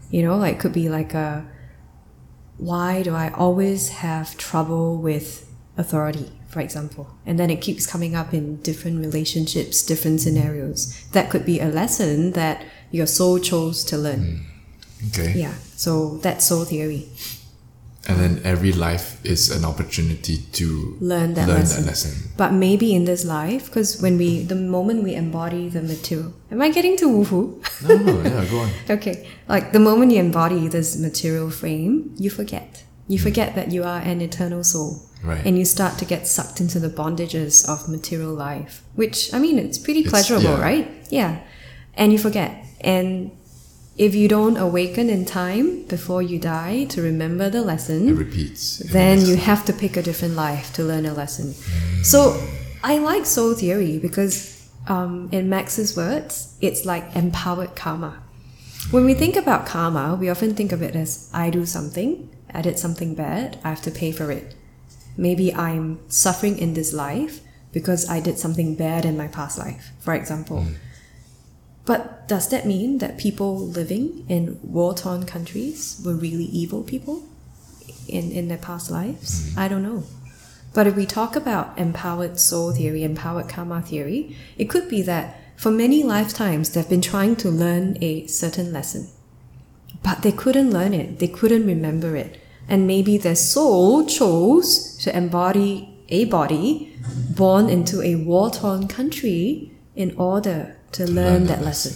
You 0.09 0.23
know, 0.23 0.35
like 0.35 0.59
could 0.59 0.73
be 0.73 0.89
like 0.89 1.13
a 1.13 1.45
why 2.57 3.03
do 3.03 3.13
I 3.13 3.29
always 3.31 3.89
have 3.89 4.37
trouble 4.37 4.97
with 4.97 5.49
authority, 5.77 6.31
for 6.56 6.61
example? 6.61 7.06
And 7.26 7.38
then 7.38 7.49
it 7.49 7.60
keeps 7.60 7.86
coming 7.86 8.15
up 8.15 8.34
in 8.34 8.61
different 8.61 9.02
relationships, 9.02 9.84
different 9.84 10.22
scenarios. 10.22 10.80
That 11.11 11.30
could 11.30 11.45
be 11.45 11.60
a 11.60 11.68
lesson 11.68 12.32
that 12.32 12.64
your 12.91 13.07
soul 13.07 13.40
chose 13.40 13.84
to 13.90 13.98
learn. 13.98 14.23
Mm. 14.23 15.10
okay? 15.10 15.34
Yeah. 15.38 15.56
So 15.76 16.15
that's 16.23 16.45
soul 16.45 16.64
theory. 16.64 17.10
And 18.07 18.18
then 18.22 18.41
every 18.45 18.72
life 18.72 19.19
is 19.26 19.52
an 19.52 19.65
opportunity 19.65 20.38
to 20.53 20.95
Learn 21.02 21.34
that 21.34 21.49
learn 21.49 21.60
lesson. 21.60 21.82
that 21.82 21.88
lesson. 21.90 22.14
But 22.38 22.53
maybe 22.53 22.95
in 22.95 23.03
this 23.03 23.26
life, 23.26 23.65
because 23.65 24.02
when 24.02 24.18
we, 24.18 24.44
the 24.44 24.56
moment 24.56 25.03
we 25.03 25.14
embody 25.14 25.68
the 25.68 25.82
material, 25.82 26.32
am 26.52 26.61
I 26.61 26.69
getting 26.69 26.95
to 26.98 27.10
woohoo? 27.10 27.45
No, 27.84 27.95
no, 27.98 28.22
yeah, 28.23 28.45
go 28.49 28.60
on. 28.60 28.69
Okay, 28.95 29.27
like 29.49 29.73
the 29.73 29.80
moment 29.80 30.14
you 30.14 30.19
embody 30.19 30.69
this 30.69 30.98
material 30.98 31.49
frame, 31.49 32.15
you 32.15 32.30
forget. 32.30 32.86
You 33.10 33.19
mm. 33.19 33.23
forget 33.23 33.56
that 33.56 33.73
you 33.73 33.84
are 33.84 33.99
an 33.99 34.22
eternal 34.22 34.64
soul. 34.64 35.02
Right. 35.26 35.45
And 35.45 35.57
you 35.57 35.65
start 35.65 35.97
to 35.99 36.06
get 36.06 36.27
sucked 36.27 36.60
into 36.61 36.80
the 36.80 36.89
bondages 36.89 37.68
of 37.68 37.89
material 37.89 38.34
life, 38.34 38.84
which, 38.95 39.34
I 39.34 39.39
mean, 39.39 39.57
it's 39.60 39.77
pretty 39.77 40.02
It's- 40.02 40.11
pleasurable, 40.11 40.57
yeah. 40.57 40.61
right? 40.69 40.88
Yeah. 41.10 41.38
And 41.95 42.11
you 42.14 42.19
forget. 42.19 42.52
And 42.81 43.31
if 43.97 44.14
you 44.14 44.27
don't 44.27 44.57
awaken 44.57 45.10
in 45.10 45.26
time 45.26 45.84
before 45.88 46.22
you 46.22 46.38
die 46.38 46.85
to 46.89 47.02
remember 47.02 47.49
the 47.49 47.61
lesson, 47.61 48.10
It 48.10 48.14
repeats. 48.14 48.81
then 48.91 49.26
you 49.26 49.35
have 49.38 49.64
to 49.65 49.73
pick 49.73 49.97
a 49.97 50.02
different 50.03 50.35
life 50.35 50.73
to 50.73 50.84
learn 50.84 51.06
a 51.06 51.14
lesson. 51.14 51.56
So 52.03 52.39
I 52.84 52.97
like 52.99 53.26
soul 53.26 53.53
theory 53.53 53.97
because, 53.97 54.34
um, 54.88 55.30
in 55.31 55.49
Max's 55.49 55.95
words, 55.97 56.49
it's 56.61 56.85
like 56.85 57.06
empowered 57.15 57.76
karma. 57.76 58.14
When 58.91 59.06
we 59.06 59.15
think 59.15 59.35
about 59.35 59.65
karma, 59.65 60.15
we 60.19 60.30
often 60.30 60.53
think 60.53 60.72
of 60.72 60.81
it 60.84 60.95
as 60.95 61.30
I 61.34 61.49
do 61.49 61.65
something, 61.65 62.30
I 62.53 62.61
did 62.61 62.77
something 62.77 63.15
bad, 63.15 63.57
I 63.64 63.69
have 63.69 63.81
to 63.84 63.91
pay 63.91 64.11
for 64.11 64.30
it. 64.31 64.53
Maybe 65.17 65.53
I'm 65.53 65.99
suffering 66.09 66.57
in 66.57 66.73
this 66.73 66.93
life 66.93 67.41
because 67.71 68.09
I 68.09 68.19
did 68.19 68.39
something 68.39 68.75
bad 68.75 69.05
in 69.05 69.17
my 69.17 69.27
past 69.27 69.57
life, 69.57 69.91
for 69.99 70.13
example. 70.13 70.63
Hmm. 70.63 70.73
But 71.85 72.27
does 72.27 72.49
that 72.49 72.65
mean 72.65 72.97
that 72.97 73.17
people 73.17 73.59
living 73.59 74.25
in 74.27 74.59
war 74.63 74.93
torn 74.95 75.25
countries 75.25 76.01
were 76.03 76.15
really 76.15 76.45
evil 76.45 76.83
people 76.83 77.23
in, 78.07 78.31
in 78.31 78.47
their 78.47 78.57
past 78.57 78.89
lives? 78.89 79.53
Hmm. 79.53 79.59
I 79.59 79.67
don't 79.67 79.83
know. 79.83 80.03
But 80.73 80.87
if 80.87 80.95
we 80.95 81.05
talk 81.05 81.35
about 81.35 81.77
empowered 81.77 82.39
soul 82.39 82.73
theory, 82.73 83.03
empowered 83.03 83.47
karma 83.47 83.81
theory, 83.81 84.35
it 84.57 84.65
could 84.65 84.89
be 84.89 85.01
that 85.03 85.39
for 85.55 85.71
many 85.71 86.03
lifetimes 86.03 86.71
they've 86.71 86.89
been 86.89 87.01
trying 87.01 87.37
to 87.37 87.49
learn 87.49 87.97
a 88.01 88.27
certain 88.27 88.73
lesson, 88.73 89.07
but 90.03 90.21
they 90.21 90.33
couldn't 90.33 90.71
learn 90.71 90.93
it, 90.93 91.19
they 91.19 91.29
couldn't 91.29 91.65
remember 91.65 92.15
it. 92.15 92.41
And 92.67 92.87
maybe 92.87 93.17
their 93.17 93.35
soul 93.35 94.05
chose 94.05 94.97
to 95.03 95.15
embody 95.15 95.89
a 96.09 96.25
body 96.25 96.93
born 97.35 97.69
into 97.69 98.01
a 98.01 98.15
war 98.15 98.49
torn 98.49 98.87
country 98.87 99.71
in 99.95 100.15
order 100.17 100.75
to 100.93 101.05
learn, 101.09 101.45
that 101.47 101.61
lesson. 101.61 101.93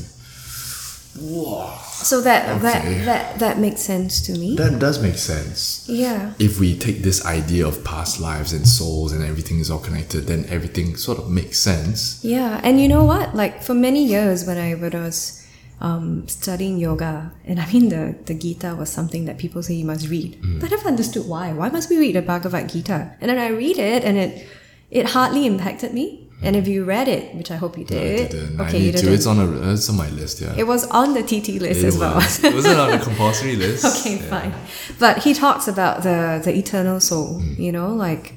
So 2.02 2.22
that, 2.22 2.48
Okay. 2.58 2.62
that 2.62 3.06
that 3.06 3.40
that 3.40 3.60
makes 3.60 3.82
sense 3.82 4.22
to 4.22 4.32
me. 4.34 4.56
That 4.56 4.80
does 4.80 5.02
make 5.02 5.18
sense. 5.18 5.84
yeah. 5.88 6.32
If 6.40 6.60
we 6.60 6.78
take 6.78 7.02
this 7.04 7.26
idea 7.26 7.68
of 7.68 7.84
past 7.84 8.20
lives 8.22 8.54
and 8.54 8.66
souls 8.68 9.12
and 9.12 9.24
everything 9.24 9.60
is 9.60 9.70
all 9.70 9.80
connected, 9.80 10.28
then 10.28 10.46
everything 10.50 10.96
sort 10.96 11.18
of 11.18 11.30
makes 11.30 11.60
sense. 11.60 12.20
Yeah, 12.24 12.62
and 12.64 12.80
you 12.80 12.88
know 12.88 13.04
what? 13.04 13.36
Like 13.36 13.62
for 13.64 13.74
many 13.74 14.06
years 14.06 14.46
when 14.46 14.58
I 14.58 14.76
when 14.76 14.96
I 14.96 15.02
was 15.02 15.39
um, 15.82 16.28
studying 16.28 16.78
yoga, 16.78 17.32
and 17.46 17.60
I 17.60 17.66
mean 17.72 17.90
the, 17.90 18.16
the 18.26 18.34
Gita 18.34 18.76
was 18.76 18.90
something 18.90 19.26
that 19.26 19.38
people 19.38 19.64
say 19.64 19.74
you 19.76 19.86
must 19.86 20.10
read. 20.10 20.38
But 20.60 20.72
I 20.72 20.76
never 20.76 20.88
understood 20.90 21.26
why. 21.28 21.54
Why 21.54 21.70
must 21.70 21.90
we 21.90 21.98
read 21.98 22.16
the 22.16 22.22
Bhagavad 22.22 22.70
Gita? 22.70 23.16
And 23.22 23.30
then 23.30 23.38
I 23.40 23.48
read 23.50 23.78
it, 23.78 24.04
and 24.04 24.18
it 24.18 24.46
it 24.92 25.06
hardly 25.08 25.46
impacted 25.46 25.94
me. 25.94 26.26
And 26.42 26.56
if 26.56 26.70
you 26.70 26.86
read 26.86 27.10
it, 27.10 27.36
which 27.36 27.52
I 27.52 27.58
hope 27.58 27.78
you 27.78 27.84
I 27.84 27.88
did, 27.88 28.32
didn't. 28.32 28.62
Okay, 28.62 28.80
you 28.80 28.92
didn't. 28.94 29.14
It's 29.14 29.26
on 29.26 29.40
a. 29.40 29.72
It's 29.74 29.90
on 29.90 29.98
my 29.98 30.10
list. 30.10 30.40
Yeah. 30.42 30.54
It 30.58 30.66
was 30.68 30.86
on 30.88 31.14
the 31.14 31.22
TT 31.22 31.60
list 31.62 31.82
It 31.84 31.88
as 31.88 31.98
well. 31.98 32.16
was. 32.16 32.42
it 32.44 32.54
wasn't 32.54 32.80
on 32.80 32.92
the 32.92 33.00
compulsory 33.04 33.56
list. 33.64 33.84
okay, 33.86 34.16
Yeah. 34.16 34.30
fine. 34.30 34.54
But 35.00 35.24
he 35.24 35.34
talks 35.34 35.68
about 35.68 36.04
the 36.04 36.42
the 36.44 36.54
eternal 36.56 37.00
soul. 37.02 37.42
You 37.58 37.72
know, 37.74 37.90
like 37.94 38.36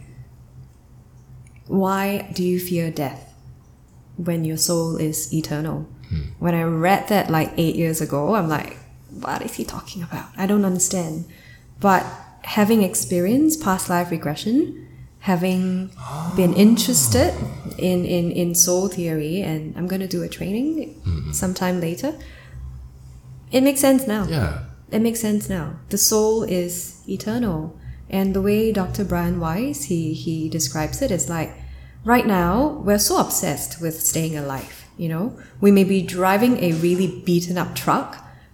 why 1.68 2.28
do 2.34 2.42
you 2.44 2.58
fear 2.60 2.90
death 2.90 3.34
when 4.16 4.44
your 4.44 4.56
soul 4.56 4.96
is 4.96 5.32
eternal? 5.32 5.86
When 6.38 6.54
I 6.54 6.62
read 6.62 7.08
that 7.08 7.30
like 7.30 7.52
eight 7.56 7.76
years 7.76 8.00
ago, 8.00 8.34
I'm 8.34 8.48
like, 8.48 8.76
what 9.10 9.42
is 9.42 9.54
he 9.54 9.64
talking 9.64 10.02
about? 10.02 10.28
I 10.36 10.46
don't 10.46 10.64
understand. 10.64 11.26
But 11.80 12.04
having 12.42 12.82
experienced 12.82 13.62
past 13.62 13.88
life 13.88 14.10
regression, 14.10 14.88
having 15.20 15.90
been 16.36 16.52
interested 16.54 17.32
in, 17.78 18.04
in, 18.04 18.32
in 18.32 18.54
soul 18.54 18.88
theory, 18.88 19.40
and 19.40 19.76
I'm 19.76 19.86
going 19.86 20.00
to 20.00 20.08
do 20.08 20.22
a 20.22 20.28
training 20.28 21.00
mm-hmm. 21.06 21.32
sometime 21.32 21.80
later, 21.80 22.18
it 23.52 23.62
makes 23.62 23.80
sense 23.80 24.06
now. 24.06 24.26
Yeah. 24.26 24.64
It 24.90 25.00
makes 25.00 25.20
sense 25.20 25.48
now. 25.48 25.76
The 25.90 25.98
soul 25.98 26.42
is 26.42 27.02
eternal. 27.08 27.78
And 28.10 28.34
the 28.34 28.42
way 28.42 28.72
Dr. 28.72 29.04
Brian 29.04 29.40
Weiss 29.40 29.84
he, 29.84 30.12
he 30.12 30.48
describes 30.48 31.00
it 31.00 31.10
is 31.10 31.30
like 31.30 31.52
right 32.04 32.26
now 32.26 32.82
we're 32.84 32.98
so 32.98 33.18
obsessed 33.18 33.80
with 33.80 34.00
staying 34.00 34.36
alive, 34.36 34.81
you 35.02 35.08
know? 35.08 35.36
We 35.60 35.70
may 35.70 35.84
be 35.84 36.00
driving 36.02 36.54
a 36.62 36.72
really 36.74 37.08
beaten 37.26 37.58
up 37.58 37.74
truck, 37.74 38.10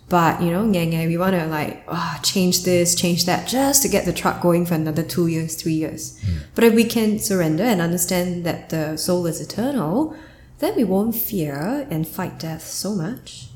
but 0.08 0.40
you 0.42 0.50
know, 0.50 0.64
ngang, 0.64 0.92
ngang, 0.92 1.06
we 1.08 1.18
want 1.18 1.34
to 1.36 1.46
like 1.46 1.84
ah 1.88 2.18
change 2.22 2.64
this, 2.64 2.94
change 2.94 3.26
that 3.26 3.46
just 3.46 3.82
to 3.82 3.88
get 3.88 4.04
the 4.06 4.12
truck 4.12 4.40
going 4.40 4.64
for 4.66 4.74
another 4.74 5.02
two 5.14 5.26
years, 5.26 5.54
three 5.60 5.74
years. 5.84 6.18
But 6.54 6.64
if 6.64 6.72
we 6.74 6.84
can 6.84 7.18
surrender 7.18 7.64
and 7.64 7.80
understand 7.80 8.44
that 8.46 8.70
the 8.70 8.96
soul 8.96 9.26
is 9.26 9.40
eternal, 9.40 10.16
then 10.60 10.74
we 10.76 10.84
won't 10.84 11.14
fear 11.14 11.86
and 11.90 12.08
fight 12.08 12.38
death 12.38 12.64
so 12.66 12.94
much 12.94 13.48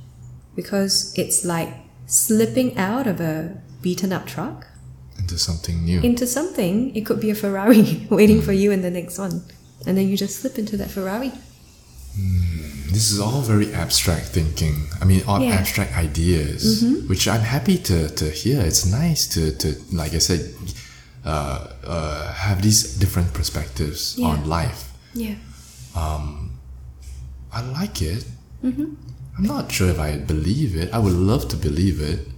because 0.54 1.14
it's 1.16 1.44
like 1.44 1.70
slipping 2.06 2.76
out 2.76 3.06
of 3.06 3.20
a 3.20 3.56
beaten 3.80 4.12
up 4.12 4.26
truck 4.26 4.66
Into 5.18 5.38
something 5.38 5.82
new. 5.84 6.00
into 6.02 6.26
something. 6.26 6.94
It 6.94 7.06
could 7.06 7.20
be 7.20 7.30
a 7.30 7.34
Ferrari 7.34 8.06
waiting 8.10 8.42
for 8.42 8.52
you 8.52 8.70
in 8.70 8.82
the 8.82 8.90
next 8.90 9.18
one. 9.18 9.42
And 9.86 9.96
then 9.96 10.06
you 10.08 10.16
just 10.16 10.36
slip 10.40 10.58
into 10.58 10.76
that 10.76 10.90
Ferrari. 10.90 11.32
This 12.14 13.10
is 13.10 13.18
all 13.20 13.40
very 13.40 13.72
abstract 13.72 14.26
thinking. 14.26 14.86
I 15.00 15.04
mean, 15.06 15.22
all 15.26 15.40
Yeah. 15.40 15.54
abstract 15.54 15.96
ideas, 15.96 16.84
which 17.08 17.26
I'm 17.26 17.40
happy 17.40 17.78
to, 17.88 18.08
to 18.10 18.30
hear. 18.30 18.60
It's 18.60 18.84
nice 18.84 19.26
to, 19.28 19.50
to 19.58 19.74
like 19.92 20.12
I 20.14 20.18
said, 20.18 20.54
uh, 21.24 21.68
uh, 21.84 22.32
have 22.34 22.60
these 22.62 22.94
different 22.98 23.32
perspectives 23.32 24.14
Yeah. 24.18 24.26
on 24.28 24.46
life. 24.48 24.90
Yeah. 25.14 25.36
I 27.54 27.60
like 27.72 28.00
it. 28.02 28.24
I'm 28.62 28.96
not 29.38 29.72
sure 29.72 29.88
if 29.88 29.98
I 29.98 30.18
believe 30.18 30.76
it. 30.76 30.92
I 30.92 30.98
would 30.98 31.12
love 31.14 31.48
to 31.48 31.56
believe 31.56 32.00
it. 32.00 32.28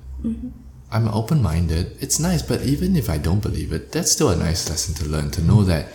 I'm 0.91 1.09
open 1.09 1.43
minded. 1.43 1.97
It's 2.01 2.19
nice, 2.21 2.43
but 2.43 2.63
even 2.63 2.95
if 2.97 3.11
I 3.11 3.19
don't 3.19 3.41
believe 3.43 3.73
it, 3.73 3.91
that's 3.93 4.13
still 4.13 4.29
a 4.31 4.37
nice 4.37 4.69
lesson 4.71 4.95
to 4.97 5.05
learn 5.09 5.31
to 5.33 5.43
know 5.43 5.65
that 5.65 5.89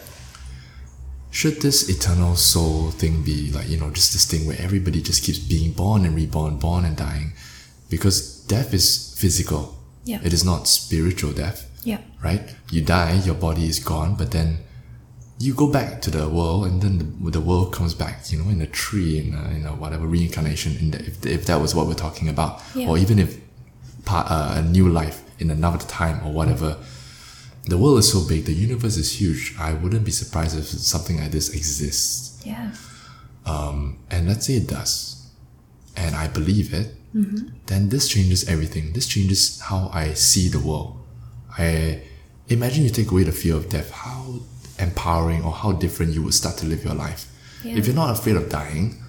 should 1.32 1.62
this 1.62 1.90
eternal 1.90 2.36
soul 2.36 2.92
thing 2.92 3.22
be 3.24 3.52
like, 3.52 3.70
you 3.70 3.78
know, 3.78 3.90
just 3.92 4.14
this 4.14 4.26
thing 4.26 4.48
where 4.48 4.58
everybody 4.60 5.02
just 5.02 5.24
keeps 5.24 5.40
being 5.40 5.72
born 5.74 6.06
and 6.06 6.16
reborn, 6.16 6.58
born 6.58 6.86
and 6.86 6.98
dying? 6.98 7.34
Because 7.90 8.42
death 8.48 8.74
is 8.74 9.14
physical, 9.18 9.78
Yeah. 10.06 10.20
it 10.24 10.34
is 10.34 10.44
not 10.44 10.68
spiritual 10.68 11.32
death 11.34 11.66
Yeah. 11.84 12.00
right? 12.24 12.56
You 12.72 12.82
die, 12.82 13.22
your 13.26 13.36
body 13.36 13.68
is 13.68 13.80
gone, 13.80 14.16
but 14.16 14.32
then 14.32 14.60
you 15.40 15.54
go 15.54 15.68
back 15.68 16.02
to 16.02 16.12
the 16.12 16.28
world, 16.28 16.66
and 16.66 16.82
then 16.82 16.98
the, 17.24 17.32
the 17.32 17.40
world 17.42 17.72
comes 17.74 17.94
back, 17.94 18.30
you 18.32 18.38
know, 18.42 18.50
in 18.50 18.62
a 18.62 18.68
tree, 18.68 19.20
in 19.20 19.34
a, 19.34 19.50
in 19.58 19.66
a 19.66 19.74
whatever 19.74 20.06
reincarnation, 20.08 20.76
in 20.78 20.92
the, 20.92 21.00
if, 21.00 21.26
if 21.26 21.46
that 21.46 21.62
was 21.62 21.74
what 21.76 21.88
we're 21.88 21.94
talking 21.94 22.28
about, 22.28 22.62
Yeah. 22.76 22.90
or 22.90 22.98
even 22.98 23.20
if 23.20 23.38
part, 24.04 24.28
uh, 24.30 24.54
a 24.56 24.62
new 24.64 24.90
life 24.90 25.22
in 25.40 25.50
another 25.52 25.78
time 25.86 26.26
or 26.26 26.34
whatever. 26.34 26.78
The 27.70 27.78
world 27.78 28.00
is 28.00 28.12
so 28.12 28.28
big, 28.28 28.46
the 28.46 28.54
universe 28.54 28.98
is 28.98 29.22
huge. 29.22 29.56
I 29.60 29.74
wouldn't 29.74 30.04
be 30.04 30.12
surprised 30.12 30.58
if 30.58 30.66
something 30.66 31.20
like 31.20 31.32
this 31.32 31.50
exists. 31.54 32.41
Yeah. 32.46 32.72
Um, 33.46 34.00
and 34.10 34.28
let's 34.28 34.48
say 34.48 34.56
it 34.56 34.68
does, 34.68 35.30
and 35.96 36.16
I 36.16 36.28
believe 36.28 36.74
it, 36.74 36.96
then 37.68 37.90
this 37.90 38.08
changes 38.08 38.48
everything. 38.48 38.94
This 38.94 39.08
changes 39.08 39.60
how 39.62 39.90
I 39.94 40.14
see 40.14 40.48
the 40.50 40.60
world. 40.60 40.98
I 41.58 42.02
imagine 42.48 42.84
you 42.84 42.90
take 42.90 43.12
away 43.12 43.24
the 43.24 43.32
fear 43.32 43.56
of 43.56 43.70
death, 43.70 43.91
how 43.91 44.40
empowering 44.78 45.44
or 45.44 45.52
how 45.52 45.72
different 45.72 46.14
you 46.14 46.24
would 46.24 46.34
start 46.34 46.58
to 46.58 46.66
live 46.66 46.84
your 46.84 46.94
life. 46.94 47.28
Yeah. 47.64 47.78
If 47.78 47.86
you're 47.88 47.96
not 47.96 48.12
afraid 48.18 48.36
of 48.36 48.50
dying, 48.50 49.02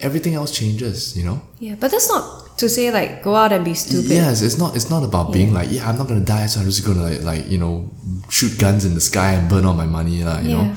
everything 0.00 0.34
else 0.34 0.56
changes, 0.56 1.16
you 1.16 1.24
know? 1.24 1.42
Yeah. 1.58 1.76
But 1.78 1.90
that's 1.90 2.08
not 2.08 2.51
to 2.62 2.68
say 2.68 2.90
like 2.90 3.22
go 3.26 3.34
out 3.36 3.52
and 3.52 3.64
be 3.64 3.74
stupid. 3.74 4.10
Yes, 4.10 4.40
it's 4.46 4.58
not 4.62 4.74
it's 4.76 4.88
not 4.94 5.02
about 5.10 5.32
being 5.36 5.50
like, 5.58 5.68
yeah, 5.70 5.88
I'm 5.88 5.98
not 5.98 6.08
gonna 6.08 6.24
die, 6.36 6.46
so 6.46 6.60
I'm 6.60 6.66
just 6.66 6.84
gonna 6.86 7.02
like, 7.10 7.22
like 7.22 7.44
you 7.52 7.58
know, 7.58 7.90
shoot 8.30 8.58
guns 8.58 8.84
in 8.88 8.94
the 8.94 9.00
sky 9.10 9.30
and 9.36 9.48
burn 9.50 9.64
all 9.66 9.74
my 9.74 9.86
money, 9.98 10.24
like, 10.24 10.44
you 10.44 10.50
Yeah. 10.50 10.62
know. 10.62 10.76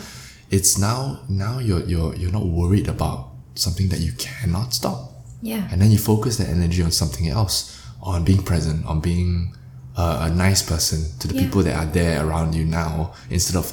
It's 0.52 0.78
now 0.78 1.20
now 1.30 1.60
you're 1.68 1.84
you're 1.92 2.14
you're 2.20 2.32
not 2.40 2.46
worried 2.46 2.88
about 2.96 3.20
something 3.56 3.88
that 3.90 4.00
you 4.06 4.12
cannot 4.28 4.74
stop. 4.74 5.00
Yeah. 5.42 5.68
And 5.72 5.82
then 5.82 5.90
you 5.92 5.98
focus 5.98 6.38
that 6.38 6.50
energy 6.50 6.82
on 6.84 6.92
something 6.92 7.28
else, 7.28 7.56
on 8.02 8.24
being 8.24 8.44
present, 8.52 8.86
on 8.86 9.00
being 9.00 9.54
a, 9.98 10.18
a 10.22 10.30
nice 10.30 10.62
person 10.62 11.00
to 11.20 11.28
the 11.28 11.36
Yeah. 11.36 11.42
people 11.44 11.64
that 11.64 11.76
are 11.76 11.92
there 11.92 12.26
around 12.26 12.54
you 12.56 12.66
now, 12.66 13.14
instead 13.30 13.56
of, 13.58 13.66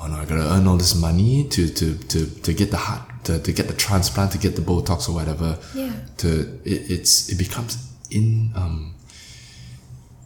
oh 0.00 0.06
no, 0.08 0.16
I 0.16 0.24
gotta 0.24 0.48
earn 0.54 0.66
all 0.66 0.76
this 0.76 0.94
money 0.94 1.48
to 1.48 1.68
to 1.68 1.94
to, 2.12 2.26
to 2.42 2.52
get 2.52 2.70
the 2.70 2.76
heart, 2.76 3.02
to, 3.24 3.38
to 3.38 3.52
get 3.52 3.66
the 3.68 3.74
transplant, 3.74 4.32
to 4.32 4.38
get 4.38 4.56
the 4.56 4.62
Botox 4.62 5.08
or 5.08 5.12
whatever. 5.14 5.58
Yeah. 5.74 5.92
To 6.18 6.28
it, 6.64 6.90
it's 6.90 7.28
it 7.32 7.38
becomes 7.38 7.76
in 8.10 8.52
um 8.54 8.94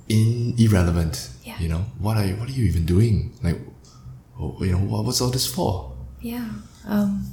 in 0.08 0.54
irrelevant. 0.58 1.30
Yeah. 1.44 1.58
You 1.60 1.68
know 1.68 1.84
what 1.98 2.16
are 2.16 2.24
you, 2.26 2.34
what 2.36 2.48
are 2.48 2.52
you 2.52 2.64
even 2.64 2.84
doing? 2.86 3.32
Like, 3.42 3.58
you 4.60 4.72
know 4.72 4.78
what, 4.78 5.04
what's 5.04 5.20
all 5.20 5.30
this 5.30 5.46
for? 5.46 5.92
Yeah. 6.20 6.48
Um, 6.86 7.26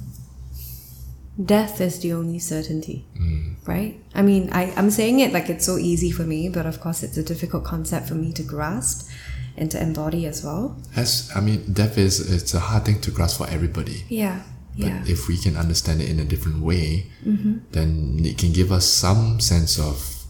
death 1.42 1.80
is 1.80 2.00
the 2.00 2.12
only 2.12 2.38
certainty, 2.38 3.06
hmm. 3.16 3.54
right? 3.66 4.00
I 4.14 4.22
mean, 4.22 4.50
I, 4.52 4.72
I'm 4.76 4.90
saying 4.90 5.20
it 5.20 5.32
like 5.32 5.48
it's 5.48 5.64
so 5.64 5.78
easy 5.78 6.10
for 6.10 6.24
me, 6.24 6.48
but 6.48 6.66
of 6.66 6.80
course, 6.80 7.02
it's 7.02 7.16
a 7.16 7.22
difficult 7.22 7.64
concept 7.64 8.08
for 8.08 8.14
me 8.14 8.32
to 8.32 8.42
grasp 8.42 9.10
and 9.56 9.70
to 9.70 9.82
embody 9.82 10.26
as 10.26 10.44
well. 10.44 10.76
As 10.96 11.30
I 11.34 11.40
mean, 11.40 11.72
death 11.72 11.98
is 11.98 12.32
it's 12.32 12.54
a 12.54 12.60
hard 12.60 12.84
thing 12.84 13.00
to 13.02 13.10
grasp 13.10 13.38
for 13.38 13.48
everybody. 13.48 14.04
Yeah. 14.08 14.42
But 14.76 14.86
Yeah. 14.86 15.04
if 15.06 15.28
we 15.28 15.36
can 15.36 15.56
understand 15.56 16.00
it 16.00 16.08
in 16.08 16.18
a 16.18 16.24
different 16.24 16.62
way, 16.62 17.10
mm-hmm. 17.24 17.58
then 17.72 18.20
it 18.24 18.38
can 18.38 18.52
give 18.52 18.72
us 18.72 18.86
some 18.86 19.40
sense 19.40 19.78
of 19.78 20.24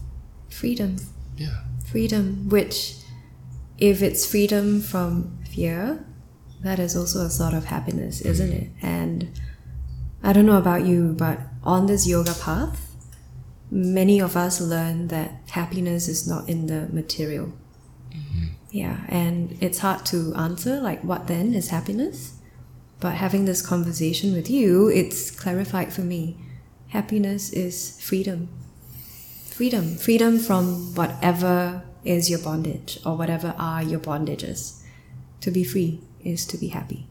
freedom. 0.49 0.97
yeah, 1.37 1.63
Freedom, 1.85 2.49
which, 2.49 2.95
if 3.77 4.01
it's 4.01 4.25
freedom 4.25 4.81
from 4.81 5.39
fear, 5.49 6.05
that 6.61 6.79
is 6.79 6.95
also 6.95 7.25
a 7.25 7.29
sort 7.29 7.53
of 7.53 7.65
happiness, 7.65 8.21
isn't 8.21 8.51
hmm. 8.51 8.57
it? 8.57 8.69
And 8.81 9.39
I 10.23 10.31
don't 10.31 10.45
know 10.45 10.57
about 10.57 10.85
you, 10.85 11.13
but 11.17 11.39
on 11.63 11.85
this 11.85 12.07
yoga 12.07 12.33
path, 12.33 12.95
many 13.69 14.19
of 14.19 14.37
us 14.37 14.61
learn 14.61 15.09
that 15.09 15.31
happiness 15.49 16.07
is 16.07 16.25
not 16.25 16.47
in 16.47 16.67
the 16.67 16.87
material. 16.93 17.51
Mm-hmm. 18.09 18.45
Yeah, 18.71 19.01
and 19.09 19.57
it's 19.59 19.79
hard 19.79 20.05
to 20.07 20.33
answer, 20.35 20.79
like, 20.79 21.03
what 21.03 21.27
then 21.27 21.53
is 21.53 21.69
happiness? 21.69 22.35
But 22.99 23.15
having 23.15 23.43
this 23.43 23.61
conversation 23.61 24.33
with 24.33 24.49
you, 24.49 24.87
it's 24.87 25.29
clarified 25.29 25.91
for 25.91 26.01
me. 26.01 26.37
Happiness 26.87 27.51
is 27.51 27.99
freedom. 27.99 28.47
Freedom. 29.49 29.97
Freedom 29.97 30.39
from 30.39 30.95
whatever 30.95 31.83
is 32.05 32.29
your 32.29 32.39
bondage 32.39 32.99
or 33.05 33.17
whatever 33.17 33.53
are 33.59 33.83
your 33.83 33.99
bondages. 33.99 34.81
To 35.41 35.51
be 35.51 35.63
free 35.63 36.01
is 36.23 36.45
to 36.47 36.57
be 36.57 36.69
happy. 36.69 37.07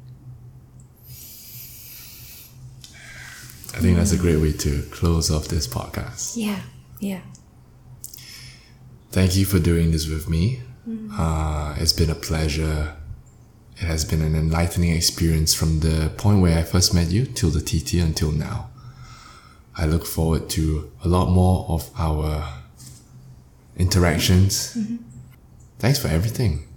I 3.74 3.78
think 3.80 3.96
that's 3.96 4.12
a 4.12 4.18
great 4.18 4.36
way 4.36 4.52
to 4.52 4.82
close 4.90 5.30
off 5.30 5.48
this 5.48 5.66
podcast. 5.66 6.36
Yeah, 6.36 6.60
yeah. 7.00 7.20
Thank 9.10 9.36
you 9.36 9.44
for 9.44 9.58
doing 9.58 9.90
this 9.92 10.08
with 10.08 10.28
me. 10.28 10.62
Uh, 11.12 11.74
it's 11.78 11.92
been 11.92 12.10
a 12.10 12.14
pleasure. 12.14 12.96
It 13.76 13.84
has 13.84 14.04
been 14.04 14.20
an 14.22 14.34
enlightening 14.34 14.90
experience 14.94 15.54
from 15.54 15.80
the 15.80 16.10
point 16.16 16.40
where 16.42 16.58
I 16.58 16.62
first 16.62 16.92
met 16.94 17.10
you 17.10 17.24
till 17.24 17.50
the 17.50 17.60
TT 17.60 17.94
until 17.94 18.32
now. 18.32 18.70
I 19.76 19.86
look 19.86 20.04
forward 20.04 20.50
to 20.50 20.90
a 21.04 21.08
lot 21.08 21.30
more 21.30 21.66
of 21.68 21.90
our 21.96 22.46
interactions. 23.76 24.76
Thanks 25.78 25.98
for 25.98 26.08
everything. 26.08 26.68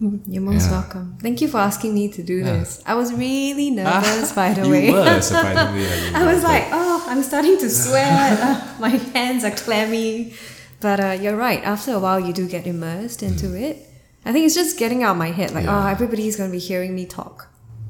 You're 0.00 0.42
most 0.42 0.66
Yeah. 0.66 0.72
welcome. 0.80 1.16
Thank 1.20 1.40
you 1.40 1.48
for 1.48 1.58
asking 1.58 1.94
me 1.94 2.08
to 2.08 2.22
do 2.22 2.42
this. 2.42 2.82
I 2.84 2.94
was 2.94 3.12
really 3.12 3.70
nervous, 3.70 4.32
by 4.32 4.52
the 4.52 4.64
you 4.66 4.70
way. 4.72 4.90
were 4.92 5.20
surprisingly. 5.30 5.82
you 5.82 6.14
I 6.14 6.32
was 6.34 6.42
like, 6.42 6.64
oh, 6.72 7.04
I'm 7.08 7.22
starting 7.22 7.56
to 7.58 7.70
sweat. 7.70 8.38
Uh, 8.44 8.60
my 8.80 8.88
hands 9.14 9.44
are 9.44 9.50
clammy. 9.52 10.34
But 10.80 10.98
uh, 11.00 11.16
you're 11.22 11.36
right. 11.36 11.62
After 11.64 11.92
a 11.92 11.98
while, 12.00 12.20
you 12.20 12.32
do 12.32 12.46
get 12.48 12.66
immersed 12.66 13.22
into 13.22 13.54
it. 13.56 13.88
I 14.26 14.32
think 14.32 14.44
it's 14.46 14.54
just 14.54 14.78
getting 14.78 15.02
out 15.04 15.12
of 15.12 15.16
my 15.18 15.30
head. 15.30 15.52
Like, 15.52 15.64
Yeah. 15.64 15.84
oh, 15.84 15.86
everybody's 15.88 16.36
going 16.36 16.50
to 16.50 16.52
be 16.52 16.58
hearing 16.58 16.94
me 16.94 17.06
talk. 17.06 17.48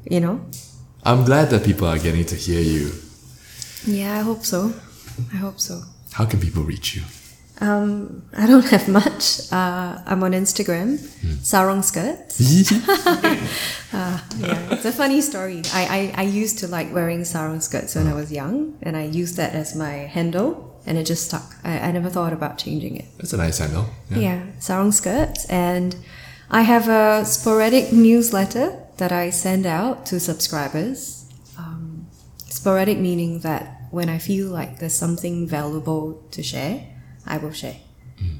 You 0.09 0.19
know? 0.21 0.45
I'm 1.03 1.25
glad 1.25 1.49
that 1.49 1.63
people 1.65 1.87
are 1.87 1.97
getting 1.97 2.25
to 2.25 2.35
hear 2.35 2.61
you. 2.61 2.91
Yeah, 3.87 4.13
I 4.19 4.21
hope 4.21 4.45
so. 4.45 4.73
I 5.33 5.37
hope 5.37 5.59
so. 5.59 5.81
How 6.13 6.25
can 6.25 6.39
people 6.39 6.63
reach 6.63 6.95
you? 6.95 7.01
Um, 7.61 8.23
I 8.35 8.47
don't 8.47 8.65
have 8.65 8.87
much. 8.87 9.51
Uh, 9.51 9.99
I'm 10.05 10.23
on 10.23 10.31
Instagram, 10.31 10.99
sarong 11.43 11.83
skirts. 11.83 12.39
Yeah, 14.39 14.73
it's 14.73 14.85
a 14.85 14.91
funny 14.91 15.21
story. 15.21 15.61
I, 15.73 16.13
I, 16.15 16.21
I 16.21 16.23
used 16.23 16.59
to 16.59 16.67
like 16.67 16.93
wearing 16.93 17.23
sarong 17.23 17.61
skirts 17.61 17.95
when 17.95 18.07
I 18.07 18.13
was 18.13 18.31
young, 18.31 18.77
and 18.81 18.97
I 18.97 19.03
used 19.05 19.37
that 19.37 19.53
as 19.53 19.75
my 19.75 19.91
handle, 19.91 20.77
and 20.85 20.97
it 20.97 21.05
just 21.05 21.27
stuck. 21.27 21.55
I, 21.63 21.79
I 21.79 21.91
never 21.91 22.09
thought 22.09 22.33
about 22.33 22.57
changing 22.57 22.97
it. 22.97 23.05
That's 23.17 23.31
a 23.33 23.37
nice 23.37 23.59
handle. 23.59 23.85
Yeah, 24.11 24.43
sarong 24.59 24.91
skirts, 24.91 25.45
and 25.45 25.95
I 26.49 26.61
have 26.61 26.89
a 26.89 27.23
sporadic 27.25 27.93
newsletter 27.93 28.79
that 28.97 29.11
I 29.11 29.29
send 29.29 29.65
out 29.65 30.05
to 30.07 30.19
subscribers. 30.19 31.25
Um, 31.57 32.07
sporadic 32.49 32.97
meaning 32.97 33.39
that 33.39 33.87
when 33.91 34.09
I 34.09 34.17
feel 34.17 34.49
like 34.49 34.79
there's 34.79 34.95
something 34.95 35.47
valuable 35.47 36.21
to 36.31 36.43
share, 36.43 36.85
I 37.25 37.37
will 37.37 37.51
share. 37.51 37.77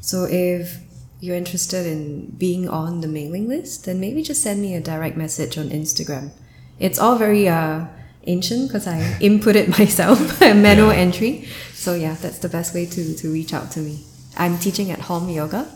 So 0.01 0.25
if 0.29 0.77
you're 1.19 1.35
interested 1.35 1.85
in 1.85 2.31
being 2.37 2.69
on 2.69 3.01
the 3.01 3.07
mailing 3.07 3.47
list, 3.47 3.85
then 3.85 3.99
maybe 3.99 4.21
just 4.23 4.41
send 4.41 4.61
me 4.61 4.75
a 4.75 4.81
direct 4.81 5.17
message 5.17 5.57
on 5.57 5.69
Instagram. 5.69 6.31
It's 6.79 6.99
all 6.99 7.17
very 7.17 7.47
uh, 7.47 7.85
ancient 8.27 8.67
because 8.67 8.87
I 8.87 9.17
input 9.21 9.55
it 9.55 9.69
myself, 9.69 10.41
a 10.41 10.53
manual 10.53 10.89
Yeah. 10.93 10.99
entry. 10.99 11.47
So 11.73 11.93
yeah, 11.93 12.15
that's 12.15 12.39
the 12.39 12.49
best 12.49 12.73
way 12.73 12.85
to, 12.85 13.15
to 13.15 13.31
reach 13.33 13.53
out 13.53 13.71
to 13.71 13.79
me. 13.79 14.03
I'm 14.37 14.57
teaching 14.59 14.91
at 14.91 14.99
Hom 14.99 15.29
Yoga. 15.29 15.67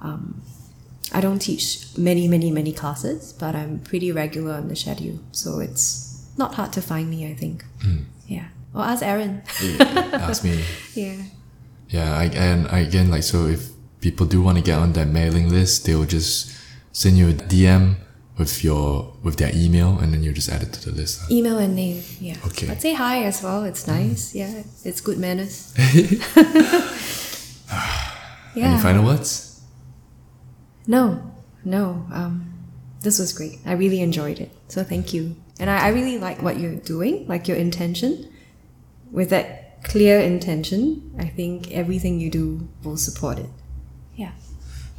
Um, 0.00 0.42
I 1.12 1.20
don't 1.20 1.38
teach 1.40 1.86
many, 1.96 2.28
many, 2.28 2.50
many 2.50 2.72
classes, 2.72 3.32
but 3.32 3.54
I'm 3.54 3.80
pretty 3.80 4.12
regular 4.12 4.52
on 4.54 4.68
the 4.68 4.76
schedule. 4.76 5.20
So 5.32 5.58
it's 5.60 6.26
not 6.36 6.54
hard 6.54 6.72
to 6.74 6.82
find 6.82 7.08
me, 7.08 7.26
I 7.30 7.34
think. 7.34 7.64
Yeah. 8.26 8.48
Or 8.74 8.82
ask 8.82 9.02
Aaron. 9.02 9.42
Ask 9.80 10.44
me. 10.44 10.62
yeah. 10.94 11.16
Yeah, 11.88 12.16
I, 12.16 12.24
and 12.26 12.68
I, 12.68 12.80
again, 12.80 13.10
like, 13.10 13.22
so 13.22 13.46
if 13.46 13.70
people 14.00 14.26
do 14.26 14.42
want 14.42 14.58
to 14.58 14.64
get 14.64 14.78
on 14.78 14.92
that 14.92 15.08
mailing 15.08 15.48
list, 15.48 15.86
they 15.86 15.94
will 15.94 16.04
just 16.06 16.54
send 16.92 17.16
you 17.16 17.28
a 17.30 17.32
DM 17.32 17.96
with 18.38 18.62
your 18.62 19.12
with 19.22 19.36
their 19.36 19.50
email, 19.54 19.98
and 19.98 20.12
then 20.12 20.22
you 20.22 20.32
just 20.32 20.48
add 20.48 20.62
it 20.62 20.72
to 20.74 20.90
the 20.90 20.96
list. 20.96 21.20
huh? 21.22 21.26
Email 21.30 21.58
and 21.58 21.74
name, 21.74 22.02
yeah. 22.20 22.36
Okay. 22.46 22.66
But 22.68 22.80
say 22.80 22.94
hi 22.94 23.24
as 23.24 23.42
well. 23.42 23.64
It's 23.64 23.86
nice. 23.86 24.34
Yeah, 24.34 24.62
it's 24.84 25.00
good 25.00 25.18
manners. 25.18 25.74
yeah. 28.54 28.72
Any 28.72 28.80
final 28.82 29.04
words? 29.04 29.60
No, 30.86 31.20
no. 31.64 32.06
Um, 32.12 32.54
this 33.00 33.18
was 33.18 33.32
great. 33.32 33.58
I 33.66 33.72
really 33.72 34.00
enjoyed 34.00 34.38
it. 34.40 34.50
So 34.68 34.84
thank 34.84 35.12
you. 35.12 35.36
And 35.60 35.68
I, 35.68 35.86
I 35.86 35.88
really 35.88 36.18
like 36.18 36.40
what 36.42 36.58
you're 36.58 36.76
doing, 36.76 37.26
like 37.26 37.48
your 37.48 37.56
intention. 37.56 38.32
With 39.10 39.30
that 39.30 39.67
clear 39.82 40.20
intention, 40.20 41.14
I 41.18 41.26
think 41.26 41.70
everything 41.72 42.20
you 42.20 42.30
do 42.30 42.68
will 42.82 42.96
support 42.96 43.38
it. 43.38 43.50
Yeah. 44.16 44.32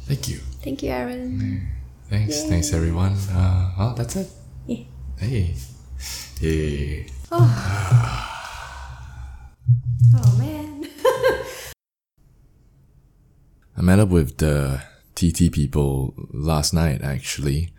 Thank 0.06 0.28
you. 0.28 0.38
Thank 0.62 0.82
you, 0.82 0.90
Aaron. 0.90 1.68
Thanks. 2.08 2.42
Thanks, 2.44 2.72
everyone. 2.72 3.12
Uh, 3.30 3.72
well, 3.78 3.94
that's 3.94 4.16
it. 4.16 4.28
Yeah. 4.66 4.84
Hey. 5.18 5.54
Hey. 6.40 7.06
Oh 10.12 10.36
man. 10.38 10.88
I 13.76 13.82
met 13.82 14.00
up 14.00 14.08
with 14.08 14.38
the 14.38 14.82
TT 15.14 15.52
people 15.52 16.14
last 16.32 16.74
night, 16.74 17.02
actually. 17.02 17.72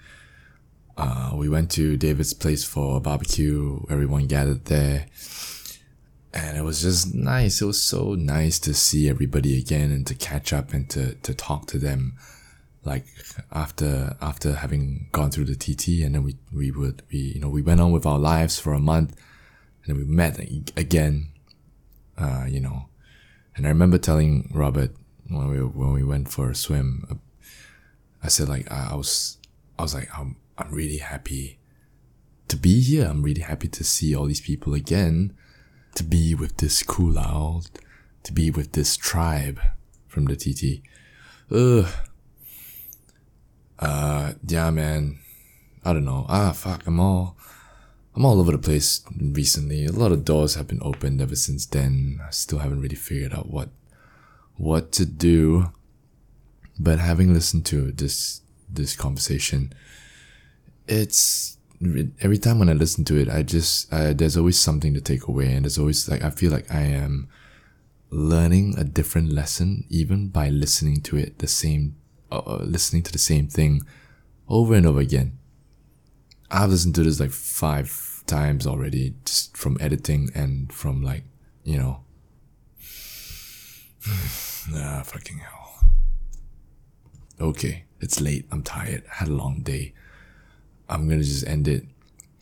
Uh, 0.95 1.31
we 1.35 1.49
went 1.49 1.71
to 1.71 1.97
David's 1.97 2.33
place 2.33 2.63
for 2.63 2.97
a 2.97 2.99
barbecue. 2.99 3.83
Everyone 3.89 4.27
gathered 4.27 4.65
there. 4.65 5.07
And 6.33 6.57
it 6.57 6.63
was 6.63 6.81
just 6.81 7.13
nice. 7.13 7.61
It 7.61 7.65
was 7.65 7.81
so 7.81 8.15
nice 8.15 8.57
to 8.59 8.73
see 8.73 9.09
everybody 9.09 9.57
again 9.57 9.91
and 9.91 10.07
to 10.07 10.15
catch 10.15 10.53
up 10.53 10.73
and 10.73 10.89
to, 10.91 11.15
to 11.15 11.33
talk 11.33 11.67
to 11.67 11.77
them. 11.77 12.15
Like 12.83 13.05
after 13.51 14.15
after 14.21 14.55
having 14.55 15.09
gone 15.11 15.29
through 15.29 15.45
the 15.45 15.55
TT 15.55 16.03
and 16.03 16.15
then 16.15 16.23
we, 16.23 16.37
we 16.51 16.71
would 16.71 17.03
we 17.11 17.19
you 17.19 17.39
know 17.39 17.49
we 17.49 17.61
went 17.61 17.79
on 17.79 17.91
with 17.91 18.07
our 18.07 18.17
lives 18.17 18.59
for 18.59 18.73
a 18.73 18.79
month 18.79 19.15
and 19.85 19.97
we 19.97 20.03
met 20.03 20.39
again. 20.75 21.29
Uh, 22.17 22.45
you 22.47 22.59
know. 22.59 22.87
And 23.55 23.65
I 23.65 23.69
remember 23.69 23.97
telling 23.97 24.49
Robert 24.53 24.91
when 25.27 25.47
we 25.49 25.57
when 25.59 25.93
we 25.93 26.03
went 26.03 26.29
for 26.29 26.49
a 26.49 26.55
swim, 26.55 27.05
uh, 27.09 27.15
I 28.23 28.27
said 28.29 28.49
like 28.49 28.71
I, 28.71 28.89
I 28.91 28.95
was 28.95 29.37
I 29.77 29.83
was 29.83 29.93
like 29.93 30.09
I'm 30.17 30.37
I'm 30.57 30.71
really 30.71 30.97
happy 30.97 31.59
to 32.47 32.57
be 32.57 32.81
here. 32.81 33.05
I'm 33.05 33.23
really 33.23 33.41
happy 33.41 33.67
to 33.69 33.83
see 33.83 34.15
all 34.15 34.25
these 34.25 34.41
people 34.41 34.73
again, 34.73 35.35
to 35.95 36.03
be 36.03 36.35
with 36.35 36.57
this 36.57 36.83
Kulao, 36.83 37.69
to 38.23 38.33
be 38.33 38.51
with 38.51 38.73
this 38.73 38.97
tribe 38.97 39.59
from 40.07 40.25
the 40.25 40.35
TT. 40.35 40.81
Ugh. 41.51 41.87
Uh, 43.79 44.33
yeah, 44.47 44.69
man. 44.69 45.19
I 45.83 45.93
don't 45.93 46.05
know. 46.05 46.25
Ah, 46.29 46.51
fuck. 46.51 46.85
I'm 46.85 46.99
all, 46.99 47.35
I'm 48.15 48.25
all 48.25 48.39
over 48.39 48.51
the 48.51 48.57
place 48.57 49.01
recently. 49.17 49.85
A 49.85 49.91
lot 49.91 50.11
of 50.11 50.23
doors 50.23 50.55
have 50.55 50.67
been 50.67 50.81
opened 50.81 51.21
ever 51.21 51.35
since 51.35 51.65
then. 51.65 52.19
I 52.25 52.29
still 52.31 52.59
haven't 52.59 52.81
really 52.81 52.95
figured 52.95 53.33
out 53.33 53.49
what 53.49 53.69
what 54.57 54.91
to 54.93 55.05
do. 55.05 55.71
But 56.79 56.99
having 56.99 57.33
listened 57.33 57.65
to 57.67 57.91
this 57.91 58.41
this 58.69 58.95
conversation, 58.95 59.73
it's 60.87 61.57
every 62.19 62.37
time 62.37 62.59
when 62.59 62.69
I 62.69 62.73
listen 62.73 63.05
to 63.05 63.17
it, 63.17 63.29
I 63.29 63.43
just 63.43 63.91
uh, 63.91 64.13
there's 64.13 64.37
always 64.37 64.59
something 64.59 64.93
to 64.93 65.01
take 65.01 65.27
away, 65.27 65.53
and 65.53 65.65
there's 65.65 65.77
always 65.77 66.07
like 66.09 66.23
I 66.23 66.29
feel 66.29 66.51
like 66.51 66.71
I 66.71 66.81
am 66.81 67.27
learning 68.09 68.75
a 68.77 68.83
different 68.83 69.31
lesson 69.31 69.85
even 69.89 70.27
by 70.27 70.49
listening 70.49 71.01
to 71.01 71.17
it 71.17 71.39
the 71.39 71.47
same, 71.47 71.95
uh, 72.31 72.59
listening 72.61 73.03
to 73.03 73.11
the 73.11 73.17
same 73.17 73.47
thing 73.47 73.81
over 74.47 74.73
and 74.75 74.85
over 74.85 74.99
again. 74.99 75.37
I've 76.49 76.69
listened 76.69 76.95
to 76.95 77.03
this 77.03 77.19
like 77.19 77.31
five 77.31 78.23
times 78.27 78.67
already, 78.67 79.15
just 79.25 79.55
from 79.57 79.77
editing 79.79 80.29
and 80.35 80.71
from 80.71 81.01
like 81.01 81.23
you 81.63 81.77
know 81.77 82.03
Ah, 84.73 85.01
fucking 85.03 85.39
hell. 85.39 85.85
Okay, 87.39 87.85
it's 87.99 88.21
late. 88.21 88.45
I'm 88.51 88.63
tired. 88.63 89.03
I 89.11 89.15
had 89.15 89.27
a 89.27 89.33
long 89.33 89.61
day. 89.61 89.93
I'm 90.91 91.07
gonna 91.07 91.23
just 91.23 91.47
end 91.47 91.67
it. 91.67 91.85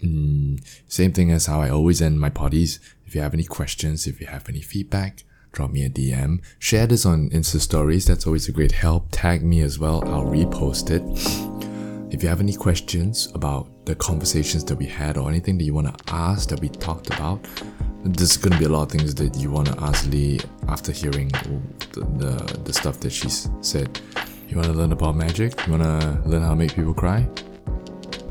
Mm, 0.03 0.61
same 0.87 1.11
thing 1.11 1.31
as 1.31 1.45
how 1.45 1.61
I 1.61 1.69
always 1.69 2.01
end 2.01 2.19
my 2.19 2.29
parties. 2.29 2.79
If 3.05 3.15
you 3.15 3.21
have 3.21 3.33
any 3.33 3.43
questions, 3.43 4.07
if 4.07 4.19
you 4.21 4.27
have 4.27 4.47
any 4.49 4.61
feedback, 4.61 5.23
drop 5.51 5.71
me 5.71 5.83
a 5.83 5.89
DM. 5.89 6.41
Share 6.57 6.87
this 6.87 7.05
on 7.05 7.29
Insta 7.29 7.59
stories. 7.59 8.05
That's 8.05 8.25
always 8.25 8.47
a 8.47 8.51
great 8.51 8.71
help. 8.71 9.07
Tag 9.11 9.43
me 9.43 9.61
as 9.61 9.79
well. 9.79 10.03
I'll 10.07 10.25
repost 10.25 10.89
it. 10.91 11.03
If 12.13 12.23
you 12.23 12.29
have 12.29 12.39
any 12.39 12.53
questions 12.53 13.31
about 13.35 13.85
the 13.85 13.95
conversations 13.95 14.63
that 14.65 14.75
we 14.75 14.85
had 14.85 15.17
or 15.17 15.29
anything 15.29 15.57
that 15.59 15.63
you 15.63 15.73
want 15.73 15.95
to 15.95 16.13
ask 16.13 16.49
that 16.49 16.59
we 16.59 16.69
talked 16.69 17.07
about, 17.07 17.45
there's 18.03 18.37
going 18.37 18.53
to 18.53 18.59
be 18.59 18.65
a 18.65 18.69
lot 18.69 18.83
of 18.83 18.91
things 18.91 19.13
that 19.15 19.35
you 19.35 19.51
want 19.51 19.67
to 19.67 19.83
ask 19.83 20.07
Lee 20.09 20.39
after 20.67 20.91
hearing 20.91 21.27
the, 21.29 22.01
the, 22.17 22.59
the 22.63 22.73
stuff 22.73 22.99
that 23.01 23.11
she's 23.11 23.49
said. 23.61 23.99
You 24.47 24.55
want 24.55 24.67
to 24.67 24.73
learn 24.73 24.91
about 24.91 25.15
magic? 25.15 25.67
You 25.67 25.73
want 25.73 25.83
to 25.83 26.29
learn 26.29 26.41
how 26.41 26.51
to 26.51 26.55
make 26.55 26.73
people 26.73 26.93
cry? 26.93 27.27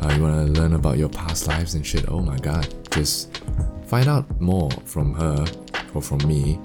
Uh, 0.01 0.15
you 0.15 0.23
want 0.23 0.55
to 0.55 0.61
learn 0.61 0.75
about 0.75 0.99
your 0.99 1.09
past 1.09 1.47
lives 1.47 1.75
and 1.75 1.87
shit? 1.87 2.09
Oh 2.09 2.21
my 2.21 2.37
god. 2.39 2.73
Just 2.91 3.41
find 3.87 4.09
out 4.09 4.41
more 4.41 4.71
from 4.85 5.15
her 5.15 5.47
or 5.95 6.03
from 6.03 6.19
me 6.27 6.59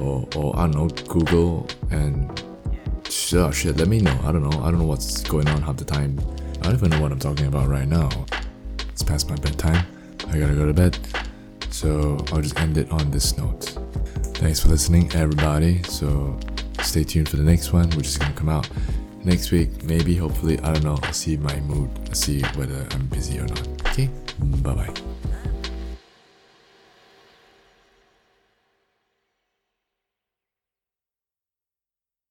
or, 0.00 0.28
or 0.36 0.56
I 0.56 0.68
don't 0.68 0.74
know, 0.74 0.88
Google 1.06 1.68
and 1.90 2.42
Sure, 3.10 3.50
shit, 3.52 3.78
let 3.78 3.88
me 3.88 4.00
know. 4.00 4.18
I 4.22 4.32
don't 4.32 4.42
know. 4.42 4.62
I 4.62 4.70
don't 4.70 4.80
know 4.80 4.86
what's 4.86 5.22
going 5.22 5.48
on 5.48 5.62
half 5.62 5.76
the 5.76 5.84
time. 5.84 6.18
I 6.60 6.64
don't 6.64 6.74
even 6.74 6.90
know 6.90 7.00
what 7.00 7.10
I'm 7.10 7.18
talking 7.18 7.46
about 7.46 7.68
right 7.68 7.88
now. 7.88 8.10
It's 8.90 9.02
past 9.02 9.30
my 9.30 9.36
bedtime. 9.36 9.86
I 10.28 10.38
gotta 10.38 10.54
go 10.54 10.66
to 10.66 10.74
bed. 10.74 10.98
So 11.70 12.18
I'll 12.32 12.42
just 12.42 12.58
end 12.60 12.76
it 12.76 12.90
on 12.90 13.10
this 13.10 13.36
note. 13.38 13.64
Thanks 14.34 14.60
for 14.60 14.68
listening, 14.68 15.10
everybody. 15.14 15.82
So 15.84 16.38
stay 16.82 17.02
tuned 17.02 17.30
for 17.30 17.36
the 17.36 17.42
next 17.42 17.72
one, 17.72 17.90
which 17.92 18.08
is 18.08 18.18
gonna 18.18 18.34
come 18.34 18.50
out 18.50 18.68
next 19.28 19.52
week. 19.52 19.84
Maybe, 19.84 20.16
hopefully, 20.16 20.58
I 20.60 20.72
don't 20.72 20.84
know. 20.84 20.98
I'll 21.02 21.12
see 21.12 21.36
my 21.36 21.60
mood. 21.60 21.90
I'll 22.08 22.14
see 22.14 22.40
whether 22.56 22.86
I'm 22.92 23.06
busy 23.06 23.38
or 23.38 23.46
not. 23.46 23.68
Okay? 23.88 24.08
Bye 24.38 24.74
bye. 24.74 25.17